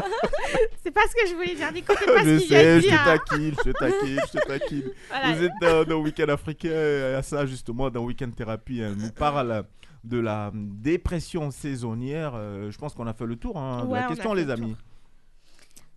C'est 0.82 0.90
pas 0.90 1.02
ce 1.08 1.14
que 1.14 1.28
je 1.30 1.34
voulais 1.34 1.54
dire, 1.54 1.72
n'écoutez 1.72 2.04
pas 2.06 2.22
je 2.24 2.38
ce 2.38 2.38
qu'il 2.40 2.48
sais, 2.48 2.80
je 2.80 2.84
te 2.86 2.90
dire. 2.90 3.04
taquine, 3.04 3.54
je 3.56 3.62
te 3.62 3.78
taquine, 3.78 4.20
je 4.26 4.38
te 4.38 4.46
taquine. 4.46 4.82
Voilà. 5.08 5.32
Vous 5.34 5.42
êtes 5.44 5.52
dans, 5.60 5.84
dans 5.84 6.00
Week-end 6.02 6.28
africain, 6.28 7.14
à 7.16 7.22
ça 7.22 7.46
justement, 7.46 7.90
dans 7.90 8.04
Week-end 8.04 8.30
thérapie, 8.30 8.78
elle 8.80 8.94
nous 8.94 9.10
parle 9.10 9.64
de 10.04 10.18
la 10.18 10.50
dépression 10.54 11.50
saisonnière. 11.50 12.32
Euh, 12.34 12.70
je 12.70 12.78
pense 12.78 12.94
qu'on 12.94 13.06
a 13.06 13.12
fait 13.14 13.26
le 13.26 13.36
tour 13.36 13.58
hein, 13.58 13.84
de 13.84 13.88
Ouais, 13.90 14.00
la 14.00 14.06
question, 14.06 14.34
les 14.34 14.44
le 14.44 14.52
amis. 14.52 14.74
tour. 14.74 14.82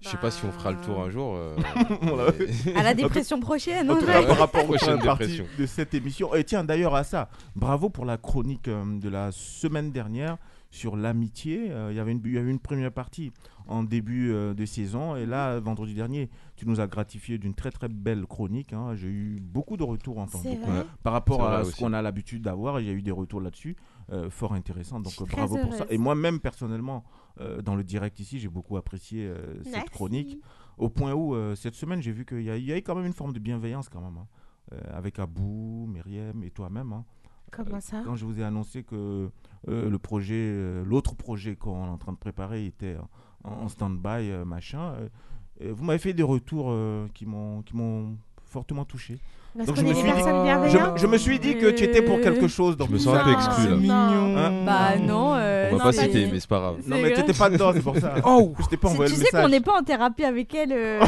Je 0.02 0.08
sais 0.10 0.18
pas 0.18 0.32
si 0.32 0.46
on 0.46 0.52
fera 0.52 0.72
le 0.72 0.80
tour 0.80 1.02
un 1.02 1.10
jour. 1.10 1.34
euh, 1.36 1.56
mais- 2.66 2.76
À 2.76 2.84
la 2.84 2.94
dépression 2.96 3.40
prochaine, 3.40 3.90
En 3.92 3.98
tout 3.98 4.06
cas, 4.06 4.24
par 4.24 4.38
rapport 4.38 4.64
aux 4.64 4.68
Prochaine 4.68 5.00
parties 5.00 5.26
dépression. 5.28 5.46
de 5.58 5.66
cette 5.66 5.94
émission. 5.94 6.34
Et 6.36 6.44
tiens, 6.44 6.64
d'ailleurs, 6.64 6.96
à 6.96 7.04
ça, 7.04 7.30
bravo 7.56 7.90
pour 7.90 8.06
la 8.06 8.18
chronique 8.18 8.68
euh, 8.68 9.00
de 9.00 9.10
la 9.10 9.32
semaine 9.32 9.92
dernière 9.92 10.38
sur 10.72 10.96
l'amitié. 10.96 11.68
Euh, 11.72 11.90
Il 11.92 11.98
y 11.98 12.00
avait 12.00 12.12
une- 12.14 12.22
il 12.24 12.34
y 12.34 12.38
avait 12.38 12.52
une 12.52 12.60
première 12.60 12.92
partie 12.92 13.32
en 13.68 13.84
début 13.84 14.32
euh, 14.32 14.54
de 14.54 14.66
saison. 14.66 15.16
Et 15.16 15.26
là, 15.26 15.60
vendredi 15.60 15.94
dernier, 15.94 16.30
tu 16.56 16.68
nous 16.68 16.80
as 16.80 16.88
gratifié 16.88 17.38
d'une 17.38 17.54
très 17.54 17.72
très 17.72 17.88
belle 17.90 18.26
chronique. 18.26 18.72
hein. 18.74 18.96
J'ai 18.96 19.08
eu 19.08 19.40
beaucoup 19.42 19.78
de 19.78 19.84
retours 19.84 20.18
en 20.20 20.28
tant 20.28 20.38
C'est 20.40 20.56
que- 20.56 20.62
vrai. 20.66 20.80
Ouais. 20.80 20.86
par 21.04 21.14
rapport 21.14 21.42
C'est 21.42 21.56
à 21.56 21.64
ce 21.64 21.70
aussi. 21.70 21.80
qu'on 21.84 21.94
a 21.94 22.02
l'habitude 22.02 22.42
d'avoir. 22.42 22.80
Et 22.80 22.86
j'ai 22.86 22.92
eu 22.94 23.02
des 23.02 23.12
retours 23.12 23.42
là-dessus 23.42 23.76
euh, 24.12 24.30
fort 24.30 24.54
intéressants. 24.54 25.00
Donc 25.02 25.14
euh, 25.22 25.26
très 25.26 25.36
bravo 25.38 25.58
pour 25.58 25.72
ça. 25.74 25.80
heureuse. 25.84 25.88
Et 25.92 25.98
moi-même, 25.98 26.40
personnellement, 26.40 27.04
euh, 27.40 27.62
dans 27.62 27.76
le 27.76 27.84
direct 27.84 28.20
ici, 28.20 28.40
j'ai 28.40 28.50
beaucoup 28.50 28.78
apprécié 28.78 29.28
euh, 29.28 29.62
cette 29.64 29.74
Merci. 29.74 29.90
chronique. 29.90 30.42
Au 30.78 30.90
point 30.90 31.14
où, 31.14 31.36
euh, 31.36 31.56
cette 31.56 31.76
semaine, 31.76 32.02
j'ai 32.02 32.12
vu 32.12 32.26
qu'il 32.26 32.42
y, 32.42 32.50
a- 32.50 32.54
avait 32.54 32.82
quand 32.82 32.96
même 32.96 33.06
une 33.06 33.14
forme 33.14 33.34
de 33.34 33.40
bienveillance 33.40 33.90
quand 33.90 34.02
même. 34.02 34.18
hein. 34.18 34.28
Avec 34.92 35.18
Abou, 35.20 35.88
Myriam 35.88 36.44
et 36.44 36.52
toi-même. 36.52 36.94
hein. 36.94 37.04
Comment 37.52 37.80
ça? 37.82 38.04
Quand 38.06 38.16
je 38.16 38.24
vous 38.26 38.40
ai 38.40 38.44
annoncé 38.44 38.84
que 38.84 39.30
le 39.68 39.98
projet, 39.98 40.84
l'autre 40.86 41.16
projet 41.16 41.56
qu'on 41.56 41.86
est 41.86 41.90
en 41.90 41.98
train 41.98 42.12
de 42.14 42.18
préparer 42.18 42.66
était 42.68 42.96
en, 43.44 43.50
en 43.64 43.68
stand-by, 43.68 44.30
machin, 44.46 44.94
vous 45.60 45.84
m'avez 45.84 45.98
fait 45.98 46.14
des 46.14 46.22
retours 46.24 46.72
qui 47.16 47.26
m'ont 47.26 47.64
fortement 48.50 48.86
touché. 48.86 49.18
Parce 49.56 49.66
Donc 49.68 49.78
je 49.78 49.82
me 49.82 49.94
suis 49.96 50.04
dit- 50.04 50.10
Je, 50.20 50.78
me- 50.78 50.98
je 50.98 51.08
me 51.08 51.18
suis 51.18 51.40
dit 51.40 51.58
que 51.58 51.72
tu 51.72 51.84
étais 51.84 52.04
pour 52.04 52.22
quelque 52.22 52.48
chose. 52.48 52.78
dans 52.78 52.86
Je 52.86 52.92
me 52.92 52.98
sens 53.00 53.16
un 53.18 53.24
peu 53.24 53.32
exclu, 53.32 53.64
là. 53.64 53.70
Non. 53.72 53.78
Mignon. 53.78 54.38
Hein 54.38 54.52
Bah 54.64 54.96
non. 55.02 55.34
euh, 55.36 55.70
On 55.72 55.78
va 55.78 55.78
non, 55.78 55.84
pas 55.86 55.92
citer, 55.92 56.28
mais 56.32 56.40
c'est 56.40 56.48
pas 56.48 56.60
grave. 56.60 56.76
Non, 56.86 56.98
mais 56.98 57.02
vrai. 57.10 57.14
t'étais 57.14 57.34
pas 57.34 57.50
dedans, 57.50 57.72
c'est 57.74 57.82
pour 57.82 57.98
ça. 57.98 58.14
Oh, 58.26 58.54
Je 58.60 58.66
t'ai 58.68 58.78
pas 58.78 58.90
Tu- 58.90 58.94
envoyé 58.94 59.12
tu 59.12 59.20
sais 59.20 59.32
qu'on 59.32 59.50
n'est 59.50 59.60
pas 59.60 59.80
en 59.80 59.84
thérapie 59.84 60.24
avec 60.24 60.54
elle. 60.54 60.72
euh, 60.72 61.00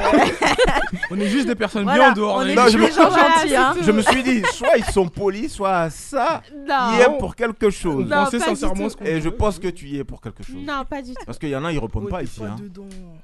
on 1.12 1.20
est 1.20 1.28
juste 1.28 1.48
des 1.48 1.54
personnes 1.56 1.84
voilà, 1.84 2.00
bien 2.00 2.12
en 2.12 2.16
dehors. 2.16 2.36
on 2.38 2.42
est 2.42 2.56
Non, 2.56 2.64
juste 2.64 2.78
je 2.80 2.84
des 2.86 2.92
gens 2.92 3.10
gentils. 3.12 3.56
hein. 3.56 3.76
Je 3.80 3.92
me 3.92 4.02
suis 4.02 4.24
dit, 4.24 4.42
soit 4.54 4.76
ils 4.78 4.86
sont 4.86 5.08
polis, 5.08 5.54
soit 5.54 5.92
ça, 5.92 6.42
Non. 6.68 6.98
y 6.98 7.02
est 7.02 7.18
pour 7.20 7.36
quelque 7.36 7.68
On 7.68 7.72
chose. 7.72 8.06
Non, 8.10 8.26
pas 8.26 8.30
du 8.32 8.40
sincèrement 8.40 8.90
ce 8.90 8.98
qu'on 8.98 9.06
Et 9.06 9.22
je 9.22 9.30
pense 9.30 9.60
que 9.60 9.68
tu 9.68 9.86
y 9.86 10.00
es 10.00 10.04
pour 10.04 10.20
quelque 10.20 10.42
chose. 10.44 10.56
Non, 10.66 10.84
pas 10.90 11.04
du 11.04 11.14
tout. 11.14 11.24
Parce 11.28 11.38
qu'il 11.38 11.50
y 11.50 11.56
en 11.56 11.64
a, 11.64 11.72
ils 11.72 11.78
répondent 11.80 12.06
Ouais, 12.06 12.10
pas 12.10 12.24
ici. 12.24 12.42
hein. 12.44 12.56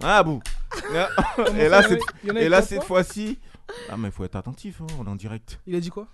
Ah. 0.04 0.24
Comment 0.24 0.42
et 1.58 1.70
là, 2.50 2.62
cette, 2.62 2.84
fois-ci. 2.84 3.40
Ah, 3.90 3.98
mais 3.98 4.08
il 4.08 4.12
faut 4.12 4.24
être 4.24 4.36
attentif, 4.36 4.82
hein, 4.82 4.88
on 5.00 5.06
est 5.06 5.10
en 5.10 5.16
direct. 5.16 5.60
Il 5.68 5.76
a 5.76 5.80
dit 5.80 5.90
quoi 5.90 6.08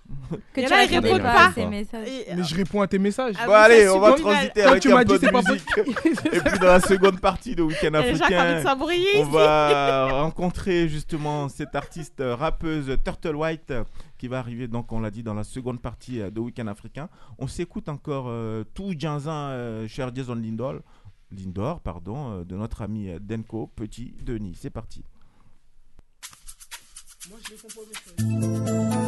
Que 0.52 0.60
Il 0.60 0.66
tu 0.66 0.72
ils 0.72 0.74
répondais 0.74 0.98
répondent 0.98 1.22
pas 1.22 1.52
à 1.56 1.66
messages. 1.66 2.08
Mais 2.36 2.42
je 2.44 2.54
réponds 2.54 2.80
à 2.82 2.86
tes 2.86 2.98
messages. 2.98 3.34
Ah, 3.38 3.46
bon, 3.46 3.52
oui, 3.52 3.58
allez, 3.58 3.88
on 3.88 4.00
va 4.00 4.12
transiter 4.12 4.62
avec 4.62 4.82
tu 4.82 4.90
un 4.92 4.94
m'as 4.96 5.04
peu 5.04 5.18
dit 5.18 5.26
de 5.26 5.32
musique. 5.32 5.78
Et 6.32 6.40
puis, 6.40 6.58
dans 6.58 6.66
la 6.66 6.80
seconde 6.80 7.20
partie 7.20 7.54
de 7.54 7.62
Week-end 7.62 7.86
Il 7.86 7.92
de 7.92 7.96
africain, 7.96 8.62
on 9.16 9.24
va 9.24 10.22
rencontrer 10.22 10.88
justement 10.88 11.48
cette 11.48 11.74
artiste 11.74 12.20
euh, 12.20 12.34
rappeuse 12.34 12.96
Turtle 13.04 13.36
White 13.36 13.70
euh, 13.70 13.84
qui 14.18 14.28
va 14.28 14.38
arriver, 14.38 14.68
donc 14.68 14.92
on 14.92 15.00
l'a 15.00 15.10
dit, 15.10 15.22
dans 15.22 15.34
la 15.34 15.44
seconde 15.44 15.80
partie 15.80 16.20
euh, 16.20 16.30
de 16.30 16.40
Week-end 16.40 16.66
africain. 16.66 17.08
On 17.38 17.46
s'écoute 17.46 17.88
encore 17.88 18.26
euh, 18.28 18.64
tout 18.74 18.94
Janzin, 18.98 19.50
euh, 19.50 19.88
cher 19.88 20.14
Jason 20.14 20.34
Lindor, 20.34 20.76
Lindor 21.30 21.80
pardon, 21.80 22.30
euh, 22.40 22.44
de 22.44 22.56
notre 22.56 22.82
ami 22.82 23.10
Denko, 23.20 23.70
petit 23.74 24.14
Denis. 24.22 24.56
C'est 24.60 24.70
parti. 24.70 25.04
Moi, 27.30 27.38
je 27.42 27.50
réponds 27.52 27.68
pas 27.68 29.03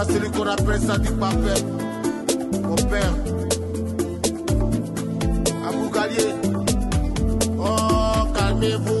Corona 0.00 0.04
chez 0.04 0.04
moi, 0.04 0.04
c'est 0.08 0.18
lui 0.18 0.30
qu'on 0.30 0.46
appelle 0.46 0.80
ça 0.80 0.98
du 0.98 1.10
papet. 1.12 1.62
Mon 2.62 2.76
père. 2.76 3.14
Abou 5.68 5.90
Galier. 5.90 6.34
Oh, 7.58 8.26
calmez-vous 8.34 8.99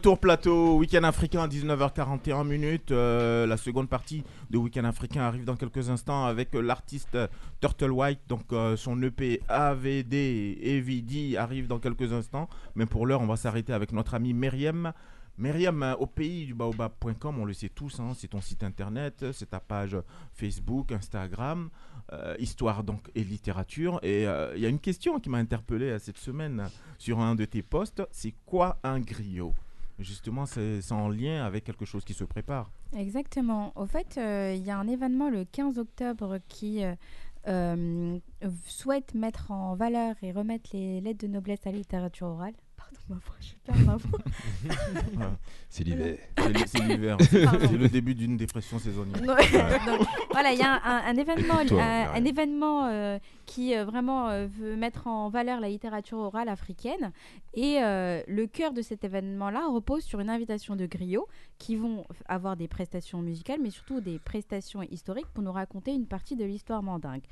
retour 0.00 0.18
plateau, 0.18 0.78
week-end 0.78 1.02
africain 1.02 1.42
à 1.42 1.46
19h41 1.46 2.48
minutes. 2.48 2.90
Euh, 2.90 3.46
la 3.46 3.58
seconde 3.58 3.86
partie 3.86 4.24
de 4.48 4.56
week-end 4.56 4.84
africain 4.84 5.20
arrive 5.20 5.44
dans 5.44 5.56
quelques 5.56 5.90
instants 5.90 6.24
avec 6.24 6.54
euh, 6.54 6.62
l'artiste 6.62 7.16
euh, 7.16 7.28
Turtle 7.60 7.90
White. 7.90 8.20
Donc 8.26 8.46
son 8.76 9.02
EP 9.02 9.42
AVD 9.46 10.14
et 10.14 10.80
VD 10.80 11.36
arrive 11.36 11.66
dans 11.66 11.78
quelques 11.78 12.14
instants. 12.14 12.48
Mais 12.76 12.86
pour 12.86 13.04
l'heure, 13.04 13.20
on 13.20 13.26
va 13.26 13.36
s'arrêter 13.36 13.74
avec 13.74 13.92
notre 13.92 14.14
ami 14.14 14.32
Myriam. 14.32 14.94
Myriam, 15.36 15.94
au 15.98 16.06
pays 16.06 16.46
du 16.46 16.54
baobab.com, 16.54 17.38
on 17.38 17.44
le 17.44 17.52
sait 17.52 17.68
tous, 17.68 18.00
hein, 18.00 18.12
c'est 18.16 18.28
ton 18.28 18.40
site 18.40 18.62
internet, 18.62 19.26
c'est 19.32 19.50
ta 19.50 19.60
page 19.60 19.98
Facebook, 20.32 20.92
Instagram, 20.92 21.68
histoire 22.38 22.84
donc 22.84 23.10
et 23.14 23.22
littérature. 23.22 24.00
Et 24.02 24.22
il 24.22 24.62
y 24.62 24.66
a 24.66 24.70
une 24.70 24.80
question 24.80 25.20
qui 25.20 25.28
m'a 25.28 25.38
interpellé 25.38 25.98
cette 25.98 26.18
semaine 26.18 26.68
sur 26.96 27.20
un 27.20 27.34
de 27.34 27.44
tes 27.44 27.60
posts, 27.60 28.02
c'est 28.10 28.34
quoi 28.46 28.78
un 28.82 28.98
griot? 29.00 29.52
Justement, 30.00 30.46
c'est 30.46 30.80
en 30.92 31.08
lien 31.08 31.44
avec 31.44 31.64
quelque 31.64 31.84
chose 31.84 32.04
qui 32.04 32.14
se 32.14 32.24
prépare. 32.24 32.70
Exactement. 32.96 33.72
Au 33.76 33.86
fait, 33.86 34.16
euh, 34.16 34.54
il 34.56 34.64
y 34.64 34.70
a 34.70 34.78
un 34.78 34.88
événement 34.88 35.28
le 35.28 35.44
15 35.44 35.78
octobre 35.78 36.38
qui 36.48 36.82
euh, 36.82 36.94
euh, 37.48 38.18
souhaite 38.66 39.14
mettre 39.14 39.50
en 39.50 39.74
valeur 39.74 40.14
et 40.22 40.32
remettre 40.32 40.70
les 40.72 41.00
lettres 41.00 41.26
de 41.26 41.30
noblesse 41.30 41.66
à 41.66 41.70
la 41.70 41.78
littérature 41.78 42.28
orale. 42.28 42.54
Pardon, 42.90 43.00
ma 43.08 43.14
voix, 43.16 43.36
je 43.40 43.54
perds 43.64 43.86
ma 43.86 43.96
voix. 43.96 44.18
Voilà. 45.14 45.36
C'est 45.68 45.84
l'hiver. 45.84 46.16
C'est 46.36 46.44
l- 46.46 46.56
C'est 46.66 46.78
l'hiver. 46.82 47.16
Pardon. 47.18 47.66
C'est 47.68 47.76
le 47.76 47.88
début 47.88 48.14
d'une 48.14 48.36
dépression 48.36 48.78
saisonnière. 48.78 49.20
Ouais, 49.22 49.26
donc, 49.86 50.06
voilà, 50.32 50.52
il 50.52 50.58
y 50.58 50.62
a 50.62 50.72
un, 50.74 50.80
un- 50.84 51.02
un 51.06 51.16
événement, 51.16 51.64
Toi, 51.66 51.82
un, 51.82 52.24
événement 52.24 52.86
euh, 52.86 53.18
qui 53.46 53.74
euh, 53.76 53.84
vraiment 53.84 54.28
euh, 54.28 54.46
veut 54.46 54.76
mettre 54.76 55.06
en 55.06 55.28
valeur 55.28 55.60
la 55.60 55.68
littérature 55.68 56.18
orale 56.18 56.48
africaine. 56.48 57.12
Et 57.54 57.82
euh, 57.82 58.22
le 58.28 58.46
cœur 58.46 58.72
de 58.72 58.82
cet 58.82 59.04
événement-là 59.04 59.66
repose 59.72 60.02
sur 60.04 60.20
une 60.20 60.30
invitation 60.30 60.76
de 60.76 60.86
griots 60.86 61.26
qui 61.58 61.76
vont 61.76 62.02
f- 62.02 62.04
avoir 62.26 62.56
des 62.56 62.68
prestations 62.68 63.22
musicales, 63.22 63.58
mais 63.62 63.70
surtout 63.70 64.00
des 64.00 64.18
prestations 64.18 64.82
historiques 64.82 65.26
pour 65.34 65.42
nous 65.42 65.52
raconter 65.52 65.92
une 65.92 66.06
partie 66.06 66.36
de 66.36 66.44
l'histoire 66.44 66.82
mandingue. 66.82 67.22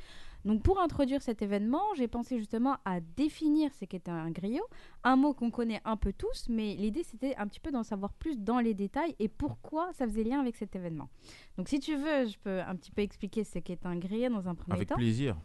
Donc 0.45 0.63
pour 0.63 0.81
introduire 0.81 1.21
cet 1.23 1.43
événement, 1.43 1.83
j'ai 1.97 2.09
pensé 2.09 2.39
justement 2.39 2.77
à 2.85 3.01
définir 3.01 3.71
ce 3.79 3.85
qu'est 3.85 4.09
un 4.09 4.31
griot, 4.31 4.65
un 5.05 5.17
mot 5.17 5.35
qu'on 5.35 5.51
connaît 5.51 5.81
un 5.85 5.97
peu 5.97 6.13
tous, 6.13 6.47
mais 6.49 6.75
l'idée 6.75 7.03
c'était 7.03 7.35
un 7.37 7.47
petit 7.47 7.61
peu 7.61 7.71
d'en 7.71 7.83
savoir 7.83 8.13
plus 8.13 8.39
dans 8.39 8.61
les 8.61 8.75
détails 8.75 9.15
et 9.19 9.29
pourquoi 9.29 9.93
ça 9.93 10.07
faisait 10.07 10.25
lien 10.25 10.41
avec 10.41 10.57
cet 10.57 10.77
événement. 10.77 11.09
Donc 11.57 11.69
si 11.69 11.81
tu 11.81 11.97
veux, 11.97 12.27
je 12.27 12.39
peux 12.39 12.61
un 12.61 12.77
petit 12.77 12.91
peu 12.91 13.03
expliquer 13.03 13.45
ce 13.45 13.59
qu'est 13.59 13.85
un 13.85 13.97
griot 13.97 14.31
dans 14.31 14.49
un 14.49 14.55
premier 14.55 14.77
Avec 14.77 14.89
temps. 14.89 14.97
plaisir. 14.97 15.37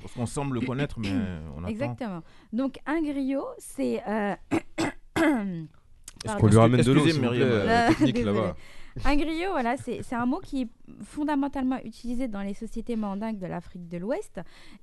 Parce 0.00 0.14
qu'on 0.14 0.26
semble 0.26 0.58
le 0.60 0.66
connaître, 0.66 0.98
mais 1.00 1.10
on 1.56 1.58
attend. 1.58 1.68
Exactement. 1.68 2.22
Donc 2.52 2.78
un 2.86 3.02
griot, 3.02 3.46
c'est... 3.58 4.02
euh, 4.08 4.34
Est-ce 6.24 6.36
qu'on 6.36 6.48
lui 6.48 6.56
ramène 6.56 6.82
de 6.82 6.92
l'eau, 6.92 7.04
Excusez, 7.04 7.12
s'il 7.12 7.22
vous 7.22 7.28
plaît, 7.30 7.38
Myriam. 7.38 8.24
euh, 8.24 8.24
là-bas 8.32 8.56
Un 9.04 9.16
griot, 9.16 9.50
voilà, 9.50 9.76
c'est 9.76 10.12
un 10.12 10.26
mot 10.26 10.40
qui 10.40 10.62
est 10.62 10.68
fondamentalement 11.02 11.78
utilisé 11.84 12.28
dans 12.28 12.42
les 12.42 12.54
sociétés 12.54 12.96
mandingues 12.96 13.38
de 13.38 13.46
l'Afrique 13.46 13.88
de 13.88 13.98
l'Ouest 13.98 14.40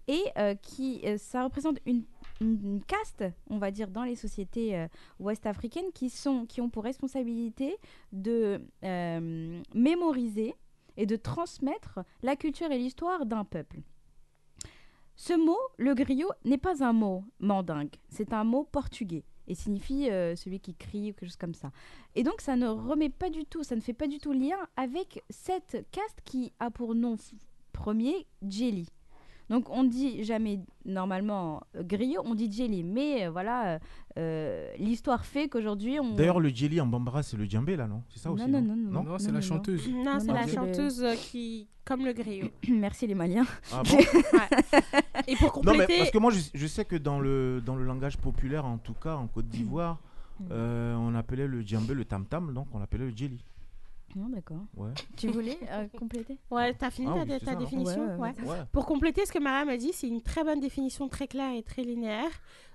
et 0.07 0.24
euh, 0.38 0.55
qui, 0.55 1.01
euh, 1.05 1.18
ça 1.18 1.43
représente 1.43 1.80
une 1.86 2.82
caste, 2.86 3.24
on 3.49 3.57
va 3.57 3.72
dire, 3.72 3.89
dans 3.89 4.03
les 4.03 4.16
sociétés 4.16 4.78
euh, 4.78 4.88
ouest-africaines 5.20 5.91
qui, 5.93 6.13
qui 6.47 6.61
ont 6.61 6.70
pour 6.70 6.84
responsabilité 6.84 7.78
de 8.11 8.61
mémoriser 9.74 10.55
et 10.97 11.05
de 11.05 11.16
transmettre 11.16 11.99
la 12.24 12.36
culture 12.36 12.72
et 12.72 12.78
l'histoire 12.78 13.26
d'un 13.26 13.43
peuple. 13.43 13.80
Ce 15.18 15.34
mot, 15.34 15.57
le 15.78 15.93
griot, 15.93 16.32
n'est 16.43 16.57
pas 16.57 16.84
un 16.84 16.93
mot 16.93 17.24
mandingue, 17.39 17.95
c'est 18.09 18.34
un 18.34 18.43
mot 18.43 18.63
portugais 18.63 19.24
et 19.48 19.56
signifie 19.56 20.10
euh, 20.10 20.36
celui 20.36 20.60
qui 20.60 20.76
crie 20.76 21.12
ou 21.12 21.14
quelque 21.14 21.26
chose 21.26 21.36
comme 21.38 21.54
ça. 21.54 21.72
Et 22.16 22.24
donc 22.24 22.41
ça 22.41 22.56
ne 22.56 22.68
remet 22.68 23.10
pas 23.10 23.30
du 23.30 23.46
tout, 23.46 23.64
ça 23.64 23.76
ne 23.76 23.82
fait 23.82 23.93
pas 23.93 24.08
du 24.08 24.20
tout 24.20 24.34
lien 24.34 24.58
avec 24.76 25.24
cette 25.30 25.86
caste 25.91 26.22
qui 26.26 26.54
a 26.60 26.72
pour 26.72 26.96
nom 26.96 27.16
premier 27.74 28.26
Jelly. 28.41 28.88
Donc 29.50 29.70
on 29.70 29.84
dit 29.84 30.24
jamais 30.24 30.60
normalement 30.86 31.62
euh, 31.76 31.84
griot, 31.84 32.22
on 32.26 32.34
dit 32.36 32.52
Jelly, 32.52 32.84
mais 32.84 33.26
euh, 33.28 33.30
voilà, 33.32 33.80
euh, 34.18 34.74
l'histoire 34.80 35.24
fait 35.26 35.48
qu'aujourd'hui 35.50 36.00
on... 36.00 36.16
D'ailleurs, 36.16 36.39
le 36.39 36.50
jelly 36.50 36.82
en 36.82 36.88
bambara, 36.88 37.22
c'est 37.22 37.38
le 37.38 37.46
djembé 37.46 37.76
là, 37.76 37.86
non? 37.88 38.02
C'est 38.10 38.20
ça 38.20 38.30
Non, 38.30 38.36
aussi 38.36 38.48
non, 38.50 38.62
non, 38.62 38.76
non, 38.76 39.04
Non, 39.04 39.18
c'est 39.20 39.32
la 39.32 39.41
chanteuse. 39.41 39.88
Non, 39.89 40.20
c'est 40.20 40.28
non, 40.28 40.34
la 40.34 40.46
le- 40.46 40.52
chanteuse 40.52 41.06
qui. 41.30 41.68
Comme 41.86 42.04
le 42.04 42.14
griot. 42.14 42.48
Merci 42.70 43.06
les 43.06 43.14
Maliens. 43.14 43.46
Ah 43.72 43.84
bon? 43.84 43.98
Et 45.28 45.36
pour 45.36 45.64
Non, 45.64 45.74
mais 45.74 45.80
compléter. 45.80 45.98
parce 46.00 46.10
que 46.12 46.18
moi, 46.18 46.32
je, 46.32 46.39
je 46.54 46.68
sais 46.68 46.84
que 46.86 46.96
dans 46.96 47.20
le, 47.20 47.62
dans 47.64 47.76
le 47.76 47.84
langage 47.86 48.18
populaire, 48.18 48.66
en 48.66 48.80
tout 48.80 48.96
cas 48.96 49.16
en 49.16 49.28
Côte 49.28 49.48
d'Ivoire, 49.48 50.00
euh, 50.52 50.96
on 50.96 51.14
appelait 51.14 51.46
le 51.48 51.62
djembé 51.62 51.93
le 51.93 52.04
tam-tam, 52.06 52.54
donc 52.54 52.68
on 52.74 52.80
l'appelait 52.80 53.06
le 53.06 53.16
jelly. 53.16 53.43
Non, 54.16 54.30
d'accord. 54.30 54.61
Ouais. 54.78 54.91
Tu 55.18 55.28
voulais 55.28 55.57
euh, 55.70 55.88
compléter? 55.97 56.39
Ouais, 56.49 56.74
t'as 56.74 56.89
fini 56.89 57.07
Ah 57.11 57.16
ta, 57.16 57.20
oui, 57.24 57.28
c'est 57.32 57.39
ta 57.39 57.45
ça, 57.47 57.51
hein. 57.51 57.55
définition? 57.55 58.05
Ouais, 58.05 58.16
ouais, 58.16 58.36
Ouais. 58.43 58.47
Ouais. 58.49 58.57
Pour 58.72 58.86
compléter 58.86 59.26
ce 59.26 59.32
que 59.34 59.39
Mariam 59.39 59.68
a 59.68 59.76
dit, 59.78 59.91
c'est 59.91 60.07
une 60.07 60.22
très 60.22 60.43
bonne 60.43 60.61
définition, 60.61 61.09
très 61.09 61.28
claire 61.28 61.53
et 61.53 61.63
très 61.63 61.84
linéaire. 61.84 62.32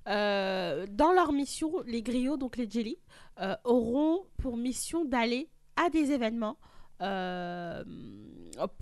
Euh, 0.09 0.87
dans 0.91 1.13
leur 1.13 1.33
mission, 1.33 1.73
les 1.87 2.03
griots, 2.03 2.37
donc 2.37 2.57
les 2.59 2.69
jelly, 2.69 2.99
euh, 3.41 3.57
auront 3.65 4.25
pour 4.37 4.59
mission 4.59 5.05
d'aller 5.07 5.49
à 5.77 5.89
des 5.89 6.13
événements 6.13 6.59
euh, 7.01 7.85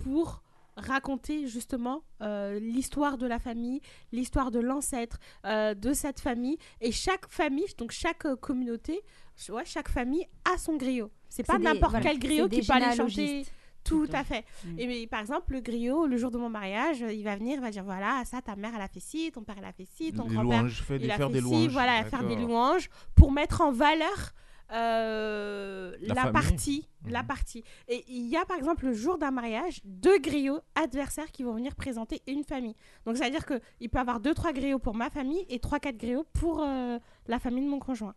pour 0.03 0.43
raconter 0.75 1.47
justement 1.47 2.03
euh, 2.21 2.59
l'histoire 2.59 3.17
de 3.17 3.27
la 3.27 3.39
famille, 3.39 3.81
l'histoire 4.11 4.49
de 4.51 4.59
l'ancêtre 4.59 5.19
euh, 5.45 5.73
de 5.73 5.93
cette 5.93 6.19
famille. 6.19 6.57
Et 6.81 6.91
chaque 6.91 7.29
famille, 7.29 7.65
donc 7.77 7.91
chaque 7.91 8.27
communauté, 8.35 9.01
ouais, 9.49 9.65
chaque 9.65 9.89
famille 9.89 10.25
a 10.45 10.57
son 10.57 10.75
griot. 10.77 11.11
C'est 11.29 11.45
pas 11.45 11.57
n'importe 11.59 11.91
voilà, 11.91 12.05
quel 12.09 12.19
griot 12.19 12.49
qui 12.49 12.61
peut 12.61 12.73
aller 12.73 12.95
chanter. 12.95 13.45
Tout 13.85 14.01
plutôt. 14.01 14.17
à 14.17 14.23
fait. 14.25 14.43
Mm. 14.65 14.79
Et 14.79 14.87
mais, 14.87 15.07
par 15.07 15.21
exemple, 15.21 15.53
le 15.53 15.61
griot, 15.61 16.05
le 16.05 16.17
jour 16.17 16.31
de 16.31 16.37
mon 16.37 16.49
mariage, 16.49 16.99
il 16.99 17.23
va 17.23 17.37
venir, 17.37 17.55
il 17.55 17.61
va 17.61 17.71
dire 17.71 17.85
voilà, 17.85 18.23
ça, 18.25 18.41
ta 18.41 18.57
mère, 18.57 18.73
elle 18.75 18.81
a 18.81 18.89
fait 18.89 18.99
ci, 18.99 19.31
ton 19.31 19.43
père, 19.43 19.55
elle 19.57 19.63
a 19.65 19.71
fait 19.71 19.87
ci, 19.95 20.11
ton 20.11 20.25
grand-père, 20.25 20.65
il 20.99 21.09
a 21.09 21.15
faire 21.15 21.27
fait 21.27 21.33
des 21.33 21.41
ci, 21.41 21.43
louanges. 21.49 21.71
voilà, 21.71 22.03
faire 22.03 22.23
des 22.27 22.35
louanges 22.35 22.89
pour 23.15 23.31
mettre 23.31 23.61
en 23.61 23.71
valeur 23.71 24.33
euh, 24.71 25.95
La 26.01 26.13
la, 26.13 26.31
partie. 26.31 26.87
La 27.07 27.21
Mhm. 27.21 27.27
partie. 27.27 27.63
Et 27.87 28.03
il 28.07 28.27
y 28.27 28.37
a 28.37 28.45
par 28.45 28.57
exemple 28.57 28.85
le 28.85 28.93
jour 28.93 29.17
d'un 29.17 29.31
mariage, 29.31 29.79
deux 29.83 30.19
griots 30.19 30.59
adversaires 30.75 31.31
qui 31.31 31.43
vont 31.43 31.53
venir 31.53 31.75
présenter 31.75 32.21
une 32.27 32.43
famille. 32.43 32.75
Donc 33.05 33.17
ça 33.17 33.25
veut 33.25 33.31
dire 33.31 33.45
qu'il 33.45 33.89
peut 33.89 33.99
avoir 33.99 34.19
deux, 34.19 34.33
trois 34.33 34.51
griots 34.53 34.79
pour 34.79 34.95
ma 34.95 35.09
famille 35.09 35.45
et 35.49 35.59
trois, 35.59 35.79
quatre 35.79 35.97
griots 35.97 36.25
pour 36.33 36.61
euh, 36.61 36.99
la 37.27 37.39
famille 37.39 37.63
de 37.63 37.69
mon 37.69 37.79
conjoint. 37.79 38.13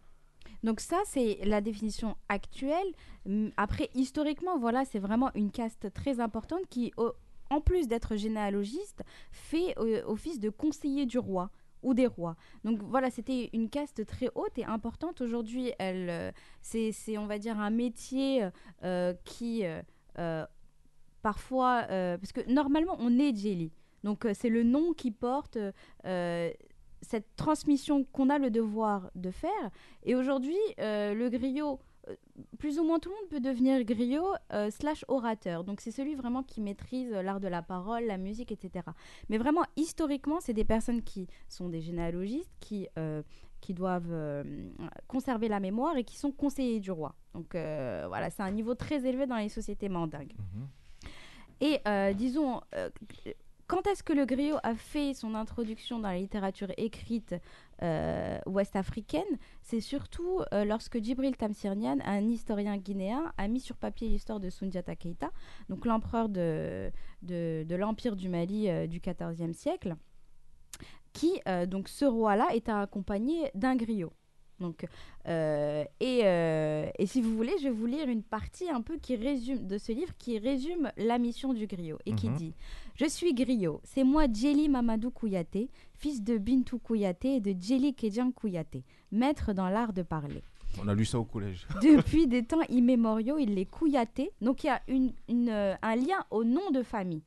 Donc 0.63 0.81
ça, 0.81 1.01
c'est 1.07 1.39
la 1.45 1.61
définition 1.61 2.17
actuelle. 2.29 2.93
Après, 3.57 3.91
historiquement, 3.95 4.59
voilà, 4.59 4.85
c'est 4.85 4.99
vraiment 4.99 5.31
une 5.35 5.51
caste 5.51 5.93
très 5.93 6.21
importante 6.21 6.67
qui, 6.69 6.93
en 7.51 7.61
plus 7.61 7.89
d'être 7.89 8.17
généalogiste, 8.17 9.03
fait 9.31 9.75
euh, 9.79 10.03
office 10.07 10.41
de 10.41 10.51
conseiller 10.51 11.07
du 11.07 11.19
roi 11.19 11.51
ou 11.83 11.95
des 11.95 12.07
rois. 12.07 12.37
Donc 12.65 12.81
voilà, 12.83 13.11
c'était 13.11 13.51
une 13.53 13.69
caste 13.69 14.07
très 14.07 14.31
haute 14.35 14.57
et 14.57 14.65
importante. 14.65 15.21
Aujourd'hui, 15.21 15.73
elle, 15.79 16.09
euh, 16.11 16.31
c'est, 16.61 17.19
on 17.19 17.27
va 17.27 17.39
dire, 17.39 17.59
un 17.59 17.71
métier 17.71 18.49
euh, 18.85 19.15
qui, 19.25 19.65
euh, 19.65 20.47
parfois, 21.23 21.85
parce 21.89 22.33
que 22.33 22.49
normalement, 22.51 22.97
on 23.01 23.19
est 23.19 23.37
Jelly. 23.37 23.73
Donc 24.05 24.27
c'est 24.35 24.49
le 24.49 24.65
nom 24.65 24.93
qui 24.95 25.13
porte 25.13 25.59
cette 27.03 27.37
transmission 27.37 28.05
qu'on 28.05 28.31
a 28.31 28.39
le 28.39 28.51
devoir 28.51 29.11
de 29.15 29.31
faire. 29.31 29.71
Et 30.05 30.15
aujourd'hui, 30.15 30.57
euh, 30.79 31.15
le 31.15 31.29
griot, 31.29 31.81
euh, 32.09 32.15
plus 32.59 32.79
ou 32.79 32.85
moins 32.85 32.99
tout 32.99 33.11
le 33.11 33.17
monde 33.17 33.29
peut 33.29 33.41
devenir 33.41 33.83
griot 33.85 34.35
euh, 34.53 34.71
slash 34.71 35.05
orateur. 35.09 35.65
Donc 35.65 35.81
c'est 35.81 35.91
celui 35.91 36.15
vraiment 36.15 36.43
qui 36.43 36.61
maîtrise 36.61 37.11
l'art 37.11 37.41
de 37.41 37.49
la 37.49 37.63
parole, 37.63 38.05
la 38.05 38.19
musique, 38.19 38.53
etc. 38.53 38.87
Mais 39.29 39.39
vraiment, 39.39 39.65
historiquement, 39.77 40.41
c'est 40.41 40.55
des 40.55 40.65
personnes 40.65 41.03
qui 41.03 41.27
sont 41.49 41.69
des 41.69 41.81
généalogistes, 41.81 42.53
qui, 42.61 42.89
euh, 42.99 43.23
qui 43.61 43.75
doivent 43.75 44.45
conserver 45.07 45.49
la 45.49 45.61
mémoire 45.61 45.97
et 45.97 46.05
qui 46.05 46.17
sont 46.17 46.33
conseillers 46.33 46.81
du 46.81 46.91
roi. 46.91 47.15
Donc 47.35 47.53
voilà, 47.53 48.31
c'est 48.31 48.43
un 48.43 48.51
niveau 48.51 48.75
très 48.75 49.05
élevé 49.07 49.27
dans 49.27 49.37
les 49.37 49.49
sociétés 49.49 49.89
mandingues. 49.89 50.35
Mhm. 50.39 50.67
Et 51.63 51.79
euh, 51.87 52.13
disons, 52.13 52.61
euh, 52.75 52.91
quand 53.73 53.87
est-ce 53.87 54.03
que 54.03 54.13
le 54.13 54.27
griot 54.27 54.59
a 54.63 54.75
fait 54.75 55.15
son 55.15 55.35
introduction 55.35 55.99
dans 55.99 56.11
la 56.11 56.19
littérature 56.19 56.71
écrite 56.77 57.35
euh, 57.83 58.39
ouest-africaine? 58.45 59.39
C'est 59.63 59.81
surtout 59.81 60.43
euh, 60.53 60.67
lorsque 60.67 61.03
Djibril 61.03 61.35
Tamsirnian, 61.39 61.97
un 62.05 62.29
historien 62.29 62.77
guinéen, 62.77 63.33
a 63.39 63.49
mis 63.49 63.61
sur 63.61 63.77
papier 63.77 64.11
l'histoire 64.11 64.41
de 64.41 64.51
Sundiata 64.51 64.95
Keita, 64.95 65.31
donc 65.71 65.87
l'empereur 65.87 66.29
de, 66.29 66.91
de, 67.23 67.65
de 67.67 67.75
l'Empire 67.75 68.15
du 68.15 68.29
Mali 68.29 68.69
euh, 68.69 68.87
du 68.87 69.01
XIVe 69.01 69.55
siècle, 69.55 69.97
qui, 71.15 71.41
donc 71.67 71.89
ce 71.89 72.05
roi-là, 72.05 72.49
était 72.55 72.73
accompagné 72.73 73.51
d'un 73.55 73.77
griot. 73.77 74.13
Donc, 74.63 74.87
euh, 75.29 75.85
et, 76.01 76.21
euh, 76.25 76.89
et 76.99 77.07
si 77.07 77.21
vous 77.21 77.37
voulez, 77.37 77.53
je 77.59 77.65
vais 77.65 77.71
vous 77.71 77.87
lire 77.87 78.09
une 78.09 78.23
partie 78.23 78.71
un 78.71 78.81
peu 78.81 78.97
qui 78.97 79.17
résume 79.17 79.67
de 79.67 79.77
ce 79.77 79.93
livre 79.93 80.17
qui 80.17 80.39
résume 80.39 80.91
la 80.97 81.19
mission 81.19 81.53
du 81.53 81.67
griot 81.67 81.99
et 82.07 82.15
qui 82.15 82.29
Mhm. 82.31 82.37
dit 82.37 82.55
Je 82.95 83.07
suis 83.07 83.33
griot, 83.35 83.81
c'est 83.85 84.05
moi 84.05 84.27
Djeli 84.31 84.69
Mamadou 84.69 85.11
Kouyaté, 85.11 85.71
fils 85.95 86.23
de 86.23 86.37
Bintou 86.37 86.79
Kouyaté 86.79 87.37
et 87.37 87.41
de 87.41 87.55
Djeli 87.59 87.95
Kedjan 87.95 88.33
Kouyaté, 88.33 88.85
maître 89.11 89.53
dans 89.55 89.69
l'art 89.69 89.93
de 89.93 90.03
parler. 90.03 90.43
On 90.81 90.89
a 90.89 90.95
lu 90.95 91.05
ça 91.05 91.19
au 91.19 91.25
collège. 91.25 91.67
Depuis 91.83 92.27
des 92.27 92.45
temps 92.45 92.63
immémoriaux, 92.69 93.39
il 93.39 93.55
les 93.55 93.67
Kouyaté. 93.67 94.31
Donc 94.41 94.65
il 94.65 94.69
y 94.69 94.71
a 94.71 94.83
une, 94.89 95.13
une, 95.29 95.49
euh, 95.49 95.75
un 95.83 95.97
lien 95.97 96.25
au 96.31 96.45
nom 96.45 96.71
de 96.71 96.83
famille 96.83 97.23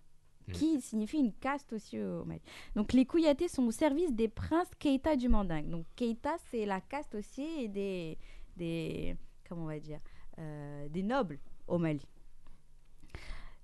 qui 0.54 0.80
signifie 0.80 1.18
une 1.18 1.34
caste 1.34 1.74
aussi 1.74 2.00
au 2.00 2.24
Mali. 2.26 2.42
Donc 2.76 2.94
les 2.94 3.06
Kouyatés 3.06 3.48
sont 3.48 3.64
au 3.66 3.72
service 3.72 4.14
des 4.14 4.28
princes 4.28 4.70
Keita 4.78 5.16
du 5.16 5.28
Mandingue. 5.30 5.70
Donc 5.70 5.86
Keita, 5.96 6.36
c'est 6.52 6.66
la 6.66 6.82
caste 6.82 7.16
aussi 7.16 7.68
des, 7.70 8.18
des 8.56 9.16
comment 9.50 9.64
on 9.64 9.68
va 9.68 9.80
dire, 9.80 10.00
euh, 10.38 10.88
des 10.90 11.04
nobles 11.04 11.40
au 11.68 11.78
Mali. 11.80 12.06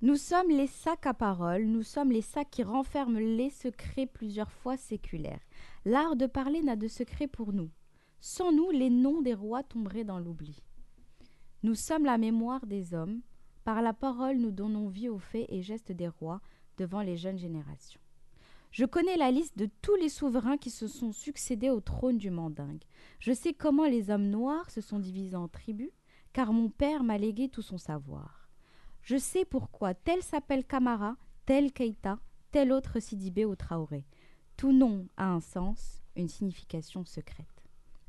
Nous 0.03 0.15
sommes 0.15 0.49
les 0.49 0.65
sacs 0.65 1.05
à 1.05 1.13
parole, 1.13 1.65
nous 1.65 1.83
sommes 1.83 2.11
les 2.11 2.23
sacs 2.23 2.49
qui 2.49 2.63
renferment 2.63 3.19
les 3.19 3.51
secrets 3.51 4.07
plusieurs 4.07 4.51
fois 4.51 4.75
séculaires. 4.75 5.45
L'art 5.85 6.15
de 6.15 6.25
parler 6.25 6.63
n'a 6.63 6.75
de 6.75 6.87
secret 6.87 7.27
pour 7.27 7.53
nous. 7.53 7.69
Sans 8.19 8.51
nous, 8.51 8.71
les 8.71 8.89
noms 8.89 9.21
des 9.21 9.35
rois 9.35 9.61
tomberaient 9.61 10.03
dans 10.03 10.17
l'oubli. 10.17 10.63
Nous 11.61 11.75
sommes 11.75 12.05
la 12.05 12.17
mémoire 12.17 12.65
des 12.65 12.95
hommes. 12.95 13.21
Par 13.63 13.83
la 13.83 13.93
parole, 13.93 14.37
nous 14.37 14.49
donnons 14.49 14.87
vie 14.87 15.07
aux 15.07 15.19
faits 15.19 15.45
et 15.49 15.61
gestes 15.61 15.91
des 15.91 16.07
rois 16.07 16.41
devant 16.79 17.03
les 17.03 17.15
jeunes 17.15 17.37
générations. 17.37 18.01
Je 18.71 18.85
connais 18.85 19.17
la 19.17 19.29
liste 19.29 19.59
de 19.59 19.69
tous 19.83 19.95
les 19.97 20.09
souverains 20.09 20.57
qui 20.57 20.71
se 20.71 20.87
sont 20.87 21.11
succédés 21.11 21.69
au 21.69 21.79
trône 21.79 22.17
du 22.17 22.31
Mandingue. 22.31 22.81
Je 23.19 23.33
sais 23.33 23.53
comment 23.53 23.85
les 23.85 24.09
hommes 24.09 24.31
noirs 24.31 24.71
se 24.71 24.81
sont 24.81 24.97
divisés 24.97 25.35
en 25.35 25.47
tribus, 25.47 25.91
car 26.33 26.53
mon 26.53 26.69
père 26.69 27.03
m'a 27.03 27.19
légué 27.19 27.49
tout 27.49 27.61
son 27.61 27.77
savoir. 27.77 28.40
Je 29.03 29.17
sais 29.17 29.45
pourquoi 29.45 29.93
tel 29.93 30.21
s'appelle 30.21 30.63
Camara, 30.65 31.15
tel 31.45 31.71
Keita, 31.71 32.19
tel 32.51 32.71
autre 32.71 32.99
Sidibé 32.99 33.45
ou 33.45 33.55
Traoré. 33.55 34.05
Tout 34.57 34.71
nom 34.73 35.07
a 35.17 35.27
un 35.27 35.39
sens, 35.41 36.01
une 36.15 36.27
signification 36.27 37.03
secrète. 37.05 37.47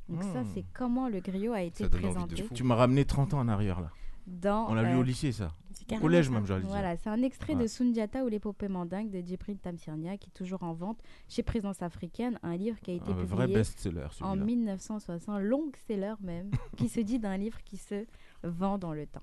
Donc 0.09 0.23
ça, 0.25 0.43
Hmm. 0.43 0.47
c'est 0.55 0.65
comment 0.75 1.09
le 1.09 1.21
griot 1.21 1.53
a 1.53 1.63
été 1.63 1.89
présenté. 1.89 2.45
Tu 2.53 2.63
m'as 2.65 2.75
ramené 2.75 3.05
30 3.05 3.35
ans 3.35 3.39
en 3.41 3.49
arrière 3.49 3.81
là. 3.81 3.91
dans... 4.27 4.69
On 4.69 4.75
l'a 4.75 4.83
lu 4.83 4.97
euh, 4.97 5.01
au 5.01 5.03
lycée 5.03 5.33
ça. 5.33 5.53
Au 5.91 5.99
collège 5.99 6.29
même, 6.31 6.45
j'allais 6.47 6.61
dire. 6.61 6.69
Voilà, 6.71 6.97
c'est 6.97 7.09
un 7.11 7.23
extrait 7.23 7.55
Ouais. 7.55 7.63
de 7.63 7.67
Sundiata 7.67 8.25
ou 8.25 8.29
l'épopée 8.29 8.69
mandingue 8.69 9.11
de 9.11 9.21
Djibril 9.21 9.59
Tamsirnia 9.59 10.17
qui 10.17 10.29
est 10.29 10.33
toujours 10.33 10.63
en 10.63 10.75
vente 10.75 10.99
chez 11.29 11.43
Présence 11.43 11.83
africaine, 11.83 12.39
un 12.43 12.57
livre 12.57 12.79
qui 12.81 12.91
a 12.93 12.95
été 12.95 13.11
Un 13.11 13.15
vrai 13.15 13.45
publié 13.47 13.55
best-seller 13.59 14.05
en 14.05 14.11
celui-là. 14.11 14.45
1960, 14.45 15.41
long 15.43 15.71
seller 15.89 16.15
même, 16.21 16.51
qui 16.77 16.89
se 16.89 17.01
dit 17.01 17.19
d'un 17.19 17.37
livre 17.37 17.63
qui 17.65 17.79
se 17.79 18.05
vend 18.45 18.79
dans 18.79 18.93
le 18.93 19.07
temps. 19.07 19.23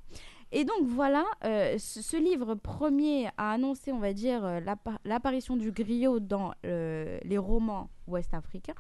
Et 0.52 0.66
donc 0.66 0.82
voilà, 0.84 1.26
euh, 1.44 1.78
ce, 1.78 2.18
livre 2.18 2.56
premier 2.56 3.28
a 3.38 3.52
annoncé, 3.52 3.92
on 3.92 4.00
va 4.00 4.14
dire, 4.14 4.44
euh, 4.44 4.60
l'appa- 4.60 5.00
l'apparition 5.06 5.56
du 5.56 5.72
griot 5.72 6.20
dans 6.20 6.54
euh, 6.66 7.20
les 7.24 7.38
romans 7.38 7.90
ouest-africains. 8.08 8.74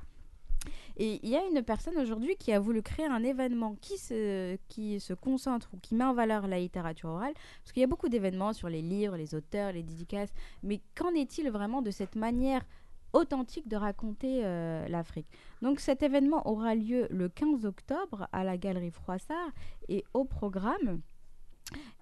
Et 0.98 1.20
il 1.24 1.30
y 1.30 1.38
a 1.38 1.46
une 1.46 1.62
personne 1.62 1.98
aujourd'hui 1.98 2.36
qui 2.38 2.52
a 2.52 2.60
voulu 2.60 2.82
créer 2.82 3.06
un 3.06 3.24
événement 3.24 3.76
qui 3.80 3.98
se, 3.98 5.14
concentre 5.14 5.70
ou 5.74 5.78
qui 5.78 5.94
met 5.94 6.04
en 6.04 6.14
valeur 6.14 6.48
la 6.48 6.60
littérature 6.60 7.10
orale, 7.10 7.34
parce 7.62 7.72
qu'il 7.72 7.82
y 7.82 7.84
a 7.84 7.88
beaucoup 7.88 8.10
d'événements 8.10 8.52
sur 8.52 8.68
les 8.68 8.82
livres, 8.82 9.16
les 9.16 9.36
auteurs, 9.36 9.72
les 9.72 9.84
dédicaces, 9.84 10.34
mais 10.64 10.82
qu'en 10.96 11.14
est-il 11.14 11.50
vraiment 11.52 11.82
de 11.82 11.92
cette 11.92 12.16
manière 12.16 12.66
authentique 13.14 13.70
de 13.70 13.78
raconter 13.78 14.42
l'Afrique? 14.90 15.28
Donc 15.62 15.80
cet 15.80 16.04
événement 16.04 16.46
aura 16.46 16.76
lieu 16.76 17.08
le 17.10 17.30
15 17.30 17.66
octobre 17.66 18.28
à 18.34 18.44
la 18.44 18.58
Galerie 18.58 18.92
Froissart 18.92 19.52
et 19.88 20.04
au 20.14 20.26
programme, 20.26 21.00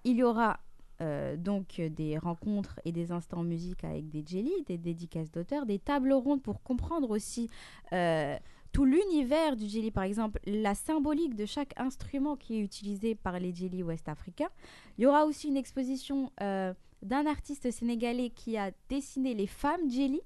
il 0.04 0.16
y 0.16 0.22
aura 0.22 0.60
euh, 1.00 1.36
donc 1.36 1.80
des 1.80 2.18
rencontres 2.18 2.80
et 2.84 2.90
des 2.90 3.12
instants 3.12 3.44
musique 3.44 3.84
avec 3.84 4.08
des 4.08 4.24
jelly, 4.26 4.52
des 4.66 4.78
dédicaces 4.78 5.30
d'auteurs, 5.30 5.64
des 5.64 5.78
tables 5.78 6.12
rondes 6.12 6.42
pour 6.42 6.60
comprendre 6.60 7.10
aussi 7.10 7.48
euh, 7.92 8.36
tout 8.72 8.84
l'univers 8.84 9.54
du 9.54 9.68
jelly, 9.68 9.92
par 9.92 10.02
exemple 10.02 10.40
la 10.44 10.74
symbolique 10.74 11.36
de 11.36 11.46
chaque 11.46 11.72
instrument 11.78 12.34
qui 12.34 12.56
est 12.56 12.60
utilisé 12.60 13.14
par 13.14 13.38
les 13.38 13.54
jelly 13.54 13.84
ouest-africains. 13.84 14.50
Il 14.98 15.04
y 15.04 15.06
aura 15.06 15.24
aussi 15.24 15.46
une 15.46 15.56
exposition 15.56 16.32
euh, 16.40 16.74
d'un 17.02 17.26
artiste 17.26 17.70
sénégalais 17.70 18.30
qui 18.30 18.56
a 18.56 18.72
dessiné 18.88 19.34
les 19.34 19.46
femmes 19.46 19.88
jelly. 19.88 20.20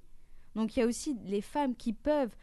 Donc 0.55 0.74
il 0.74 0.80
y 0.80 0.82
a 0.82 0.86
aussi 0.86 1.18
les 1.26 1.43
femmes 1.43 1.76
qui 1.76 1.93
peuvent 1.93 2.34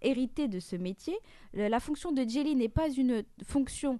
hériter 0.00 0.48
de 0.48 0.58
ce 0.58 0.76
métier. 0.76 1.14
La 1.52 1.78
fonction 1.78 2.12
de 2.12 2.26
jelly 2.26 2.56
n'est 2.56 2.70
pas 2.70 2.88
une 2.88 3.22
fonction 3.44 3.98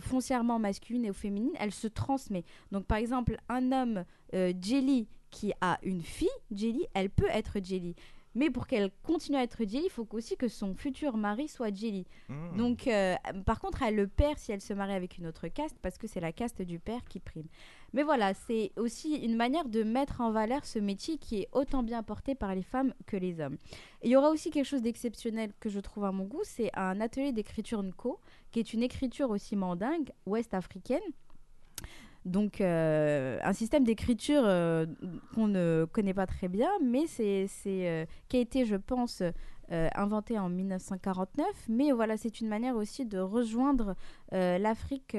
foncièrement 0.00 0.58
masculine 0.58 1.04
et 1.04 1.10
ou 1.10 1.14
féminine, 1.14 1.52
elle 1.58 1.72
se 1.72 1.88
transmet. 1.88 2.44
Donc 2.72 2.86
par 2.86 2.98
exemple, 2.98 3.36
un 3.48 3.72
homme 3.72 4.04
euh, 4.34 4.52
jelly 4.60 5.08
qui 5.30 5.52
a 5.60 5.78
une 5.82 6.02
fille 6.02 6.28
jelly, 6.50 6.86
elle 6.94 7.10
peut 7.10 7.28
être 7.30 7.64
jelly. 7.64 7.94
Mais 8.34 8.48
pour 8.48 8.66
qu'elle 8.66 8.90
continue 9.02 9.38
à 9.38 9.42
être 9.42 9.64
jelly, 9.64 9.84
il 9.86 9.90
faut 9.90 10.06
aussi 10.12 10.36
que 10.36 10.46
son 10.46 10.74
futur 10.74 11.16
mari 11.16 11.48
soit 11.48 11.74
jelly. 11.74 12.06
Mmh. 12.28 12.56
Donc, 12.56 12.86
euh, 12.86 13.16
par 13.44 13.58
contre, 13.58 13.82
elle 13.82 13.96
le 13.96 14.06
perd 14.06 14.38
si 14.38 14.52
elle 14.52 14.60
se 14.60 14.72
marie 14.72 14.92
avec 14.92 15.18
une 15.18 15.26
autre 15.26 15.48
caste 15.48 15.76
parce 15.82 15.98
que 15.98 16.06
c'est 16.06 16.20
la 16.20 16.32
caste 16.32 16.62
du 16.62 16.78
père 16.78 17.04
qui 17.08 17.18
prime. 17.18 17.48
Mais 17.92 18.02
voilà, 18.02 18.34
c'est 18.34 18.72
aussi 18.76 19.16
une 19.16 19.36
manière 19.36 19.68
de 19.68 19.82
mettre 19.82 20.20
en 20.20 20.30
valeur 20.30 20.64
ce 20.64 20.78
métier 20.78 21.18
qui 21.18 21.40
est 21.40 21.48
autant 21.52 21.82
bien 21.82 22.02
porté 22.02 22.34
par 22.34 22.54
les 22.54 22.62
femmes 22.62 22.94
que 23.06 23.16
les 23.16 23.40
hommes. 23.40 23.56
Il 24.02 24.10
y 24.10 24.16
aura 24.16 24.30
aussi 24.30 24.50
quelque 24.50 24.66
chose 24.66 24.82
d'exceptionnel 24.82 25.52
que 25.60 25.68
je 25.68 25.80
trouve 25.80 26.04
à 26.04 26.12
mon 26.12 26.24
goût, 26.24 26.42
c'est 26.44 26.70
un 26.76 27.00
atelier 27.00 27.32
d'écriture 27.32 27.82
Nko, 27.82 28.20
qui 28.50 28.60
est 28.60 28.72
une 28.72 28.82
écriture 28.82 29.30
aussi 29.30 29.56
mandingue, 29.56 30.10
ouest-africaine. 30.26 31.00
Donc, 32.24 32.60
euh, 32.60 33.38
un 33.42 33.52
système 33.52 33.84
d'écriture 33.84 34.42
euh, 34.44 34.86
qu'on 35.34 35.48
ne 35.48 35.86
connaît 35.90 36.12
pas 36.12 36.26
très 36.26 36.48
bien, 36.48 36.70
mais 36.82 37.06
c'est, 37.06 37.48
euh, 37.66 38.04
qui 38.28 38.36
a 38.36 38.40
été, 38.40 38.66
je 38.66 38.76
pense, 38.76 39.22
euh, 39.22 39.88
inventé 39.94 40.38
en 40.38 40.50
1949. 40.50 41.46
Mais 41.68 41.92
voilà, 41.92 42.18
c'est 42.18 42.40
une 42.40 42.48
manière 42.48 42.76
aussi 42.76 43.06
de 43.06 43.18
rejoindre 43.18 43.94
l'Afrique 44.32 45.16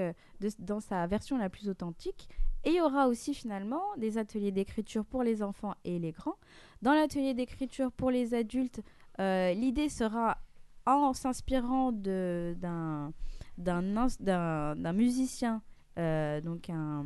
dans 0.59 0.79
sa 0.79 1.07
version 1.07 1.37
la 1.37 1.49
plus 1.49 1.69
authentique. 1.69 2.29
Et 2.63 2.69
il 2.69 2.75
y 2.75 2.81
aura 2.81 3.07
aussi 3.07 3.33
finalement 3.33 3.81
des 3.97 4.17
ateliers 4.17 4.51
d'écriture 4.51 5.03
pour 5.05 5.23
les 5.23 5.41
enfants 5.41 5.73
et 5.83 5.97
les 5.99 6.11
grands. 6.11 6.35
Dans 6.81 6.93
l'atelier 6.93 7.33
d'écriture 7.33 7.91
pour 7.91 8.11
les 8.11 8.33
adultes, 8.33 8.81
euh, 9.19 9.53
l'idée 9.53 9.89
sera 9.89 10.37
en 10.85 11.13
s'inspirant 11.13 11.91
d'un 11.91 13.11
musicien, 14.93 15.61
euh, 15.97 16.41
donc 16.41 16.69
un, 16.69 17.05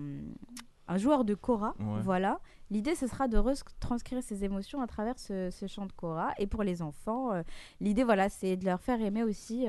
un 0.87 0.97
joueur 0.97 1.23
de 1.25 1.33
kora, 1.35 1.73
Ouais. 1.79 2.01
voilà. 2.01 2.39
L'idée, 2.71 2.95
ce 2.95 3.05
sera 3.07 3.27
de 3.27 3.37
retranscrire 3.37 4.23
ses 4.23 4.43
émotions 4.43 4.81
à 4.81 4.87
travers 4.87 5.19
ce, 5.19 5.49
ce 5.51 5.67
chant 5.67 5.85
de 5.85 5.91
kora. 5.91 6.31
Et 6.39 6.47
pour 6.47 6.63
les 6.63 6.81
enfants, 6.81 7.31
euh, 7.31 7.43
l'idée, 7.79 8.03
voilà, 8.03 8.27
c'est 8.29 8.57
de 8.57 8.65
leur 8.65 8.81
faire 8.81 8.99
aimer 9.01 9.23
aussi 9.23 9.67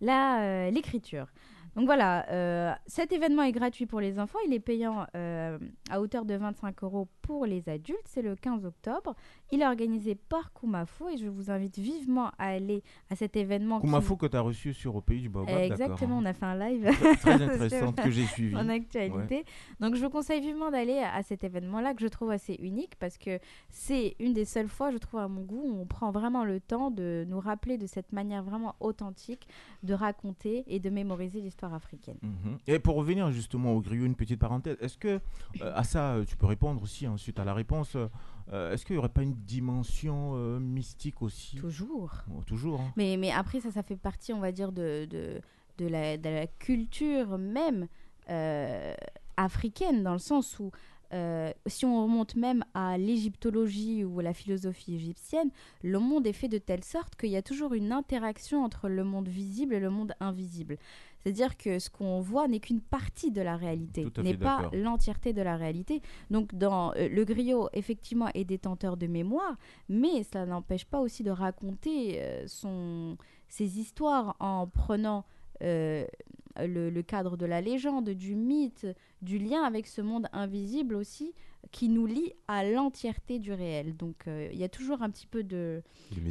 l'écriture. 0.00 1.26
Donc 1.74 1.86
voilà, 1.86 2.28
euh, 2.30 2.72
cet 2.86 3.12
événement 3.12 3.42
est 3.42 3.52
gratuit 3.52 3.86
pour 3.86 4.00
les 4.00 4.18
enfants, 4.18 4.38
il 4.46 4.52
est 4.52 4.60
payant 4.60 5.06
euh, 5.16 5.58
à 5.90 6.00
hauteur 6.02 6.26
de 6.26 6.34
25 6.34 6.84
euros 6.84 7.08
pour 7.22 7.46
les 7.46 7.66
adultes, 7.68 7.98
c'est 8.04 8.20
le 8.20 8.36
15 8.36 8.66
octobre. 8.66 9.14
Il 9.52 9.60
est 9.60 9.66
organisé 9.66 10.14
par 10.14 10.50
Koumafo 10.54 11.10
et 11.10 11.18
je 11.18 11.28
vous 11.28 11.50
invite 11.50 11.78
vivement 11.78 12.28
à 12.38 12.46
aller 12.46 12.82
à 13.10 13.16
cet 13.16 13.36
événement. 13.36 13.76
qui- 13.80 13.82
Koumafo 13.86 14.16
que 14.16 14.26
tu 14.26 14.36
as 14.36 14.40
reçu 14.40 14.72
sur 14.72 14.96
Au 14.96 15.02
Pays 15.02 15.20
du 15.20 15.28
Baobab. 15.28 15.58
Exactement, 15.58 16.18
on 16.18 16.24
a 16.24 16.32
fait 16.32 16.46
un 16.46 16.58
live. 16.58 16.90
Très 17.20 17.32
intéressante 17.42 17.96
que 18.02 18.10
j'ai 18.10 18.24
suivi. 18.24 18.56
En 18.56 18.68
actualité. 18.70 19.34
Ouais. 19.36 19.44
Donc 19.80 19.94
je 19.94 20.02
vous 20.02 20.08
conseille 20.10 20.40
vivement 20.40 20.70
d'aller 20.70 20.98
à 20.98 21.22
cet 21.22 21.44
événement-là 21.44 21.92
que 21.92 22.00
je 22.00 22.06
trouve 22.08 22.30
assez 22.30 22.54
unique 22.62 22.94
parce 22.98 23.18
que 23.18 23.38
c'est 23.68 24.16
une 24.18 24.32
des 24.32 24.46
seules 24.46 24.68
fois, 24.68 24.90
je 24.90 24.96
trouve 24.96 25.20
à 25.20 25.28
mon 25.28 25.42
goût, 25.42 25.62
où 25.62 25.80
on 25.82 25.86
prend 25.86 26.10
vraiment 26.12 26.44
le 26.46 26.58
temps 26.58 26.90
de 26.90 27.26
nous 27.28 27.38
rappeler 27.38 27.76
de 27.76 27.86
cette 27.86 28.10
manière 28.12 28.42
vraiment 28.42 28.74
authentique 28.80 29.46
de 29.82 29.92
raconter 29.92 30.64
et 30.66 30.80
de 30.80 30.88
mémoriser 30.88 31.42
l'histoire 31.42 31.74
africaine. 31.74 32.16
Mhm. 32.22 32.56
Et 32.66 32.78
pour 32.78 32.96
revenir 32.96 33.30
justement 33.30 33.72
au 33.74 33.80
griot, 33.82 34.06
une 34.06 34.14
petite 34.16 34.40
parenthèse, 34.40 34.78
est-ce 34.80 34.96
que 34.96 35.20
euh, 35.60 35.72
à 35.74 35.84
ça 35.84 36.14
euh, 36.14 36.24
tu 36.24 36.36
peux 36.38 36.46
répondre 36.46 36.82
aussi 36.82 37.06
ensuite 37.06 37.38
à 37.38 37.44
la 37.44 37.52
réponse 37.52 37.98
euh, 38.52 38.72
Est-ce 38.72 38.84
qu'il 38.84 38.94
n'y 38.94 38.98
aurait 38.98 39.08
pas 39.08 39.22
une 39.22 39.34
dimension 39.34 40.32
euh, 40.34 40.58
mystique 40.58 41.22
aussi? 41.22 41.56
Toujours. 41.56 42.12
Oh, 42.30 42.42
toujours. 42.44 42.80
hein. 42.80 42.92
Mais, 42.96 43.16
mais 43.16 43.30
après, 43.30 43.60
ça, 43.60 43.70
ça 43.70 43.82
fait 43.82 43.96
partie, 43.96 44.32
on 44.32 44.40
va 44.40 44.52
dire, 44.52 44.72
de, 44.72 45.06
de, 45.10 45.40
de, 45.78 45.86
la, 45.86 46.16
de 46.16 46.28
la 46.28 46.46
culture 46.46 47.38
même 47.38 47.88
euh, 48.30 48.94
africaine, 49.36 50.02
dans 50.02 50.12
le 50.12 50.18
sens 50.18 50.58
où, 50.58 50.70
si 51.66 51.84
on 51.84 52.02
remonte 52.04 52.36
même 52.36 52.64
à 52.72 52.96
l'égyptologie 52.96 54.02
ou 54.02 54.20
à 54.20 54.22
la 54.22 54.32
philosophie 54.32 54.94
égyptienne, 54.94 55.50
le 55.82 55.98
monde 55.98 56.26
est 56.26 56.32
fait 56.32 56.48
de 56.48 56.56
telle 56.56 56.82
sorte 56.84 57.16
qu'il 57.16 57.28
y 57.28 57.36
a 57.36 57.42
toujours 57.42 57.74
une 57.74 57.92
interaction 57.92 58.64
entre 58.64 58.88
le 58.88 59.04
monde 59.04 59.28
visible 59.28 59.74
et 59.74 59.80
le 59.80 59.90
monde 59.90 60.14
invisible. 60.20 60.78
C'est-à-dire 61.22 61.56
que 61.56 61.78
ce 61.78 61.88
qu'on 61.88 62.20
voit 62.20 62.48
n'est 62.48 62.60
qu'une 62.60 62.80
partie 62.80 63.30
de 63.30 63.40
la 63.40 63.56
réalité, 63.56 64.06
n'est 64.22 64.36
pas 64.36 64.70
l'entièreté 64.72 65.32
de 65.32 65.42
la 65.42 65.56
réalité. 65.56 66.02
Donc, 66.30 66.54
dans 66.54 66.92
euh, 66.96 67.08
le 67.08 67.24
griot, 67.24 67.68
effectivement, 67.72 68.28
est 68.34 68.44
détenteur 68.44 68.96
de 68.96 69.06
mémoire, 69.06 69.56
mais 69.88 70.24
cela 70.24 70.46
n'empêche 70.46 70.84
pas 70.84 71.00
aussi 71.00 71.22
de 71.22 71.30
raconter 71.30 72.20
euh, 72.20 72.44
son, 72.46 73.16
ses 73.48 73.78
histoires 73.78 74.36
en 74.40 74.66
prenant 74.66 75.24
euh, 75.62 76.04
le, 76.58 76.90
le 76.90 77.02
cadre 77.02 77.36
de 77.36 77.46
la 77.46 77.60
légende, 77.60 78.10
du 78.10 78.34
mythe, 78.34 78.86
du 79.22 79.38
lien 79.38 79.62
avec 79.62 79.86
ce 79.86 80.00
monde 80.00 80.26
invisible 80.32 80.96
aussi, 80.96 81.32
qui 81.70 81.88
nous 81.88 82.06
lie 82.06 82.32
à 82.48 82.64
l'entièreté 82.64 83.38
du 83.38 83.52
réel. 83.52 83.96
Donc, 83.96 84.24
il 84.26 84.58
y 84.58 84.64
a 84.64 84.68
toujours 84.68 85.02
un 85.02 85.10
petit 85.10 85.28
peu 85.28 85.44
de, 85.44 85.82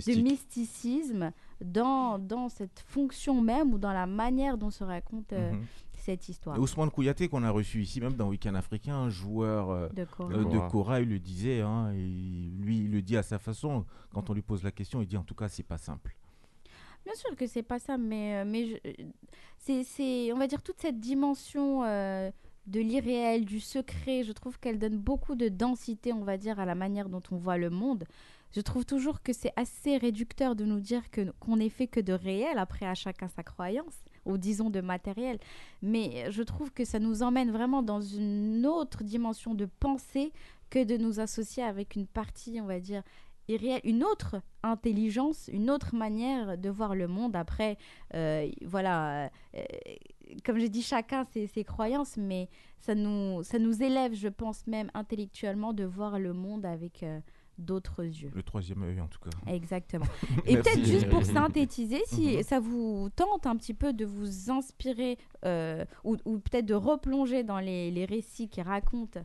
mysticisme 0.06 1.32
dans, 1.64 2.20
dans 2.20 2.50
cette 2.50 2.80
fonction 2.88 3.42
même 3.42 3.74
ou 3.74 3.78
dans 3.78 3.94
la 3.94 4.06
manière 4.08 4.58
dont 4.58 4.72
se 4.72 4.84
raconte 4.84 5.34
euh, 5.34 5.52
Mhm. 5.52 5.66
cette 5.96 6.30
histoire. 6.30 6.56
Et 6.56 6.60
Ousmane 6.60 6.90
Kouyaté 6.92 7.28
qu'on 7.28 7.44
a 7.44 7.50
reçu 7.52 7.82
ici 7.82 8.02
même 8.02 8.14
dans 8.14 8.28
Week-end 8.30 8.56
africain, 8.56 8.96
un 8.96 9.10
joueur 9.10 9.70
euh, 9.70 9.90
De 9.90 10.02
euh, 10.22 10.44
de. 10.46 10.70
Kora, 10.70 11.02
il 11.02 11.10
le 11.10 11.20
disait, 11.20 11.62
hein, 11.62 11.92
et 11.94 11.98
lui 11.98 12.80
il 12.80 12.92
le 12.92 13.02
dit 13.02 13.18
à 13.18 13.24
sa 13.24 13.40
façon, 13.40 13.86
quand 14.14 14.30
on 14.30 14.34
lui 14.34 14.42
pose 14.42 14.64
la 14.64 14.72
question, 14.72 15.02
il 15.02 15.08
dit 15.08 15.18
en 15.18 15.24
tout 15.24 15.36
cas 15.36 15.48
c'est 15.50 15.64
pas 15.64 15.78
simple. 15.78 16.16
Bien 17.04 17.16
sûr 17.16 17.36
que 17.36 17.48
c'est 17.48 17.64
pas 17.64 17.80
ça, 17.80 17.98
mais, 17.98 18.46
mais 18.46 18.80
c'est, 19.58 19.84
c'est, 19.84 20.32
on 20.34 20.38
va 20.38 20.46
dire, 20.46 20.62
toute 20.62 20.80
cette 20.80 21.00
dimension 21.00 21.84
euh, 21.84 22.30
de 22.68 22.80
l'irréel, 22.80 23.44
du 23.46 23.60
secret, 23.60 24.24
je 24.24 24.32
trouve 24.32 24.60
qu'elle 24.60 24.78
donne 24.78 24.98
beaucoup 24.98 25.34
de 25.36 25.50
densité, 25.50 26.14
on 26.14 26.24
va 26.24 26.38
dire, 26.38 26.60
à 26.60 26.66
la 26.66 26.76
manière 26.76 27.10
dont 27.10 27.24
on 27.32 27.38
voit 27.38 27.58
le 27.58 27.72
monde. 27.72 28.06
Je 28.54 28.62
trouve 28.62 28.86
toujours 28.86 29.22
que 29.22 29.34
c'est 29.34 29.54
assez 29.56 29.98
réducteur 29.98 30.56
de 30.56 30.66
nous 30.66 30.80
dire 30.80 31.04
qu'on 31.12 31.58
n'est 31.58 31.70
fait 31.70 31.88
que 31.88 32.00
de 32.00 32.14
réel, 32.14 32.58
après 32.58 32.86
à 32.86 32.96
chacun 32.96 33.28
sa 33.28 33.44
croyance, 33.44 34.04
ou 34.26 34.38
disons 34.38 34.70
de 34.70 34.82
matériel. 34.82 35.40
Mais 35.82 36.30
je 36.32 36.44
trouve 36.44 36.72
que 36.72 36.86
ça 36.86 37.00
nous 37.00 37.24
emmène 37.24 37.52
vraiment 37.52 37.82
dans 37.82 38.02
une 38.02 38.66
autre 38.66 39.04
dimension 39.04 39.54
de 39.54 39.66
pensée 39.66 40.34
que 40.70 40.84
de 40.84 40.98
nous 40.98 41.20
associer 41.20 41.64
avec 41.64 41.96
une 41.96 42.08
partie, 42.08 42.60
on 42.62 42.66
va 42.66 42.80
dire, 42.80 43.04
irréelle, 43.48 43.82
une 43.84 44.04
autre 44.04 44.42
intelligence, 44.64 45.50
une 45.52 45.70
autre 45.70 45.96
manière 45.96 46.58
de 46.58 46.70
voir 46.70 46.96
le 46.96 47.08
monde. 47.08 47.36
Après, 47.36 47.78
euh, 48.14 48.50
voilà, 48.64 49.26
euh, 49.56 49.64
comme 50.46 50.60
j'ai 50.60 50.70
dit, 50.70 50.82
chacun 50.82 51.26
ses, 51.26 51.48
ses 51.48 51.64
croyances, 51.64 52.18
mais 52.18 52.50
ça 52.80 52.96
nous, 52.96 53.44
ça 53.44 53.60
nous 53.60 53.82
élève, 53.84 54.14
je 54.14 54.28
pense 54.28 54.68
même 54.68 54.90
intellectuellement, 54.94 55.74
de 55.74 55.84
voir 55.84 56.20
le 56.20 56.34
monde 56.34 56.66
avec 56.66 57.04
euh, 57.04 57.20
d'autres 57.62 58.04
yeux. 58.04 58.32
Le 58.34 58.44
troisième 58.44 58.84
œil 58.84 59.00
en 59.02 59.08
tout 59.08 59.20
cas. 59.20 59.30
Exactement. 59.52 60.06
Et 60.46 60.56
peut-être 60.56 60.84
juste 60.86 61.10
pour 61.10 61.24
synthétiser, 61.38 62.02
si 62.08 62.38
Mhm. 62.38 62.44
ça 62.44 62.60
vous 62.60 63.10
tente 63.16 63.46
un 63.48 63.56
petit 63.56 63.74
peu 63.74 63.94
de 63.94 64.06
vous 64.06 64.52
inspirer 64.52 65.18
euh, 65.46 65.86
ou, 66.04 66.18
ou 66.26 66.40
peut-être 66.40 66.66
de 66.66 66.74
replonger 66.76 67.44
dans 67.44 67.60
les, 67.60 67.92
les 67.92 68.06
récits 68.06 68.50
qui 68.50 68.62
racontent 68.62 69.20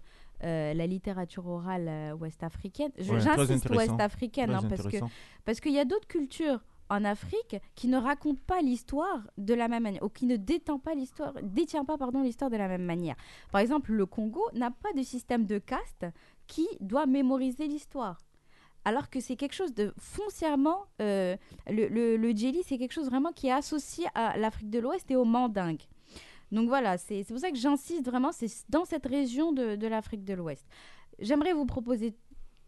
euh, 0.44 0.74
la 0.74 0.86
littérature 0.86 1.46
orale 1.46 1.86
euh, 1.88 2.12
ouest-africaine, 2.16 2.90
Ouais, 2.98 3.20
j'insiste 3.20 3.70
ouest-africaine 3.70 4.50
hein, 4.50 4.60
parce 4.68 4.82
que 4.82 4.86
intéressant. 4.88 5.10
parce 5.44 5.60
qu'il 5.60 5.72
y 5.72 5.78
a 5.78 5.84
d'autres 5.86 6.06
cultures 6.08 6.60
en 6.88 7.04
Afrique 7.04 7.56
qui 7.74 7.88
ne 7.88 7.96
racontent 7.96 8.42
pas 8.46 8.60
l'histoire 8.62 9.26
de 9.38 9.54
la 9.54 9.66
même 9.66 9.82
manière 9.82 10.02
ou 10.04 10.08
qui 10.08 10.24
ne 10.26 10.36
détient 10.36 10.78
pas 10.78 10.94
l'histoire 10.94 11.32
détient 11.42 11.84
pas 11.84 11.96
pardon 11.98 12.22
l'histoire 12.22 12.48
de 12.50 12.56
la 12.56 12.68
même 12.68 12.84
manière. 12.84 13.16
Par 13.50 13.60
exemple, 13.60 13.92
le 13.92 14.06
Congo 14.06 14.42
n'a 14.54 14.70
pas 14.70 14.92
de 14.96 15.02
système 15.02 15.46
de 15.46 15.58
caste 15.58 16.06
qui 16.46 16.68
doit 16.80 17.06
mémoriser 17.06 17.66
l'histoire. 17.66 18.18
Alors 18.86 19.10
que 19.10 19.18
c'est 19.18 19.34
quelque 19.34 19.52
chose 19.56 19.74
de 19.74 19.92
foncièrement, 19.98 20.84
euh, 21.02 21.36
le, 21.68 22.16
le, 22.16 22.30
djeli, 22.30 22.62
c'est 22.64 22.78
quelque 22.78 22.92
chose 22.92 23.06
vraiment 23.06 23.32
qui 23.32 23.48
est 23.48 23.52
associé 23.52 24.06
à 24.14 24.38
l'Afrique 24.38 24.70
de 24.70 24.78
l'Ouest 24.78 25.10
et 25.10 25.16
au 25.16 25.24
mandingue. 25.24 25.82
Donc 26.52 26.68
voilà, 26.68 26.96
c'est 26.96 27.24
pour 27.24 27.40
ça 27.40 27.50
que 27.50 27.56
j'insiste 27.56 28.04
vraiment, 28.04 28.30
c'est 28.30 28.46
dans 28.68 28.84
cette 28.84 29.04
région 29.04 29.52
de, 29.52 29.88
l'Afrique 29.88 30.24
de 30.24 30.34
l'Ouest. 30.34 30.64
J'aimerais 31.18 31.52
vous 31.52 31.66
proposer 31.66 32.14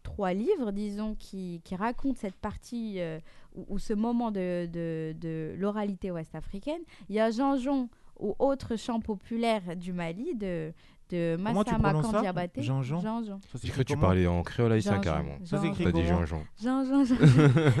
trois 0.03 0.33
livres, 0.33 0.73
disons, 0.73 1.15
qui, 1.15 1.61
qui 1.63 1.77
racontent 1.77 2.19
cette 2.19 2.35
partie 2.35 2.99
euh, 2.99 3.21
ou, 3.55 3.79
ce 3.79 3.93
moment 3.93 4.29
de, 4.29 4.65
de, 4.65 5.55
l'oralité 5.57 6.11
ouest-africaine. 6.11 6.81
Il 7.07 7.15
y 7.15 7.21
a 7.21 7.31
Jean-Jean 7.31 7.87
ou 8.19 8.35
autre 8.39 8.75
chant 8.75 8.99
populaire 8.99 9.77
du 9.77 9.93
Mali 9.93 10.35
de, 10.35 10.73
de 11.09 11.37
Kandiabaté. 12.01 12.61
Jean-Jean 12.61 12.99
Jean-Jean. 13.01 13.39
Ça 13.51 13.59
J'ai 13.63 13.69
cru 13.71 13.83
que 13.83 13.93
tu 13.93 13.97
parlais 13.97 14.27
en 14.27 14.43
créole 14.43 14.73
haïtien 14.73 14.99
carrément. 14.99 15.37
Ça 15.43 15.57
s'écrit 15.57 15.85
T'as 15.85 15.91
dit 15.91 16.01
comment 16.07 16.25
Jean-Jean. 16.25 16.43
Jean-Jean, 16.61 17.03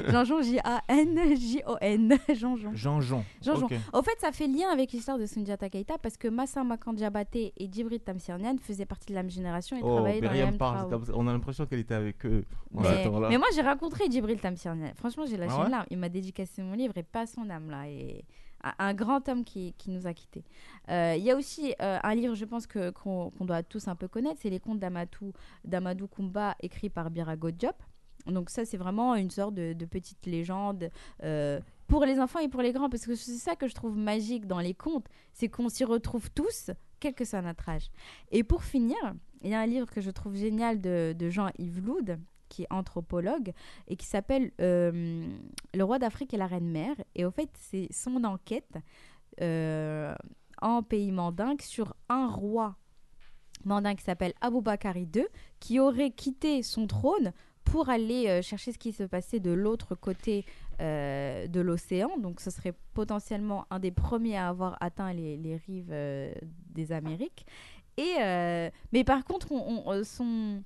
Jean-Jean, 0.09 0.41
J-A-N, 0.41 1.19
J-O-N, 1.35 2.17
Jean-Jean. 2.33 2.71
Jean-Jean. 2.73 3.23
Jean-Jean. 3.41 3.65
Ok. 3.65 3.73
Au 3.93 4.01
fait, 4.01 4.17
ça 4.19 4.31
fait 4.31 4.47
lien 4.47 4.69
avec 4.71 4.91
l'histoire 4.91 5.17
de 5.17 5.25
Sundiata 5.25 5.69
Keita 5.69 5.97
parce 5.97 6.17
que 6.17 6.27
Massa 6.27 6.63
Makandiabaté 6.63 7.53
et 7.57 7.69
Djibril 7.71 7.99
Tamsirnian 7.99 8.55
faisaient 8.61 8.85
partie 8.85 9.07
de 9.07 9.15
la 9.15 9.23
même 9.23 9.31
génération 9.31 9.77
et 9.77 9.81
Oh, 9.83 9.95
travaillaient 9.95 10.51
dans 10.51 10.57
parle. 10.57 10.89
comme 10.89 11.05
ça. 11.05 11.13
On 11.15 11.27
a 11.27 11.31
l'impression 11.31 11.65
qu'elle 11.65 11.79
était 11.79 11.93
avec 11.95 12.25
eux 12.25 12.45
Mais, 12.71 13.37
moi, 13.37 13.47
j'ai 13.53 13.61
rencontré 13.61 14.05
Djibril 14.09 14.39
Tamsirnian. 14.39 14.91
Franchement, 14.95 15.25
j'ai 15.25 15.37
lâché 15.37 15.55
une 15.55 15.71
larme. 15.71 15.85
Il 15.89 15.97
m'a 15.97 16.09
dédicacé 16.09 16.61
mon 16.61 16.73
livre 16.73 16.93
et 16.97 17.03
pas 17.03 17.25
son 17.25 17.49
âme, 17.49 17.69
là. 17.69 17.87
Et 17.87 18.23
un- 18.63 18.93
grand 18.93 19.27
homme 19.29 19.43
qui, 19.43 19.73
qui 19.77 19.89
nous 19.91 20.07
a 20.07 20.13
quittés. 20.13 20.43
Euh, 20.89 21.15
Il 21.17 21.23
y 21.23 21.31
a 21.31 21.35
aussi 21.35 21.73
euh, 21.81 21.97
un 22.03 22.15
livre, 22.15 22.35
je 22.35 22.45
pense, 22.45 22.67
que- 22.67 22.89
qu'on 22.91 23.31
doit 23.41 23.63
tous 23.63 23.87
un 23.87 23.95
peu 23.95 24.07
connaître. 24.07 24.39
C'est 24.41 24.49
Les 24.49 24.59
Contes 24.59 24.79
d'Amatou- 24.79 25.33
d'Amadou 25.63 26.07
Koumba, 26.07 26.55
écrit 26.61 26.89
par 26.89 27.09
Birago 27.11 27.51
Diop. 27.51 27.75
Donc 28.27 28.49
ça, 28.49 28.65
c'est 28.65 28.77
vraiment 28.77 29.15
une 29.15 29.29
sorte 29.31 29.55
de, 29.55 29.73
de 29.73 29.85
petite 29.85 30.25
légende 30.25 30.89
euh, 31.23 31.59
pour 31.87 32.03
les 32.05 32.19
enfants 32.19 32.39
et 32.39 32.49
pour 32.49 32.61
les 32.61 32.73
grands. 32.73 32.89
Parce 32.89 33.05
que 33.05 33.15
c'est 33.15 33.37
ça 33.37 33.55
que 33.55 33.67
je 33.67 33.73
trouve 33.75 33.95
magique 33.97 34.45
dans 34.45 34.59
les 34.59 34.73
contes. 34.73 35.07
C'est 35.33 35.47
qu'on 35.47 35.69
s'y 35.69 35.85
retrouve 35.85 36.29
tous, 36.31 36.69
quel 36.99 37.13
que 37.13 37.23
soit 37.23 37.41
notre 37.41 37.69
âge. 37.69 37.89
Et 38.31 38.43
pour 38.43 38.63
finir, 38.63 38.97
il 39.41 39.51
y 39.51 39.53
a 39.53 39.59
un 39.61 39.65
livre 39.65 39.87
que 39.89 40.01
je 40.01 40.11
trouve 40.11 40.35
génial 40.35 40.81
de, 40.81 41.15
de 41.17 41.29
Jean-Yves 41.29 41.79
Loud, 41.85 42.19
qui 42.49 42.63
est 42.63 42.67
anthropologue, 42.71 43.53
et 43.87 43.95
qui 43.95 44.05
s'appelle 44.05 44.51
euh, 44.59 45.27
Le 45.73 45.83
roi 45.83 45.99
d'Afrique 45.99 46.33
et 46.33 46.37
la 46.37 46.47
reine 46.47 46.69
mère. 46.69 46.95
Et 47.15 47.23
au 47.25 47.31
fait, 47.31 47.49
c'est 47.57 47.87
son 47.91 48.23
enquête 48.23 48.77
euh, 49.41 50.13
en 50.61 50.83
pays 50.83 51.11
mandingue 51.11 51.61
sur 51.61 51.93
un 52.09 52.27
roi 52.27 52.75
mandingue 53.65 53.97
qui 53.97 54.03
s'appelle 54.03 54.33
Aboubakari 54.41 55.07
II, 55.15 55.25
qui 55.59 55.79
aurait 55.79 56.11
quitté 56.11 56.63
son 56.63 56.87
trône 56.87 57.31
pour 57.65 57.89
aller 57.89 58.27
euh, 58.27 58.41
chercher 58.41 58.71
ce 58.71 58.77
qui 58.77 58.91
se 58.91 59.03
passait 59.03 59.39
de 59.39 59.51
l'autre 59.51 59.95
côté 59.95 60.45
de 60.79 61.59
l'océan. 61.59 62.17
Donc 62.17 62.39
ce 62.39 62.49
serait 62.51 62.73
potentiellement 62.93 63.65
un 63.69 63.79
des 63.79 63.91
premiers 63.91 64.37
à 64.37 64.47
avoir 64.47 64.77
atteint 64.79 65.11
les, 65.11 65.57
rives 65.67 65.93
des 66.73 66.91
Amériques. 66.93 67.45
Et, 67.97 68.13
mais 68.93 69.03
par 69.03 69.25
contre, 69.25 69.51
on, 69.51 69.83
on- 69.85 70.03
son- 70.05 70.63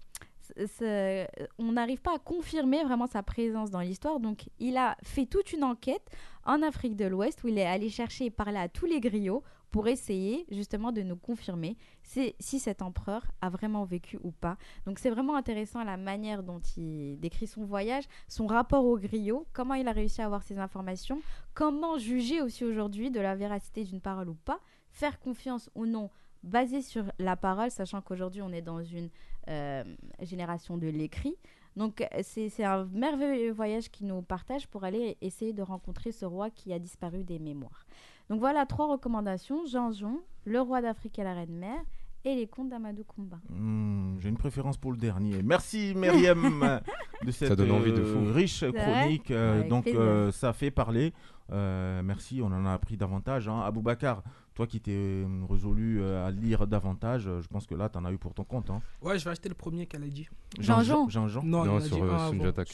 on 1.58 1.72
n'arrive 1.72 2.02
pas 2.02 2.16
à 2.16 2.20
confirmer 2.20 2.84
vraiment 2.84 3.08
sa 3.08 3.24
présence 3.24 3.72
dans 3.72 3.80
l'histoire. 3.80 4.20
Donc 4.20 4.50
il 4.60 4.78
a 4.78 4.98
fait 5.04 5.26
toute 5.26 5.54
une 5.54 5.64
enquête 5.64 6.10
en 6.46 6.62
Afrique 6.62 6.96
de 6.96 7.06
l'Ouest 7.06 7.44
où 7.44 7.48
il 7.48 7.58
est 7.58 7.66
allé 7.66 7.90
chercher 7.90 8.26
et 8.26 8.30
parler 8.30 8.58
à 8.58 8.70
tous 8.70 8.86
les 8.86 9.00
griots 9.00 9.44
pour 9.74 9.88
essayer 9.88 10.46
justement 10.52 10.92
de 10.92 11.02
nous 11.02 11.16
confirmer 11.16 11.78
si, 12.04 12.60
cet 12.60 12.84
empereur 12.84 13.26
a 13.42 13.50
vraiment 13.50 13.86
vécu 13.86 14.20
ou 14.24 14.32
pas. 14.32 14.56
Donc 14.86 15.00
c'est 15.00 15.10
vraiment 15.10 15.36
intéressant 15.36 15.84
la 15.84 15.98
manière 15.98 16.44
dont 16.44 16.60
il 16.78 17.20
décrit 17.20 17.48
son 17.48 17.66
voyage, 17.66 18.04
son 18.28 18.46
rapport 18.46 18.86
au 18.86 19.00
griot, 19.00 19.48
comment 19.52 19.74
il 19.74 19.88
a 19.88 19.92
réussi 19.92 20.22
à 20.22 20.26
avoir 20.26 20.44
ces 20.44 20.60
informations, 20.60 21.22
comment 21.56 21.98
juger 21.98 22.40
aussi 22.40 22.64
aujourd'hui 22.64 23.10
de 23.10 23.20
la 23.20 23.36
véracité 23.36 23.84
d'une 23.84 24.00
parole 24.00 24.30
ou 24.30 24.36
pas, 24.36 24.60
faire 24.92 25.20
confiance 25.20 25.72
ou 25.74 25.88
non 25.88 26.12
basé 26.44 26.82
sur 26.82 27.06
la 27.20 27.36
parole, 27.36 27.72
sachant 27.72 28.02
qu'aujourd'hui 28.02 28.42
on 28.42 28.52
est 28.52 28.62
dans 28.62 28.84
une 28.84 29.10
euh, 29.50 29.84
génération 30.22 30.78
de 30.78 30.88
l'écrit. 30.88 31.36
Donc 31.76 32.06
c'est 32.22 32.50
c'est 32.50 32.64
un 32.64 32.86
merveilleux 32.94 33.52
voyage 33.52 33.90
qui 33.90 34.06
nous 34.06 34.22
partage 34.22 34.68
pour 34.68 34.84
aller 34.84 35.18
essayer 35.22 35.54
de 35.54 35.64
rencontrer 35.64 36.12
ce 36.12 36.26
roi 36.26 36.50
qui 36.52 36.72
a 36.72 36.78
disparu 36.80 37.24
des 37.24 37.40
mémoires. 37.40 37.86
Donc 38.30 38.40
voilà 38.40 38.66
trois 38.66 38.88
recommandations 38.88 39.66
Jean-Jean, 39.66 40.18
le 40.46 40.62
roi 40.62 40.82
d'Afrique 40.82 41.18
et 41.18 41.24
la 41.24 41.34
reine 41.34 41.58
mère 41.58 41.82
et 42.26 42.36
les 42.36 42.48
contes 42.48 42.70
d'Amadou 42.70 43.04
Koumba. 43.04 43.38
Hmm, 43.50 44.18
J'ai 44.20 44.30
une 44.30 44.38
préférence 44.38 44.78
pour 44.78 44.92
le 44.92 44.98
dernier. 44.98 45.42
Merci 45.44 45.94
Myriam 45.96 46.80
de 47.26 47.32
cette 47.32 47.54
donne 47.54 47.72
envie 47.72 47.92
de 47.92 48.00
euh, 48.02 48.28
fou. 48.28 48.34
riche 48.34 48.64
chronique. 48.72 49.32
Euh, 49.32 49.68
donc 49.68 49.88
euh, 49.88 50.32
ça 50.32 50.54
fait 50.54 50.72
parler. 50.72 51.14
Euh, 51.52 52.02
merci, 52.04 52.42
on 52.42 52.48
en 52.48 52.66
a 52.66 52.72
appris 52.74 52.98
davantage. 52.98 53.48
Hein. 53.50 53.62
Aboubacar, 53.62 54.24
toi 54.54 54.68
qui 54.68 54.80
t'es 54.80 54.92
euh, 54.96 55.26
résolu 55.50 56.00
euh, 56.02 56.28
à 56.28 56.32
lire 56.32 56.68
davantage, 56.68 57.28
euh, 57.28 57.42
je 57.42 57.48
pense 57.48 57.66
que 57.66 57.74
là, 57.76 57.90
tu 57.90 57.98
en 57.98 58.06
as 58.06 58.12
eu 58.12 58.18
pour 58.18 58.34
ton 58.34 58.44
compte. 58.44 58.70
Hein. 58.70 58.82
Ouais, 59.02 59.18
je 59.18 59.26
vais 59.26 59.32
acheter 59.32 59.50
le 59.50 59.56
premier 59.56 59.88
qu'elle 59.88 60.04
a 60.04 60.08
dit. 60.08 60.28
Jean-Jean. 60.60 61.10
Jean-Jean. 61.10 61.42
Non, 61.44 61.66
Non, 61.66 61.80
sur, 61.80 61.98
Keita. 61.98 62.66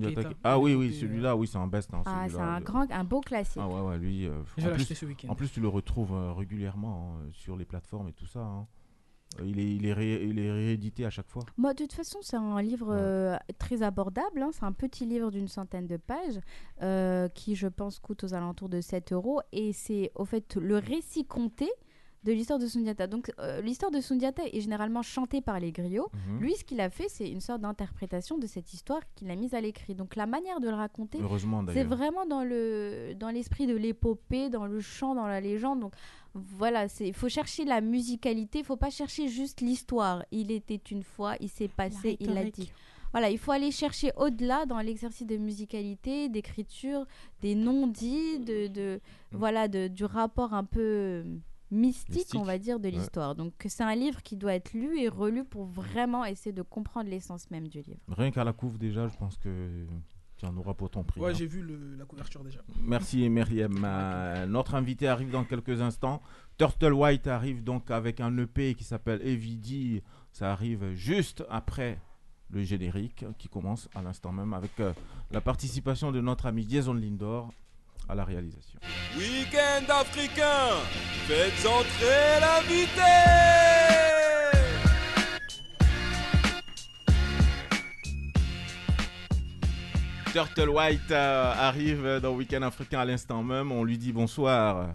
Keita. 0.00 0.30
Ah 0.44 0.58
oui, 0.58 0.74
oui, 0.74 0.92
celui-là, 0.94 1.34
oui, 1.36 1.46
c'est 1.46 1.58
un 1.58 1.66
best. 1.66 1.92
hein, 1.94 2.02
Ah, 2.04 2.26
c'est 2.28 2.38
un 2.38 2.60
grand, 2.60 2.90
un 2.90 3.04
beau 3.04 3.20
classique. 3.20 3.60
Ah 3.62 3.68
ouais, 3.68 3.80
ouais, 3.80 3.98
lui. 3.98 4.26
euh, 4.26 4.32
Je 4.58 4.64
vais 4.64 4.70
l'acheter 4.72 4.94
ce 4.94 5.06
week-end. 5.06 5.28
en 5.28 5.34
plus, 5.34 5.48
tu 5.50 5.60
le 5.60 5.68
retrouves 5.68 6.12
euh, 6.12 6.32
régulièrement 6.32 7.14
hein, 7.18 7.26
sur 7.32 7.56
les 7.56 7.64
plateformes 7.64 8.08
et 8.08 8.12
tout 8.12 8.26
ça. 8.26 8.40
hein. 8.40 8.66
Il 9.44 9.58
est, 9.58 9.74
il, 9.74 9.86
est 9.86 9.92
ré- 9.92 10.22
il 10.24 10.38
est 10.38 10.52
réédité 10.52 11.04
à 11.04 11.10
chaque 11.10 11.28
fois. 11.28 11.42
Moi, 11.56 11.74
de 11.74 11.78
toute 11.82 11.92
façon, 11.92 12.18
c'est 12.22 12.36
un 12.36 12.62
livre 12.62 12.88
Ouais. 12.88 12.96
euh, 13.00 13.36
très 13.58 13.82
abordable. 13.82 14.42
hein. 14.42 14.50
C'est 14.52 14.64
un 14.64 14.72
petit 14.72 15.04
livre 15.06 15.30
d'une 15.30 15.48
centaine 15.48 15.86
de 15.86 15.96
pages 15.96 16.38
euh, 16.82 17.28
qui, 17.28 17.56
je 17.56 17.66
pense, 17.66 17.98
coûte 17.98 18.24
aux 18.24 18.34
alentours 18.34 18.68
de 18.68 18.80
7 18.80 19.12
euros. 19.12 19.40
Et 19.52 19.72
c'est, 19.72 20.12
au 20.14 20.24
fait, 20.24 20.54
le 20.56 20.78
récit 20.78 21.24
compté 21.24 21.68
de 22.24 22.32
l'histoire 22.32 22.58
de 22.58 22.66
Sundiata. 22.66 23.06
Donc, 23.06 23.30
euh, 23.38 23.60
l'histoire 23.60 23.90
de 23.92 24.00
Sundiata 24.00 24.42
est 24.50 24.60
généralement 24.60 25.02
chantée 25.02 25.40
par 25.40 25.60
les 25.60 25.72
griots. 25.72 26.08
Mhm. 26.28 26.40
Lui, 26.40 26.54
ce 26.54 26.64
qu'il 26.64 26.80
a 26.80 26.90
fait, 26.90 27.08
c'est 27.08 27.28
une 27.28 27.40
sorte 27.40 27.60
d'interprétation 27.60 28.38
de 28.38 28.46
cette 28.46 28.72
histoire 28.72 29.00
qu'il 29.14 29.30
a 29.30 29.36
mise 29.36 29.54
à 29.54 29.60
l'écrit. 29.60 29.94
Donc, 29.94 30.16
la 30.16 30.26
manière 30.26 30.60
de 30.60 30.68
le 30.68 30.74
raconter, 30.74 31.18
c'est 31.72 31.84
vraiment 31.84 32.26
dans 32.26 32.42
le 32.42 33.14
dans 33.18 33.30
l'esprit 33.30 33.66
de 33.66 33.76
l'épopée, 33.76 34.48
dans 34.48 34.66
le 34.66 34.80
chant, 34.80 35.14
dans 35.14 35.26
la 35.26 35.40
légende. 35.40 35.80
Donc 35.80 35.92
voilà, 36.34 36.88
c'est 36.88 37.06
il 37.06 37.14
faut 37.14 37.28
chercher 37.28 37.64
la 37.64 37.80
musicalité, 37.80 38.60
il 38.60 38.64
faut 38.64 38.76
pas 38.76 38.90
chercher 38.90 39.28
juste 39.28 39.60
l'histoire. 39.60 40.24
Il 40.32 40.50
était 40.50 40.80
une 40.90 41.02
fois, 41.02 41.34
il 41.40 41.48
s'est 41.48 41.68
passé, 41.68 42.16
il 42.20 42.32
l'a 42.34 42.44
dit. 42.44 42.70
Voilà, 43.12 43.30
il 43.30 43.38
faut 43.38 43.52
aller 43.52 43.70
chercher 43.70 44.10
au-delà 44.16 44.66
dans 44.66 44.80
l'exercice 44.80 45.24
de 45.24 45.36
musicalité, 45.36 46.28
d'écriture, 46.28 47.06
des 47.42 47.54
non-dits, 47.54 48.40
de, 48.40 48.66
de 48.66 49.00
Mm. 49.34 49.36
voilà, 49.36 49.68
de, 49.68 49.88
du 49.88 50.04
rapport 50.04 50.54
un 50.54 50.64
peu 50.64 51.24
mystique, 51.74 52.14
Mystique, 52.14 52.40
on 52.40 52.44
va 52.44 52.58
dire, 52.58 52.78
de 52.80 52.84
ouais. 52.84 52.90
l'histoire. 52.92 53.34
Donc 53.34 53.52
c'est 53.66 53.82
un 53.82 53.94
livre 53.94 54.22
qui 54.22 54.36
doit 54.36 54.54
être 54.54 54.72
lu 54.72 54.98
et 55.00 55.08
relu 55.08 55.44
pour 55.44 55.64
vraiment 55.66 56.24
essayer 56.24 56.52
de 56.52 56.62
comprendre 56.62 57.10
l'essence 57.10 57.50
même 57.50 57.68
du 57.68 57.82
livre. 57.82 58.00
Rien 58.08 58.30
qu'à 58.30 58.44
la 58.44 58.52
couve 58.52 58.78
déjà, 58.78 59.08
je 59.08 59.16
pense 59.16 59.36
que 59.36 59.86
tu 60.36 60.46
en 60.46 60.56
auras 60.56 60.74
pour 60.74 60.90
ton 60.90 61.04
prix. 61.04 61.20
Ouais, 61.20 61.30
hein. 61.30 61.34
j'ai 61.34 61.46
vu 61.46 61.62
le- 61.62 61.96
la 61.96 62.04
couverture 62.04 62.42
déjà. 62.42 62.60
Merci 62.82 63.28
Myriam. 63.28 63.82
Euh, 63.84 64.46
notre 64.46 64.74
invité 64.74 65.06
arrive 65.08 65.30
dans 65.30 65.44
quelques 65.44 65.80
instants. 65.80 66.20
Turtle 66.58 66.92
White 66.92 67.26
arrive 67.26 67.62
donc 67.62 67.90
avec 67.90 68.20
un 68.20 68.36
EP 68.38 68.74
qui 68.74 68.84
s'appelle 68.84 69.20
Evidi. 69.26 70.02
Ça 70.32 70.50
arrive 70.52 70.92
juste 70.94 71.44
après 71.50 72.00
le 72.50 72.62
générique 72.62 73.24
qui 73.38 73.48
commence 73.48 73.88
à 73.94 74.02
l'instant 74.02 74.30
même 74.32 74.52
avec 74.54 74.78
euh, 74.80 74.92
la 75.30 75.40
participation 75.40 76.12
de 76.12 76.20
notre 76.20 76.46
ami 76.46 76.66
Jason 76.68 76.94
Lindor 76.94 77.52
à 78.08 78.14
la 78.14 78.24
réalisation. 78.24 78.78
Week-end 79.16 79.84
africain, 79.88 80.76
faites 81.26 81.66
entrer 81.66 82.40
l'invité 82.40 83.00
Turtle 90.32 90.68
White 90.68 91.10
euh, 91.12 91.52
arrive 91.56 92.18
dans 92.20 92.32
Week-end 92.32 92.62
africain 92.62 93.00
à 93.00 93.04
l'instant 93.04 93.42
même. 93.42 93.70
On 93.70 93.84
lui 93.84 93.98
dit 93.98 94.12
bonsoir. 94.12 94.94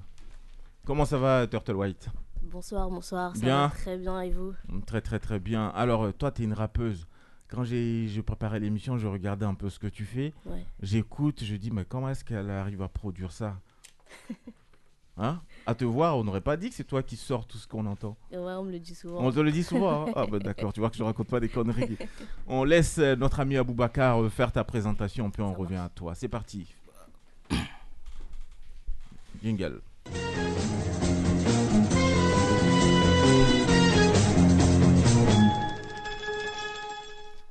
Comment 0.85 1.05
ça 1.05 1.17
va 1.17 1.47
Turtle 1.47 1.75
White? 1.75 2.09
Bonsoir, 2.41 2.89
bonsoir, 2.89 3.35
ça 3.35 3.41
Bien. 3.41 3.67
va 3.67 3.73
très 3.75 3.97
bien 3.97 4.21
et 4.21 4.31
vous? 4.31 4.53
Très 4.85 5.01
très 5.01 5.19
très 5.19 5.39
bien. 5.39 5.67
Alors 5.69 6.11
toi 6.13 6.31
tu 6.31 6.41
es 6.41 6.45
une 6.45 6.53
rappeuse. 6.53 7.07
Quand 7.49 7.63
j'ai 7.63 8.07
j'ai 8.07 8.21
préparé 8.21 8.59
l'émission, 8.59 8.97
je 8.97 9.07
regardais 9.07 9.45
un 9.45 9.55
peu 9.55 9.69
ce 9.69 9.79
que 9.79 9.87
tu 9.87 10.05
fais. 10.05 10.33
Ouais. 10.45 10.63
J'écoute, 10.81 11.43
je 11.43 11.55
dis 11.55 11.71
mais 11.71 11.83
comment 11.85 12.09
est-ce 12.09 12.23
qu'elle 12.23 12.49
arrive 12.49 12.81
à 12.81 12.87
produire 12.87 13.31
ça? 13.31 13.59
Hein? 15.21 15.41
À 15.65 15.75
te 15.75 15.83
voir, 15.83 16.15
on 16.17 16.23
n'aurait 16.23 16.39
pas 16.39 16.55
dit 16.55 16.69
que 16.69 16.75
c'est 16.75 16.85
toi 16.85 17.03
qui 17.03 17.17
sors 17.17 17.45
tout 17.45 17.57
ce 17.57 17.67
qu'on 17.67 17.85
entend. 17.87 18.15
Ouais, 18.31 18.37
on 18.37 18.63
me 18.63 18.71
le 18.71 18.79
dit 18.79 18.95
souvent. 18.95 19.19
On 19.21 19.29
te 19.33 19.41
le 19.41 19.51
dit 19.51 19.65
souvent. 19.65 20.07
hein? 20.07 20.13
Ah 20.15 20.25
bah 20.25 20.39
d'accord, 20.39 20.71
tu 20.71 20.79
vois 20.79 20.89
que 20.89 20.95
je 20.95 21.03
raconte 21.03 21.27
pas 21.27 21.41
des 21.41 21.49
conneries. 21.49 21.97
On 22.47 22.63
laisse 22.63 22.99
euh, 22.99 23.17
notre 23.17 23.41
ami 23.41 23.57
Aboubacar 23.57 24.21
euh, 24.21 24.29
faire 24.29 24.49
ta 24.53 24.63
présentation, 24.63 25.29
puis 25.29 25.41
on 25.41 25.53
revient 25.53 25.75
à 25.75 25.89
toi. 25.89 26.15
C'est 26.15 26.29
parti. 26.29 26.73
Jingle. 29.43 29.81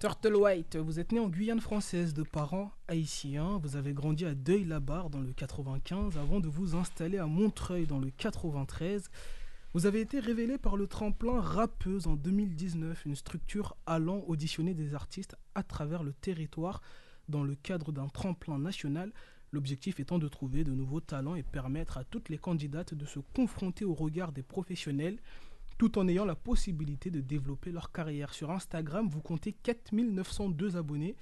Turtle 0.01 0.37
White, 0.37 0.77
vous 0.77 1.01
êtes 1.01 1.11
né 1.11 1.19
en 1.19 1.29
Guyane 1.29 1.59
française 1.59 2.15
de 2.15 2.23
parents 2.23 2.71
haïtiens. 2.87 3.59
Vous 3.65 3.75
avez 3.75 3.93
grandi 3.95 4.25
à 4.25 4.37
Deuil-la-Barre 4.37 5.11
dans 5.11 5.19
le 5.19 5.33
95 5.33 6.17
avant 6.17 6.39
de 6.39 6.47
vous 6.47 6.77
installer 6.77 7.19
à 7.19 7.27
Montreuil 7.27 7.85
dans 7.85 7.99
le 7.99 8.11
93. 8.11 9.11
Vous 9.75 9.87
avez 9.87 10.01
été 10.01 10.21
révélé 10.21 10.57
par 10.57 10.77
le 10.77 10.87
tremplin 10.87 11.41
Rappeuse 11.41 12.07
en 12.07 12.15
2019, 12.15 13.07
une 13.07 13.17
structure 13.17 13.77
allant 13.87 14.23
auditionner 14.29 14.73
des 14.73 14.95
artistes 14.95 15.35
à 15.57 15.65
travers 15.65 16.05
le 16.05 16.13
territoire 16.13 16.81
dans 17.29 17.43
le 17.43 17.57
cadre 17.57 17.91
d'un 17.91 18.07
tremplin 18.07 18.61
national. 18.61 19.13
L'objectif 19.51 19.99
étant 19.99 20.21
de 20.21 20.29
trouver 20.29 20.63
de 20.63 20.71
nouveaux 20.71 21.01
talents 21.01 21.35
et 21.35 21.43
permettre 21.43 21.99
à 21.99 22.05
toutes 22.05 22.29
les 22.29 22.39
candidates 22.39 22.95
de 22.95 23.05
se 23.05 23.19
confronter 23.35 23.85
au 23.85 23.95
regard 23.95 24.31
des 24.31 24.45
professionnels 24.45 25.19
tout 25.79 25.99
en 25.99 26.09
ayant 26.09 26.25
la 26.25 26.35
possibilité 26.35 27.11
de 27.11 27.21
développer 27.21 27.71
leur 27.71 27.93
carrière. 27.93 28.35
Sur 28.35 28.51
Instagram, 28.51 29.09
vous 29.09 29.21
comptez 29.21 29.53
4902 29.53 30.77
abonnés. 30.77 31.17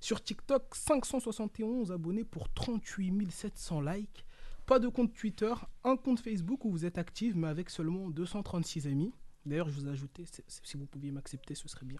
Sur 0.00 0.22
TikTok, 0.22 0.74
571 0.74 1.90
abonnés 1.90 2.24
pour 2.24 2.52
38 2.52 3.30
700 3.30 3.80
likes. 3.80 4.24
Pas 4.66 4.78
de 4.78 4.88
compte 4.88 5.14
Twitter, 5.14 5.52
un 5.82 5.96
compte 5.96 6.20
Facebook 6.20 6.64
où 6.64 6.70
vous 6.70 6.84
êtes 6.84 6.98
actif, 6.98 7.34
mais 7.34 7.48
avec 7.48 7.70
seulement 7.70 8.10
236 8.10 8.86
amis. 8.86 9.12
D'ailleurs, 9.44 9.68
je 9.68 9.80
vous 9.80 9.88
ai 9.88 9.90
ajouté, 9.90 10.24
si 10.46 10.76
vous 10.76 10.86
pouviez 10.86 11.10
m'accepter, 11.10 11.56
ce 11.56 11.66
serait 11.66 11.86
bien. 11.86 11.98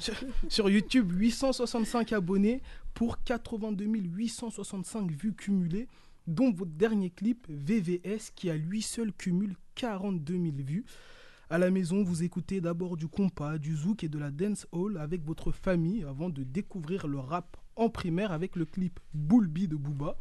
Sur, 0.00 0.14
sur 0.48 0.68
YouTube, 0.68 1.12
865 1.12 2.12
abonnés 2.12 2.62
pour 2.94 3.22
82 3.22 3.84
865 3.84 5.10
vues 5.10 5.34
cumulées, 5.34 5.88
dont 6.26 6.50
votre 6.52 6.72
dernier 6.72 7.10
clip, 7.10 7.46
VVS, 7.48 8.32
qui 8.34 8.50
à 8.50 8.56
lui 8.56 8.82
seul 8.82 9.12
cumule 9.12 9.56
42 9.76 10.34
000 10.34 10.44
vues. 10.58 10.84
À 11.50 11.58
la 11.58 11.70
maison, 11.70 12.02
vous 12.02 12.22
écoutez 12.22 12.62
d'abord 12.62 12.96
du 12.96 13.06
compas, 13.06 13.58
du 13.58 13.76
zouk 13.76 14.02
et 14.02 14.08
de 14.08 14.18
la 14.18 14.30
dance 14.30 14.66
hall 14.72 14.96
avec 14.96 15.22
votre 15.22 15.52
famille 15.52 16.02
avant 16.02 16.30
de 16.30 16.42
découvrir 16.42 17.06
le 17.06 17.18
rap 17.18 17.58
en 17.76 17.90
primaire 17.90 18.32
avec 18.32 18.56
le 18.56 18.64
clip 18.64 18.98
Boulby 19.12 19.68
de 19.68 19.76
Booba. 19.76 20.16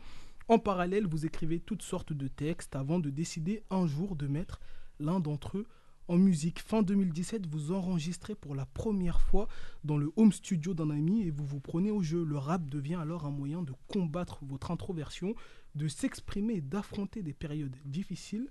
En 0.49 0.59
parallèle, 0.59 1.07
vous 1.07 1.25
écrivez 1.25 1.61
toutes 1.61 1.81
sortes 1.81 2.11
de 2.11 2.27
textes 2.27 2.75
avant 2.75 2.99
de 2.99 3.09
décider 3.09 3.63
un 3.69 3.87
jour 3.87 4.17
de 4.17 4.27
mettre 4.27 4.59
l'un 4.99 5.21
d'entre 5.21 5.59
eux 5.59 5.65
en 6.09 6.17
musique. 6.17 6.59
Fin 6.59 6.81
2017, 6.81 7.47
vous 7.47 7.71
enregistrez 7.71 8.35
pour 8.35 8.53
la 8.53 8.65
première 8.65 9.21
fois 9.21 9.47
dans 9.85 9.97
le 9.97 10.11
home 10.17 10.33
studio 10.33 10.73
d'un 10.73 10.89
ami 10.89 11.21
et 11.21 11.31
vous 11.31 11.45
vous 11.45 11.61
prenez 11.61 11.89
au 11.89 12.03
jeu. 12.03 12.25
Le 12.25 12.37
rap 12.37 12.69
devient 12.69 12.95
alors 12.95 13.25
un 13.25 13.31
moyen 13.31 13.63
de 13.63 13.71
combattre 13.87 14.39
votre 14.43 14.71
introversion, 14.71 15.35
de 15.75 15.87
s'exprimer 15.87 16.55
et 16.55 16.61
d'affronter 16.61 17.23
des 17.23 17.33
périodes 17.33 17.77
difficiles. 17.85 18.49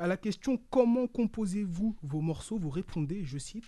À 0.00 0.06
la 0.06 0.16
question 0.16 0.60
comment 0.70 1.08
composez-vous 1.08 1.96
vos 2.02 2.20
morceaux, 2.20 2.56
vous 2.56 2.70
répondez, 2.70 3.24
je 3.24 3.36
cite, 3.36 3.64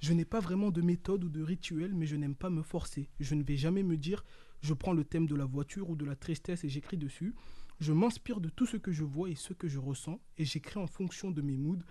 Je 0.00 0.12
n'ai 0.12 0.26
pas 0.26 0.40
vraiment 0.40 0.70
de 0.70 0.82
méthode 0.82 1.24
ou 1.24 1.30
de 1.30 1.42
rituel, 1.42 1.94
mais 1.94 2.04
je 2.04 2.16
n'aime 2.16 2.34
pas 2.34 2.50
me 2.50 2.62
forcer. 2.62 3.08
Je 3.18 3.34
ne 3.34 3.42
vais 3.42 3.56
jamais 3.56 3.82
me 3.82 3.96
dire 3.96 4.24
je 4.60 4.74
prends 4.74 4.92
le 4.92 5.04
thème 5.04 5.26
de 5.26 5.34
la 5.34 5.46
voiture 5.46 5.88
ou 5.88 5.96
de 5.96 6.04
la 6.04 6.16
tristesse 6.16 6.64
et 6.64 6.68
j'écris 6.68 6.98
dessus. 6.98 7.34
Je 7.80 7.94
m'inspire 7.94 8.40
de 8.40 8.50
tout 8.50 8.66
ce 8.66 8.76
que 8.76 8.92
je 8.92 9.04
vois 9.04 9.30
et 9.30 9.34
ce 9.34 9.54
que 9.54 9.68
je 9.68 9.78
ressens 9.78 10.20
et 10.36 10.44
j'écris 10.44 10.78
en 10.78 10.86
fonction 10.86 11.30
de 11.30 11.40
mes 11.40 11.56
moods. 11.56 11.82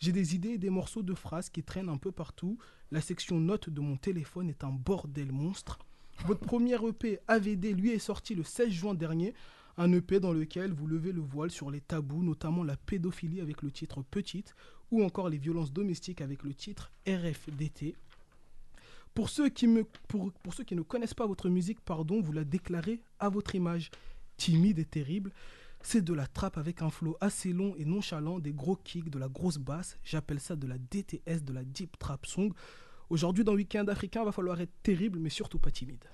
J'ai 0.00 0.10
des 0.10 0.34
idées 0.34 0.50
et 0.50 0.58
des 0.58 0.70
morceaux 0.70 1.04
de 1.04 1.14
phrases 1.14 1.48
qui 1.48 1.62
traînent 1.62 1.88
un 1.88 1.96
peu 1.96 2.10
partout. 2.10 2.58
La 2.90 3.00
section 3.00 3.38
notes 3.38 3.70
de 3.70 3.80
mon 3.80 3.96
téléphone 3.96 4.50
est 4.50 4.64
un 4.64 4.72
bordel 4.72 5.30
monstre. 5.30 5.78
Votre 6.26 6.40
premier 6.40 6.74
EP 6.84 7.20
AVD, 7.28 7.72
lui, 7.72 7.90
est 7.90 8.00
sorti 8.00 8.34
le 8.34 8.42
16 8.42 8.70
juin 8.70 8.94
dernier. 8.94 9.32
Un 9.80 9.92
EP 9.92 10.18
dans 10.18 10.32
lequel 10.32 10.72
vous 10.72 10.88
levez 10.88 11.12
le 11.12 11.20
voile 11.20 11.52
sur 11.52 11.70
les 11.70 11.80
tabous, 11.80 12.24
notamment 12.24 12.64
la 12.64 12.76
pédophilie 12.76 13.40
avec 13.40 13.62
le 13.62 13.70
titre 13.70 14.02
Petite, 14.02 14.56
ou 14.90 15.04
encore 15.04 15.28
les 15.28 15.38
violences 15.38 15.72
domestiques 15.72 16.20
avec 16.20 16.42
le 16.42 16.52
titre 16.52 16.90
RFDT. 17.06 17.94
Pour 19.14 19.30
ceux, 19.30 19.48
qui 19.48 19.68
me, 19.68 19.84
pour, 20.08 20.32
pour 20.32 20.52
ceux 20.52 20.64
qui 20.64 20.74
ne 20.74 20.82
connaissent 20.82 21.14
pas 21.14 21.28
votre 21.28 21.48
musique, 21.48 21.80
pardon, 21.80 22.20
vous 22.20 22.32
la 22.32 22.42
déclarez 22.42 23.00
à 23.20 23.28
votre 23.28 23.54
image. 23.54 23.92
Timide 24.36 24.80
et 24.80 24.84
terrible, 24.84 25.30
c'est 25.80 26.02
de 26.02 26.12
la 26.12 26.26
trappe 26.26 26.58
avec 26.58 26.82
un 26.82 26.90
flow 26.90 27.16
assez 27.20 27.52
long 27.52 27.76
et 27.76 27.84
nonchalant, 27.84 28.40
des 28.40 28.52
gros 28.52 28.74
kicks, 28.74 29.10
de 29.10 29.18
la 29.20 29.28
grosse 29.28 29.58
basse. 29.58 29.96
J'appelle 30.02 30.40
ça 30.40 30.56
de 30.56 30.66
la 30.66 30.78
DTS, 30.78 31.44
de 31.44 31.52
la 31.52 31.62
deep 31.62 31.96
trap 32.00 32.26
song. 32.26 32.52
Aujourd'hui, 33.10 33.44
dans 33.44 33.54
Weekend 33.54 33.88
Africain, 33.88 34.24
va 34.24 34.32
falloir 34.32 34.60
être 34.60 34.82
terrible, 34.82 35.20
mais 35.20 35.30
surtout 35.30 35.60
pas 35.60 35.70
timide. 35.70 36.04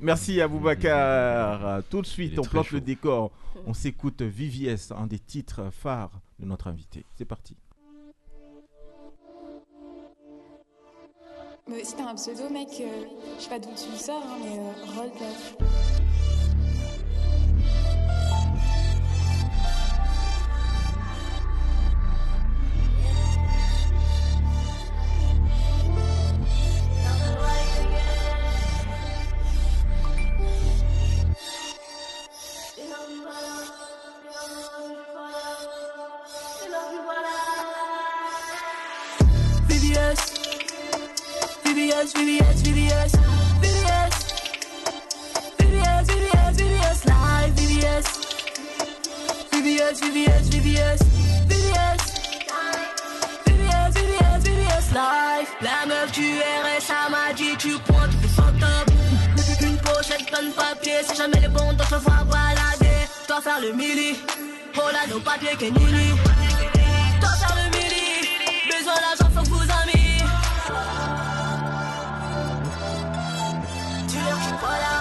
Merci 0.00 0.40
à 0.40 0.48
Boubacar. 0.48 1.82
Tout 1.90 2.02
de 2.02 2.06
suite, 2.06 2.38
on 2.38 2.42
plante 2.42 2.66
chaud. 2.66 2.76
le 2.76 2.80
décor. 2.80 3.30
On 3.66 3.74
s'écoute 3.74 4.22
VVS, 4.22 4.92
un 4.96 5.06
des 5.06 5.18
titres 5.18 5.70
phares 5.70 6.20
de 6.38 6.46
notre 6.46 6.68
invité. 6.68 7.04
C'est 7.16 7.24
parti. 7.24 7.56
Mais 11.68 11.82
si 11.82 11.96
t'as 11.96 12.08
un 12.08 12.14
pseudo, 12.14 12.48
mec, 12.48 12.68
euh, 12.80 13.04
je 13.38 13.42
sais 13.42 13.48
pas 13.48 13.58
d'où 13.58 13.70
tu 13.74 13.90
le 13.90 13.98
sors, 13.98 14.22
hein, 14.22 14.38
mais 14.40 14.56
euh, 14.56 15.00
Roll 15.00 15.10
VVS, 49.94 50.02
VVS, 50.02 50.50
VVS, 50.50 50.98
VVS, 51.46 52.02
VVS, 53.46 53.92
VVS, 53.94 54.42
VVS, 54.42 54.92
live. 54.92 55.48
La 55.62 55.86
meuf 55.86 56.10
du 56.10 56.26
RSA 56.64 57.08
m'a 57.08 57.32
dit 57.34 57.56
tu 57.56 57.78
pointes, 57.86 58.10
tu 58.10 58.26
fais 58.26 58.34
sans 58.34 58.52
top. 58.58 58.90
Une 59.60 59.78
pochette 59.78 60.26
plein 60.26 60.42
de 60.42 60.52
papier, 60.52 61.04
si 61.08 61.14
jamais 61.14 61.38
le 61.40 61.48
bon 61.50 61.72
temps 61.76 61.84
se 61.84 61.94
voit 61.94 62.24
balader. 62.24 63.06
Toi 63.28 63.40
faire 63.40 63.60
le 63.60 63.72
mili, 63.74 64.16
oh 64.76 64.90
là 64.92 65.06
nos 65.08 65.20
papiers 65.20 65.56
nini. 65.60 66.10
Toi 67.20 67.30
faire 67.38 67.56
le 67.56 67.78
mili, 67.78 68.28
besoin 68.66 68.94
d'argent 68.94 69.30
faut 69.36 69.42
que 69.42 69.48
vous 69.50 69.70
amis. 69.84 70.18
Dis-leur 74.08 74.36
que 74.36 74.44
je 74.44 74.66
pas 74.66 74.78
là, 74.82 74.96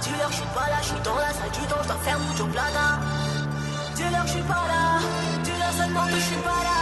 dis-leur 0.00 0.28
que 0.28 0.32
je 0.32 0.38
suis 0.38 0.54
pas 0.54 0.68
là, 0.70 0.78
je 0.80 0.86
suis 0.86 1.00
dans 1.04 1.16
la 1.16 1.34
salle 1.34 1.50
du 1.52 1.66
temps, 1.68 1.82
je 1.82 1.88
dois 1.88 1.98
faire 2.02 2.18
mucho 2.18 2.46
plata. 2.46 2.98
Dis-leur 3.02 3.23
que 4.24 4.30
je 4.30 4.34
suis 4.34 4.42
pas 4.42 4.66
là, 4.68 5.00
dis-leur 5.42 5.72
seulement 5.72 6.06
que 6.06 6.14
je 6.14 6.20
suis 6.20 6.36
pas 6.36 6.62
là. 6.68 6.80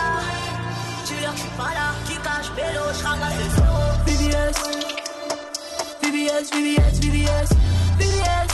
Dis-leur 1.07 1.32
que 1.32 1.36
je 1.36 1.43
suis 1.43 1.57
pas 1.57 1.72
là, 1.74 1.86
qui 2.07 2.14
cache 2.16 2.51
vélo, 2.57 2.84
je 2.97 3.05
ramasse 3.05 3.36
le 3.38 3.49
zéro. 3.57 3.82
VVS, 4.07 4.57
VVS, 6.03 6.47
VVS, 6.53 6.99
VVS, 7.01 7.51
VVS, 7.99 8.51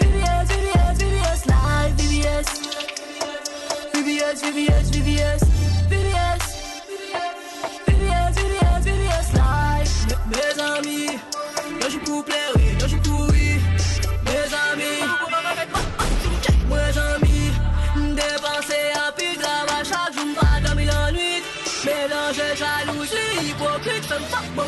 VVS, 0.00 0.46
VVS, 0.48 0.94
VVS, 0.98 1.40
live, 1.46 1.94
VVS. 1.98 2.48
VVS, 3.94 4.38
VVS, 4.42 4.86
VVS, 4.92 5.42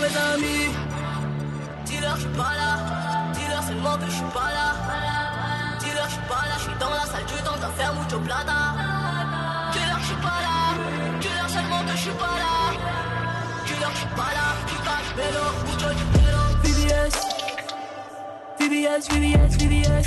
mes 0.08 0.16
amis. 0.16 0.70
Dis-leur 1.84 2.16
je 2.16 2.20
suis 2.20 2.30
pas 2.30 2.54
là, 2.56 3.32
dis-leur 3.32 3.62
seulement 3.62 3.96
que 3.98 4.06
je 4.06 4.10
suis 4.10 4.32
pas 4.34 4.50
là. 4.56 4.68
Dis-leur 5.80 6.04
je 6.06 6.12
suis 6.12 6.28
pas 6.28 6.42
là, 6.48 6.54
je 6.56 6.62
suis 6.62 6.78
dans 6.78 6.90
la 6.90 7.06
salle 7.06 7.26
du 7.26 7.42
temps, 7.44 7.58
dois 7.58 7.70
faire 7.76 7.94
mucho 7.94 8.18
plata. 8.20 8.60
Dis-leur 9.72 9.98
je 10.00 10.06
suis 10.06 10.16
pas 10.16 10.40
là, 10.46 10.58
dis-leur 11.20 11.50
seulement 11.50 11.82
que 11.84 11.92
je 11.92 12.02
suis 12.02 12.18
pas 12.22 12.36
là. 12.42 12.54
Dis-leur 13.66 13.90
je 13.90 13.96
suis 13.96 14.14
pas 14.16 14.32
là, 14.36 14.46
qui 14.66 14.76
cache 14.86 15.10
vélo, 15.16 15.44
mucho 15.66 15.88
dinero. 16.12 16.44
VVS, 16.62 17.14
VVS, 18.58 19.08
VVS, 19.08 19.52
VVS, 19.58 20.06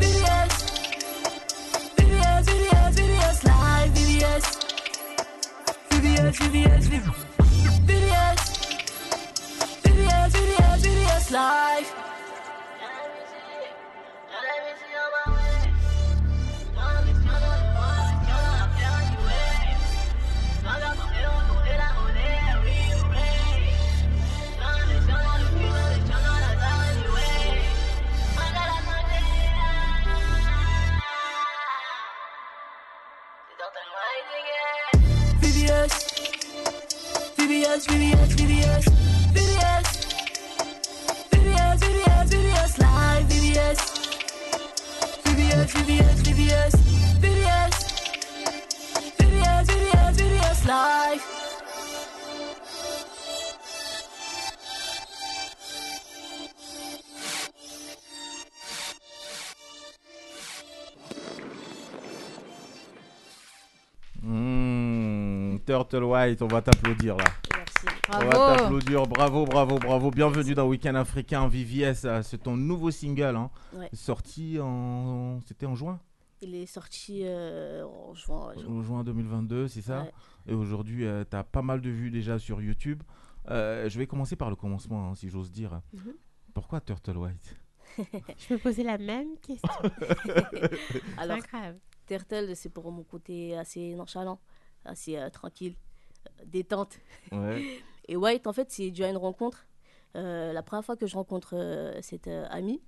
VVS. 0.00 0.52
VVS, 1.98 2.44
VVS, 2.46 2.92
VVS, 2.96 3.38
live, 3.44 3.92
VVS. 3.94 4.44
VVS, 5.90 6.38
VVS, 6.40 6.88
VVS. 6.88 7.21
Turtle 65.88 66.04
White, 66.04 66.42
on 66.42 66.46
va 66.46 66.62
t'applaudir 66.62 67.16
là. 67.16 67.24
Merci. 67.56 67.86
On 68.08 68.18
va 68.18 68.24
Bravo. 68.30 68.56
t'applaudir, 68.56 69.02
bravo, 69.06 69.44
bravo, 69.44 69.78
bravo. 69.80 70.10
Bienvenue 70.12 70.54
dans 70.54 70.68
Week-end 70.68 70.94
Africain 70.94 71.48
VVS. 71.48 72.04
euh, 72.04 72.22
C'est 72.22 72.38
ton 72.38 72.56
nouveau 72.56 72.90
single, 72.92 73.34
hein, 73.36 73.50
Ouais. 73.72 73.88
sorti 73.92 74.58
en. 74.60 75.40
C'était 75.44 75.66
en 75.66 75.74
juin? 75.74 75.98
Il 76.40 76.54
est 76.54 76.66
sorti 76.66 77.22
euh, 77.24 77.84
en 77.84 78.14
juin. 78.14 78.52
En 78.68 78.82
juin 78.82 79.02
2022, 79.02 79.66
c'est 79.66 79.80
ça? 79.82 80.02
Ouais. 80.02 80.12
Et 80.46 80.54
aujourd'hui, 80.54 81.04
tu 81.28 81.36
as 81.36 81.42
pas 81.42 81.62
mal 81.62 81.80
de 81.80 81.90
vues 81.90 82.10
déjà 82.12 82.38
sur 82.38 82.60
YouTube. 82.62 83.02
Euh, 83.50 83.88
je 83.88 83.98
vais 83.98 84.06
commencer 84.06 84.36
par 84.36 84.50
le 84.50 84.56
commencement, 84.56 85.08
hein, 85.10 85.14
si 85.16 85.28
j'ose 85.28 85.50
dire. 85.50 85.80
Mhm. 85.94 86.12
Pourquoi 86.54 86.80
Turtle 86.80 87.16
White? 87.16 87.56
Je 87.98 88.54
me 88.54 88.58
posais 88.58 88.84
la 88.84 88.98
même 88.98 89.36
question. 89.38 89.68
Alors, 91.18 91.36
incroyable. 91.38 91.80
Turtle, 92.06 92.54
c'est 92.56 92.68
pour 92.68 92.90
mon 92.92 93.04
côté 93.04 93.56
assez 93.56 93.94
nonchalant, 93.94 94.38
assez 94.84 95.16
euh, 95.16 95.28
tranquille, 95.30 95.74
euh, 96.26 96.44
détente. 96.46 96.98
Ouais. 97.30 97.62
Et 98.08 98.16
White, 98.16 98.46
en 98.46 98.52
fait, 98.52 98.70
c'est 98.70 98.90
dû 98.90 99.04
à 99.04 99.08
une 99.08 99.16
rencontre. 99.16 99.66
Euh, 100.16 100.52
la 100.52 100.62
première 100.62 100.84
fois 100.84 100.96
que 100.96 101.06
je 101.06 101.14
rencontre 101.14 101.54
euh, 101.56 101.98
cette 102.02 102.26
euh, 102.28 102.46
amie, 102.50 102.82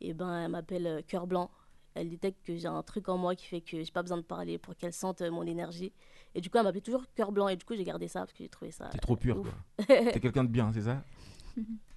et 0.00 0.14
ben, 0.14 0.44
elle 0.44 0.50
m'appelle 0.50 0.86
euh, 0.86 1.00
Cœur 1.06 1.26
Blanc. 1.26 1.50
Elle 1.94 2.10
détecte 2.10 2.46
que 2.46 2.54
j'ai 2.56 2.68
un 2.68 2.82
truc 2.84 3.08
en 3.08 3.16
moi 3.18 3.34
qui 3.34 3.46
fait 3.46 3.60
que 3.60 3.82
j'ai 3.82 3.90
pas 3.90 4.02
besoin 4.02 4.18
de 4.18 4.22
parler 4.22 4.58
pour 4.58 4.76
qu'elle 4.76 4.92
sente 4.92 5.20
euh, 5.22 5.30
mon 5.30 5.42
énergie. 5.44 5.92
Et 6.36 6.40
du 6.40 6.50
coup, 6.50 6.58
elle 6.58 6.64
m'appelait 6.64 6.80
toujours 6.82 7.02
Cœur 7.16 7.32
Blanc. 7.32 7.48
Et 7.48 7.56
du 7.56 7.64
coup, 7.64 7.74
j'ai 7.74 7.82
gardé 7.82 8.06
ça 8.06 8.20
parce 8.20 8.32
que 8.32 8.44
j'ai 8.44 8.48
trouvé 8.48 8.70
ça. 8.70 8.88
T'es 8.92 8.98
trop 8.98 9.16
pur, 9.16 9.42
quoi. 9.42 9.86
T'es 9.86 10.20
quelqu'un 10.20 10.44
de 10.44 10.50
bien, 10.50 10.70
c'est 10.72 10.82
ça 10.82 11.02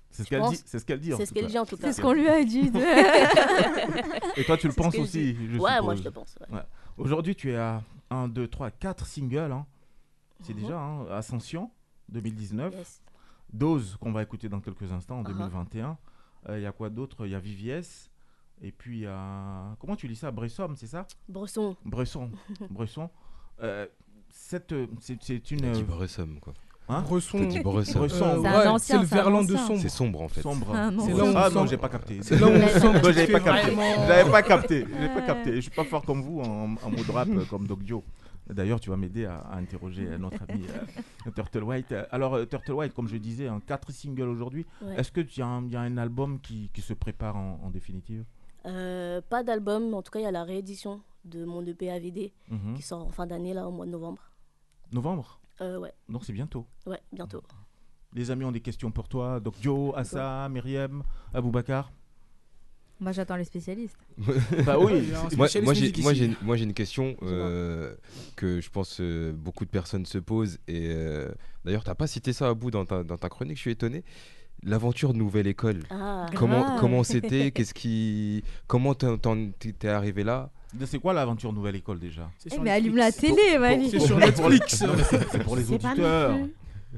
C'est 0.10 0.24
ce 0.24 0.30
qu'elle 0.30 0.42
dit. 0.50 0.62
C'est 0.66 0.80
ce 0.80 0.86
qu'elle 0.86 1.00
dit. 1.00 1.14
en 1.14 1.18
C'est 1.18 1.26
ce 1.28 1.34
qu'elle 1.34 1.46
dit 1.48 1.60
en 1.60 1.66
tout 1.66 1.78
cas. 1.78 1.88
C'est 1.88 1.94
ce 1.94 2.02
qu'on 2.02 2.14
lui 2.14 2.28
a 2.28 2.44
dit. 2.44 2.72
Et 4.38 4.44
toi, 4.46 4.58
tu 4.58 4.68
le 4.68 4.74
penses 4.74 4.98
aussi 4.98 5.36
je 5.36 5.58
Ouais, 5.60 5.80
moi, 5.82 5.96
suppose. 5.96 5.98
je 6.00 6.04
le 6.06 6.12
pense, 6.12 6.36
ouais. 6.50 6.60
Aujourd'hui, 6.98 7.36
tu 7.36 7.52
es 7.52 7.56
à 7.58 7.84
1, 8.12 8.28
2, 8.28 8.48
3, 8.48 8.70
4 8.72 9.06
singles. 9.08 9.52
hein. 9.52 9.66
C'est 10.42 10.54
Mhm. 10.54 10.62
déjà 10.62 10.80
hein, 10.80 11.06
Ascension 11.10 11.72
2019. 12.10 12.74
Yes. 12.76 13.02
Dose 13.52 13.98
qu'on 14.00 14.12
va 14.12 14.22
écouter 14.24 14.48
dans 14.50 14.60
quelques 14.62 14.92
instants 14.92 15.20
en 15.20 15.24
Uh-huh. 15.24 15.28
2021. 15.34 15.98
Il 16.50 16.62
y 16.62 16.66
a 16.66 16.72
quoi 16.72 16.90
d'autre? 16.90 17.26
Il 17.26 17.32
y 17.32 17.36
a 17.36 17.40
VVS. 17.40 18.10
Et 18.64 18.72
puis 18.72 18.98
il 19.00 19.02
y 19.02 19.08
a. 19.08 19.76
Comment 19.80 19.96
tu 19.96 20.08
lis 20.08 20.16
ça? 20.16 20.30
Bresson, 20.32 20.74
c'est 20.76 20.88
ça? 20.88 21.08
Bresson. 21.28 21.76
Bresson. 21.86 22.32
Bresson. 22.70 23.10
Euh, 23.62 23.88
cette, 24.30 24.72
euh, 24.72 24.88
c'est, 25.00 25.22
c'est 25.24 25.52
une. 25.52 25.66
Euh, 25.66 25.84
Bresson, 25.84 26.38
quoi. 26.42 26.54
Hein 26.92 27.02
Bresson. 27.08 27.38
T'as 27.40 27.46
dit 27.46 27.60
Bresson. 27.62 28.00
Bresson, 28.00 28.26
Euh, 28.26 28.38
ouais. 28.38 28.42
C'est 28.42 28.48
un 28.48 28.60
ouais, 28.62 28.68
ancien, 28.68 28.96
c'est 28.98 29.02
le 29.02 29.08
verlan 29.08 29.44
de 29.44 29.56
sombre. 29.56 29.80
C'est 29.82 29.90
sombre, 29.90 30.22
en 30.22 30.28
fait. 30.28 30.42
Sombre. 30.42 30.68
Ah, 30.76 30.92
non. 30.92 31.06
C'est 31.06 31.14
là 31.14 31.24
où 31.24 31.34
ah 31.36 31.50
on 31.50 31.54
non, 31.56 31.66
j'ai 31.68 31.78
pas 31.78 31.90
capté. 31.90 32.20
C'est 32.22 32.40
là 32.40 32.48
où 32.48 32.52
on 32.52 32.68
sent 32.68 33.02
que 33.02 33.12
j'avais 33.14 33.32
pas 33.32 33.40
capté. 33.40 33.76
J'avais 34.08 34.32
pas 34.32 34.42
capté. 34.44 34.86
J'avais 34.92 35.14
pas 35.14 35.22
capté. 35.22 35.56
Je 35.56 35.62
suis 35.62 35.72
pas 35.72 35.84
fort 35.86 36.04
comme 36.04 36.22
vous 36.22 36.42
en, 36.42 36.76
en 36.84 36.90
mot 36.90 37.04
de 37.04 37.12
rap 37.12 37.30
comme 37.50 37.66
Doc 37.68 37.82
Dio. 37.84 38.04
D'ailleurs, 38.50 38.80
tu 38.82 38.90
vas 38.90 38.98
m'aider 38.98 39.26
à, 39.26 39.38
à 39.38 39.58
interroger 39.58 40.06
notre 40.20 40.40
ami 40.50 40.66
euh, 41.28 41.32
Turtle 41.34 41.64
White. 41.64 41.94
Alors, 42.12 42.34
euh, 42.34 42.46
Turtle 42.46 42.74
White, 42.74 42.94
comme 42.94 43.08
je 43.08 43.16
disais, 43.18 43.48
en 43.48 43.60
quatre 43.62 43.92
singles 43.92 44.28
aujourd'hui. 44.28 44.66
Ouais. 44.82 44.96
Est-ce 45.00 45.12
que 45.12 45.22
tu 45.22 45.40
y 45.40 45.44
a 45.44 45.48
un, 45.48 45.64
il 45.66 45.72
y 45.72 45.76
a 45.78 45.82
un 45.82 45.96
album 45.98 46.40
qui, 46.42 46.70
qui 46.74 46.82
se 46.82 46.94
prépare 46.94 47.38
en, 47.38 47.60
en 47.64 47.70
définitive? 47.70 48.26
Euh, 48.66 49.22
pas 49.30 49.44
d'album, 49.44 49.90
mais 49.90 49.96
en 49.96 50.02
tout 50.02 50.12
cas, 50.12 50.20
il 50.20 50.24
y 50.24 50.26
a 50.26 50.32
la 50.32 50.44
réédition 50.44 51.02
de 51.24 51.46
mon 51.46 51.66
EP 51.66 51.90
AVD 51.92 52.34
Mhm. 52.50 52.74
qui 52.76 52.82
sort 52.82 53.06
en 53.06 53.12
fin 53.12 53.26
d'année, 53.28 53.54
là, 53.54 53.68
au 53.68 53.72
mois 53.72 53.86
de 53.86 53.92
novembre. 53.92 54.24
Novembre? 54.92 55.40
Euh, 55.62 55.78
ouais, 55.78 55.94
Donc 56.10 56.26
c'est 56.26 56.34
bientôt. 56.34 56.66
ouais, 56.86 57.00
bientôt. 57.12 57.44
Les 58.14 58.30
amis 58.32 58.44
ont 58.44 58.52
des 58.52 58.62
questions 58.62 58.92
pour 58.92 59.08
toi. 59.08 59.40
Doc 59.40 59.56
Dio, 59.60 59.96
Assa, 59.96 60.50
Myriam, 60.50 61.04
Aboubacar. 61.34 61.92
Moi, 63.02 63.14
j'attends 63.14 63.36
les 63.36 63.46
spécialistes. 63.46 63.98
bah 64.66 64.78
oui. 64.78 65.12
Moi, 65.36 65.48
spécialiste 65.48 65.64
moi, 65.64 65.74
j'ai, 65.74 66.02
moi, 66.04 66.14
j'ai, 66.14 66.32
moi, 66.44 66.56
j'ai 66.56 66.66
une 66.66 66.74
question 66.76 67.18
euh, 67.24 67.96
que 68.36 68.62
je 68.62 68.70
pense 68.70 69.00
euh, 69.02 69.32
beaucoup 69.34 69.66
de 69.66 69.72
personnes 69.72 70.06
se 70.06 70.20
posent. 70.20 70.60
Et 70.68 70.90
euh, 70.90 71.32
d'ailleurs, 71.66 71.84
t'as 71.84 71.96
pas 71.96 72.06
cité 72.06 72.32
ça 72.32 72.48
à 72.48 72.54
bout 72.54 72.70
dans 72.70 72.86
ta, 72.86 73.04
dans 73.04 73.18
ta 73.18 73.28
chronique, 73.28 73.58
je 73.58 73.62
suis 73.62 73.72
étonné. 73.72 74.04
L'aventure 74.64 75.14
Nouvelle 75.14 75.48
École. 75.48 75.84
Ah. 75.90 76.28
Comment, 76.36 76.62
Grave. 76.62 76.80
comment 76.80 77.04
c'était 77.04 77.52
Qu'est-ce 77.54 77.74
qui, 77.74 78.44
comment 78.68 78.94
t'es 78.94 79.88
arrivé 79.88 80.24
là? 80.24 80.52
C'est 80.86 81.00
quoi 81.00 81.14
l'aventure 81.14 81.52
Nouvelle 81.52 81.76
École 81.76 82.00
déjà? 82.00 82.30
C'est 82.38 82.50
Eh, 82.52 82.54
sur 82.56 82.64
mais 82.64 82.70
allume 82.72 82.96
la 82.96 83.06
Netflix. 83.08 83.36
télé, 83.36 83.58
Mali. 83.58 83.90
C'est 83.90 84.00
sur 84.00 84.20
C'est 84.22 84.32
pour 84.36 84.50
les- 84.50 84.60
Netflix. 84.60 84.76
C'est- 85.32 85.44
pour 85.44 85.56
les 85.56 85.72
auditeurs. 85.72 86.38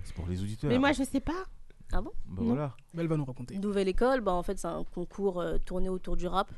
C'est 0.04 0.14
pour 0.14 0.28
les 0.28 0.42
auditeurs. 0.44 0.70
Mais 0.70 0.78
moi, 0.78 0.92
je 0.92 1.04
sais 1.04 1.20
pas. 1.22 1.46
Ah 1.92 2.02
bon? 2.02 2.12
Bah 2.26 2.42
voilà. 2.44 2.76
Mais 2.94 3.02
Elle 3.02 3.08
va 3.08 3.18
nous 3.18 3.26
raconter. 3.26 3.58
Nouvelle 3.58 3.88
École, 3.88 4.22
bah, 4.22 4.34
en 4.34 4.44
fait, 4.44 4.58
c'est 4.60 4.68
un 4.68 4.84
concours 4.84 5.40
euh, 5.40 5.58
tourné 5.60 5.90
autour 5.90 6.18
du 6.18 6.28
rap 6.28 6.52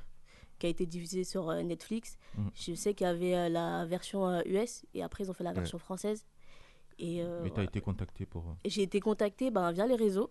qui 0.59 0.65
a 0.65 0.69
été 0.69 0.85
diffusé 0.85 1.23
sur 1.25 1.49
euh, 1.49 1.61
Netflix. 1.61 2.17
Mhm. 2.37 2.49
Je 2.55 2.73
sais 2.73 2.93
qu'il 2.93 3.05
y 3.05 3.09
avait 3.09 3.35
euh, 3.35 3.49
la 3.49 3.85
version 3.85 4.27
euh, 4.29 4.41
US 4.45 4.85
et 4.93 5.03
après, 5.03 5.23
ils 5.25 5.29
ont 5.29 5.33
fait 5.33 5.43
la 5.43 5.51
version 5.53 5.77
française. 5.77 6.25
Et, 6.97 7.21
euh, 7.21 7.41
Mais 7.43 7.49
t'as 7.49 7.55
voilà. 7.55 7.69
été 7.69 7.81
contacté 7.81 8.25
pour. 8.25 8.55
j'ai 8.65 8.83
été 8.83 9.01
contactée 9.01 9.51
ben, 9.51 9.71
via 9.73 9.85
les 9.85 9.95
réseaux. 9.95 10.29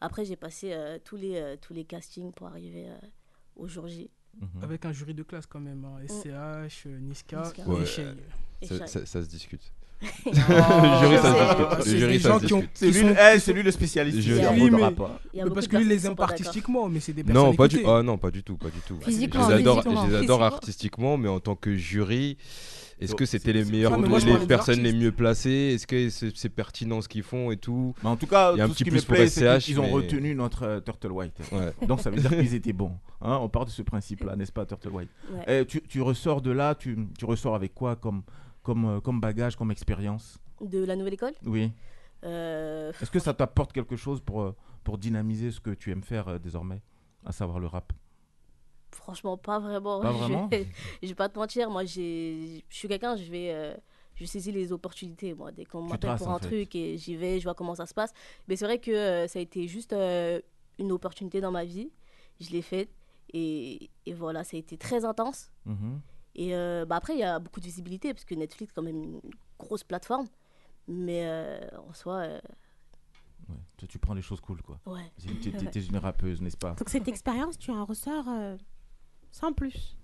Après, 0.00 0.24
j'ai 0.24 0.36
passé 0.36 0.72
euh, 0.72 0.98
tous, 1.04 1.16
les, 1.16 1.36
euh, 1.36 1.56
tous 1.60 1.74
les 1.74 1.84
castings 1.84 2.32
pour 2.32 2.46
arriver 2.46 2.86
euh, 2.88 2.94
au 3.56 3.68
jour 3.68 3.86
J. 3.88 4.10
mhm. 4.40 4.48
Avec 4.62 4.84
un 4.86 4.92
jury 4.92 5.14
de 5.14 5.22
classe 5.22 5.46
quand 5.46 5.60
même. 5.60 5.84
hein. 5.84 6.00
SCH, 6.08 6.86
euh, 6.86 6.98
Niska 7.00 7.42
Niska. 7.42 7.62
Ouais. 7.66 7.82
Et 8.62 8.66
ça, 8.66 8.74
Shai. 8.78 8.86
ça- 8.86 9.06
ça 9.06 9.22
se 9.22 9.28
discute. 9.28 9.60
Le 10.24 10.32
jury, 10.32 11.18
ça 11.18 11.34
se 11.34 11.44
discute. 11.44 11.76
Le 11.78 11.82
c'est 11.84 11.98
jury, 11.98 12.20
ça 12.20 12.34
se 12.38 12.46
discute. 12.46 12.80
Lui, 12.80 13.02
le- 13.02 13.38
c'est 13.38 13.52
lui 13.52 13.62
le 13.62 13.70
spécialiste. 13.70 14.20
Je- 14.20 14.32
ici, 14.34 14.44
Oui, 14.52 14.70
mais- 14.70 15.50
parce 15.54 15.68
que 15.68 15.76
lui, 15.76 15.84
les 15.86 16.06
aime 16.06 16.16
pas 16.16 16.26
pas 16.26 16.32
artistiquement, 16.32 16.88
mais 16.88 17.00
c'est 17.00 17.12
des 17.12 17.22
Non, 17.22 17.52
personnes 17.52 17.56
pas 17.56 17.68
du, 17.68 17.76
écoutées. 17.76 17.92
ah, 17.92 18.02
non, 18.02 18.16
pas 18.16 18.30
du 18.30 18.42
tout, 18.42 18.56
pas 18.56 18.70
du 18.70 18.80
tout. 18.80 18.98
Je 19.06 19.10
les 19.10 19.24
adore, 19.54 19.82
je 19.82 20.08
les 20.10 20.16
adore 20.16 20.42
artistiquement, 20.42 21.18
mais 21.18 21.28
en 21.28 21.40
tant 21.40 21.54
que 21.56 21.76
jury, 21.76 22.38
est-ce 23.00 23.14
que 23.14 23.24
c'était 23.24 23.52
les 23.52 23.64
meilleurs, 23.64 23.98
moi, 23.98 24.18
les 24.18 24.46
personnes 24.46 24.80
les 24.80 24.92
mieux 24.92 25.12
placées? 25.12 25.72
Est-ce 25.74 25.86
que 25.86 26.08
c'est 26.10 26.48
pertinent 26.48 27.00
ce 27.00 27.08
qu'ils 27.08 27.22
font 27.22 27.50
et 27.50 27.56
tout? 27.56 27.94
Mais 28.02 28.08
en 28.08 28.16
tout 28.16 28.26
cas, 28.26 28.52
Il 28.54 28.58
y 28.58 28.60
a 28.60 28.64
un 28.64 28.68
tout 28.68 28.74
petit 28.74 28.78
ce 28.80 28.84
qui 28.84 28.90
plus 28.90 29.00
me 29.00 29.06
pour 29.06 29.14
plaît, 29.16 29.26
c'est 29.28 29.58
SCH, 29.60 29.64
qu'ils 29.64 29.80
ont 29.80 29.84
mais- 29.84 29.90
retenu 29.92 30.34
notre 30.34 30.62
euh, 30.64 30.80
Turtle 30.80 31.12
White. 31.12 31.40
Ouais. 31.52 31.86
Donc 31.86 32.00
ça 32.00 32.10
veut 32.10 32.20
dire 32.20 32.30
qu'ils 32.30 32.54
étaient 32.54 32.72
bons. 32.72 32.92
Hein, 33.20 33.38
on 33.40 33.48
part 33.48 33.64
de 33.64 33.70
ce 33.70 33.82
principe-là, 33.82 34.36
n'est-ce 34.36 34.52
pas, 34.52 34.66
Turtle 34.66 34.88
White? 34.90 35.10
Ouais. 35.32 35.60
Eh, 35.60 35.66
tu, 35.66 35.82
tu 35.82 36.00
ressors 36.00 36.40
de 36.42 36.50
là, 36.50 36.74
tu, 36.74 36.96
tu 37.18 37.24
ressors 37.24 37.54
avec 37.54 37.74
quoi 37.74 37.96
comme, 37.96 38.22
comme, 38.62 38.84
euh, 38.84 39.00
comme 39.00 39.20
bagage, 39.20 39.56
comme 39.56 39.70
expérience? 39.70 40.38
De 40.60 40.84
la 40.84 40.96
Nouvelle 40.96 41.14
École? 41.14 41.32
Oui. 41.46 41.72
Euh, 42.24 42.92
Est-ce 43.00 43.10
que 43.10 43.18
ça 43.18 43.32
t'apporte 43.32 43.72
quelque 43.72 43.96
chose 43.96 44.20
pour, 44.20 44.54
pour 44.84 44.98
dynamiser 44.98 45.50
ce 45.50 45.60
que 45.60 45.70
tu 45.70 45.90
aimes 45.90 46.02
faire 46.02 46.28
euh, 46.28 46.38
désormais, 46.38 46.82
à 47.24 47.32
savoir 47.32 47.58
le 47.60 47.66
rap? 47.66 47.92
Franchement, 49.00 49.36
pas 49.36 49.58
vraiment. 49.58 50.00
Pas 50.00 50.12
Je 50.12 50.18
vraiment 50.18 50.46
vais- 50.48 50.66
Je 51.02 51.08
vais 51.08 51.14
pas 51.14 51.28
te 51.28 51.38
mentir, 51.38 51.70
moi, 51.70 51.84
j'ai- 51.84 52.64
je 52.68 52.76
suis 52.76 52.86
quelqu'un, 52.88 53.16
je 53.16 53.30
vais, 53.30 53.52
euh, 53.52 53.74
je 54.14 54.24
saisis 54.26 54.52
les 54.52 54.72
opportunités. 54.72 55.34
Moi, 55.34 55.50
dès 55.52 55.64
qu'on 55.64 55.84
Tu 55.84 55.90
m'appelle 55.90 56.16
pour 56.16 56.28
un 56.30 56.38
fait. 56.38 56.46
truc 56.46 56.74
et 56.74 56.96
j'y 56.98 57.16
vais, 57.16 57.38
je 57.40 57.44
vois 57.44 57.54
comment 57.54 57.74
ça 57.74 57.86
se 57.86 57.94
passe. 57.94 58.12
Mais 58.46 58.56
c'est 58.56 58.64
vrai 58.66 58.78
que 58.78 58.90
euh, 58.90 59.26
ça 59.28 59.38
a 59.38 59.42
été 59.42 59.66
juste 59.68 59.92
euh, 59.92 60.40
une 60.78 60.92
opportunité 60.92 61.40
dans 61.40 61.50
ma 61.50 61.64
vie. 61.64 61.90
Je 62.40 62.50
l'ai 62.50 62.62
faite 62.62 62.90
et, 63.32 63.90
et 64.06 64.12
voilà, 64.14 64.44
ça 64.44 64.56
a 64.56 64.60
été 64.60 64.76
très 64.78 65.04
intense. 65.04 65.50
Mhm. 65.66 66.00
Et 66.36 66.54
euh, 66.54 66.84
bah 66.84 66.96
après, 66.96 67.14
il 67.14 67.18
y 67.18 67.24
a 67.24 67.38
beaucoup 67.38 67.60
de 67.60 67.64
visibilité 67.66 68.12
parce 68.14 68.24
que 68.24 68.34
Netflix, 68.34 68.72
quand 68.72 68.82
même, 68.82 69.02
une 69.02 69.20
grosse 69.58 69.82
plateforme. 69.84 70.26
Mais 70.88 71.22
euh, 71.26 71.58
en 71.88 71.92
soi, 71.94 72.14
euh, 72.18 72.40
Ouais, 73.48 73.56
toi, 73.76 73.88
tu 73.88 73.98
prends 73.98 74.14
les 74.14 74.22
choses 74.22 74.40
cool, 74.40 74.62
quoi. 74.62 74.78
Ouais. 74.86 75.00
T'es- 75.42 75.70
T'es 75.70 75.80
une 75.84 75.96
rappeuse, 75.96 76.40
n'est-ce 76.40 76.56
pas? 76.56 76.72
Donc 76.74 76.88
cette 76.88 77.08
expérience, 77.08 77.58
tu 77.58 77.70
en 77.72 77.84
ressors 77.84 78.28
euh, 78.28 78.56
sans 79.32 79.52
plus. 79.52 79.96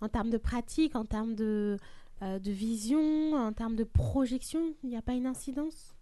En 0.00 0.08
termes 0.08 0.30
de 0.30 0.38
pratique, 0.38 0.96
en 0.96 1.04
termes 1.04 1.34
de, 1.34 1.78
euh, 2.22 2.38
de 2.38 2.50
vision, 2.50 3.34
en 3.34 3.52
termes 3.52 3.76
de 3.76 3.84
projection, 3.84 4.74
il 4.82 4.88
n'y 4.90 4.96
a 4.96 5.02
pas 5.02 5.12
une 5.12 5.26
incidence? 5.26 5.94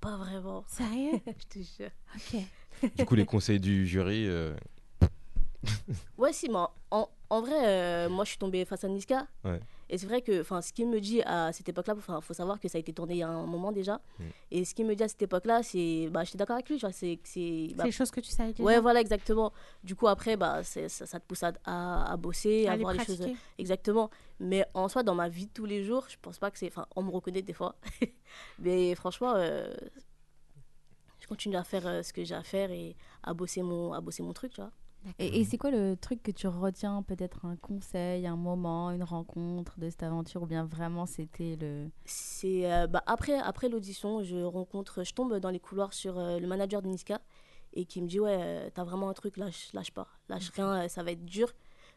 Pas 0.00 0.16
vraiment. 0.16 0.64
Sérieux? 0.68 1.20
Je 1.26 1.46
te 1.46 1.58
jure. 1.60 1.90
Ok. 2.16 2.92
Du 2.96 3.04
coup, 3.06 3.14
les 3.14 3.24
conseils 3.24 3.60
du 3.60 3.86
jury. 3.86 4.26
euh, 4.26 4.54
Ouais, 6.18 6.32
si, 6.32 6.48
mais 6.48 6.58
en, 6.90 7.08
en 7.30 7.40
vrai, 7.40 7.66
euh, 7.66 8.08
moi, 8.10 8.24
je 8.24 8.30
suis 8.30 8.38
tombée 8.38 8.64
face 8.66 8.84
à 8.84 8.88
Niska. 8.88 9.26
Ouais. 9.44 9.60
Et 9.90 9.98
c'est 9.98 10.06
vrai 10.06 10.22
que, 10.22 10.40
enfin, 10.40 10.62
ce 10.62 10.72
qu'il 10.72 10.88
me 10.88 11.00
dit 11.00 11.22
à 11.22 11.52
cette 11.52 11.68
époque-là, 11.68 11.94
il 11.96 12.22
faut 12.22 12.34
savoir 12.34 12.58
que 12.58 12.68
ça 12.68 12.78
a 12.78 12.80
été 12.80 12.92
tourné 12.92 13.14
il 13.14 13.18
y 13.18 13.22
a 13.22 13.28
un 13.28 13.46
moment 13.46 13.72
déjà. 13.72 14.00
Mm. 14.18 14.24
Et 14.50 14.64
ce 14.64 14.74
qu'il 14.74 14.86
me 14.86 14.94
dit 14.94 15.02
à 15.02 15.08
cette 15.08 15.22
époque-là, 15.22 15.62
c'est, 15.62 16.08
bah, 16.10 16.24
j'étais 16.24 16.38
d'accord 16.38 16.54
avec 16.54 16.68
lui, 16.68 16.76
tu 16.76 16.82
vois, 16.82 16.92
c'est, 16.92 17.18
c'est, 17.24 17.68
bah, 17.74 17.84
des 17.84 17.92
choses 17.92 18.10
que 18.10 18.20
tu 18.20 18.30
savais 18.30 18.52
déjà. 18.52 18.64
Ouais, 18.64 18.80
voilà, 18.80 19.00
exactement. 19.00 19.52
Du 19.82 19.94
coup, 19.94 20.08
après, 20.08 20.36
bah, 20.36 20.62
ça, 20.64 20.88
ça 20.88 21.20
te 21.20 21.26
pousse 21.26 21.42
à, 21.42 21.52
à, 21.64 22.12
à 22.12 22.16
bosser, 22.16 22.66
À 22.66 22.72
à, 22.72 22.76
les 22.76 22.82
voir 22.82 22.94
les 22.94 23.04
choses. 23.04 23.26
Exactement. 23.58 24.10
Mais 24.40 24.64
en 24.74 24.88
soi, 24.88 25.02
dans 25.02 25.14
ma 25.14 25.28
vie 25.28 25.46
de 25.46 25.52
tous 25.52 25.66
les 25.66 25.84
jours, 25.84 26.06
je 26.08 26.16
pense 26.20 26.38
pas 26.38 26.50
que 26.50 26.58
c'est. 26.58 26.68
Enfin, 26.68 26.86
on 26.96 27.02
me 27.02 27.10
reconnaît 27.10 27.42
des 27.42 27.52
fois. 27.52 27.76
Mais 28.58 28.94
franchement, 28.94 29.34
euh, 29.36 29.72
je 31.20 31.26
continue 31.26 31.56
à 31.56 31.64
faire 31.64 31.86
euh, 31.86 32.02
ce 32.02 32.12
que 32.12 32.24
j'ai 32.24 32.34
à 32.34 32.42
faire 32.42 32.70
et 32.70 32.96
à 33.22 33.32
bosser 33.32 33.62
mon, 33.62 33.92
à 33.92 34.00
bosser 34.00 34.22
mon 34.22 34.32
truc, 34.32 34.52
tu 34.52 34.60
vois. 34.60 34.70
Et, 35.18 35.40
et 35.40 35.44
c'est 35.44 35.58
quoi 35.58 35.70
le 35.70 35.96
truc 35.96 36.22
que 36.22 36.30
tu 36.30 36.46
retiens 36.46 37.02
Peut-être 37.02 37.44
un 37.44 37.56
conseil, 37.56 38.26
un 38.26 38.36
moment, 38.36 38.90
une 38.90 39.04
rencontre 39.04 39.78
de 39.78 39.90
cette 39.90 40.02
aventure 40.02 40.42
ou 40.42 40.46
bien 40.46 40.64
vraiment 40.64 41.06
c'était 41.06 41.56
le. 41.60 41.88
C'est 42.04 42.70
euh, 42.70 42.86
bah, 42.86 43.02
après, 43.06 43.38
après 43.38 43.68
l'audition, 43.68 44.22
je 44.22 44.42
rencontre, 44.42 45.04
je 45.04 45.12
tombe 45.12 45.38
dans 45.38 45.50
les 45.50 45.60
couloirs 45.60 45.92
sur 45.92 46.18
euh, 46.18 46.38
le 46.38 46.46
manager 46.46 46.82
de 46.82 46.88
Niska 46.88 47.20
et 47.72 47.84
qui 47.84 48.00
me 48.00 48.06
dit 48.06 48.20
ouais, 48.20 48.38
euh, 48.38 48.70
t'as 48.72 48.84
vraiment 48.84 49.08
un 49.08 49.14
truc, 49.14 49.36
lâche, 49.36 49.72
lâche 49.72 49.90
pas, 49.90 50.08
lâche 50.28 50.50
rien, 50.50 50.88
ça 50.88 51.02
va 51.02 51.12
être 51.12 51.24
dur, 51.24 51.52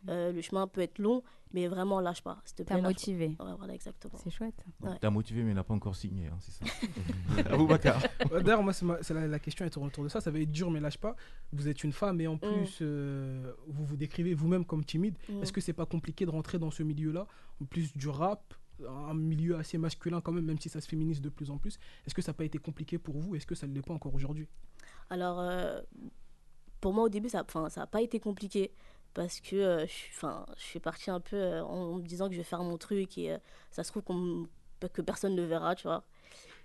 euh, 0.09 0.31
le 0.31 0.41
chemin 0.41 0.67
peut 0.67 0.81
être 0.81 0.99
long, 0.99 1.23
mais 1.53 1.67
vraiment 1.67 1.99
lâche 1.99 2.21
pas, 2.21 2.41
s'il 2.45 2.55
te 2.57 2.63
T'as 2.63 2.75
plaît. 2.75 2.81
motivé. 2.83 3.27
Ouais, 3.39 3.53
voilà, 3.57 3.73
exactement. 3.73 4.13
C'est 4.23 4.29
chouette. 4.29 4.63
Ouais. 4.81 4.97
T'as 4.99 5.09
motivé, 5.09 5.43
mais 5.43 5.51
il 5.51 5.55
n'a 5.55 5.63
pas 5.63 5.73
encore 5.73 5.95
signé, 5.95 6.27
hein, 6.27 6.37
c'est 6.39 6.51
ça. 6.51 6.65
Aboubacar. 7.53 8.01
D'ailleurs, 8.31 8.63
moi, 8.63 8.73
c'est 8.73 8.85
ma- 8.85 8.99
la, 9.09 9.27
la 9.27 9.39
question 9.39 9.65
est 9.65 9.77
autour 9.77 10.03
de 10.03 10.09
ça. 10.09 10.21
Ça 10.21 10.31
va 10.31 10.39
être 10.39 10.51
dur, 10.51 10.69
mais 10.71 10.79
lâche 10.79 10.97
pas. 10.97 11.15
Vous 11.53 11.67
êtes 11.67 11.83
une 11.83 11.93
femme 11.93 12.17
Mm. 12.17 12.21
et 12.21 12.27
en 12.27 12.37
plus, 12.37 12.79
euh, 12.81 13.51
vous 13.67 13.85
vous 13.85 13.97
décrivez 13.97 14.33
vous-même 14.33 14.65
comme 14.65 14.83
timide. 14.85 15.15
Mm. 15.29 15.41
Est-ce 15.43 15.51
que 15.53 15.61
c'est 15.61 15.73
pas 15.73 15.85
compliqué 15.85 16.25
de 16.25 16.31
rentrer 16.31 16.57
dans 16.59 16.71
ce 16.71 16.83
milieu-là? 16.83 17.27
En 17.61 17.65
plus 17.65 17.95
du 17.95 18.07
rap, 18.09 18.53
un 18.87 19.13
milieu 19.13 19.55
assez 19.57 19.77
masculin 19.77 20.21
quand 20.21 20.31
même, 20.31 20.45
même 20.45 20.59
si 20.59 20.69
ça 20.69 20.79
se 20.81 20.87
féminise 20.87 21.19
de 21.21 21.29
plus 21.29 21.49
en 21.49 21.57
plus. 21.57 21.79
Est-ce 22.05 22.13
que 22.13 22.21
ça 22.21 22.31
n'a 22.31 22.35
pas 22.35 22.45
été 22.45 22.57
compliqué 22.59 22.97
pour 22.97 23.17
vous? 23.17 23.35
Est-ce 23.35 23.45
que 23.47 23.55
ça 23.55 23.65
ne 23.67 23.73
l'est 23.73 23.81
pas 23.81 23.93
encore 23.93 24.13
aujourd'hui? 24.13 24.47
Alors, 25.09 25.39
euh, 25.39 25.81
pour 26.81 26.93
moi, 26.93 27.03
au 27.05 27.09
début, 27.09 27.29
ça 27.29 27.43
n'a 27.55 27.69
ça 27.69 27.81
a 27.81 27.87
pas 27.87 28.01
été 28.01 28.19
compliqué 28.19 28.71
parce 29.17 29.41
que 29.41 29.55
euh, 29.55 29.85
je, 29.87 30.27
je 30.57 30.63
suis 30.63 30.79
partie 30.79 31.09
un 31.11 31.19
peu 31.19 31.35
euh, 31.35 31.63
en, 31.63 31.95
me 31.95 32.01
disant 32.03 32.27
que 32.27 32.33
je 32.33 32.37
vais 32.37 32.43
faire 32.43 32.61
mon 32.63 32.77
truc 32.77 33.17
et 33.17 33.31
euh, 33.33 33.37
ça 33.71 33.83
se 33.83 33.89
trouve 33.91 34.03
qu'on 34.03 34.45
que 34.93 35.01
personne 35.01 35.33
ne 35.35 35.41
le 35.41 35.47
verra, 35.47 35.73
tu 35.75 35.87
vois. 35.87 36.03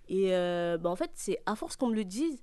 Et 0.09 0.34
euh, 0.34 0.76
bah, 0.78 0.90
en 0.90 0.96
fait, 0.96 1.11
c'est 1.14 1.38
à 1.46 1.57
force 1.57 1.76
qu'on 1.76 1.88
me 1.88 1.94
le 1.96 2.05
dise 2.05 2.42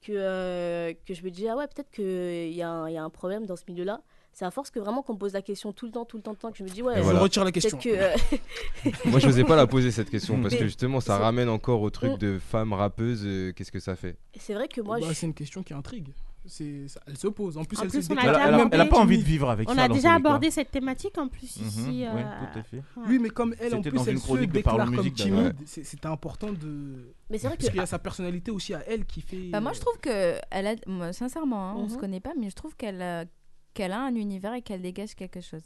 que, 0.00 0.12
euh, 0.12 0.94
que 1.06 1.12
je 1.12 1.22
me 1.22 1.30
dis, 1.30 1.46
ah 1.46 1.56
ouais, 1.56 1.66
peut-être 1.68 1.90
qu'il 1.90 2.52
y, 2.54 2.62
a 2.62 2.70
un- 2.70 2.88
il 2.88 2.94
y 2.94 2.96
a 2.96 3.04
un 3.04 3.10
problème 3.10 3.44
dans 3.44 3.56
ce 3.56 3.64
milieu-là. 3.68 4.00
C'est 4.32 4.44
à 4.46 4.50
force 4.50 4.70
que 4.70 4.78
vraiment 4.78 5.02
qu'on 5.02 5.12
me 5.14 5.18
pose 5.18 5.34
la 5.34 5.42
question 5.42 5.72
tout 5.74 5.84
le 5.86 5.92
temps, 5.92 6.04
tout 6.06 6.16
le 6.16 6.22
temps, 6.22 6.30
tout 6.34 6.36
le 6.36 6.40
temps, 6.48 6.52
que 6.52 6.56
je 6.58 6.64
me 6.64 6.68
dis, 6.70 6.82
ouais, 6.82 6.98
Et 6.98 7.02
voilà. 7.02 7.18
Je 7.18 7.22
retire 7.24 7.44
la 7.44 7.52
question. 7.52 7.76
que, 7.76 7.88
euh, 7.90 8.16
Moi, 9.06 9.18
je 9.20 9.26
n'osais 9.26 9.44
pas 9.44 9.56
la 9.56 9.66
poser 9.66 9.90
cette 9.90 10.08
question 10.08 10.40
parce 10.40 10.54
que 10.54 10.64
justement, 10.64 11.00
ça 11.00 11.18
ramène 11.18 11.48
encore 11.50 11.82
au 11.82 11.90
truc 11.90 12.16
de 12.18 12.38
femme 12.38 12.72
rappeuse. 12.72 13.22
euh, 13.26 13.52
Qu'est-ce 13.52 13.72
que 13.72 13.80
ça 13.80 13.94
fait? 13.96 14.16
C'est 14.38 14.54
vrai 14.54 14.68
que 14.68 14.80
moi, 14.80 14.98
Bah, 15.00 15.06
je- 15.08 15.14
C'est 15.14 15.26
une 15.26 15.34
question 15.34 15.62
qui 15.62 15.74
intrigue. 15.74 16.14
C'est- 16.46 16.88
ça- 16.88 17.00
elle 17.06 17.16
se 17.18 17.28
pose. 17.28 17.58
En 17.58 17.64
plus, 17.64 17.78
En 17.78 17.82
elle 17.82 17.88
plus, 17.90 18.02
se 18.02 18.08
on 18.10 18.16
a 18.16 18.16
déclare 18.16 18.34
déjà 18.34 18.48
Elle 18.48 18.54
a- 18.54 18.56
elle-même 18.56 18.68
elle 18.72 18.80
a 18.80 18.84
abordé- 18.84 18.88
pas 18.90 18.98
envie 19.02 19.18
de 19.18 19.22
vivre 19.22 19.50
avec 19.50 19.68
On 19.70 19.74
ça. 19.74 19.82
a 19.82 19.88
dans 19.88 19.94
déjà 19.94 20.08
les 20.08 20.14
abordé 20.16 20.50
cette 20.50 20.70
thématique 20.70 21.18
en 21.18 21.28
plus 21.28 21.58
Mhm, 21.60 21.66
ici. 21.66 21.84
oui, 21.90 22.04
euh, 22.04 22.10
tout 22.52 22.58
à 22.58 22.62
fait. 22.62 22.82
Oui, 23.08 23.18
mais 23.20 23.28
comme 23.28 23.54
elle, 23.60 23.74
en 23.74 23.76
C'était 23.78 23.90
plus, 23.90 23.98
dans 23.98 24.04
elle 24.04 24.12
une 24.14 24.18
se 24.18 24.24
chronique 24.24 24.52
de 24.52 24.60
Parle 24.60 24.76
déclare 24.78 24.86
comme 24.86 24.96
Musique, 25.04 25.18
d'ailleurs. 25.18 25.38
timide. 25.52 25.56
c'est- 25.66 25.84
C'était 25.84 26.06
important 26.06 26.48
de. 26.52 27.12
Mais 27.28 27.36
c'est 27.38 27.46
vrai 27.48 27.56
Parce 27.56 27.68
qu'il 27.68 27.78
y 27.78 27.82
a 27.82 27.86
sa 27.86 27.98
personnalité 27.98 28.50
aussi 28.50 28.72
à 28.74 28.82
elle 28.88 29.04
qui 29.04 29.20
fait. 29.20 29.50
Bah, 29.50 29.60
moi, 29.60 29.72
je 29.74 29.80
trouve 29.80 29.98
que 30.00 30.36
elle 30.50 30.66
a, 30.66 30.74
moi, 30.86 31.12
sincèrement, 31.12 31.70
hein, 31.70 31.74
on 31.76 31.88
se 31.88 31.94
Mhm. 31.94 32.00
connaît 32.00 32.20
pas, 32.20 32.32
mais 32.38 32.48
je 32.48 32.54
trouve 32.56 32.74
qu'elle 32.74 33.02
a, 33.02 33.24
qu'elle 33.74 33.92
a 33.92 34.00
un 34.00 34.14
univers 34.14 34.54
et 34.54 34.62
qu'elle 34.62 34.80
dégage 34.82 35.14
quelque 35.14 35.40
chose. 35.42 35.62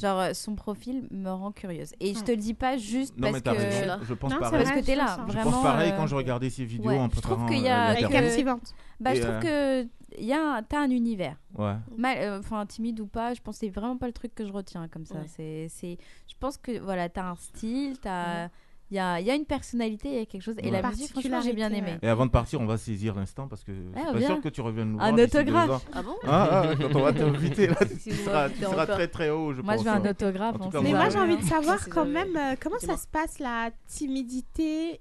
Genre, 0.00 0.18
euh, 0.20 0.32
son 0.32 0.54
profil 0.54 1.06
me 1.10 1.28
rend 1.30 1.52
curieuse. 1.52 1.92
Et 2.00 2.14
je 2.14 2.20
te 2.20 2.30
le 2.30 2.38
dis 2.38 2.54
pas 2.54 2.78
juste 2.78 3.14
Non, 3.18 3.30
mais 3.30 3.40
parce 3.40 3.42
t'as 3.42 3.54
que. 3.56 3.58
raison. 3.60 3.98
Je 4.08 4.14
pense 4.14 4.30
Non, 4.30 4.36
c'est 4.38 4.50
pareil. 4.50 4.64
Parce 4.64 4.80
que 4.80 4.86
t'es 4.86 4.94
là, 4.96 5.06
Je 5.10 5.16
pense 5.16 5.26
Je 5.26 5.32
vraiment. 5.36 5.50
pense 5.50 5.62
pareil 5.62 5.92
euh, 5.92 5.96
quand 5.98 6.06
je 6.06 6.14
regardais 6.14 6.48
ces 6.48 6.64
vidéos 6.64 6.88
ouais, 6.90 6.98
en 6.98 7.10
je 7.10 7.20
trouve 7.20 7.46
qu'il 7.46 7.58
y 7.58 7.68
euh, 7.68 7.74
a. 7.74 7.94
Captivante. 7.96 8.72
Bah, 9.00 9.12
Et, 9.12 9.16
je 9.16 9.22
trouve 9.22 9.40
que 9.40 9.86
y 10.18 10.32
a 10.32 10.56
un- 10.56 10.62
t'as 10.62 10.80
un 10.80 10.90
univers. 10.90 11.36
Ouais. 11.56 11.74
Mal, 11.96 12.18
euh, 12.18 12.38
enfin 12.40 12.64
timide 12.66 13.00
ou 13.00 13.06
pas, 13.06 13.34
je 13.34 13.40
pense 13.40 13.56
que 13.58 13.66
c'est 13.66 13.70
vraiment 13.72 13.96
pas 13.96 14.06
le 14.06 14.12
truc 14.12 14.34
que 14.34 14.46
je 14.46 14.52
retiens 14.52 14.88
comme 14.88 15.06
ça. 15.06 15.16
Ouais. 15.16 15.26
C'est, 15.28 15.66
c'est, 15.70 15.98
je 16.28 16.34
pense 16.40 16.56
que 16.56 16.78
voilà, 16.80 17.08
t'as 17.08 17.30
un 17.30 17.36
style, 17.36 17.98
t'as, 18.00 18.48
il 18.90 18.96
y 18.96 18.98
a, 18.98 19.20
il 19.20 19.26
y 19.26 19.30
a 19.30 19.34
une 19.34 19.46
personnalité, 19.46 20.08
il 20.10 20.14
y 20.18 20.20
a 20.20 20.26
quelque 20.26 20.42
chose. 20.42 20.56
Et 20.58 20.66
Ouais. 20.66 20.70
la 20.82 20.88
musique, 20.90 21.10
franchement, 21.12 21.40
j'ai 21.40 21.54
bien 21.54 21.72
aimé. 21.72 21.96
Et 22.02 22.08
avant 22.08 22.26
de 22.26 22.30
partir, 22.30 22.60
on 22.60 22.66
va 22.66 22.76
saisir 22.76 23.14
l'instant 23.14 23.48
parce 23.48 23.64
que 23.64 23.72
pas 23.94 24.12
bien. 24.12 24.26
sûr 24.26 24.40
que 24.42 24.50
tu 24.50 24.60
reviennes 24.60 24.92
nous 24.92 24.98
Un 25.00 25.12
voir 25.12 25.26
d'ici 25.26 25.36
autographe. 25.38 25.86
Ah 25.94 26.02
bon 26.02 26.16
Ah, 26.24 26.62
ah, 26.70 26.74
quand 26.78 26.94
on 26.96 27.02
va 27.02 27.12
t'inviter, 27.14 27.68
là, 27.68 27.76
tu 28.02 28.10
seras, 28.12 28.50
tu 28.50 28.60
seras 28.60 28.86
très 28.86 29.08
très 29.08 29.30
haut, 29.30 29.54
je 29.54 29.62
Moi, 29.62 29.74
je 29.74 29.76
pense. 29.78 29.84
veux 29.86 29.90
un 29.92 30.04
hein. 30.04 30.10
autographe. 30.10 30.58
Cas, 30.58 30.80
Mais 30.82 30.90
moi, 30.90 30.98
moi, 31.00 31.08
j'ai 31.08 31.18
envie 31.20 31.36
de 31.38 31.44
savoir 31.44 31.78
Si 31.82 31.88
quand 31.88 32.04
même 32.04 32.36
euh, 32.36 32.54
comment 32.60 32.78
ça 32.78 32.96
se 32.98 33.06
passe 33.06 33.38
la 33.38 33.70
timidité 33.86 35.00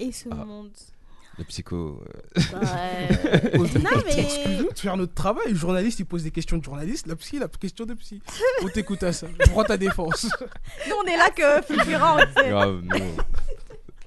et 0.00 0.10
ce 0.12 0.28
Ah. 0.32 0.44
monde? 0.44 0.70
Le 1.38 1.44
psycho. 1.44 2.02
Bah, 2.34 2.42
euh, 2.64 3.58
Non, 3.58 3.90
mais- 4.04 4.18
Excuse-nous 4.20 4.72
de 4.72 4.78
faire 4.78 4.96
notre 4.96 5.14
travail. 5.14 5.50
Le 5.50 5.54
journaliste, 5.56 6.00
il 6.00 6.04
pose 6.06 6.24
des 6.24 6.30
questions 6.32 6.58
de 6.58 6.64
journaliste. 6.64 7.06
La 7.06 7.14
psy, 7.16 7.38
la 7.38 7.46
question 7.48 7.86
de 7.86 7.94
psy. 7.94 8.20
On 8.62 8.68
t'écoute 8.68 9.02
à 9.04 9.12
ça. 9.12 9.28
Je 9.38 9.50
prends 9.50 9.62
ta 9.64 9.76
défense. 9.76 10.24
Nous, 10.88 10.94
on 11.00 11.04
est 11.06 11.16
là 11.16 11.30
que. 11.30 12.48
Grave, 12.48 12.82
non. 12.82 13.16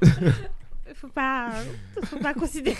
Faut 0.95 1.08
pas, 1.08 1.49
faut 2.03 2.18
pas 2.20 2.34
considérer. 2.36 2.76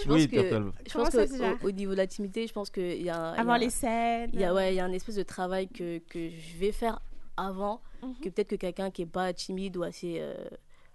je 0.00 0.04
pense 0.04 0.14
Oui, 0.14 0.26
que, 0.28 0.38
je 0.40 0.92
Comment 0.92 1.10
ça 1.10 1.24
au, 1.62 1.66
au 1.66 1.70
niveau 1.70 1.92
de 1.92 1.98
la 1.98 2.06
timidité, 2.06 2.46
je 2.46 2.52
pense 2.54 2.70
qu'il 2.70 3.02
y 3.02 3.10
a. 3.10 3.32
il 3.34 3.36
y 3.36 3.40
Avant 3.40 3.52
a- 3.52 3.58
les 3.58 3.68
scènes. 3.68 4.30
Il 4.32 4.40
y 4.40 4.44
a, 4.44 4.54
ouais, 4.54 4.72
il 4.72 4.76
y 4.76 4.80
a 4.80 4.84
un 4.86 4.92
espèce 4.92 5.16
de 5.16 5.22
travail 5.22 5.68
que, 5.68 5.98
que 5.98 6.30
je 6.30 6.56
vais 6.58 6.72
faire 6.72 7.00
avant 7.36 7.82
Mhm. 8.02 8.14
que 8.22 8.28
peut-être 8.30 8.48
que 8.48 8.56
quelqu'un 8.56 8.90
qui 8.90 9.02
est 9.02 9.06
pas 9.06 9.32
timide 9.34 9.76
ou 9.76 9.82
assez. 9.82 10.16
euh, 10.20 10.34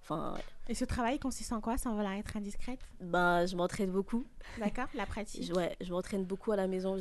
Enfin, 0.04 0.34
Et 0.72 0.74
ce 0.74 0.86
travail 0.86 1.20
consiste 1.20 1.52
en 1.52 1.60
quoi? 1.60 1.78
Sans 1.78 1.94
vouloir 1.94 2.14
être 2.14 2.38
indiscrète? 2.38 2.80
Ben, 3.02 3.46
je 3.46 3.58
m'entraîne 3.58 3.92
beaucoup. 3.92 4.24
D'accord 4.58 4.86
La 4.96 5.06
pratique? 5.06 5.44
Je- 5.44 5.52
ouais, 5.54 5.76
je 5.82 5.92
m'entraîne 5.92 6.24
beaucoup 6.24 6.54
à 6.54 6.56
la 6.56 6.66
maison. 6.66 6.96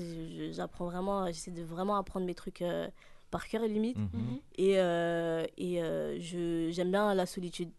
J'apprends 0.50 0.86
vraiment, 0.86 1.26
j'essaie 1.28 1.52
de 1.52 1.62
vraiment 1.62 1.94
apprendre 1.96 2.26
mes 2.26 2.34
trucs 2.34 2.62
euh, 2.62 2.88
par 3.30 3.46
cœur 3.46 3.62
et 3.62 3.68
limite. 3.68 3.96
Mhm. 3.96 4.40
Et, 4.56 4.80
euh, 4.80 5.46
et 5.56 5.80
euh, 5.84 6.18
je- 6.18 6.70
j'aime 6.72 6.90
bien 6.90 7.14
la 7.14 7.26
solitude. 7.26 7.70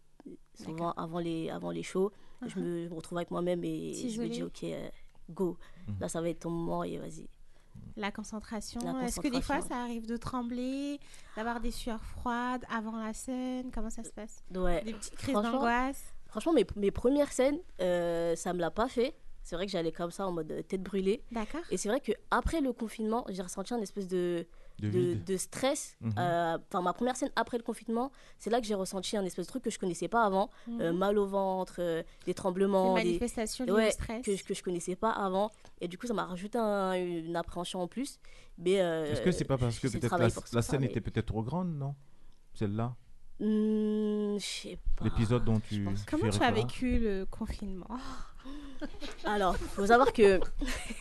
Souvent, 0.54 0.92
avant 0.92 1.18
les, 1.18 1.50
avant 1.50 1.70
les 1.70 1.82
shows, 1.82 2.10
je, 2.46 2.58
me, 2.58 2.84
je 2.84 2.88
me 2.88 2.94
retrouve 2.94 3.18
avec 3.18 3.30
moi-même 3.30 3.62
et 3.62 3.92
je 4.08 4.22
me 4.22 4.28
dis, 4.28 4.42
ok, 4.42 4.64
euh, 4.64 4.88
go. 5.28 5.58
Mhm. 5.88 5.96
Là, 6.00 6.08
ça 6.08 6.22
va 6.22 6.30
être 6.30 6.40
ton 6.40 6.50
moment 6.50 6.84
et 6.84 6.96
vas-y. 6.96 7.28
La 7.96 8.10
concentration. 8.10 8.80
Est-ce 9.02 9.20
que 9.20 9.28
des 9.28 9.42
fois 9.42 9.60
ça 9.60 9.76
arrive 9.82 10.06
de 10.06 10.16
trembler, 10.16 10.98
d'avoir 11.36 11.60
des 11.60 11.70
sueurs 11.70 12.02
froides 12.04 12.64
avant 12.70 12.96
la 12.98 13.12
scène? 13.12 13.70
Comment 13.72 13.90
ça 13.90 14.04
se 14.04 14.10
passe? 14.10 14.42
Ouais. 14.54 14.82
Des 14.84 14.92
petites 14.94 15.16
crises 15.16 15.32
Franchement- 15.34 15.52
d'angoisse? 15.52 16.02
Franchement, 16.26 16.52
mes, 16.54 16.66
mes 16.76 16.90
premières 16.90 17.30
scènes, 17.32 17.58
euh, 17.80 18.34
ça 18.36 18.54
me 18.54 18.58
l'a 18.60 18.70
pas 18.70 18.88
fait. 18.88 19.14
C'est 19.42 19.56
vrai 19.56 19.66
que 19.66 19.72
j'allais 19.72 19.92
comme 19.92 20.10
ça 20.10 20.26
en 20.26 20.32
mode 20.32 20.50
euh, 20.52 20.62
tête 20.62 20.82
brûlée. 20.82 21.22
D'accord. 21.30 21.60
Et 21.70 21.76
c'est 21.76 21.88
vrai 21.88 22.00
que 22.00 22.12
après 22.30 22.60
le 22.60 22.72
confinement, 22.72 23.24
j'ai 23.28 23.42
ressenti 23.42 23.74
un 23.74 23.80
espèce 23.82 24.08
de, 24.08 24.46
De 24.82 24.90
de, 24.90 24.98
vide. 24.98 25.24
de 25.24 25.36
stress. 25.36 25.96
Mhm. 26.00 26.12
Euh, 26.18 26.58
Enfin, 26.68 26.82
ma 26.82 26.92
première 26.92 27.16
scène 27.16 27.30
après 27.36 27.56
le 27.56 27.62
confinement, 27.62 28.10
c'est 28.38 28.50
là 28.50 28.60
que 28.60 28.66
j'ai 28.66 28.74
ressenti 28.74 29.16
un 29.16 29.24
espèce 29.24 29.46
de 29.46 29.50
truc 29.50 29.62
que 29.62 29.70
je 29.70 29.78
connaissais 29.78 30.08
pas 30.08 30.24
avant. 30.24 30.50
Mhm. 30.66 30.80
Euh, 30.80 30.92
mal 30.92 31.18
au 31.18 31.26
ventre, 31.26 31.76
euh, 31.78 32.02
des 32.26 32.34
tremblements. 32.34 32.94
Des 32.96 33.02
des- 33.02 33.08
manifestations 33.10 33.64
liées 33.64 33.72
ouais, 33.72 33.88
au 33.88 33.92
stress. 33.92 34.24
Que, 34.24 34.36
je- 34.36 34.44
que 34.44 34.54
je 34.54 34.62
connaissais 34.62 34.96
pas 34.96 35.10
avant. 35.10 35.50
Et 35.80 35.88
du 35.88 35.96
coup, 35.98 36.06
ça 36.06 36.14
m'a 36.14 36.24
rajouté 36.26 36.58
un- 36.58 36.92
une 36.94 37.36
appréhension 37.36 37.80
en 37.80 37.86
plus. 37.88 38.18
Mais, 38.58 38.80
euh, 38.80 39.10
Est-ce 39.12 39.22
que 39.22 39.30
c'est 39.32 39.44
pas 39.44 39.56
parce 39.58 39.78
que 39.78 39.88
peut-être 39.88 40.18
la, 40.52 40.62
scène 40.62 40.80
mais- 40.80 40.86
était 40.88 41.00
peut-être 41.00 41.26
trop 41.26 41.42
grande, 41.42 41.72
non 41.76 41.94
Celle-là? 42.54 42.94
Hmm, 43.40 44.36
je 44.38 44.44
sais 44.44 44.78
pas. 44.96 45.04
L'épisode 45.04 45.44
dont 45.44 45.58
tu. 45.60 45.84
Comment 46.08 46.30
tu 46.30 46.42
as 46.42 46.50
vécu 46.52 46.98
le 46.98 47.24
confinement? 47.26 47.88
Alors, 49.24 49.56
faut 49.56 49.86
savoir 49.86 50.12
que. 50.12 50.40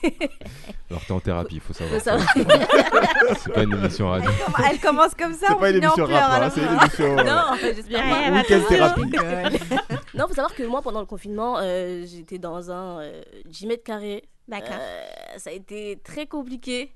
Alors, 0.89 1.05
t'es 1.05 1.11
en 1.11 1.19
thérapie, 1.19 1.59
faut 1.59 1.73
savoir. 1.73 1.99
Faut 1.99 2.03
savoir. 2.03 2.27
c'est 3.39 3.53
pas 3.53 3.63
une 3.63 3.73
émission 3.73 4.09
radio. 4.09 4.29
Elle 4.69 4.79
commence 4.79 5.13
comme 5.15 5.33
ça, 5.33 5.47
C'est 5.47 5.53
on 5.53 5.59
pas 5.59 5.69
une 5.71 5.77
en 5.77 5.87
émission 5.87 6.05
rap, 6.05 6.15
à 6.15 6.45
hein, 6.45 6.49
c'est 6.53 6.61
une 6.61 6.73
émission. 6.73 7.17
euh, 7.19 7.23
Non, 7.23 7.57
j'espère 7.61 8.03
Ouais, 8.03 8.09
pas. 8.11 8.21
elle 8.25 8.33
va 8.33 8.39
Week-end 8.41 8.59
faire- 8.59 8.67
thérapie. 8.67 9.59
Non, 10.13 10.27
faut 10.27 10.33
savoir 10.33 10.53
que 10.53 10.63
moi, 10.63 10.81
pendant 10.81 10.99
le 10.99 11.05
confinement, 11.05 11.57
euh, 11.59 12.03
j'étais 12.05 12.37
dans 12.37 12.69
un 12.71 12.99
euh, 13.01 13.21
10 13.45 13.65
mètres 13.67 13.83
carrés. 13.83 14.23
D'accord. 14.47 14.75
Euh, 14.79 15.37
ça 15.37 15.49
a 15.49 15.53
été 15.53 15.99
très 16.03 16.27
compliqué. 16.27 16.93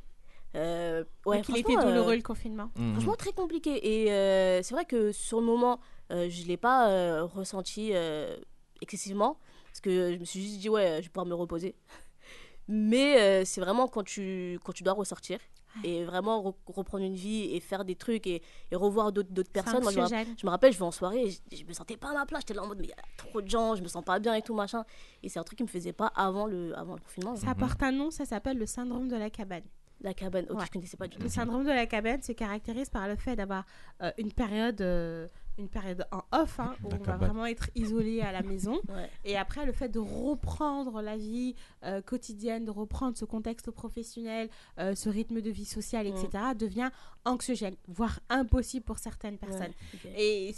Euh, 0.56 1.03
ouais, 1.26 1.38
Donc 1.38 1.49
il 1.49 1.57
était 1.57 1.74
franchement, 1.74 1.90
euh, 1.90 1.94
douloureux 1.94 2.16
le 2.16 2.22
confinement. 2.22 2.70
Mhm. 2.78 2.94
Franchement, 2.94 3.16
très 3.16 3.32
compliqué. 3.34 4.03
Et 4.03 4.12
euh, 4.12 4.62
c'est 4.64 4.74
vrai 4.74 4.86
que 4.86 5.12
sur 5.12 5.40
le 5.40 5.45
moment, 5.45 5.80
euh, 6.12 6.28
je 6.30 6.44
ne 6.44 6.48
l'ai 6.48 6.57
pas 6.57 6.90
euh, 6.90 7.24
ressenti 7.24 7.91
euh, 7.94 8.36
excessivement. 8.82 9.38
Que 9.86 10.14
je 10.14 10.18
me 10.20 10.26
suis 10.26 10.41
juste 10.41 10.60
dit, 10.60 10.70
ouais, 10.70 10.98
je 10.98 11.03
vais 11.03 11.10
pouvoir 11.10 11.28
me 11.28 11.36
reposer. 11.36 11.76
Mais 12.68 13.20
euh, 13.22 13.45
c'est 13.45 13.62
vraiment 13.62 13.88
quand 13.88 14.03
tu, 14.03 14.60
quand 14.64 14.72
tu 14.72 14.82
dois 14.84 14.94
ressortir 14.94 15.40
et 15.84 16.06
vraiment 16.06 16.41
re- 16.41 16.56
reprendre 16.74 17.03
une 17.03 17.16
vie 17.16 17.53
et 17.53 17.60
faire 17.60 17.84
des 17.86 17.95
trucs 17.95 18.26
et, 18.28 18.41
et 18.72 18.76
revoir 18.78 19.12
d'autres 19.12 19.52
personnes. 19.52 19.84
Moi, 19.84 19.91
je, 19.91 19.98
me, 19.99 20.03
anxiogène. 20.06 20.34
je 20.40 20.45
me 20.45 20.49
rappelle, 20.49 20.72
je 20.74 20.78
vais 20.80 20.86
en 20.86 20.91
soirée 20.91 21.26
et 21.26 21.30
je, 21.32 21.57
je 21.57 21.66
me 21.66 21.74
sentais 21.74 21.98
pas 21.98 22.10
à 22.12 22.14
ma 22.14 22.26
place. 22.26 22.41
J'étais 22.41 22.53
là 22.53 22.64
en 22.64 22.68
mode, 22.68 22.80
mais 22.80 22.86
il 22.86 22.90
y 22.90 22.94
a 22.94 23.03
trop 23.18 23.41
de 23.41 23.49
gens, 23.49 23.76
je 23.76 23.84
me 23.84 23.88
sens 23.90 24.03
pas 24.03 24.18
bien 24.20 24.34
et 24.36 24.41
tout, 24.41 24.56
machin. 24.56 24.84
Et 25.22 25.30
c'est 25.30 25.38
un 25.38 25.44
truc 25.44 25.57
qui 25.57 25.64
me 25.64 25.68
faisait 25.70 25.91
pas 25.94 26.07
avant 26.16 26.45
le, 26.48 26.76
avant 26.78 26.95
le 26.95 27.02
confinement. 27.02 27.36
Ça 27.36 27.53
porte 27.56 27.84
un 27.84 27.91
nom, 27.91 28.10
ça 28.10 28.26
s'appelle 28.26 28.57
le 28.57 28.66
syndrome 28.66 29.10
de 29.10 29.18
la 29.18 29.30
cabane. 29.30 29.64
La 30.02 30.14
cabane, 30.14 30.45
ok, 30.49 30.57
Ouais. 30.60 30.66
je 30.66 30.72
connaissais 30.72 30.98
pas 30.98 31.07
du 31.07 31.18
tout. 31.18 31.24
Le 31.24 31.30
syndrome 31.30 31.64
de 31.64 31.70
la 31.70 31.86
cabane 31.86 32.22
se 32.22 32.32
caractérise 32.32 32.90
par 32.90 33.07
le 33.07 33.16
fait 33.18 33.36
d'avoir 33.36 33.66
euh, 34.02 34.12
une 34.18 34.32
période, 34.32 34.80
euh, 34.82 35.28
une 35.57 35.69
période 35.69 36.06
en 36.11 36.23
off, 36.32 36.60
hein, 36.60 36.76
où 36.84 36.88
on 36.88 36.90
va 36.90 36.98
cabane. 36.98 37.19
vraiment 37.19 37.45
être 37.45 37.69
isolé 37.76 38.22
à 38.22 38.32
la 38.32 38.41
maison. 38.41 38.80
Ouais. 38.95 39.10
Et 39.26 39.36
après, 39.36 39.65
le 39.65 39.72
fait 39.72 39.90
de 39.90 39.99
reprendre 39.99 41.02
la 41.02 41.18
vie 41.18 41.56
euh, 41.84 42.02
quotidienne, 42.02 42.65
de 42.65 42.72
reprendre 42.72 43.18
ce 43.18 43.26
contexte 43.26 43.72
professionnel, 43.72 44.49
euh, 44.80 44.95
ce 44.95 45.10
rythme 45.10 45.41
de 45.41 45.49
vie 45.49 45.65
sociale, 45.65 46.07
etc., 46.07 46.27
devient 46.57 46.91
anxiogène, 47.26 47.76
voire 47.88 48.19
impossible 48.30 48.86
pour 48.86 48.99
certaines 48.99 49.38
personnes. 49.38 49.73
ok. 49.94 50.11
Et 50.18 50.53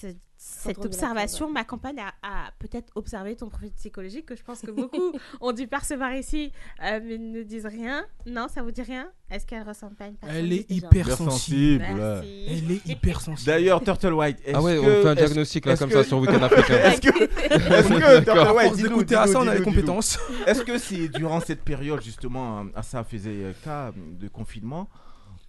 ce- 0.00 0.06
cette 0.42 0.78
observation 0.82 1.40
cabane. 1.46 1.52
m'accompagne 1.54 1.98
à, 2.00 2.12
à 2.22 2.50
peut-être 2.58 2.90
observer 2.94 3.36
ton 3.36 3.50
profil 3.50 3.70
psychologique, 3.72 4.24
que 4.24 4.34
je 4.36 4.42
pense 4.42 4.60
que 4.62 4.70
beaucoup 4.70 5.12
ont 5.42 5.52
dû 5.52 5.66
percevoir 5.66 6.14
ici, 6.14 6.50
euh, 6.82 6.98
mais 7.04 7.18
ne 7.18 7.42
disent 7.42 7.66
rien. 7.66 8.06
Non, 8.26 8.48
ça 8.48 8.62
vous 8.62 8.70
dit 8.70 8.80
rien? 8.80 9.10
Est-ce 9.30 9.44
qu'elle 9.46 9.62
ressemble 9.68 9.96
pas 9.96 10.04
à 10.04 10.08
une 10.08 10.16
personne 10.16 10.38
Elle 10.38 10.52
est 10.54 10.66
déjà 10.70 10.86
hyper 10.86 11.04
Hyper 11.06 11.16
sensible. 11.18 11.84
sensible, 11.84 12.00
ouais. 12.00 12.14
Merci. 12.14 12.46
Elle 12.48 12.72
est 12.72 12.86
hyper 12.86 13.20
sensible. 13.20 13.46
D'ailleurs, 13.46 13.84
Turtle 13.84 14.14
White. 14.14 14.38
Ah 14.54 14.62
ouais, 14.62 14.78
on 14.78 14.82
que- 14.84 15.02
fait 15.02 15.08
un 15.08 15.14
diagnostic 15.14 15.66
là 15.66 15.76
comme 15.76 15.90
que- 15.90 15.94
ça 15.96 16.04
sur 16.04 16.18
Weekend 16.18 16.42
Africain. 16.42 16.74
Est-ce 16.84 17.00
que, 17.02 17.08
est-ce 17.54 17.88
que. 17.88 18.24
Turtle 18.24 18.56
White, 18.56 18.76
d'écouter 18.82 19.14
à 19.16 19.26
ça, 19.26 19.40
on 19.40 19.46
a 19.46 19.54
les 19.54 19.62
compétences. 19.62 20.18
Est-ce 20.46 20.62
que 20.62 20.78
c'est 20.78 21.08
durant 21.08 21.40
cette 21.40 21.62
période 21.62 22.00
justement, 22.02 22.60
euh, 22.60 22.64
à 22.74 22.82
ça 22.82 23.04
faisait 23.04 23.28
euh, 23.44 23.52
cas 23.62 23.92
de 23.96 24.26
confinement, 24.28 24.88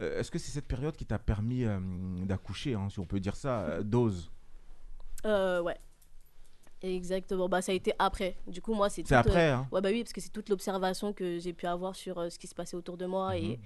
euh, 0.02 0.20
est-ce 0.20 0.30
que 0.32 0.38
c'est 0.38 0.52
cette 0.52 0.68
période 0.68 0.98
qui 0.98 1.06
t'a 1.06 1.18
permis 1.18 1.64
euh, 1.64 1.80
d'accoucher, 2.26 2.74
hein, 2.74 2.88
si 2.92 3.00
on 3.00 3.06
peut 3.06 3.22
dire 3.22 3.38
ça, 3.38 3.62
euh, 3.62 3.84
dose? 3.84 4.30
Euh, 5.26 5.62
ouais. 5.62 5.78
Exactement. 6.84 7.48
Bah, 7.48 7.62
ça 7.62 7.72
a 7.72 7.76
été 7.76 7.94
après. 8.00 8.36
Du 8.48 8.62
coup, 8.62 8.74
moi, 8.74 8.90
c'est. 8.90 9.06
C'est 9.08 9.16
toute, 9.22 9.28
après, 9.28 9.50
euh, 9.52 9.56
hein. 9.58 9.68
Ouais, 9.72 9.82
bah 9.82 9.90
oui, 9.92 10.02
parce 10.04 10.14
que 10.14 10.22
c'est 10.22 10.32
toute 10.32 10.50
l'observation 10.50 11.14
que 11.14 11.38
j'ai 11.40 11.54
pu 11.54 11.68
avoir 11.68 11.96
sur 11.96 12.18
euh, 12.18 12.30
ce 12.30 12.40
qui 12.40 12.48
se 12.48 12.56
passait 12.56 12.76
autour 12.76 12.98
de 12.98 13.06
moi 13.06 13.38
et, 13.38 13.60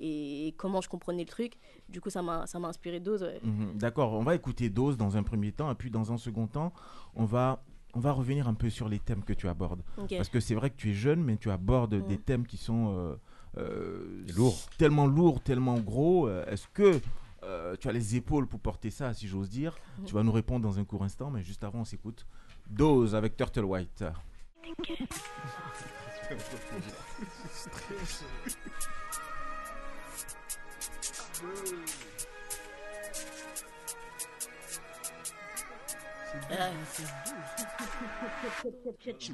et 0.00 0.52
comment 0.58 0.80
je 0.80 0.88
comprenais 0.88 1.22
le 1.22 1.28
truc. 1.28 1.54
Du 1.88 2.00
coup, 2.00 2.10
ça 2.10 2.22
m'a 2.22 2.46
ça 2.46 2.58
m'a 2.58 2.68
inspiré 2.68 2.98
dose. 2.98 3.22
ouais. 3.22 3.40
Mhm, 3.44 3.74
D'accord, 3.78 4.12
on 4.14 4.22
va 4.24 4.34
écouter 4.34 4.68
Dose 4.68 4.96
dans 4.96 5.16
un 5.16 5.22
premier 5.22 5.52
temps, 5.52 5.70
et 5.70 5.74
puis 5.76 5.90
dans 5.90 6.12
un 6.12 6.18
second 6.18 6.48
temps, 6.48 6.72
on 7.14 7.24
va, 7.24 7.62
on 7.94 8.00
va 8.00 8.10
revenir 8.10 8.48
un 8.48 8.54
peu 8.54 8.68
sur 8.68 8.88
les 8.88 8.98
thèmes 8.98 9.22
que 9.22 9.32
tu 9.32 9.48
abordes. 9.48 9.82
Parce 10.10 10.28
que 10.28 10.40
c'est 10.40 10.54
vrai 10.56 10.70
que 10.70 10.76
tu 10.76 10.90
es 10.90 10.94
jeune, 10.94 11.22
mais 11.22 11.36
tu 11.36 11.50
abordes 11.52 11.94
Mhm. 11.94 12.06
des 12.08 12.18
thèmes 12.18 12.46
qui 12.46 12.56
sont 12.56 12.92
euh, 12.98 13.14
euh, 13.58 14.24
Lourds. 14.36 14.58
tellement 14.76 15.06
lourds, 15.06 15.40
tellement 15.40 15.78
gros. 15.78 16.26
Euh, 16.28 16.44
Est-ce 16.46 16.66
que 16.74 17.00
euh, 17.46 17.76
tu 17.78 17.88
as 17.88 17.92
les 17.92 18.16
épaules 18.16 18.46
pour 18.46 18.60
porter 18.60 18.90
ça, 18.90 19.14
si 19.14 19.28
j'ose 19.28 19.48
dire. 19.48 19.76
Tu 20.04 20.14
vas 20.14 20.22
nous 20.22 20.32
répondre 20.32 20.62
dans 20.62 20.78
un 20.78 20.84
court 20.84 21.04
instant, 21.04 21.30
mais 21.30 21.42
juste 21.42 21.62
avant, 21.64 21.80
on 21.80 21.84
s'écoute 21.84 22.26
Dose 22.68 23.14
avec 23.14 23.36
Turtle 23.36 23.64
White. 23.64 24.04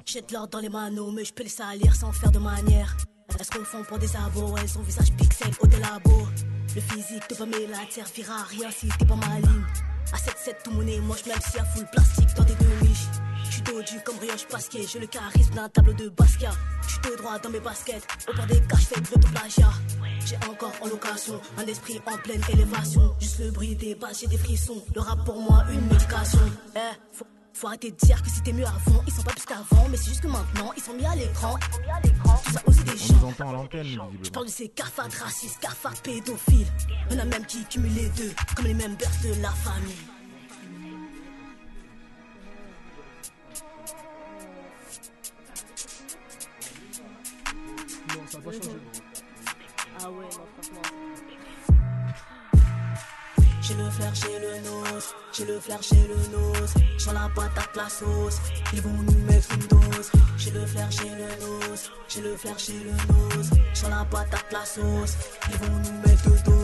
Jette 0.05 0.32
l'or 0.32 0.48
dans 0.48 0.60
les 0.60 0.68
manos, 0.68 1.12
mais 1.14 1.24
je 1.24 1.32
peux 1.32 1.43
les 1.43 1.48
salir 1.48 1.94
sans 1.94 2.12
faire 2.12 2.30
de 2.30 2.39
manière. 2.39 2.94
Elles 3.39 3.44
se 3.44 3.59
refont 3.59 3.82
pour 3.84 3.98
des 3.98 4.14
abos, 4.16 4.56
elles 4.59 4.78
ont 4.78 4.82
visage 4.82 5.12
pixel 5.14 5.51
au 5.60 5.66
délabo. 5.66 6.26
Le 6.74 6.81
physique 6.81 7.28
de 7.28 7.35
Pamela 7.35 7.78
te 7.86 7.94
servira 7.94 8.40
à 8.40 8.44
rien 8.44 8.70
si 8.70 8.89
t'es 8.99 9.05
pas 9.05 9.16
maligne. 9.16 9.65
À 10.11 10.16
7-7 10.16 10.62
tout 10.65 10.70
monnaie, 10.70 11.01
moche 11.01 11.27
même 11.27 11.39
si 11.47 11.59
à 11.59 11.65
full 11.66 11.85
plastique 11.93 12.35
dans 12.35 12.44
tes 12.44 12.55
deux 12.55 12.86
niches. 12.86 13.09
Je 13.44 13.51
suis 13.51 13.62
dodu 13.62 14.01
comme 14.05 14.19
Rioche 14.19 14.47
Pasquier, 14.47 14.86
j'ai 14.90 14.99
le 14.99 15.07
charisme 15.07 15.55
d'un 15.55 15.69
tableau 15.69 15.93
de 15.93 16.09
Basquiat. 16.09 16.53
Je 16.82 16.89
suis 16.89 17.01
de 17.01 17.16
droit 17.16 17.39
dans 17.39 17.51
mes 17.51 17.61
baskets, 17.61 18.07
au 18.27 18.35
bord 18.35 18.47
des 18.47 18.61
cas, 18.61 18.77
je 18.78 18.86
fais 18.86 19.01
de 19.01 19.07
l'autoplagiat. 19.07 19.73
J'ai 20.24 20.36
encore 20.49 20.73
en 20.81 20.86
location 20.89 21.40
un 21.59 21.66
esprit 21.66 22.01
en 22.07 22.16
pleine 22.16 22.40
élévation. 22.51 23.15
Juste 23.20 23.40
le 23.40 23.51
bruit 23.51 23.77
des 23.77 23.94
basses, 23.94 24.20
j'ai 24.20 24.28
des 24.28 24.39
frissons. 24.39 24.82
Le 24.94 25.01
rap 25.03 25.24
pour 25.27 25.40
moi, 25.40 25.65
une 25.70 25.86
médication. 25.89 26.40
Eh, 26.74 26.78
faut, 27.12 27.27
faut 27.54 27.66
arrêter 27.68 27.90
de 27.90 27.96
dire 27.96 28.20
que 28.22 28.28
c'était 28.30 28.52
mieux 28.52 28.66
avant. 28.66 29.02
Ils 29.06 29.12
sont 29.12 29.22
pas 29.22 29.32
plus 29.32 29.44
qu'avant, 29.44 29.88
mais 29.90 29.96
c'est 29.96 30.08
juste 30.08 30.20
que 30.22 30.28
maintenant, 30.28 30.72
ils 30.76 30.82
sont 30.82 30.94
mis 30.94 31.04
à 31.06 31.14
l'écran. 31.14 31.56
Tout 32.44 32.52
ça 32.52 32.60
aussi 32.66 32.82
des 32.84 32.92
On 32.92 32.96
gens. 32.96 33.14
nous 33.20 33.26
entend 33.28 33.48
à 33.50 33.52
l'antenne, 33.52 33.86
Je 34.22 34.30
parle 34.30 34.46
de 34.46 34.50
ces 34.50 34.68
cafards 34.68 35.10
racistes, 35.22 35.60
cafards 35.60 36.00
pédophiles. 36.02 36.66
Y'en 37.10 37.18
a 37.18 37.24
même 37.24 37.46
qui 37.46 37.64
cumulent 37.64 37.94
les 37.94 38.08
deux, 38.10 38.32
comme 38.56 38.66
les 38.66 38.74
members 38.74 39.10
de 39.22 39.40
la 39.42 39.50
famille. 39.50 39.94
Non, 48.08 48.22
ça 48.26 48.38
va 48.38 48.52
changer. 48.52 48.70
Ah 50.00 50.10
ouais, 50.10 50.24
non, 50.24 50.46
franchement. 50.54 50.82
J'ai 53.73 53.78
le 53.78 53.90
flair, 53.90 54.12
j'ai 54.15 54.39
le 54.39 54.69
nose, 54.69 55.15
j'ai 55.32 55.44
le 55.47 55.59
flair, 55.59 55.78
j'ai 55.81 55.97
le 55.97 56.36
nose. 56.36 56.74
Sur 56.99 57.15
la 57.15 57.31
patate, 57.35 57.74
la 57.74 57.89
sauce, 57.89 58.39
ils 58.74 58.82
vont 58.82 58.90
nous 58.90 59.19
mettre 59.24 59.49
une 59.55 59.66
dose. 59.66 60.12
J'ai 60.36 60.51
le 60.51 60.66
flair, 60.66 60.90
j'ai 60.90 61.09
le 61.09 61.40
nose, 61.40 61.90
j'ai 62.07 62.20
le 62.20 62.36
flair, 62.36 62.55
j'ai 62.59 62.74
le 62.74 62.90
nose. 62.90 63.51
Sur 63.73 63.89
la 63.89 64.05
patate, 64.05 64.44
la 64.53 64.66
sauce, 64.66 65.16
ils 65.49 65.57
vont 65.57 65.73
nous 65.73 66.07
mettre 66.07 66.44
deux. 66.44 66.61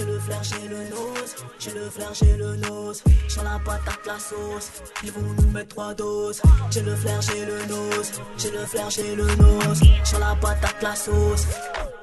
J'ai 0.00 0.06
le 0.06 0.18
flair, 0.18 0.42
j'ai 0.42 0.66
le 0.66 0.88
nose, 0.88 1.34
j'ai 1.58 1.70
le 1.72 1.90
flair, 1.90 2.08
j'ai 2.14 2.36
le 2.38 2.56
nose. 2.56 3.02
Sur 3.28 3.42
la 3.42 3.60
patate, 3.62 4.00
la 4.06 4.18
sauce, 4.18 4.70
ils 5.04 5.12
vont 5.12 5.20
nous 5.20 5.50
mettre 5.50 5.68
trois 5.68 5.92
doses. 5.92 6.40
J'ai 6.70 6.80
le 6.80 6.96
flair, 6.96 7.20
j'ai 7.20 7.44
le 7.44 7.66
nose, 7.66 8.10
j'ai 8.38 8.50
le 8.50 8.64
flair, 8.64 8.88
j'ai 8.88 9.14
le 9.14 9.26
nose. 9.34 9.80
Sur 10.04 10.18
la 10.18 10.34
patate, 10.36 10.76
la 10.80 10.96
sauce. 10.96 11.44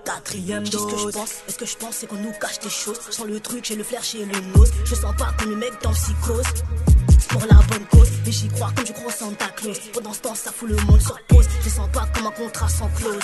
Quatrième 0.05 0.63
dose. 0.65 0.91
Ce 0.91 0.95
que 0.95 0.99
je 0.99 1.17
pense, 1.17 1.31
est-ce 1.47 1.57
que 1.57 1.65
je 1.65 1.77
pense, 1.77 1.95
c'est 1.95 2.05
qu'on 2.05 2.17
nous 2.17 2.33
cache 2.39 2.59
des 2.59 2.69
choses? 2.69 2.99
Sans 3.09 3.25
le 3.25 3.39
truc, 3.39 3.65
j'ai 3.65 3.75
le 3.75 3.83
flair, 3.83 4.01
j'ai 4.03 4.25
le 4.25 4.41
nose. 4.55 4.71
Je 4.85 4.93
sens 4.93 5.15
pas 5.17 5.33
comme 5.39 5.49
le 5.49 5.55
mec 5.55 5.73
dans 5.81 5.91
psychose. 5.93 6.45
Pour 7.29 7.41
la 7.41 7.55
bonne 7.55 7.85
cause, 7.89 8.09
et 8.27 8.31
j'y 8.31 8.47
crois 8.47 8.71
comme 8.75 8.85
je 8.85 8.93
crois 8.93 9.07
en 9.07 9.09
Santa 9.09 9.47
Claus. 9.55 9.79
Pendant 9.91 10.13
ce 10.13 10.19
temps, 10.19 10.35
ça 10.35 10.51
fout 10.51 10.69
le 10.69 10.75
monde 10.85 11.01
sur 11.01 11.19
pause. 11.27 11.47
Je 11.63 11.69
sens 11.69 11.89
pas 11.91 12.07
comme 12.13 12.27
un 12.27 12.31
contrat 12.31 12.69
sans 12.69 12.89
clause. 12.89 13.23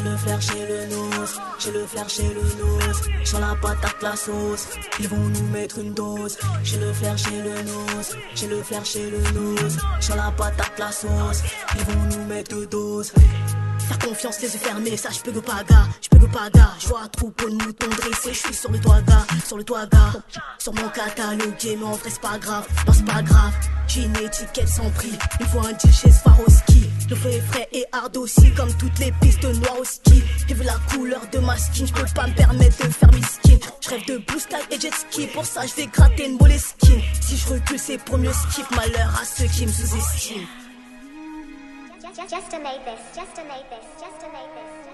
J'ai 0.00 0.08
le 0.08 0.16
flair, 0.16 0.40
j'ai 0.40 0.66
le 0.66 0.86
nose, 0.86 1.40
j'ai 1.58 1.72
le 1.72 1.86
flair, 1.86 2.06
j'ai 2.08 2.22
le 2.22 2.40
nose. 2.40 3.02
Sur 3.22 3.38
la 3.38 3.54
patate, 3.54 4.00
la 4.00 4.16
sauce, 4.16 4.68
ils 4.98 5.06
vont 5.08 5.18
nous 5.18 5.46
mettre 5.48 5.78
une 5.78 5.92
dose. 5.92 6.38
J'ai 6.64 6.78
le 6.78 6.90
flair, 6.94 7.18
j'ai 7.18 7.42
le 7.42 7.62
nose, 7.62 8.16
j'ai 8.34 8.46
le 8.46 8.62
flair, 8.62 8.82
j'ai 8.82 9.10
le 9.10 9.20
nose. 9.32 9.76
Sur 10.00 10.16
la 10.16 10.30
patate, 10.30 10.78
la 10.78 10.90
sauce, 10.90 11.42
ils 11.76 11.84
vont 11.84 12.16
nous 12.16 12.24
mettre 12.24 12.50
deux 12.50 12.66
doses. 12.66 13.12
Faire 13.80 13.98
confiance, 13.98 14.40
les 14.40 14.50
yeux 14.50 14.58
fermés, 14.58 14.96
ça 14.96 15.10
je 15.12 15.20
peux 15.20 15.32
que 15.32 15.40
pas 15.40 15.62
gars, 15.68 15.86
je 16.00 16.08
peux 16.08 16.26
que 16.26 16.32
pas 16.32 16.48
gars. 16.48 16.72
Je 16.78 16.88
vois 16.88 17.02
un 17.02 17.08
troupeau 17.08 17.50
de 17.50 17.62
moutons 17.62 17.88
dressés, 17.90 18.32
je 18.32 18.38
suis 18.38 18.54
sur 18.54 18.72
le 18.72 18.80
toit 18.80 19.02
gars, 19.02 19.26
sur 19.46 19.58
le 19.58 19.64
toit 19.64 19.84
gars. 19.84 20.12
Sur 20.58 20.72
mon 20.74 20.88
catalogue, 20.88 21.54
mais 21.62 21.84
en 21.84 21.92
vrai 21.92 22.08
c'est 22.08 22.20
pas 22.22 22.38
grave, 22.38 22.66
non 22.86 22.92
c'est 22.94 23.04
pas 23.04 23.20
grave. 23.20 23.52
J'ai 23.86 24.04
une 24.04 24.16
étiquette 24.16 24.68
sans 24.68 24.88
prix, 24.92 25.12
il 25.40 25.46
faut 25.46 25.58
un 25.58 25.78
chez 25.78 26.10
Swarovski. 26.10 26.89
Le 27.10 27.16
feu 27.16 27.30
est 27.30 27.40
frais 27.40 27.68
et 27.72 27.84
hard 27.90 28.16
aussi, 28.18 28.54
comme 28.54 28.72
toutes 28.78 29.00
les 29.00 29.10
pistes 29.20 29.42
noires 29.42 29.80
au 29.80 29.84
ski. 29.84 30.22
J'ai 30.46 30.54
vu 30.54 30.62
la 30.62 30.78
couleur 30.92 31.20
de 31.32 31.40
ma 31.40 31.56
skin, 31.56 31.84
je 31.84 31.92
peux 31.92 32.06
pas 32.14 32.28
me 32.28 32.34
permettre 32.34 32.86
de 32.86 32.92
faire 32.92 33.10
mes 33.10 33.22
skins. 33.22 33.58
Je 33.80 33.90
rêve 33.90 34.06
de 34.06 34.18
blue 34.18 34.38
sky 34.38 34.54
et 34.70 34.78
jet 34.78 34.94
ski, 34.94 35.26
pour 35.26 35.44
ça 35.44 35.66
je 35.66 35.74
vais 35.74 35.86
gratter 35.88 36.26
une 36.26 36.38
moleskine. 36.38 37.00
Si 37.20 37.36
je 37.36 37.48
recule, 37.48 37.80
c'est 37.80 37.98
pour 37.98 38.16
mieux 38.16 38.32
skip, 38.32 38.70
malheur 38.70 39.12
à 39.20 39.24
ceux 39.24 39.46
qui 39.46 39.66
me 39.66 39.72
sous-estiment. 39.72 40.46
Just, 42.00 42.16
to 42.16 42.22
this, 42.22 42.30
just 42.32 42.50
to 42.50 42.58
make 42.60 42.84
this, 42.84 43.00
just 43.16 43.34
to 43.34 43.42
make 43.42 43.66
this, 43.68 43.84
just 43.98 44.20
to 44.20 44.30
make 44.30 44.52
this. 44.52 44.90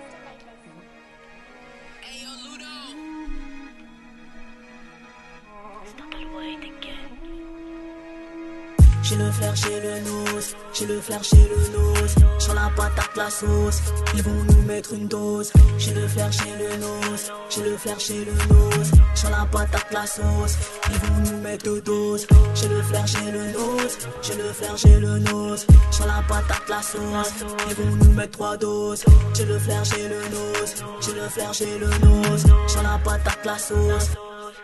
J'ai 9.09 9.15
le 9.15 9.31
flair, 9.31 9.55
j'ai 9.55 9.81
le 9.81 10.01
nose, 10.01 10.57
j'ai 10.75 10.85
le 10.85 11.01
flair, 11.01 11.21
j'ai 11.23 11.37
le 11.37 11.79
nose. 11.79 12.15
Sur 12.41 12.55
la 12.55 12.69
patate, 12.77 13.15
la 13.15 13.31
sauce, 13.31 13.81
ils 14.17 14.23
vont 14.25 14.33
nous 14.33 14.63
mettre 14.63 14.95
une 14.95 15.07
dose. 15.07 15.53
J'ai 15.79 15.95
le 15.95 16.09
flair, 16.09 16.29
j'ai 16.33 16.51
le 16.59 16.77
nose, 16.79 17.31
j'ai 17.49 17.63
le 17.63 17.77
flair, 17.77 17.97
j'ai 18.01 18.25
le 18.25 18.33
nose. 18.33 18.91
Sur 19.15 19.31
la 19.31 19.47
patate, 19.47 19.87
la 19.93 20.07
sauce, 20.09 20.57
ils 20.91 20.99
vont 20.99 21.31
nous 21.31 21.41
mettre 21.41 21.67
deux 21.67 21.81
doses. 21.83 22.27
J'ai 22.57 22.67
le 22.67 22.83
flair, 22.83 23.07
j'ai 23.07 23.31
le 23.31 23.53
nose, 23.53 23.97
j'ai 24.23 24.35
le 24.35 24.53
flair, 24.53 24.77
j'ai 24.77 24.99
le 24.99 25.19
nose. 25.21 25.65
Sur 25.93 26.07
la 26.07 26.25
patate, 26.27 26.69
la 26.69 26.83
sauce, 26.83 27.33
ils 27.69 27.75
vont 27.77 28.05
nous 28.05 28.13
mettre 28.13 28.33
trois 28.33 28.57
doses. 28.57 29.05
J'ai 29.35 29.45
le 29.45 29.61
flair, 29.61 29.85
j'ai 29.85 30.09
le 30.09 30.19
nose, 30.19 30.75
j'ai 31.01 31.13
le 31.13 31.29
flair, 31.29 31.53
j'ai 31.53 31.79
le 31.79 31.91
nose. 32.05 32.45
Sur 32.67 32.83
la 32.83 32.99
patate, 33.05 33.45
la 33.45 33.57
sauce, 33.57 34.11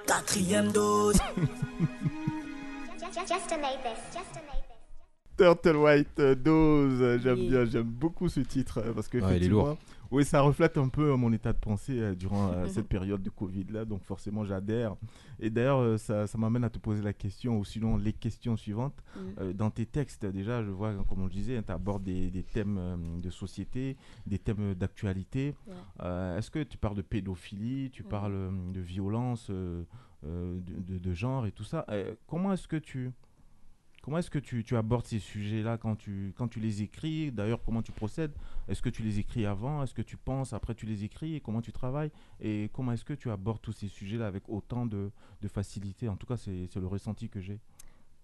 quatrième 0.04 0.72
dose. 0.72 1.18
Turtle 5.36 5.76
White 5.76 6.20
euh, 6.20 6.34
Dose, 6.34 7.00
euh, 7.02 7.18
j'aime 7.18 7.38
Oui. 7.38 7.48
bien, 7.48 7.64
j'aime 7.64 7.84
beaucoup 7.84 8.28
ce 8.28 8.40
titre 8.40 8.78
euh, 8.78 8.92
parce 8.92 9.08
que 9.08 9.18
Ouais, 9.18 9.36
il 9.38 9.44
est 9.44 9.48
lourd. 9.48 9.76
Oui, 10.10 10.26
ça 10.26 10.42
reflète 10.42 10.76
un 10.76 10.88
peu 10.88 11.14
mon 11.16 11.32
état 11.32 11.54
de 11.54 11.58
pensée 11.58 12.14
durant 12.16 12.52
euh, 12.52 12.66
cette 12.68 12.86
période 12.86 13.22
de 13.22 13.30
Covid-là, 13.30 13.86
donc 13.86 14.02
forcément 14.04 14.44
j'adhère. 14.44 14.94
Et 15.40 15.48
d'ailleurs, 15.48 15.98
ça, 15.98 16.26
ça 16.26 16.36
m'amène 16.36 16.64
à 16.64 16.70
te 16.70 16.78
poser 16.78 17.02
la 17.02 17.14
question, 17.14 17.58
ou 17.58 17.64
sinon 17.64 17.96
les 17.96 18.12
questions 18.12 18.56
suivantes. 18.58 18.94
Mm. 19.16 19.20
Euh, 19.40 19.52
dans 19.54 19.70
tes 19.70 19.86
textes, 19.86 20.26
déjà, 20.26 20.62
je 20.62 20.68
vois, 20.70 20.92
comme 21.08 21.22
on 21.22 21.24
le 21.24 21.30
disait, 21.30 21.62
tu 21.62 21.72
abordes 21.72 22.04
des, 22.04 22.30
des 22.30 22.42
thèmes 22.42 23.20
de 23.22 23.30
société, 23.30 23.96
des 24.26 24.38
thèmes 24.38 24.74
d'actualité. 24.74 25.54
Ouais. 25.66 25.72
Euh, 26.02 26.36
Est-ce 26.36 26.50
que 26.50 26.62
tu 26.62 26.76
parles 26.76 26.96
de 26.96 27.02
pédophilie, 27.02 27.88
tu 27.90 28.02
Mm. 28.02 28.08
parles 28.08 28.50
de 28.72 28.80
violence, 28.80 29.46
euh, 29.48 29.82
de, 30.22 30.80
de- 30.80 30.98
de 30.98 31.12
genre 31.14 31.46
et 31.46 31.52
tout 31.52 31.64
ça. 31.64 31.84
Euh, 31.88 32.14
Comment 32.26 32.52
est-ce 32.52 32.68
que 32.68 32.76
tu... 32.76 33.12
Comment 34.04 34.18
est-ce 34.18 34.30
que 34.30 34.40
tu, 34.40 34.64
tu 34.64 34.76
abordes 34.76 35.06
ces 35.06 35.20
sujets-là 35.20 35.78
quand 35.78 35.94
tu, 35.94 36.34
quand 36.36 36.48
tu 36.48 36.58
les 36.58 36.82
écris? 36.82 37.30
D'ailleurs, 37.30 37.62
comment 37.62 37.82
tu 37.82 37.92
procèdes? 37.92 38.32
Est-ce 38.66 38.82
que 38.82 38.88
tu 38.88 39.04
les 39.04 39.20
écris 39.20 39.46
avant? 39.46 39.80
Est-ce 39.84 39.94
que 39.94 40.02
tu 40.02 40.16
penses 40.16 40.52
après 40.52 40.74
tu 40.74 40.86
les 40.86 41.04
écris? 41.04 41.40
Comment 41.40 41.62
tu 41.62 41.70
travailles? 41.70 42.10
Et 42.40 42.68
comment 42.72 42.90
est-ce 42.90 43.04
que 43.04 43.12
tu 43.12 43.30
abordes 43.30 43.60
tous 43.62 43.70
ces 43.70 43.86
sujets-là 43.86 44.26
avec 44.26 44.48
autant 44.48 44.86
de, 44.86 45.12
de 45.40 45.48
facilité? 45.48 46.08
En 46.08 46.16
tout 46.16 46.26
cas, 46.26 46.36
c'est 46.36 46.74
le 46.74 46.86
ressenti 46.88 47.28
que 47.28 47.40
j'ai. 47.40 47.60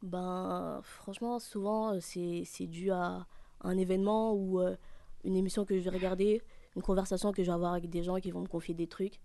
Ben, 0.02 0.80
franchement, 0.82 1.38
souvent, 1.38 1.94
euh, 1.94 2.00
c'est 2.00 2.66
dû 2.66 2.90
à 2.90 3.28
un 3.60 3.78
événement 3.78 4.32
ou 4.32 4.60
euh, 4.60 4.74
une 5.22 5.36
émission 5.36 5.64
que 5.64 5.78
je 5.78 5.84
vais 5.84 5.96
regarder, 5.96 6.42
une 6.74 6.82
conversation 6.82 7.30
que 7.30 7.44
je 7.44 7.50
vais 7.50 7.54
avoir 7.54 7.74
avec 7.74 7.88
des 7.88 8.02
gens 8.02 8.16
qui 8.18 8.32
vont 8.32 8.40
me 8.40 8.48
confier 8.48 8.74
des 8.74 8.88
trucs. 8.88 9.20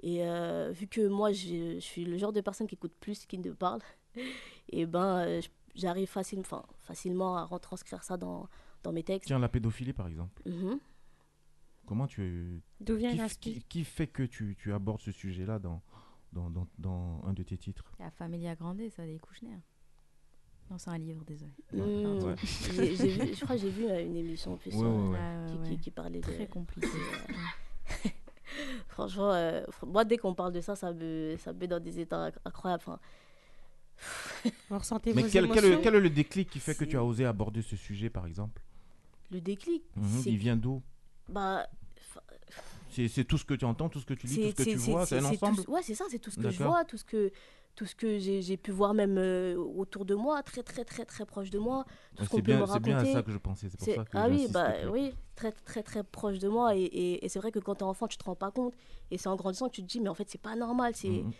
Et 0.00 0.24
euh, 0.24 0.70
vu 0.72 0.86
que 0.86 1.06
moi, 1.08 1.32
je 1.32 1.74
je 1.74 1.80
suis 1.80 2.04
le 2.04 2.18
genre 2.18 2.32
de 2.32 2.40
personne 2.40 2.66
qui 2.66 2.74
écoute 2.74 2.92
plus 3.00 3.24
qu'il 3.26 3.40
ne 3.40 3.52
parle, 3.52 3.80
et 4.70 4.86
ben, 4.86 5.18
euh, 5.26 5.40
j'arrive 5.74 6.08
facile, 6.08 6.40
enfin, 6.40 6.64
facilement 6.82 7.36
à 7.36 7.44
retranscrire 7.44 8.02
ça 8.04 8.16
dans, 8.16 8.48
dans 8.82 8.92
mes 8.92 9.02
textes. 9.02 9.26
Tiens, 9.28 9.38
la 9.38 9.48
pédophilie, 9.48 9.92
par 9.92 10.06
exemple. 10.06 10.42
Mhm. 10.46 10.78
Comment 11.86 12.06
tu... 12.08 12.60
D'où 12.80 12.96
vient 12.96 13.14
qui, 13.28 13.38
qui, 13.38 13.62
qui 13.62 13.84
fait 13.84 14.08
que 14.08 14.24
tu, 14.24 14.56
tu 14.58 14.72
abordes 14.72 15.00
ce 15.00 15.12
sujet-là 15.12 15.60
dans, 15.60 15.82
dans, 16.32 16.50
dans, 16.50 16.66
dans 16.78 17.22
un 17.24 17.32
de 17.32 17.44
tes 17.44 17.56
titres? 17.56 17.94
La 18.00 18.10
Familia 18.10 18.56
Grande, 18.56 18.80
ça 18.90 19.06
des 19.06 19.18
Kouchner. 19.20 19.56
Non, 20.68 20.78
c'est 20.78 20.90
un 20.90 20.98
livre, 20.98 21.24
désolé. 21.24 21.52
Hmm, 21.72 22.24
Ouais. 22.24 22.34
vu- 22.34 23.34
je 23.36 23.44
crois 23.44 23.54
que 23.54 23.62
j'ai 23.62 23.70
vu 23.70 23.84
euh, 23.86 24.04
une 24.04 24.16
émission 24.16 24.54
en 24.54 24.56
plus 24.56 24.74
Ouais, 24.74 24.84
ouais, 24.84 25.08
ouais. 25.10 25.18
Ah, 25.20 25.46
qui, 25.46 25.54
ouais, 25.58 25.62
qui- 25.64 25.70
ouais. 25.74 25.78
qui 25.78 25.90
parlait 25.92 26.20
de 26.20 26.24
Très 26.26 26.48
compliqué. 26.48 26.88
Franchement, 28.96 29.30
euh, 29.34 29.62
moi 29.86 30.06
dès 30.06 30.16
qu'on 30.16 30.32
parle 30.34 30.52
de 30.52 30.62
ça, 30.62 30.74
ça 30.74 30.90
me, 30.94 31.36
ça 31.38 31.52
me 31.52 31.58
met 31.58 31.66
dans 31.66 31.78
des 31.78 32.00
états 32.00 32.30
incroyables. 32.46 32.82
Enfin, 32.86 32.98
Vous 34.70 34.78
ressentez 34.78 35.12
Mais 35.12 35.22
vos 35.22 35.28
quel, 35.28 35.50
quel, 35.50 35.82
quel 35.82 35.94
est 35.96 36.00
le 36.00 36.08
déclic 36.08 36.48
qui 36.48 36.60
fait 36.60 36.74
que 36.74 36.86
tu 36.86 36.96
as 36.96 37.04
osé 37.04 37.26
aborder 37.26 37.60
ce 37.60 37.76
sujet, 37.76 38.08
par 38.08 38.26
exemple? 38.26 38.62
Le 39.30 39.42
déclic, 39.42 39.82
Mhm, 39.96 40.22
Il 40.26 40.36
vient 40.38 40.56
d'où? 40.56 40.80
Bah, 41.28 41.66
C'est 42.88 43.24
tout 43.24 43.36
ce 43.36 43.44
que 43.44 43.52
tu 43.52 43.66
entends, 43.66 43.90
tout 43.90 44.00
ce 44.00 44.06
que 44.06 44.14
tu 44.14 44.26
lis, 44.26 44.38
tout 44.38 44.48
ce 44.48 44.64
que 44.64 44.70
tu 44.70 44.78
vois, 44.78 45.04
c'est 45.04 45.18
un 45.18 45.20
tout 45.20 45.26
ensemble? 45.34 45.60
ce- 45.62 45.70
ouais, 45.70 45.82
c'est 45.82 45.94
ça, 45.94 46.04
c'est 46.08 46.18
tout 46.18 46.30
ce 46.30 46.38
que 46.38 46.48
je 46.50 46.62
vois, 46.62 46.84
tout 46.86 46.96
ce 46.96 47.04
que, 47.04 47.30
tout 47.76 47.86
ce 47.86 47.94
que 47.94 48.18
j'ai 48.18 48.42
j'ai 48.42 48.56
pu 48.56 48.72
voir 48.72 48.94
même 48.94 49.18
euh, 49.18 49.54
autour 49.56 50.04
de 50.04 50.14
moi, 50.14 50.42
très 50.42 50.62
très 50.64 50.84
très 50.84 51.04
très 51.04 51.24
proche 51.26 51.50
de 51.50 51.58
moi, 51.58 51.84
tout 52.16 52.24
ce 52.24 52.30
qu'on 52.30 52.36
c'est 52.36 52.42
peut 52.42 52.50
bien- 52.52 52.60
me 52.60 52.64
c'est 52.64 52.68
raconter. 52.72 52.88
bien 52.90 52.98
à 52.98 53.04
ça 53.04 53.22
que 53.22 53.30
je 53.30 53.38
pensais, 53.38 53.68
c'est 53.68 53.76
pour 53.78 53.86
ça 53.86 54.04
que 54.04 54.16
Ah 54.16 54.26
oui, 54.28 54.48
bah 54.50 54.72
oui, 54.90 55.14
très 55.36 55.52
très 55.52 55.82
très 55.82 56.02
proche 56.02 56.38
de 56.38 56.48
moi 56.48 56.74
et, 56.74 56.82
et- 56.82 57.24
et 57.24 57.28
c'est 57.28 57.38
vrai 57.38 57.52
que 57.52 57.58
quand 57.60 57.76
t'es 57.76 57.82
enfant, 57.84 58.08
tu 58.08 58.16
te 58.16 58.24
rends 58.24 58.34
pas 58.34 58.50
compte 58.50 58.74
et 59.10 59.18
c'est 59.18 59.28
en 59.28 59.36
grandissant 59.36 59.68
que 59.68 59.74
tu 59.74 59.82
te 59.82 59.86
dis 59.88 60.00
mais 60.00 60.08
en 60.08 60.14
fait 60.14 60.28
c'est 60.28 60.40
pas 60.40 60.56
normal, 60.56 60.94
c'est 60.96 61.08
Mhm. 61.22 61.32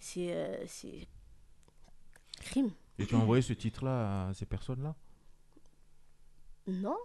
c'est 0.00 0.32
euh, 0.34 0.64
c'est 0.66 1.06
crime. 2.40 2.70
Et 2.98 3.06
tu 3.06 3.14
as 3.14 3.18
envoyé 3.18 3.42
ce 3.42 3.52
titre-là 3.52 4.28
à 4.28 4.34
ces 4.34 4.46
personnes-là? 4.46 4.94
Non 6.66 6.96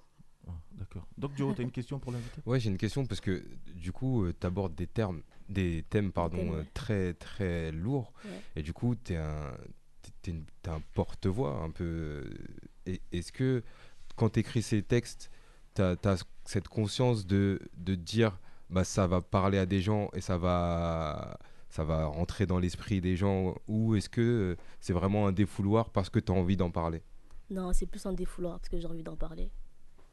Ah, 0.47 0.51
D'accord. 0.73 1.05
Donc, 1.17 1.35
Joe, 1.35 1.53
tu 1.55 1.61
as 1.61 1.63
une 1.63 1.71
question 1.71 1.99
pour 1.99 2.11
l'invité? 2.11 2.41
Ouais, 2.45 2.59
j'ai 2.59 2.69
une 2.69 2.77
question 2.77 3.05
parce 3.05 3.19
que 3.21 3.43
du 3.75 3.91
coup, 3.91 4.25
tu 4.39 4.45
abordes 4.47 4.75
des 4.75 4.87
termes, 4.87 5.21
des 5.49 5.83
thèmes 5.89 6.11
pardon, 6.11 6.37
thèmes, 6.37 6.53
euh, 6.53 6.59
ouais. 6.61 6.67
très 6.73 7.13
très 7.13 7.71
lourds 7.71 8.13
Ouais. 8.25 8.31
et 8.57 8.61
du 8.63 8.73
coup, 8.73 8.95
tu 8.95 9.13
es 9.13 9.17
un 9.17 9.53
une- 10.27 10.43
un 10.67 10.81
porte-voix 10.93 11.61
un 11.63 11.69
peu. 11.69 11.85
euh, 12.87 12.97
Est-ce 13.13 13.31
que 13.31 13.63
quand 14.17 14.29
tu 14.31 14.39
écris 14.41 14.61
ces 14.61 14.81
textes, 14.83 15.29
tu 15.75 15.81
as, 15.81 16.25
cette 16.43 16.67
conscience 16.67 17.25
de, 17.25 17.61
de 17.77 17.95
dire 17.95 18.37
bah 18.69 18.83
ça 18.83 19.07
va 19.07 19.21
parler 19.21 19.57
à 19.57 19.65
des 19.65 19.79
gens 19.79 20.09
et 20.13 20.19
ça 20.19 20.37
va 20.37 21.37
ça 21.69 21.83
va 21.85 22.05
rentrer 22.07 22.45
dans 22.45 22.59
l'esprit 22.59 22.99
des 22.99 23.15
gens 23.15 23.55
ou 23.69 23.95
est-ce 23.95 24.09
que 24.09 24.21
euh, 24.21 24.55
c'est 24.81 24.91
vraiment 24.93 25.27
un 25.27 25.31
défouloir 25.31 25.89
parce 25.91 26.09
que 26.09 26.19
tu 26.19 26.31
as 26.31 26.35
envie 26.35 26.57
d'en 26.57 26.71
parler? 26.71 27.01
Non, 27.49 27.71
c'est 27.71 27.85
plus 27.85 28.05
un 28.05 28.11
défouloir 28.13 28.57
parce 28.59 28.67
que 28.69 28.77
j'ai 28.79 28.87
envie 28.87 29.03
d'en 29.03 29.15
parler. 29.15 29.49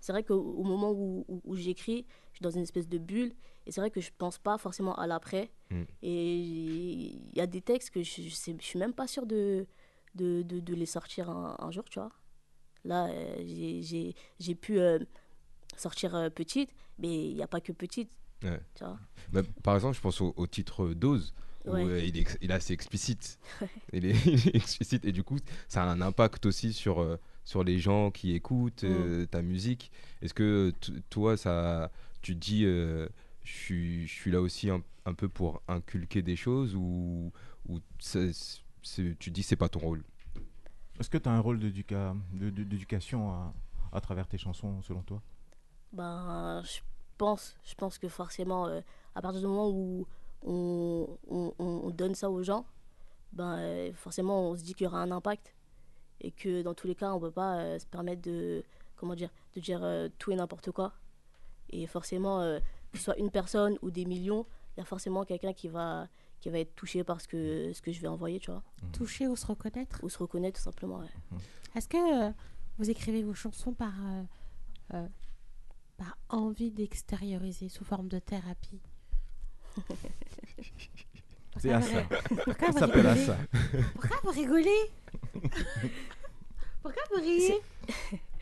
C'est 0.04 0.12
vrai 0.12 0.22
qu'au 0.22 0.34
au 0.38 0.64
moment 0.64 0.90
où, 0.92 1.24
où- 1.28 1.40
où 1.44 1.56
j'écris, 1.56 2.04
je 2.32 2.36
suis 2.36 2.42
dans 2.42 2.50
une 2.50 2.60
espèce 2.60 2.86
de 2.88 2.98
bulle. 2.98 3.32
Et 3.64 3.72
c'est 3.72 3.80
vrai 3.80 3.90
que 3.90 4.02
je 4.02 4.10
pense 4.18 4.36
pas 4.36 4.58
forcément 4.58 4.94
à 4.96 5.06
l'après. 5.06 5.50
Mm. 5.70 5.82
Et 6.02 6.34
il 6.36 7.34
y 7.34 7.40
a 7.40 7.46
des 7.46 7.62
textes 7.62 7.88
que 7.88 8.02
je, 8.02 8.20
je 8.20 8.28
suis 8.60 8.78
même 8.78 8.92
pas 8.92 9.06
sûre 9.06 9.24
de, 9.24 9.66
de, 10.14 10.42
de, 10.42 10.60
de 10.60 10.74
les 10.74 10.84
sortir 10.84 11.30
un, 11.30 11.56
un 11.58 11.70
jour, 11.70 11.84
tu 11.88 11.98
vois. 12.00 12.10
Là, 12.84 13.06
euh, 13.08 13.36
j'ai- 13.80 14.54
pu 14.54 14.78
euh, 14.78 14.98
sortir 15.78 16.14
euh, 16.14 16.28
petite, 16.28 16.68
mais 16.98 17.30
il 17.30 17.34
n'y 17.36 17.42
a 17.42 17.46
pas 17.48 17.62
que 17.62 17.72
petite. 17.72 18.10
Ouais. 18.42 18.60
Tu 18.74 18.84
vois 18.84 18.98
Bah, 19.32 19.40
par 19.62 19.74
exemple, 19.74 19.96
je 19.96 20.02
pense 20.02 20.20
au, 20.20 20.34
au 20.36 20.46
titre 20.46 20.88
Dose, 20.92 21.32
où 21.64 21.70
Ouais. 21.70 21.82
euh, 21.82 22.04
il, 22.04 22.18
est, 22.18 22.38
il 22.42 22.50
est 22.50 22.54
assez 22.54 22.74
explicite. 22.74 23.38
Ouais. 23.62 23.68
il, 23.94 24.04
est, 24.04 24.26
il 24.26 24.48
est 24.48 24.54
explicite 24.56 25.06
et 25.06 25.12
du 25.12 25.22
coup, 25.24 25.38
ça 25.66 25.82
a 25.82 25.86
un 25.86 26.02
impact 26.02 26.44
aussi 26.44 26.74
sur, 26.74 27.00
euh, 27.00 27.16
sur 27.44 27.64
les 27.64 27.78
gens 27.78 28.10
qui 28.10 28.32
écoutent 28.34 28.84
euh, 28.84 29.26
ta 29.26 29.42
musique. 29.42 29.90
Est-ce 30.22 30.34
que 30.34 30.72
toi, 31.10 31.36
ça, 31.36 31.90
tu 32.22 32.34
te 32.34 32.40
dis, 32.40 32.64
euh, 32.64 33.08
je 33.44 33.52
suis- 33.52 34.06
je 34.06 34.12
suis 34.12 34.30
là 34.30 34.40
aussi 34.40 34.70
un, 34.70 34.82
un 35.04 35.14
peu 35.14 35.28
pour 35.28 35.62
inculquer 35.68 36.22
des 36.22 36.36
choses 36.36 36.74
ou, 36.74 37.32
tu 37.68 39.16
te 39.16 39.30
dis 39.30 39.42
c'est 39.42 39.56
pas 39.56 39.68
ton 39.68 39.80
rôle? 39.80 40.04
Est-ce 41.00 41.10
que 41.10 41.18
tu 41.18 41.28
as 41.28 41.32
un 41.32 41.40
rôle 41.40 41.58
d'éducation 41.58 43.30
à, 43.32 43.52
à 43.92 44.00
travers 44.00 44.26
tes 44.28 44.38
chansons, 44.38 44.80
selon 44.82 45.02
toi? 45.02 45.20
Ben, 45.92 46.62
je 46.64 46.80
pense, 47.18 47.56
je 47.64 47.74
pense 47.74 47.98
que 47.98 48.08
forcément, 48.08 48.66
euh, 48.66 48.80
à 49.14 49.22
partir 49.22 49.40
du 49.40 49.46
moment 49.46 49.68
où 49.70 50.06
on, 50.42 51.06
on- 51.28 51.52
on- 51.58 51.80
on 51.84 51.90
donne 51.90 52.14
ça 52.14 52.30
aux 52.30 52.42
gens, 52.42 52.64
ben, 53.32 53.56
euh, 53.58 53.92
forcément, 53.94 54.50
on 54.50 54.56
se 54.56 54.62
dit 54.62 54.74
qu'il 54.74 54.84
y 54.84 54.88
aura 54.88 55.02
un 55.02 55.10
impact. 55.10 55.53
Et 56.20 56.30
que 56.30 56.62
dans 56.62 56.74
tous 56.74 56.86
les 56.86 56.94
cas, 56.94 57.12
on 57.12 57.16
ne 57.16 57.20
peut 57.20 57.30
pas 57.30 57.56
euh, 57.56 57.78
se 57.78 57.86
permettre 57.86 58.22
de, 58.22 58.64
comment 58.96 59.14
dire, 59.14 59.30
de 59.54 59.60
dire 59.60 59.80
euh, 59.82 60.08
tout 60.18 60.30
et 60.32 60.36
n'importe 60.36 60.70
quoi. 60.70 60.92
Et 61.70 61.86
forcément, 61.86 62.40
euh, 62.40 62.58
que 62.92 62.98
ce 62.98 63.04
soit 63.04 63.18
une 63.18 63.30
personne 63.30 63.78
ou 63.82 63.90
des 63.90 64.04
millions, 64.04 64.46
il 64.76 64.80
y 64.80 64.82
a 64.82 64.86
forcément 64.86 65.24
quelqu'un 65.24 65.52
qui 65.52 65.68
va, 65.68 66.08
qui 66.40 66.50
va 66.50 66.58
être 66.58 66.74
touché 66.74 67.04
par 67.04 67.20
ce 67.20 67.28
que, 67.28 67.72
ce 67.72 67.80
que 67.80 67.90
je 67.92 68.00
vais 68.00 68.08
envoyer, 68.08 68.38
tu 68.38 68.50
vois. 68.50 68.62
Toucher 68.92 69.26
ou 69.28 69.36
se 69.36 69.46
reconnaître? 69.46 69.98
Ou 70.02 70.08
se 70.08 70.18
reconnaître, 70.18 70.58
tout 70.58 70.64
simplement, 70.64 70.98
ouais. 70.98 71.38
Est-ce 71.74 71.88
que 71.88 72.28
euh, 72.28 72.32
vous 72.78 72.90
écrivez 72.90 73.22
vos 73.22 73.34
chansons 73.34 73.72
par, 73.72 73.94
euh, 74.04 74.22
euh, 74.92 75.08
par 75.96 76.18
envie 76.28 76.70
d'extérioriser 76.70 77.68
sous 77.68 77.84
forme 77.84 78.08
de 78.08 78.18
thérapie? 78.18 78.82
C'est 81.58 81.72
à 81.72 81.80
Pourquoi 81.80 82.72
ça. 82.72 82.78
s'appelle 82.80 83.16
ça. 83.18 83.36
Pourquoi 83.94 84.16
vous 84.24 84.30
rigolez 84.30 84.90
Pourquoi 86.82 87.02
vous 87.14 87.20
riez 87.22 87.60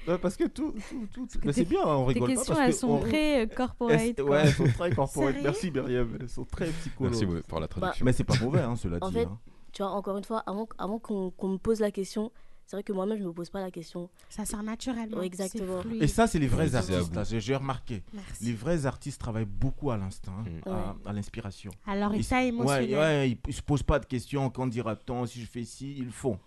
Ouais, 0.09 0.19
parce 0.19 0.37
que 0.37 0.45
tout, 0.49 0.75
tout, 0.91 1.07
tout, 1.27 1.39
que 1.39 1.47
mais 1.47 1.53
c'est 1.53 1.63
tes- 1.63 1.71
bien, 1.71 1.85
on 1.85 2.07
tes 2.09 2.15
rigole 2.15 2.31
pas 2.31 2.35
questions, 2.35 2.55
parce 2.55 2.67
elles 2.67 2.75
sont 2.75 2.91
on- 2.91 2.99
très, 3.01 3.43
euh, 3.45 3.47
corporate. 3.47 4.19
Ouais, 4.21 4.41
elles 4.43 4.53
sont 4.53 4.65
très 4.67 4.91
corporate. 4.97 5.37
Merci 5.45 5.71
Myriam, 5.71 6.17
elles 6.21 6.29
sont 6.29 6.45
très 6.45 6.67
psychologues. 6.71 7.13
Merci 7.13 7.43
pour 7.47 7.61
la 7.61 7.69
traduction. 7.69 8.05
Mais 8.05 8.13
c'est 8.13 8.25
pas 8.25 8.35
mauvais, 8.41 8.63
hein, 8.63 8.75
cela 8.75 8.99
En 9.01 9.09
dit. 9.11 9.15
fait, 9.15 9.25
hein. 9.27 9.39
tu 9.73 9.83
vois, 9.83 9.93
encore 9.93 10.17
une 10.17 10.25
fois, 10.25 10.43
avant, 10.47 10.69
avant 10.77 10.99
qu'on 10.99 11.31
qu'on 11.31 11.49
me 11.51 11.57
pose 11.59 11.79
la 11.79 11.93
question, 11.93 12.33
c'est 12.67 12.77
vrai 12.77 12.83
que 12.83 12.93
moi-même, 12.93 13.19
je 13.19 13.25
me 13.25 13.33
pose 13.33 13.51
pas 13.51 13.61
la 13.61 13.71
question. 13.71 14.09
Ça 14.29 14.45
sort 14.45 14.63
naturellement. 14.63 15.19
Ouais, 15.19 15.27
exactement. 15.27 15.83
Et 16.01 16.07
ça, 16.07 16.27
c'est 16.27 16.39
les 16.39 16.47
vrais 16.47 16.75
artistes. 16.75 17.39
J'ai 17.41 17.57
remarqué. 17.57 18.03
Merci. 18.13 18.45
Les 18.45 18.53
vrais 18.55 18.87
artistes 18.87 19.21
travaillent 19.21 19.45
beaucoup 19.45 19.91
à 19.91 19.97
l'instinct, 19.97 20.33
hein, 20.67 20.95
à, 21.05 21.11
à 21.11 21.13
l'inspiration. 21.13 21.71
Alors, 21.87 22.15
Ils- 22.15 22.25
émotionnel. 22.33 22.95
ouais, 22.99 23.31
ils, 23.31 23.39
ils 23.49 23.55
se 23.55 23.63
posent 23.63 23.83
pas 23.83 23.99
de 23.99 24.07
questions. 24.07 24.49
Quand 24.51 24.67
dira-t-on? 24.67 25.27
Si 25.27 25.41
je 25.41 25.47
fais 25.47 25.65
ci, 25.65 25.95
ils 25.99 26.07
le 26.07 26.11
font. 26.11 26.39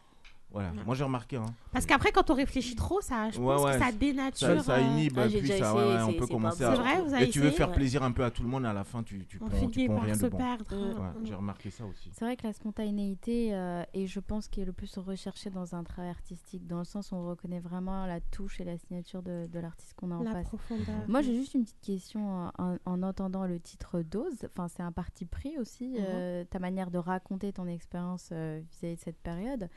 Voilà. 0.52 0.70
Ouais. 0.72 0.84
Moi, 0.86 0.96
j'ai 0.96 1.04
remarqué. 1.04 1.36
Hein. 1.36 1.46
Parce 1.74 1.86
qu'après, 1.86 2.14
quand 2.14 2.30
on 2.30 2.34
réfléchit 2.34 2.76
trop, 2.76 3.02
ça, 3.02 3.30
je 3.30 3.40
Ouais, 3.42 3.56
pense 3.56 3.66
ouais, 3.66 3.72
que 3.74 3.80
ça 3.80 3.86
ça- 3.88 3.92
dénature. 3.92 4.64
Ça, 4.64 4.76
euh, 4.76 4.82
inhibe, 4.82 5.18
Ah, 5.20 5.28
j'ai 5.28 5.40
puis 5.40 5.50
ça, 5.50 5.56
essayé, 5.58 6.02
on 6.08 6.14
peut 6.14 6.28
commencer 6.28 6.64
à. 6.64 6.76
C'est 6.76 6.82
vrai, 6.82 7.02
vous 7.02 7.14
avez 7.14 7.26
Et 7.26 7.30
tu 7.30 7.40
veux 7.40 7.46
essayé 7.48 7.58
faire 7.58 7.70
Ouais. 7.70 7.76
plaisir 7.76 8.04
un 8.04 8.12
peu 8.14 8.24
à 8.24 8.32
tout 8.32 8.42
le 8.44 8.48
monde, 8.48 8.64
et 8.64 8.68
à 8.68 8.74
la 8.74 8.86
fin, 8.86 9.04
tu, 9.04 9.26
tu 9.26 9.38
On 9.42 9.48
prends, 9.50 9.68
tu 9.68 9.86
prends 9.88 10.00
rien 10.00 10.14
se 10.16 10.24
de 10.24 10.30
bon. 10.30 10.38
perdre. 10.38 10.66
Mm. 10.74 11.00
Ouais, 11.02 11.10
j'ai 11.26 11.34
remarqué 11.36 11.70
ça 11.72 11.86
aussi. 11.86 12.10
C'est 12.14 12.24
vrai 12.24 12.38
que 12.38 12.48
la 12.48 12.54
spontanéité 12.54 13.54
euh, 13.54 13.84
est, 13.94 14.08
je 14.08 14.20
pense, 14.22 14.48
qui 14.48 14.62
est 14.62 14.66
le 14.66 14.72
plus 14.72 14.98
recherché 14.98 15.50
dans 15.50 15.76
un 15.76 15.84
travail 15.84 16.12
artistique, 16.12 16.66
dans 16.68 16.80
le 16.80 16.86
sens 16.86 17.12
où 17.12 17.16
on 17.16 17.28
reconnaît 17.28 17.60
vraiment 17.60 18.06
la 18.06 18.22
touche 18.22 18.62
et 18.62 18.64
la 18.64 18.78
signature 18.78 19.22
de, 19.24 19.48
de 19.52 19.60
l'artiste 19.60 19.94
qu'on 19.96 20.12
a 20.12 20.16
en 20.16 20.24
La 20.24 20.32
face. 20.32 20.48
profondeur. 20.48 20.86
Moi, 21.08 21.22
j'ai 21.22 21.36
juste 21.36 21.54
une 21.54 21.64
petite 21.64 21.82
question 21.82 22.50
en, 22.58 22.78
en 22.86 23.04
entendant 23.04 23.46
le 23.46 23.60
titre 23.60 24.02
Dose. 24.02 24.46
Enfin, 24.46 24.68
c'est 24.68 24.84
un 24.84 24.92
parti 24.92 25.26
pris 25.26 25.58
aussi, 25.58 25.90
Mhm. 25.90 25.98
euh, 26.00 26.44
ta 26.46 26.60
manière 26.60 26.92
de 26.92 26.98
raconter 26.98 27.52
ton 27.52 27.68
expérience 27.68 28.30
euh, 28.32 28.62
vis-à-vis 28.70 28.96
de 28.96 29.02
cette 29.02 29.20
période. 29.22 29.70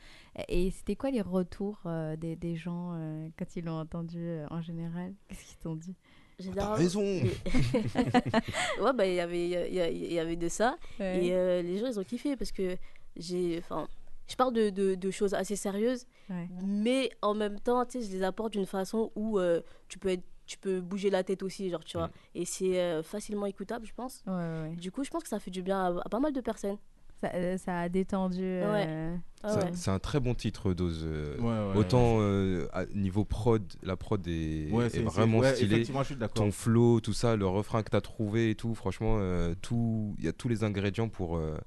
Et, 0.47 0.58
et 0.65 0.71
c'était 0.71 0.95
quoi 0.95 1.11
les 1.11 1.21
retours 1.21 1.79
euh, 1.85 2.15
des, 2.15 2.35
des 2.35 2.55
gens 2.55 2.93
euh, 2.93 3.27
quand 3.37 3.55
ils 3.55 3.63
l'ont 3.65 3.79
entendu 3.79 4.19
euh, 4.19 4.45
en 4.49 4.61
général? 4.61 5.13
Qu'est-ce 5.27 5.45
qu'ils 5.45 5.57
t'ont 5.59 5.75
dit? 5.75 5.95
Généralement- 6.39 6.75
raison. 6.75 7.01
les- 7.01 7.21
ouais, 8.81 8.93
bah, 8.93 9.05
il 9.05 9.13
y 9.15 9.19
avait, 9.19 9.43
il 9.45 9.49
y 9.73 9.81
a- 9.81 9.89
y, 9.89 10.19
avait 10.19 10.35
de 10.37 10.47
ça. 10.47 10.77
Ouais. 10.99 11.25
Et 11.25 11.33
euh, 11.33 11.61
les 11.61 11.77
gens, 11.77 11.87
ils 11.87 11.99
ont 11.99 12.03
kiffé 12.03 12.35
parce 12.35 12.51
que 12.51 12.77
j'ai. 13.17 13.57
Enfin, 13.59 13.87
je 14.27 14.35
parle 14.35 14.53
de, 14.53 14.69
de, 14.69 14.95
de 14.95 15.11
choses 15.11 15.33
assez 15.33 15.55
sérieuses, 15.55 16.05
Ouais. 16.29 16.47
mais 16.63 17.09
en 17.21 17.33
même 17.33 17.59
temps, 17.59 17.83
tu 17.85 17.99
sais, 18.01 18.07
je 18.07 18.11
les 18.15 18.23
apporte 18.23 18.53
d'une 18.53 18.65
façon 18.67 19.11
où 19.15 19.39
euh, 19.39 19.61
tu, 19.87 19.97
peux 19.99 20.09
être, 20.09 20.23
tu 20.45 20.57
peux 20.59 20.79
bouger 20.81 21.09
la 21.09 21.23
tête 21.23 21.41
aussi, 21.43 21.69
genre, 21.69 21.83
tu 21.83 21.97
vois. 21.97 22.09
Et 22.35 22.45
c'est 22.45 22.79
euh, 22.79 23.01
facilement 23.03 23.47
écoutable, 23.47 23.85
je 23.87 23.93
pense. 23.93 24.23
Ouais, 24.27 24.33
ouais, 24.33 24.61
ouais. 24.69 24.75
Du 24.75 24.91
coup, 24.91 25.03
je 25.03 25.09
pense 25.09 25.23
que 25.23 25.29
ça 25.29 25.39
fait 25.39 25.51
du 25.51 25.61
bien 25.63 25.79
à, 25.79 25.99
à 26.05 26.09
pas 26.09 26.19
mal 26.19 26.31
de 26.31 26.41
personnes. 26.41 26.77
Ça, 27.21 27.31
euh, 27.33 27.57
ça 27.57 27.79
a 27.81 27.89
détendu. 27.89 28.41
euh, 28.43 29.15
Ah 29.43 29.49
C'est- 29.53 29.63
ouais. 29.65 29.71
C'est 29.73 29.91
un 29.91 29.99
très 29.99 30.19
bon 30.19 30.33
titre, 30.33 30.73
Dose. 30.73 31.01
euh, 31.05 31.37
Ouais, 31.37 31.73
ouais, 31.73 31.77
Autant 31.79 32.17
euh, 32.19 32.67
à 32.73 32.85
niveau 32.87 33.23
prod, 33.25 33.63
la 33.83 33.95
prod 33.97 34.25
est, 34.27 34.69
vraiment 35.03 35.41
stylée. 35.43 35.85
Ton 36.33 36.51
flow, 36.51 36.99
tout 37.01 37.13
ça, 37.13 37.35
le 37.35 37.45
refrain 37.47 37.83
que 37.83 37.89
tu 37.89 37.95
as 37.97 38.01
trouvé 38.01 38.51
et 38.51 38.55
tout, 38.55 38.75
franchement, 38.75 39.17
euh, 39.19 39.53
tout- 39.61 40.15
il 40.17 40.25
y 40.25 40.27
a 40.27 40.33
tous 40.33 40.47
les 40.49 40.63
ingrédients 40.63 41.09
pour, 41.09 41.37
euh, 41.37 41.57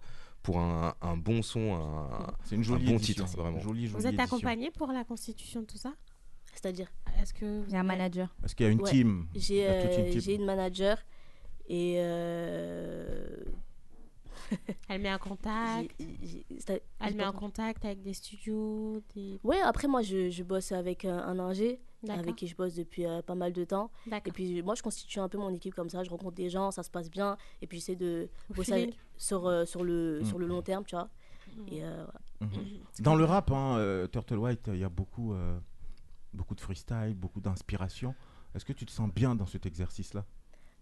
pour 0.42 0.58
un, 0.58 0.94
un 1.02 1.16
bon 1.16 1.40
son, 1.42 1.74
un, 1.74 2.26
C'est 2.44 2.54
une 2.56 2.60
un 2.62 2.64
jolie 2.64 2.84
bon 2.86 2.92
édition, 2.96 3.24
titre, 3.26 3.38
vraiment. 3.40 3.58
jolie, 3.60 3.86
Vous 3.86 4.06
êtes 4.06 4.18
accompagné 4.20 4.70
pour 4.70 4.90
la 4.92 5.04
constitution 5.04 5.60
de 5.60 5.66
tout 5.66 5.78
ça? 5.78 5.92
C'est-à-dire 6.54 6.88
Est-ce 7.20 7.32
que 7.32 7.44
vous 7.60 7.64
Il 7.68 7.72
y 7.72 7.76
a 7.76 7.80
un 7.80 7.84
manager. 7.84 8.34
Est-ce 8.44 8.54
qu'il 8.54 8.66
y 8.66 8.68
a 8.68 8.72
une 8.72 8.82
Ouais. 8.82 8.90
team? 8.90 9.26
J'ai 9.34 9.54
Il 9.54 9.60
y 9.62 9.66
a 9.66 9.82
toute 9.82 9.98
une 9.98 10.04
euh, 10.06 10.10
team. 10.10 10.20
j'ai 10.20 10.34
une 10.34 10.44
manager 10.44 10.98
et. 11.68 11.94
euh, 11.98 13.26
Elle 14.88 15.00
met 15.02 15.12
en 15.12 15.18
contact. 15.18 15.94
Elle 17.00 17.14
met 17.14 17.24
en 17.24 17.32
contact 17.32 17.84
avec 17.84 18.02
des 18.02 18.12
studios, 18.14 19.02
des. 19.14 19.38
Ouais, 19.44 19.60
après 19.60 19.88
moi 19.88 20.02
je, 20.02 20.30
je 20.30 20.42
bosse 20.42 20.72
avec 20.72 21.04
un, 21.04 21.18
un 21.18 21.38
ingé 21.38 21.80
avec 22.08 22.34
qui 22.34 22.48
je 22.48 22.56
bosse 22.56 22.74
depuis 22.74 23.06
euh, 23.06 23.22
pas 23.22 23.34
mal 23.36 23.52
de 23.52 23.64
temps. 23.64 23.90
Et 24.26 24.32
puis 24.32 24.62
moi 24.62 24.74
je 24.74 24.82
constitue 24.82 25.20
un 25.20 25.28
peu 25.28 25.38
mon 25.38 25.54
équipe 25.54 25.74
comme 25.74 25.88
ça, 25.88 26.02
je 26.02 26.10
rencontre 26.10 26.34
des 26.34 26.50
gens, 26.50 26.70
ça 26.72 26.82
se 26.82 26.90
passe 26.90 27.10
bien 27.10 27.36
et 27.60 27.66
puis 27.66 27.78
j'essaie 27.78 27.96
de 27.96 28.28
bosser 28.54 28.92
sur, 29.16 29.46
euh, 29.46 29.64
sur, 29.64 29.84
le, 29.84 30.20
Mm. 30.20 30.24
sur 30.24 30.38
le 30.38 30.46
long 30.46 30.62
terme, 30.62 30.84
tu 30.84 30.96
vois. 30.96 31.08
Et 31.68 31.84
euh, 31.84 32.04
voilà. 32.04 32.52
Mhm. 32.52 32.80
Dans 33.00 33.14
le 33.14 33.24
rap, 33.24 33.50
hein, 33.52 33.76
euh, 33.78 34.06
Turtle 34.08 34.38
White, 34.38 34.68
il 34.68 34.78
y 34.78 34.84
a 34.84 34.88
beaucoup, 34.88 35.32
euh, 35.32 35.58
beaucoup 36.32 36.54
de 36.54 36.60
freestyle, 36.60 37.14
beaucoup 37.14 37.40
d'inspiration. 37.40 38.14
Est-ce 38.54 38.64
que 38.64 38.72
tu 38.72 38.84
te 38.86 38.90
sens 38.90 39.10
bien 39.12 39.34
dans 39.34 39.46
cet 39.46 39.66
exercice-là? 39.66 40.24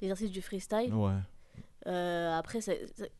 L'exercice 0.01 0.31
du 0.31 0.41
freestyle? 0.43 0.95
Ouais. 0.95 1.13
euh, 1.87 2.33
après, 2.39 2.61
c'est. 2.61 2.87
c'est- 2.97 3.13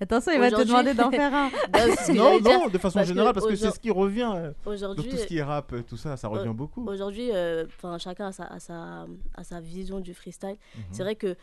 Attention, 0.00 0.32
il 0.32 0.38
va 0.40 0.50
te 0.50 0.62
demander 0.62 0.94
d'en 0.94 1.10
faire 1.10 1.34
un. 1.34 1.50
Non, 2.14 2.40
Non, 2.40 2.68
de 2.68 2.78
façon 2.78 2.98
parce 2.98 3.08
générale, 3.08 3.32
parce 3.34 3.46
que 3.46 3.56
c'est 3.56 3.70
ce 3.70 3.80
qui 3.80 3.90
revient. 3.90 4.30
euh, 4.34 4.52
Aujourd'hui, 4.64 5.08
tout 5.10 5.16
ce 5.16 5.26
qui 5.26 5.38
est 5.38 5.42
rap, 5.42 5.72
euh, 5.72 5.82
tout 5.82 5.96
ça, 5.96 6.16
ça 6.16 6.28
revient 6.28 6.48
Euh, 6.48 6.52
beaucoup. 6.52 6.86
Aujourd'hui, 6.86 7.30
euh, 7.32 7.66
chacun 7.98 8.26
a 8.28 8.32
sa, 8.32 8.44
a, 8.44 8.60
sa, 8.60 9.06
a 9.34 9.44
sa 9.44 9.60
vision 9.60 10.00
du 10.00 10.14
freestyle. 10.14 10.56
Mhm. 10.76 10.82
C'est 10.92 11.02
vrai 11.02 11.16
que, 11.16 11.36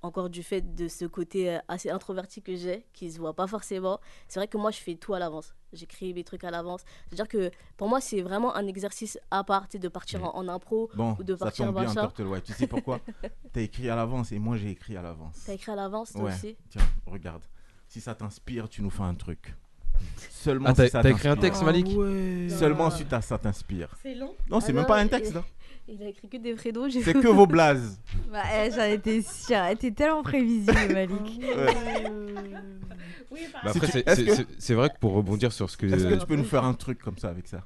encore 0.00 0.30
du 0.30 0.42
fait 0.42 0.74
de 0.74 0.88
ce 0.88 1.04
côté 1.04 1.50
euh, 1.54 1.58
assez 1.68 1.88
introverti 1.90 2.42
que 2.42 2.56
j'ai, 2.56 2.86
qui 2.92 3.10
se 3.10 3.18
voit 3.18 3.34
pas 3.34 3.46
forcément, 3.46 4.00
c'est 4.28 4.38
vrai 4.40 4.48
que 4.48 4.56
moi, 4.58 4.70
je 4.70 4.78
fais 4.78 4.94
tout 4.96 5.14
à 5.14 5.18
l'avance. 5.18 5.54
J'écris 5.72 6.12
mes 6.12 6.22
trucs 6.24 6.44
à 6.44 6.50
l'avance. 6.50 6.82
C'est-à-dire 7.08 7.28
que 7.28 7.50
pour 7.76 7.88
moi, 7.88 8.00
c'est 8.00 8.20
vraiment 8.20 8.54
un 8.54 8.66
exercice 8.66 9.18
à 9.30 9.42
part, 9.44 9.66
de 9.72 9.88
partir 9.88 10.22
en, 10.24 10.36
en 10.36 10.48
impro. 10.48 10.90
Bon, 10.94 11.16
ou 11.18 11.24
de 11.24 11.34
ça 11.34 11.46
partir 11.46 11.66
tombe 11.66 11.80
bien. 11.80 11.92
Turtle. 11.92 12.42
Tu 12.44 12.52
sais 12.52 12.66
pourquoi? 12.66 13.00
T'as 13.52 13.60
écrit 13.60 13.88
à 13.90 13.96
l'avance 13.96 14.32
et 14.32 14.38
moi 14.38 14.56
j'ai 14.56 14.70
écrit 14.70 14.96
à 14.96 15.02
l'avance. 15.02 15.42
T'as 15.46 15.54
écrit 15.54 15.72
à 15.72 15.76
l'avance, 15.76 16.12
toi 16.12 16.22
Ouais. 16.24 16.32
aussi? 16.32 16.56
Tiens, 16.68 16.82
regarde. 17.06 17.42
Si 17.92 18.00
ça 18.00 18.14
t'inspire, 18.14 18.70
tu 18.70 18.80
nous 18.80 18.88
fais 18.88 19.02
un 19.02 19.12
truc. 19.14 19.54
Seulement 20.30 20.70
Ah, 20.70 20.74
si 20.74 20.88
ça 20.88 21.02
t'as 21.02 21.10
écrit 21.10 21.28
un 21.28 21.36
texte, 21.36 21.62
Malik 21.62 21.86
Ah 21.90 21.98
ouais. 21.98 22.46
Seulement 22.48 22.90
si 22.90 23.04
t'as- 23.04 23.20
ça 23.20 23.36
t'inspire. 23.36 23.90
C'est 24.02 24.14
long 24.14 24.34
Non, 24.48 24.60
c'est 24.60 24.70
Ah 24.70 24.72
même 24.72 24.82
non, 24.84 24.88
pas 24.88 24.98
un 24.98 25.08
texte. 25.08 25.36
Il 25.86 26.02
a 26.02 26.08
écrit 26.08 26.26
que 26.26 26.38
des 26.38 26.56
fredos. 26.56 26.88
j'ai 26.88 27.02
C'est 27.02 27.12
que 27.12 27.28
vos 27.28 27.46
blazes. 27.46 28.00
Bah, 28.32 28.44
eh, 28.64 28.70
J'en 28.70 28.84
étais 28.84 29.20
sûre. 29.20 29.58
T'es 29.78 29.90
tellement 29.90 30.22
prévisible, 30.22 30.72
Malik. 30.90 31.42
Oui, 33.30 33.40
Bah 33.52 33.58
après, 33.64 33.86
Si 34.16 34.24
que- 34.24 34.46
c'est 34.58 34.74
vrai 34.74 34.88
que 34.88 34.98
pour 34.98 35.12
rebondir 35.12 35.52
sur 35.52 35.68
ce 35.68 35.76
que. 35.76 35.84
Est-ce 35.84 36.06
que 36.06 36.14
tu 36.14 36.26
peux 36.26 36.36
nous 36.36 36.44
faire 36.44 36.64
un 36.64 36.72
truc 36.74 36.98
comme 36.98 37.18
ça 37.18 37.28
avec 37.28 37.46
ça? 37.46 37.62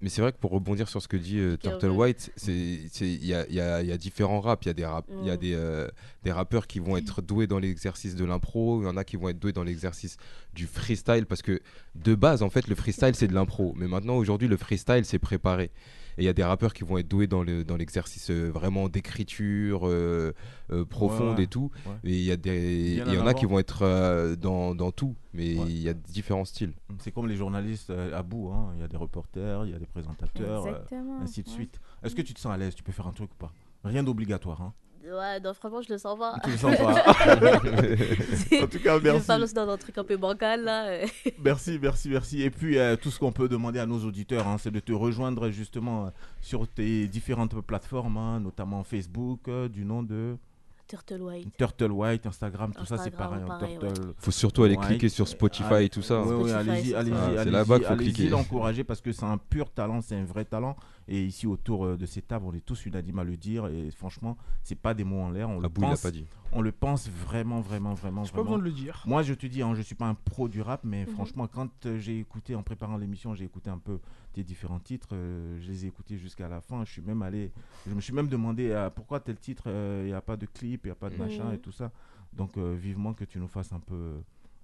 Mais 0.00 0.08
c'est 0.08 0.20
vrai 0.20 0.32
que 0.32 0.38
pour 0.38 0.50
rebondir 0.50 0.88
sur 0.88 1.00
ce 1.00 1.08
que 1.08 1.16
dit 1.16 1.38
euh, 1.38 1.56
Turtle. 1.56 1.88
White, 1.90 2.32
il 2.46 2.88
y 3.02 3.32
y 3.32 3.54
y 3.54 3.60
a 3.60 3.96
différents 3.98 4.40
raps. 4.40 4.64
Il 4.66 4.68
y 4.68 4.70
a, 4.70 4.74
des, 4.74 4.84
rap, 4.84 5.06
il 5.22 5.26
y 5.26 5.30
a 5.30 5.34
Mm. 5.34 5.38
des, 5.38 5.54
euh, 5.54 5.88
des 6.22 6.32
rappeurs 6.32 6.66
qui 6.66 6.78
vont 6.78 6.96
être 6.96 7.22
doués 7.22 7.46
dans 7.46 7.58
l'exercice 7.58 8.14
de 8.14 8.24
l'impro, 8.24 8.82
il 8.82 8.84
y 8.84 8.88
en 8.88 8.96
a 8.96 9.04
qui 9.04 9.16
vont 9.16 9.28
être 9.28 9.38
doués 9.38 9.52
dans 9.52 9.64
l'exercice 9.64 10.16
du 10.54 10.66
freestyle, 10.66 11.26
parce 11.26 11.42
que 11.42 11.60
de 11.94 12.14
base, 12.14 12.42
en 12.42 12.50
fait, 12.50 12.68
le 12.68 12.74
freestyle, 12.74 13.14
c'est 13.14 13.28
de 13.28 13.34
l'impro. 13.34 13.72
Mais 13.76 13.88
maintenant, 13.88 14.16
aujourd'hui, 14.16 14.48
le 14.48 14.56
freestyle, 14.56 15.04
c'est 15.04 15.18
préparé. 15.18 15.70
Et 16.18 16.22
il 16.22 16.24
y 16.24 16.28
a 16.28 16.32
des 16.32 16.44
rappeurs 16.44 16.72
qui 16.74 16.84
vont 16.84 16.98
être 16.98 17.08
doués 17.08 17.26
dans 17.26 17.42
le- 17.42 17.64
dans 17.64 17.76
l'exercice 17.76 18.30
euh, 18.30 18.50
vraiment 18.50 18.88
d'écriture 18.88 19.86
euh, 19.88 20.32
euh, 20.70 20.84
profonde 20.84 21.38
ouais, 21.38 21.44
et 21.44 21.46
tout. 21.46 21.70
ouais. 21.86 22.10
Et 22.10 22.16
il 22.18 22.24
y, 22.24 22.30
a 22.32 22.36
des- 22.36 22.94
il 23.06 23.12
y 23.12 23.18
en 23.18 23.24
en 23.24 23.26
a 23.26 23.34
qui 23.34 23.46
vont 23.46 23.58
être 23.58 23.82
euh, 23.82 24.36
dans, 24.36 24.74
dans 24.74 24.92
tout. 24.92 25.14
Mais 25.32 25.58
Ouais. 25.58 25.64
il 25.68 25.78
y 25.82 25.88
a 25.88 25.94
différents 25.94 26.44
styles. 26.44 26.72
C'est 26.98 27.10
comme 27.10 27.26
les 27.26 27.36
journalistes 27.36 27.90
euh, 27.90 28.16
à 28.16 28.22
bout. 28.22 28.50
hein. 28.52 28.72
Il 28.76 28.80
y 28.80 28.84
a 28.84 28.88
des 28.88 28.96
reporters, 28.96 29.64
il 29.66 29.72
y 29.72 29.74
a 29.74 29.78
des 29.78 29.86
présentateurs, 29.86 30.66
euh, 30.66 30.78
ainsi 31.20 31.42
de 31.42 31.48
ouais. 31.48 31.54
suite. 31.54 31.80
Est-ce 32.02 32.14
que 32.14 32.22
tu 32.22 32.34
te 32.34 32.40
sens 32.40 32.52
à 32.52 32.56
l'aise? 32.56 32.74
Tu 32.74 32.82
peux 32.82 32.92
faire 32.92 33.06
un 33.06 33.12
truc 33.12 33.30
ou 33.32 33.36
pas? 33.36 33.52
Rien 33.82 34.02
d'obligatoire. 34.04 34.62
Hein. 34.62 34.72
Ouais, 35.04 35.38
non, 35.40 35.52
franchement, 35.54 35.82
je 35.82 35.92
le 35.92 35.98
sens 35.98 36.18
pas. 36.18 36.36
Tu 36.44 36.50
le 36.50 36.56
sens 36.56 36.76
pas 36.76 36.94
En 38.62 38.66
tout 38.66 38.78
cas, 38.80 38.98
Je 38.98 39.02
merci. 39.02 39.26
parle 39.26 39.42
aussi 39.42 39.54
dans 39.54 39.68
un 39.68 39.76
truc 39.76 39.98
un 39.98 40.04
peu 40.04 40.16
bancal, 40.16 40.64
là. 40.64 40.86
euh. 40.86 41.06
Merci, 41.44 41.78
merci, 41.80 42.08
merci. 42.08 42.42
Et 42.42 42.50
puis, 42.50 42.78
euh, 42.78 42.96
tout 42.96 43.10
ce 43.10 43.18
qu'on 43.18 43.32
peut 43.32 43.48
demander 43.48 43.78
à 43.80 43.86
nos 43.86 43.98
auditeurs, 44.04 44.46
hein, 44.48 44.56
c'est 44.58 44.70
de 44.70 44.80
te 44.80 44.92
rejoindre 44.92 45.50
justement 45.50 46.06
euh, 46.06 46.10
sur 46.40 46.66
tes 46.66 47.06
différentes 47.06 47.60
plateformes, 47.60 48.16
hein, 48.16 48.40
notamment 48.40 48.82
Facebook, 48.82 49.40
euh, 49.48 49.68
du 49.68 49.84
nom 49.84 50.02
de 50.02 50.36
Turtle 50.86 51.22
White. 51.22 51.56
Turtle 51.56 51.90
White, 51.92 52.26
Instagram, 52.26 52.72
tout 52.74 52.84
ça, 52.84 52.98
c'est 52.98 53.10
pareil. 53.10 53.42
pareil, 53.46 53.78
ouais. 53.78 53.88
Turtle 53.88 54.14
Faut 54.18 54.30
surtout 54.30 54.64
aller 54.64 54.76
White. 54.76 54.86
cliquer 54.88 55.08
sur 55.08 55.26
Spotify 55.26 55.84
et 55.84 55.88
tout 55.88 56.02
ça. 56.02 56.22
Oui, 56.22 56.44
oui, 56.44 56.50
allez-y, 56.52 56.88
c'est 56.88 56.94
allez-y. 56.94 57.14
Ah, 57.14 57.28
c'est 57.32 57.38
allez-y, 57.38 57.52
là-bas 57.52 57.78
qu'il 57.78 57.86
faut 57.86 57.92
allez-y 57.94 58.12
cliquer. 58.12 58.28
l'encourager 58.30 58.84
parce 58.84 59.00
que 59.00 59.10
c'est 59.12 59.24
un 59.24 59.38
pur 59.38 59.70
talent, 59.70 60.00
c'est 60.02 60.14
un 60.16 60.24
vrai 60.24 60.44
talent. 60.44 60.76
Et 61.08 61.24
ici, 61.24 61.46
autour 61.46 61.84
euh, 61.86 61.96
de 61.96 62.06
ces 62.06 62.22
tables, 62.22 62.46
on 62.46 62.54
est 62.54 62.64
tous 62.64 62.86
unanimes 62.86 63.18
à 63.18 63.24
le 63.24 63.36
dire. 63.36 63.66
Et 63.66 63.90
franchement, 63.90 64.36
c'est 64.62 64.74
pas 64.78 64.94
des 64.94 65.04
mots 65.04 65.20
en 65.20 65.30
l'air. 65.30 65.48
On 65.50 65.58
le 65.58 65.66
Abou, 65.66 65.80
pense. 65.82 66.00
pas 66.02 66.10
dit. 66.10 66.26
On 66.52 66.60
le 66.62 66.70
pense 66.72 67.08
vraiment, 67.08 67.60
vraiment, 67.60 67.94
vraiment, 67.94 68.24
J'ai 68.24 68.30
pas 68.32 68.38
besoin 68.42 68.56
vraiment. 68.56 68.58
de 68.58 68.64
le 68.64 68.72
dire. 68.72 69.02
Moi, 69.06 69.22
je 69.22 69.34
te 69.34 69.46
dis, 69.46 69.60
hein, 69.62 69.74
je 69.74 69.82
suis 69.82 69.94
pas 69.96 70.06
un 70.06 70.14
pro 70.14 70.48
du 70.48 70.62
rap, 70.62 70.80
mais 70.84 71.04
Mhm. 71.04 71.12
franchement, 71.14 71.46
quand 71.46 71.68
euh, 71.86 71.98
j'ai 71.98 72.18
écouté, 72.20 72.54
en 72.54 72.62
préparant 72.62 72.96
l'émission, 72.96 73.34
j'ai 73.34 73.44
écouté 73.44 73.70
un 73.70 73.78
peu 73.78 73.98
tes 74.34 74.42
différents 74.44 74.80
titres, 74.80 75.08
euh, 75.12 75.58
je 75.60 75.68
les 75.70 75.84
ai 75.84 75.88
écoutés 75.88 76.18
jusqu'à 76.18 76.48
la 76.48 76.60
fin. 76.60 76.84
Je 76.84 76.92
suis 76.92 77.02
même 77.02 77.22
allé, 77.22 77.50
je 77.86 77.94
me 77.94 78.00
suis 78.00 78.12
même 78.12 78.28
demandé 78.28 78.70
euh, 78.70 78.90
pourquoi 78.90 79.20
tel 79.20 79.36
titre, 79.36 79.64
euh, 79.68 80.02
il 80.04 80.08
n'y 80.08 80.12
a 80.12 80.20
pas 80.20 80.36
de 80.36 80.46
clip, 80.46 80.82
il 80.84 80.88
n'y 80.88 80.92
a 80.92 80.96
pas 80.96 81.08
de 81.10 81.16
machin 81.16 81.44
Mhm. 81.48 81.54
et 81.54 81.58
tout 81.58 81.72
ça. 81.72 81.90
Donc, 82.32 82.56
euh, 82.58 82.74
vivement 82.78 83.14
que 83.14 83.24
tu 83.24 83.38
nous 83.38 83.48
fasses 83.48 83.72
un 83.72 83.80
peu 83.80 84.14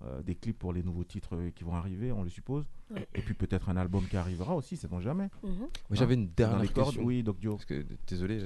euh, 0.03 0.23
des 0.23 0.35
clips 0.35 0.59
pour 0.59 0.73
les 0.73 0.83
nouveaux 0.83 1.05
titres 1.05 1.37
qui 1.55 1.63
vont 1.63 1.75
arriver, 1.75 2.11
on 2.11 2.23
le 2.23 2.31
suppose. 2.31 2.65
Ouais. 2.91 3.07
Et 3.15 3.21
puis 3.21 3.35
peut-être 3.35 3.69
un 3.69 3.77
album 3.77 4.03
qui 4.09 4.17
arrivera 4.17 4.55
aussi, 4.57 4.77
c'est 4.77 4.89
bon 4.89 5.01
jamais. 5.01 5.29
Mhm. 5.43 5.53
Moi, 5.59 5.69
j'avais 5.93 6.15
une 6.15 6.29
dernière 6.31 6.73
question. 6.73 7.03
oui, 7.05 7.23
Doc 7.23 7.39
Dio. 7.39 7.53
Parce 7.53 7.67
que, 7.67 7.85
désolé. 8.09 8.41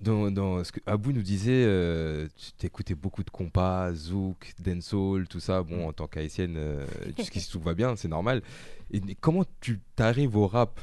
Dans, 0.00 0.32
dans 0.32 0.64
ce 0.64 0.72
que 0.72 0.80
Abou 0.84 1.12
nous 1.12 1.22
disait, 1.22 1.64
euh, 1.64 2.26
tu 2.58 2.66
écoutais 2.66 2.96
beaucoup 2.96 3.22
de 3.22 3.30
compas, 3.30 3.92
zouk, 3.92 4.52
dancehall, 4.58 5.28
tout 5.28 5.38
ça. 5.38 5.62
Bon, 5.62 5.86
en 5.86 5.92
tant 5.92 6.08
qu'haïtienne, 6.08 6.54
euh, 6.56 6.84
jusqu'ici 7.16 7.48
tout 7.52 7.60
va 7.60 7.72
bien, 7.74 7.94
c'est 7.94 8.08
normal. 8.08 8.42
Et 8.92 9.00
comment 9.20 9.44
tu 9.60 9.80
t'arrives 9.96 10.36
au 10.36 10.46
rap 10.46 10.80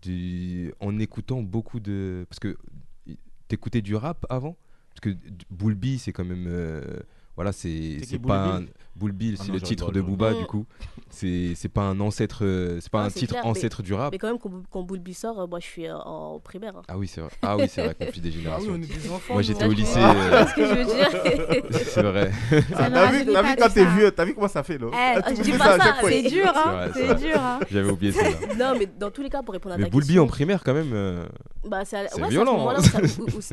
du, 0.00 0.74
en 0.80 0.98
écoutant 0.98 1.42
beaucoup 1.42 1.80
de. 1.80 2.26
Parce 2.28 2.40
que 2.40 2.58
t'écoutais 3.48 3.82
du 3.82 3.94
rap 3.94 4.26
avant? 4.28 4.56
Parce 4.90 5.00
que 5.00 5.16
Bulbi, 5.50 5.98
c'est 5.98 6.12
quand 6.12 6.24
même. 6.24 6.46
euh, 6.48 7.00
voilà, 7.36 7.52
c'est 7.52 8.00
pas 8.26 8.58
un. 8.58 8.66
Bulbi, 8.94 9.36
Ah 9.38 9.42
c'est 9.44 9.52
le 9.52 9.60
titre 9.60 9.90
de 9.90 10.00
Booba, 10.00 10.34
du 10.34 10.44
coup. 10.44 10.66
C'est 11.10 11.68
pas 11.72 11.82
un 11.82 11.98
ancêtre. 12.00 12.40
euh, 12.44 12.78
C'est 12.80 12.90
pas 12.90 13.02
Ah, 13.02 13.06
un 13.06 13.10
titre 13.10 13.32
clair, 13.32 13.42
mais- 13.44 13.50
ancêtre 13.50 13.82
du 13.82 13.94
rap. 13.94 14.12
Mais 14.12 14.18
quand 14.18 14.28
même, 14.28 14.38
quand, 14.38 14.50
quand 14.70 14.82
Boulby 14.82 15.14
sort, 15.14 15.40
euh, 15.40 15.46
moi 15.46 15.60
je 15.60 15.66
suis 15.66 15.86
euh, 15.86 15.96
en 15.96 16.38
primaire. 16.40 16.76
hein. 16.76 16.82
Ah 16.88 16.98
oui, 16.98 17.08
c'est 17.08 17.20
vrai. 17.20 17.30
Ah 17.42 17.56
oui, 17.56 17.64
c'est 17.68 17.84
vrai, 17.84 17.94
conflit 17.94 18.20
des 18.20 18.28
Ah 18.28 18.32
oui, 18.32 18.38
générations. 18.42 18.72
on 18.72 18.76
est 18.76 19.02
des 19.02 19.10
enfants. 19.10 19.32
Moi, 19.34 19.42
j'étais 19.42 19.64
au 19.66 19.72
lycée. 19.72 19.94
Tu 19.94 20.00
vois 20.00 20.14
euh, 20.14 20.46
ce 20.46 20.54
que 20.54 20.66
je 20.66 20.74
veux 20.74 20.84
dire 20.84 21.62
c'est 21.84 22.02
vrai. 22.02 22.30
Ah, 22.74 22.90
t'as 22.90 23.10
vu, 23.12 23.32
pas 23.32 23.42
vu 23.42 23.56
quand 23.58 23.68
t'es 23.72 23.84
vieux, 23.84 24.10
t'as 24.10 24.24
vu 24.24 24.34
comment 24.34 24.48
ça 24.48 24.62
fait 24.62 24.78
là? 24.78 24.86
Eh, 24.92 25.20
Ah, 25.24 25.32
tu 25.32 25.36
je 25.36 25.42
dis 25.42 25.52
pas 25.58 25.78
ça. 25.78 25.94
C'est 26.02 26.22
dur, 26.22 26.52
C'est 26.54 26.58
hein. 26.68 26.90
c'est 26.94 27.14
dur, 27.26 27.36
hein. 27.40 27.60
J'avais 27.70 27.90
oublié 27.90 28.12
ça. 28.12 28.24
Non, 28.58 28.74
mais 28.78 28.86
dans 28.98 29.10
tous 29.10 29.22
les 29.22 29.30
cas, 29.30 29.42
pour 29.42 29.52
répondre 29.54 29.74
à 29.74 29.78
Mais 29.78 29.84
ta 29.84 29.90
question. 29.90 30.22
en 30.22 30.26
primaire, 30.26 30.62
quand 30.64 30.74
même. 30.74 31.26
Bah, 31.66 31.84
c'est 31.84 32.06
violent, 32.28 32.68
hein. 32.68 32.76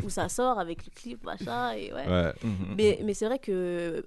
où, 0.03 0.09
ça- 0.09 0.29
sort 0.29 0.59
avec 0.59 0.85
le 0.85 0.91
clip, 0.93 1.23
machin. 1.25 1.71
Et 1.73 1.91
ouais. 1.93 2.07
Ouais. 2.07 2.33
Mhm. 2.43 2.75
Mais, 2.77 2.99
mais 3.05 3.13
c'est 3.13 3.25
vrai 3.25 3.39
que 3.39 4.05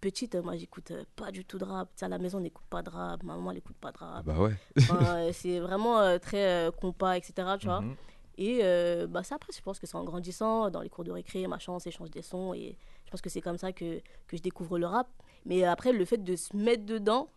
petite, 0.00 0.34
moi 0.36 0.56
j'écoute 0.56 0.90
euh, 0.90 1.04
pas 1.16 1.30
du 1.30 1.44
tout 1.44 1.58
de 1.58 1.64
rap. 1.64 1.88
Tu 1.94 2.00
sais, 2.00 2.06
à 2.06 2.08
la 2.08 2.18
maison, 2.18 2.38
on 2.38 2.42
n'écoute 2.42 2.64
pas 2.70 2.82
de 2.82 2.90
rap. 2.90 3.22
Ma 3.22 3.34
maman, 3.36 3.50
elle 3.52 3.58
écoute 3.58 3.76
pas 3.80 3.92
de 3.92 3.98
rap. 3.98 4.24
Bah 4.24 4.38
ouais. 4.38 4.54
Enfin, 4.78 5.16
euh, 5.16 5.30
c'est 5.32 5.60
vraiment 5.60 5.98
euh, 6.00 6.18
très 6.18 6.68
euh, 6.68 6.70
compas, 6.70 7.16
etc. 7.16 7.48
Tu 7.58 7.66
vois. 7.66 7.80
Mhm. 7.82 7.96
Et 8.38 8.60
euh, 8.62 9.06
bah, 9.06 9.22
ça, 9.22 9.34
après, 9.34 9.52
je 9.54 9.60
pense 9.60 9.78
que 9.78 9.86
c'est 9.86 9.96
en 9.96 10.04
grandissant, 10.04 10.70
dans 10.70 10.80
les 10.80 10.88
cours 10.88 11.04
de 11.04 11.12
récré, 11.12 11.46
machin, 11.46 11.72
on 11.72 11.78
s'échange 11.78 12.10
des 12.10 12.22
sons. 12.22 12.54
Et 12.54 12.76
je 13.04 13.10
pense 13.10 13.20
que 13.20 13.28
c'est 13.28 13.42
comme 13.42 13.58
ça 13.58 13.72
que, 13.72 13.98
que 14.26 14.36
je 14.36 14.42
découvre 14.42 14.78
le 14.78 14.86
rap. 14.86 15.08
Mais 15.44 15.64
après, 15.64 15.92
le 15.92 16.04
fait 16.04 16.18
de 16.22 16.36
se 16.36 16.56
mettre 16.56 16.86
dedans, 16.86 17.28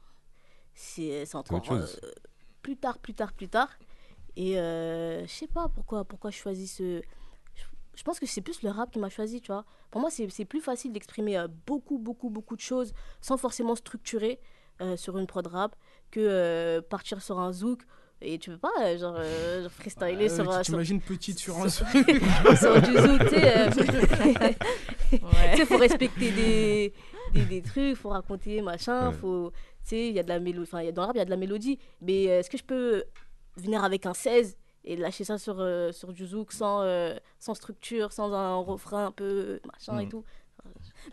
c'est 0.73 1.25
c'est 1.25 1.35
encore 1.35 1.57
autre 1.57 1.67
chose. 1.67 1.99
euh, 2.03 2.11
plus 2.61 2.77
tard, 2.77 2.97
plus 2.99 3.13
tard, 3.13 3.33
plus 3.33 3.49
tard. 3.49 3.69
Et 4.35 4.57
euh, 4.59 5.21
je 5.27 5.31
sais 5.31 5.47
pas 5.47 5.67
pourquoi, 5.69 6.03
pourquoi 6.05 6.31
je 6.31 6.37
choisis 6.37 6.77
ce. 6.77 7.01
Je 7.95 8.03
pense 8.03 8.19
que 8.19 8.25
c'est 8.25 8.41
plus 8.41 8.61
le 8.63 8.69
rap 8.69 8.91
qui 8.91 8.99
m'a 8.99 9.09
choisi, 9.09 9.39
tu 9.41 9.51
vois. 9.51 9.65
Pour 9.91 10.01
moi, 10.01 10.09
c'est 10.09 10.29
c'est 10.29 10.45
plus 10.45 10.61
facile 10.61 10.91
d'exprimer 10.93 11.37
euh, 11.37 11.47
beaucoup, 11.67 11.97
beaucoup, 11.99 12.29
beaucoup 12.29 12.55
de 12.55 12.61
choses 12.61 12.93
sans 13.21 13.37
forcément 13.37 13.75
structurer 13.75 14.39
euh, 14.81 14.97
sur 14.97 15.17
une 15.17 15.27
prod 15.27 15.45
rap 15.47 15.75
que 16.11 16.19
euh, 16.19 16.81
partir 16.81 17.21
sur 17.21 17.39
un 17.39 17.51
zouk. 17.53 17.81
Et 18.25 18.39
tu 18.39 18.51
peux 18.51 18.57
pas, 18.57 18.95
genre, 18.97 19.15
euh, 19.17 19.67
freestyler 19.69 20.29
sur 20.29 20.47
tu 20.47 20.53
un. 20.55 20.61
t'imagines 20.61 21.01
petite 21.01 21.39
sur 21.39 21.57
un 21.57 21.67
sur, 21.67 21.85
sur 22.57 22.81
du 22.81 22.93
zouk, 22.93 23.19
tu 23.27 23.35
sais. 23.35 23.57
euh, 23.57 23.69
Tu 25.51 25.57
sais, 25.57 25.65
faut 25.65 25.77
respecter 25.77 26.31
des, 26.31 26.93
des, 27.33 27.45
des 27.45 27.61
trucs, 27.61 27.95
faut 27.97 28.09
raconter, 28.09 28.61
machin, 28.61 29.09
Ouais. 29.09 29.13
faut. 29.15 29.51
Tu 29.83 29.89
sais, 29.89 30.07
il 30.07 30.15
y 30.15 30.19
a 30.19 30.23
de 30.23 30.29
la 30.29 30.39
mélodie. 30.39 30.69
Enfin, 30.71 30.89
dans 30.91 31.01
le 31.01 31.07
rap, 31.07 31.15
il 31.15 31.19
y 31.19 31.21
a 31.21 31.25
de 31.25 31.29
la 31.29 31.35
mélodie. 31.37 31.77
Mais 32.01 32.29
euh, 32.29 32.39
est-ce 32.39 32.49
que 32.49 32.57
je 32.57 32.63
peux 32.63 33.03
venir 33.57 33.83
avec 33.83 34.05
un 34.05 34.13
16 34.13 34.55
et 34.85 34.95
lâcher 34.95 35.23
ça 35.23 35.37
sur, 35.37 35.55
euh, 35.59 35.91
sur 35.91 36.11
du 36.13 36.25
zouk 36.25 36.51
sans, 36.51 36.81
euh, 36.81 37.15
sans 37.39 37.53
structure, 37.55 38.11
sans 38.11 38.33
un 38.33 38.55
refrain 38.57 39.05
un 39.07 39.11
peu 39.11 39.59
machin 39.71 39.99
et 39.99 40.05
Mm. 40.05 40.09
tout 40.09 40.23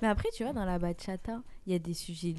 Mais 0.01 0.07
après, 0.09 0.29
tu 0.33 0.45
vois, 0.45 0.53
dans 0.53 0.65
la 0.65 0.79
bachata, 0.79 1.43
il 1.67 1.73
y 1.73 1.77
a 1.77 1.81
des 1.81 1.95
sujets 1.95 2.35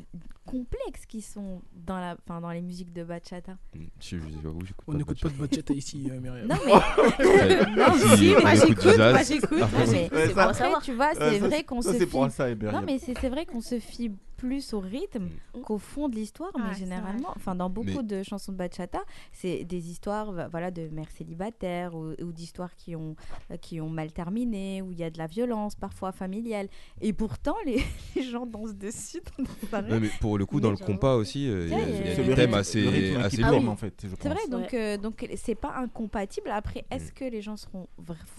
complexes 0.45 1.05
qui 1.05 1.21
sont 1.21 1.61
dans, 1.73 1.99
la, 1.99 2.15
enfin, 2.25 2.39
dans 2.39 2.51
les 2.51 2.61
musiques 2.61 2.93
de 2.93 3.03
bachata. 3.03 3.57
Je- 3.99 4.15
j'écoute 4.17 4.73
On 4.87 4.93
n'écoute 4.93 5.19
pas 5.21 5.27
de 5.29 5.33
bachata 5.33 5.73
ici, 5.73 6.07
euh, 6.09 6.19
Myriam. 6.21 6.47
Non, 6.47 6.55
mais. 6.65 6.71
non, 7.75 7.93
Si, 7.93 8.17
si, 8.17 8.31
moi, 8.31 8.41
on 8.43 8.55
écoute 8.55 8.81
j'écoute, 8.81 8.97
moi, 8.97 9.23
j'écoute. 9.23 9.59
Ah, 9.61 9.67
mais 9.73 9.85
ouais, 9.85 10.09
c'est 10.27 10.33
ça- 10.33 10.43
après, 10.49 10.71
tu 10.83 10.93
vois, 10.93 11.13
c'est 11.15 11.39
vrai 11.39 11.63
qu'on 11.65 11.81
se 11.81 11.91
c'est 11.91 11.99
fie. 11.99 12.05
pour 12.05 12.29
ça, 12.31 12.49
et 12.49 12.55
non, 12.55 12.81
mais 12.85 12.97
c'est 12.99 13.17
c'est 13.19 13.29
vrai 13.29 13.45
qu'on 13.45 13.61
se 13.61 13.79
fie 13.79 14.11
plus 14.41 14.73
au 14.73 14.79
rythme 14.79 15.29
Mm. 15.55 15.61
qu'au 15.61 15.77
fond 15.77 16.09
de 16.09 16.15
l'histoire, 16.15 16.49
mais 16.55 16.63
Ah, 16.71 16.73
généralement, 16.73 17.31
enfin, 17.35 17.53
dans 17.53 17.69
beaucoup 17.69 18.01
Mais- 18.01 18.03
de 18.03 18.23
chansons 18.23 18.51
de 18.51 18.57
bachata, 18.57 18.99
c'est 19.31 19.63
des 19.65 19.91
histoires, 19.91 20.49
voilà, 20.49 20.71
de 20.71 20.87
mères 20.89 21.11
célibataires 21.11 21.93
ou, 21.93 22.13
ou 22.19 22.31
d'histoires 22.31 22.75
qui 22.75 22.95
ont, 22.95 23.15
euh, 23.51 23.57
qui 23.57 23.79
ont 23.79 23.89
mal 23.89 24.11
terminé, 24.11 24.81
où 24.81 24.91
il 24.91 24.97
y 24.97 25.03
a 25.03 25.11
de 25.11 25.19
la 25.19 25.27
violence, 25.27 25.75
parfois 25.75 26.11
familiale. 26.11 26.67
Et 27.01 27.13
pourtant, 27.13 27.55
les, 27.67 27.83
les 28.15 28.23
gens 28.23 28.47
dansent 28.47 28.75
dessus 28.75 29.21
dans. 29.71 29.77
Ouais, 29.83 29.99
mais 29.99 30.09
pour 30.19 30.39
le 30.39 30.45
coup, 30.47 30.59
dans 30.59 30.71
le 30.71 30.77
compas 30.77 31.13
aussi, 31.15 31.47
euh, 31.47 31.67
il 31.67 31.69
y 31.69 31.73
a, 31.73 31.77
Ouais, 31.77 31.83
il 31.83 31.89
y 31.89 31.93
a 31.93 32.01
il 32.01 32.07
y 32.07 32.21
a- 32.21 32.23
des 32.23 32.35
thèmes 32.35 32.53
assez, 32.55 33.15
assez 33.17 33.41
lourds. 33.43 33.69
en 33.69 33.75
fait, 33.75 33.93
je 34.03 34.15
C'est 34.19 34.29
vrai, 34.29 34.47
donc 34.49 34.73
euh, 34.73 34.97
donc 34.97 35.27
c'est 35.35 35.53
pas 35.55 35.75
incompatible. 35.75 36.49
Après, 36.49 36.83
est-ce 36.89 37.11
que 37.11 37.25
les 37.25 37.41
gens 37.41 37.57
seront 37.57 37.87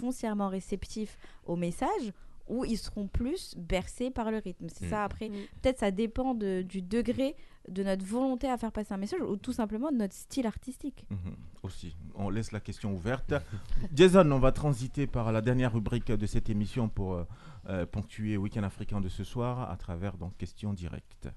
foncièrement 0.00 0.48
réceptifs 0.48 1.16
au 1.46 1.54
message 1.54 2.12
ou 2.48 2.64
ils 2.64 2.76
seront 2.78 3.06
plus 3.08 3.54
bercés 3.56 4.10
par 4.10 4.30
le 4.30 4.38
rythme 4.38 4.66
C'est 4.68 4.86
Mm. 4.86 4.90
ça. 4.90 5.04
Après, 5.04 5.28
Mm. 5.28 5.32
peut-être 5.60 5.78
ça 5.78 5.90
dépend 5.90 6.34
de- 6.34 6.62
du 6.62 6.82
degré 6.82 7.36
de 7.68 7.82
notre 7.84 8.04
volonté 8.04 8.48
à 8.50 8.56
faire 8.58 8.72
passer 8.72 8.92
un 8.92 8.96
message 8.96 9.20
ou 9.20 9.36
tout 9.36 9.52
simplement 9.52 9.90
de 9.92 9.96
notre 9.96 10.14
style 10.14 10.46
artistique. 10.46 11.06
Mhm, 11.10 11.36
Aussi, 11.62 11.96
on 12.16 12.28
laisse 12.28 12.50
la 12.50 12.58
question 12.58 12.92
ouverte. 12.92 13.32
Jason, 13.94 14.28
on 14.32 14.40
va 14.40 14.50
transiter 14.50 15.06
par 15.06 15.30
la 15.30 15.40
dernière 15.40 15.72
rubrique 15.72 16.10
de 16.10 16.26
cette 16.26 16.50
émission 16.50 16.88
pour 16.88 17.14
euh, 17.14 17.24
euh, 17.68 17.86
ponctuer 17.86 18.36
Week-end 18.36 18.64
africain 18.64 19.00
de 19.00 19.08
ce 19.08 19.22
soir 19.22 19.70
à 19.70 19.76
travers 19.76 20.16
donc 20.16 20.36
questions 20.36 20.72
directes. 20.72 21.28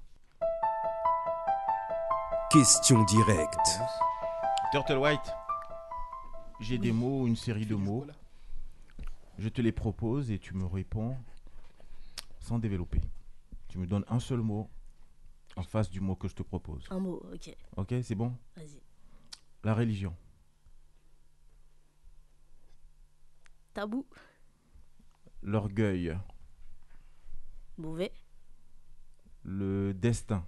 Question 2.50 3.04
directe. 3.04 3.80
Turtle 4.72 4.98
White, 4.98 5.32
j'ai 6.60 6.78
des 6.78 6.92
mots, 6.92 7.26
une 7.26 7.36
série 7.36 7.66
de 7.66 7.74
mots. 7.76 8.04
Je 9.38 9.48
te 9.48 9.60
les 9.60 9.72
propose 9.72 10.30
et 10.30 10.38
tu 10.38 10.54
me 10.54 10.64
réponds 10.64 11.16
sans 12.40 12.58
développer. 12.58 13.00
Tu 13.68 13.78
me 13.78 13.86
donnes 13.86 14.04
un 14.08 14.20
seul 14.20 14.40
mot 14.40 14.70
en 15.56 15.62
face 15.62 15.90
du 15.90 16.00
mot 16.00 16.14
que 16.16 16.28
je 16.28 16.34
te 16.34 16.42
propose. 16.42 16.86
Un 16.90 17.00
mot, 17.00 17.22
ok. 17.32 17.54
Ok, 17.76 17.94
c'est 18.02 18.14
bon? 18.14 18.34
Vas-y. 18.56 18.80
La 19.64 19.74
religion, 19.74 20.14
Tabou, 23.74 24.06
l'orgueil, 25.42 26.16
mauvais, 27.76 28.12
le 29.42 29.92
destin, 29.92 30.46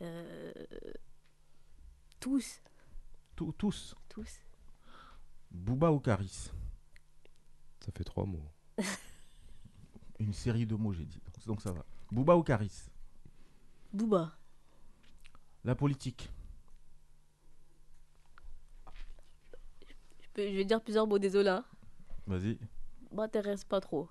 euh, 0.00 0.52
tous, 2.18 2.60
Tous- 3.38 3.52
tous. 3.56 3.94
tous. 4.08 4.40
Booba 5.52 5.92
ou 5.92 6.00
Caris? 6.00 6.50
Ça 7.78 7.92
fait 7.92 8.02
trois 8.02 8.26
mots. 8.26 8.50
Une 10.18 10.32
série 10.32 10.66
de 10.66 10.74
mots, 10.74 10.92
j'ai 10.92 11.04
dit. 11.06 11.20
Donc 11.46 11.62
ça 11.62 11.70
va. 11.70 11.84
Booba 12.10 12.34
ou 12.34 12.42
Caris? 12.42 12.88
Booba, 13.92 14.36
La 15.64 15.76
politique, 15.76 16.28
je, 20.20 20.28
peux- 20.34 20.48
je 20.50 20.56
vais 20.56 20.64
dire 20.64 20.82
plusieurs 20.82 21.06
mots, 21.06 21.20
désolé. 21.20 21.48
Hein. 21.50 21.64
vas-y. 22.26 22.58
M'intéresse 23.12 23.62
pas 23.64 23.80
trop. 23.80 24.08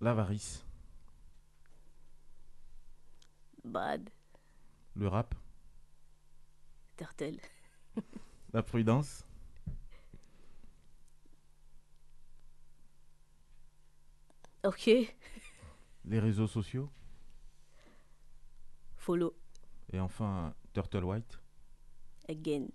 L'avarice, 0.00 0.64
Bad, 3.64 4.08
le 4.94 5.08
rap, 5.08 5.34
Tertel, 6.96 7.38
la 8.52 8.62
prudence, 8.62 9.24
ok, 14.64 14.90
les 16.04 16.18
réseaux 16.18 16.46
sociaux 16.46 16.88
follow, 18.96 19.36
et 19.92 20.00
enfin 20.00 20.54
Turtle 20.72 21.04
White. 21.04 21.40
again. 22.28 22.66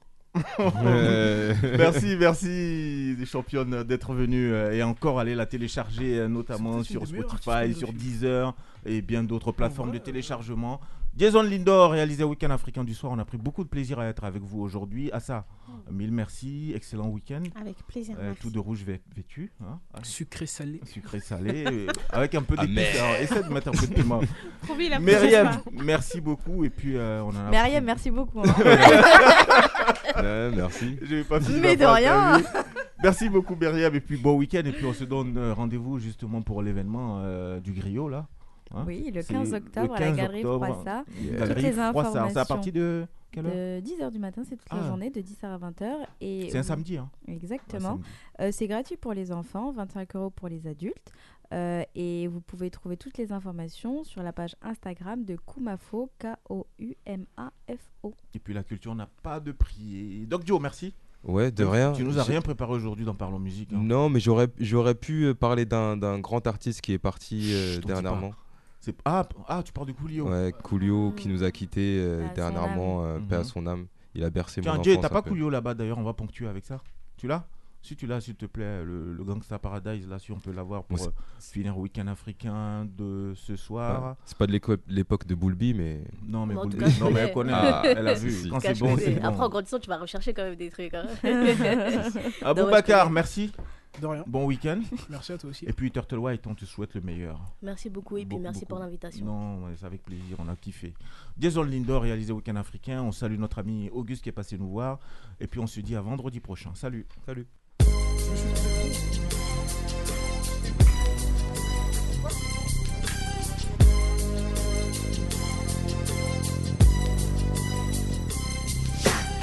Ouais. 0.58 1.56
merci, 1.78 2.16
merci, 2.18 3.16
les 3.18 3.26
championnes, 3.26 3.84
d'être 3.84 4.14
venues 4.14 4.54
euh, 4.54 4.72
et 4.72 4.84
encore 4.84 5.20
aller 5.20 5.36
la 5.36 5.46
télécharger, 5.46 6.20
euh, 6.20 6.28
notamment 6.28 6.84
sur 6.84 7.06
Spotify, 7.06 7.74
sur. 7.74 7.92
Deezer 7.92 8.56
et 8.86 9.02
bien 9.02 9.24
d'autres 9.24 9.52
plateformes 9.52 9.90
vrai, 9.90 10.00
de 10.00 10.04
téléchargement. 10.04 10.80
Jason 11.18 11.44
Lindor, 11.44 11.92
réalisé 11.92 12.24
Week-end 12.24 12.50
africain 12.52 12.84
du 12.84 12.94
soir. 12.94 13.12
On 13.12 13.20
a 13.20 13.26
pris 13.26 13.38
beaucoup 13.38 13.64
de 13.64 13.70
plaisir 13.70 14.00
à 14.00 14.06
être 14.06 14.24
avec 14.24 14.42
vous 14.42 14.62
aujourd'hui. 14.62 15.12
À 15.12 15.20
ça, 15.20 15.46
mille 15.92 16.12
merci, 16.12 16.72
excellent 16.74 17.08
week-end. 17.10 17.44
Avec 17.60 17.78
plaisir. 17.86 18.16
Euh, 18.18 18.28
merci. 18.28 18.42
tout 18.42 18.50
de 18.50 18.58
rouge 18.60 18.84
vê- 18.88 19.02
vêtu. 19.16 19.52
hein. 19.62 19.80
Sucré 20.04 20.46
salé. 20.46 20.80
Sucré 20.86 21.20
salé, 21.20 21.66
euh, 21.68 21.88
avec 22.12 22.34
un 22.34 22.42
peu 22.42 22.56
Ah, 22.58 22.66
d'épices. 22.66 22.76
mais- 23.02 23.24
Essaie 23.24 23.44
de 23.44 23.50
mettre 23.50 23.68
un 23.68 23.72
peu 23.72 23.88
de 23.88 23.94
piment. 23.94 24.22
Myriam, 25.02 25.62
merci 25.74 26.22
beaucoup. 26.22 26.64
Et 26.64 26.70
puis, 26.70 26.96
euh, 26.96 27.22
on 27.24 27.30
en 27.30 27.36
a 27.48 27.50
Myriam, 27.50 27.84
merci 27.84 28.10
beaucoup. 28.10 28.40
hein. 28.42 28.54
Ouais, 30.16 30.52
merci. 30.56 30.98
Je 31.02 31.16
vais 31.16 31.24
pas 31.24 31.40
Mais 31.62 31.76
de 31.76 31.86
rien. 31.86 32.42
Merci 33.04 33.30
beaucoup 33.30 33.56
Myriam 33.56 33.94
et 33.96 34.00
puis 34.02 34.18
bon 34.18 34.36
week-end 34.38 34.62
et 34.66 34.72
puis 34.72 34.86
on 34.86 34.94
se 34.94 35.04
donne 35.06 35.36
euh, 35.38 35.54
rendez-vous 35.54 35.98
justement 36.00 36.42
pour 36.42 36.62
l'événement 36.62 37.20
euh, 37.24 37.60
du 37.60 37.72
griot 37.72 38.08
là. 38.10 38.28
Hein? 38.74 38.84
Oui, 38.88 39.12
le 39.14 39.22
C'est 39.22 39.34
15 39.34 39.54
octobre 39.54 39.94
à 39.96 40.00
la 40.00 40.06
15 40.08 40.18
Galerie 40.18 40.46
octobre. 40.46 40.66
Froissart. 40.66 41.04
Yeah. 41.20 41.30
Toutes 41.32 41.40
Galerie 41.48 41.62
les 41.62 41.72
Froissart, 41.72 42.12
c'est 42.12 42.18
à 42.18 42.24
informations 42.24 42.46
partir 42.56 42.74
de 42.74 43.06
quelle 43.32 43.46
heure? 43.46 43.54
de 43.54 43.82
10h 43.82 44.12
du 44.12 44.20
matin, 44.20 44.44
c'est 44.48 44.58
toute 44.58 44.72
la 44.72 44.80
Ah. 44.84 44.88
journée, 44.88 45.10
de 45.10 45.22
10h 45.22 45.46
à 45.46 45.58
20h. 45.58 45.94
et 46.22 46.50
C'est 46.50 46.58
un 46.58 46.64
samedi, 46.64 46.98
hein 46.98 47.10
Exactement. 47.28 48.00
Euh, 48.40 48.50
c'est 48.52 48.68
gratuit 48.68 48.98
pour 48.98 49.14
les 49.14 49.32
enfants, 49.32 49.72
25 49.72 50.16
euros 50.16 50.30
pour 50.30 50.48
les 50.50 50.68
adultes. 50.68 51.12
Euh, 51.54 51.84
et 51.96 52.28
vous 52.28 52.40
pouvez 52.40 52.70
trouver 52.70 52.96
toutes 52.96 53.18
les 53.18 53.34
informations 53.34 54.06
sur 54.06 54.24
la 54.24 54.32
page 54.32 54.56
Instagram 54.62 55.26
de 55.26 55.36
Kumafo, 55.36 56.10
K-O-U-M-A-F-O. 56.20 58.14
Et 58.34 58.40
puis 58.40 58.54
la 58.54 58.64
culture 58.64 58.96
n'a 58.96 59.08
pas 59.24 59.40
de 59.40 59.52
prix. 59.52 60.26
Doc 60.28 60.44
Joe, 60.46 60.62
merci. 60.62 60.94
Ouais, 61.24 61.52
de 61.52 61.64
Tu- 61.64 61.70
rien. 61.70 61.92
Tu 61.92 62.04
nous 62.04 62.18
as 62.20 62.24
rien 62.24 62.42
préparé 62.42 62.72
aujourd'hui 62.74 63.06
dans 63.06 63.14
Parlons 63.14 63.38
Musique. 63.40 63.72
hein. 63.74 63.80
Non, 63.82 64.10
mais 64.10 64.20
j'aurais 64.20 64.48
j'aurais 64.60 64.96
pu 64.96 65.26
euh, 65.26 65.34
parler 65.36 65.66
d'un 65.66 65.96
d'un 65.96 66.20
grand 66.20 66.48
artiste 66.48 66.82
qui 66.82 66.94
est 66.94 66.98
parti 67.00 67.52
euh, 67.54 67.80
dernièrement. 67.82 68.32
C'est- 68.82 68.96
Ah, 69.06 69.28
ah, 69.48 69.62
tu 69.64 69.72
parles 69.72 69.88
de 69.88 69.92
Coolio. 69.94 70.28
Ouais, 70.28 70.54
Coolio 70.64 71.12
qui 71.16 71.28
nous 71.30 71.44
a 71.44 71.52
quittés 71.52 72.00
euh, 72.02 72.26
à 72.26 72.30
son 72.30 72.34
dernièrement, 72.34 73.06
euh, 73.06 73.20
paix 73.20 73.36
à 73.36 73.40
Mhm. 73.40 73.44
son 73.46 73.68
âme. 73.68 73.86
Il 74.16 74.24
a 74.24 74.30
bercé 74.30 74.60
Tiens, 74.60 74.76
mon 74.76 74.84
Jay, 74.84 74.98
t'as 75.00 75.08
pas. 75.10 75.22
Coolio 75.22 75.50
là-bas 75.50 75.74
d'ailleurs, 75.76 76.00
on 76.00 76.04
va 76.04 76.14
ponctuer 76.14 76.48
avec 76.48 76.66
ça. 76.66 76.82
Tu 77.16 77.28
l'as? 77.28 77.46
Si 77.84 77.96
tu 77.96 78.06
l'as, 78.06 78.22
s'il 78.22 78.36
te 78.36 78.46
plaît, 78.46 78.84
le, 78.84 79.12
le 79.14 79.24
Gangsta 79.24 79.58
Paradise, 79.58 80.08
là, 80.08 80.20
si 80.20 80.32
on 80.32 80.40
peut 80.40 80.52
l'avoir 80.52 80.84
pour 80.84 80.98
Bon, 81.00 81.06
euh, 81.06 81.12
finir 81.40 81.76
week-end 81.80 82.06
africain 82.08 82.88
de 82.96 83.34
ce 83.36 83.56
soir. 83.56 84.04
Ouais, 84.04 84.14
C'est 84.26 84.38
pas 84.38 84.46
de 84.46 84.60
l'époque 84.88 85.26
de 85.26 85.34
Boulby, 85.34 85.74
mais. 85.74 86.04
Non, 86.28 86.46
mais, 86.46 86.54
Boulby- 86.54 86.78
non, 87.02 87.10
mais 87.12 87.22
elle 87.22 87.34
connaît, 87.34 87.54
Ah, 87.56 87.82
elle 87.86 88.08
a 88.08 88.14
vu. 88.14 88.30
si. 88.32 88.50
Quand 88.50 88.60
Cas, 88.60 88.70
c'est 88.70 88.76
je 88.76 88.80
bon, 88.84 88.92
connais. 88.96 89.06
c'est 89.06 89.20
bon. 89.20 89.28
Après, 89.28 89.44
en 89.44 89.50
grandissant, 89.50 89.80
tu 89.80 89.90
vas 89.90 89.98
rechercher 89.98 90.32
quand 90.34 90.44
même 90.44 90.56
des 90.56 90.70
trucs. 90.70 90.94
Hein. 90.94 91.06
Aboubacar, 92.44 93.08
je 93.08 93.14
merci. 93.14 93.52
De 94.00 94.08
rien. 94.08 94.24
Bon 94.26 94.46
week-end. 94.46 94.80
Merci 95.10 95.34
à 95.34 95.38
toi 95.38 95.50
aussi. 95.50 95.66
Et 95.66 95.74
puis 95.74 95.92
Turtle 95.92 96.18
White, 96.20 96.48
on 96.48 96.56
te 96.56 96.64
souhaite 96.66 96.94
le 96.96 97.02
meilleur. 97.02 97.40
Merci 97.62 97.90
beaucoup 97.90 98.18
et 98.18 98.22
puis 98.22 98.30
Beaucoup, 98.30 98.42
merci 98.44 98.60
beaucoup. 98.62 98.70
pour 98.70 98.80
l'invitation. 98.80 99.26
Non, 99.26 99.68
c'est 99.76 99.86
avec 99.86 100.04
plaisir, 100.04 100.38
on 100.40 100.48
a 100.48 100.56
kiffé. 100.56 100.94
Jason 101.38 101.64
Lindor, 101.64 102.04
réalisé 102.04 102.32
Week-end 102.32 102.56
africain. 102.56 103.02
On 103.02 103.12
salue 103.12 103.38
notre 103.38 103.60
ami 103.60 103.90
Auguste 103.90 104.24
qui 104.24 104.30
est 104.30 104.34
passé 104.34 104.58
nous 104.58 104.70
voir. 104.70 105.00
Et 105.40 105.48
puis 105.48 105.60
on 105.60 105.68
se 105.68 105.82
dit 105.82 105.96
à 105.96 106.02
vendredi 106.02 106.40
prochain. 106.40 106.72
Salut. 106.74 107.06
Salut. 107.26 107.48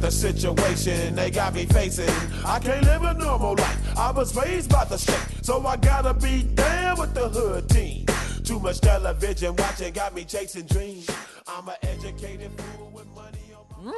the 0.00 0.10
situation 0.10 1.14
they 1.14 1.30
got 1.30 1.54
me 1.54 1.66
facing. 1.66 2.08
I 2.44 2.58
can't 2.58 2.84
live 2.84 3.02
a 3.02 3.14
normal 3.14 3.54
life. 3.54 3.98
I 3.98 4.10
was 4.10 4.34
raised 4.34 4.70
by 4.70 4.84
the 4.84 4.96
state, 4.96 5.44
so 5.44 5.64
I 5.66 5.76
gotta 5.76 6.14
be 6.14 6.42
down 6.42 6.98
with 6.98 7.14
the 7.14 7.28
hood 7.28 7.68
team. 7.68 8.06
Too 8.44 8.58
much 8.58 8.80
television 8.80 9.54
watching 9.56 9.92
got 9.92 10.14
me 10.14 10.24
chasing 10.24 10.66
dreams. 10.66 11.08
I'm 11.46 11.68
an 11.68 11.76
educated 11.82 12.50
fool 12.56 12.90
with 12.90 13.06
money 13.14 13.38
on 13.54 13.64
my 13.84 13.92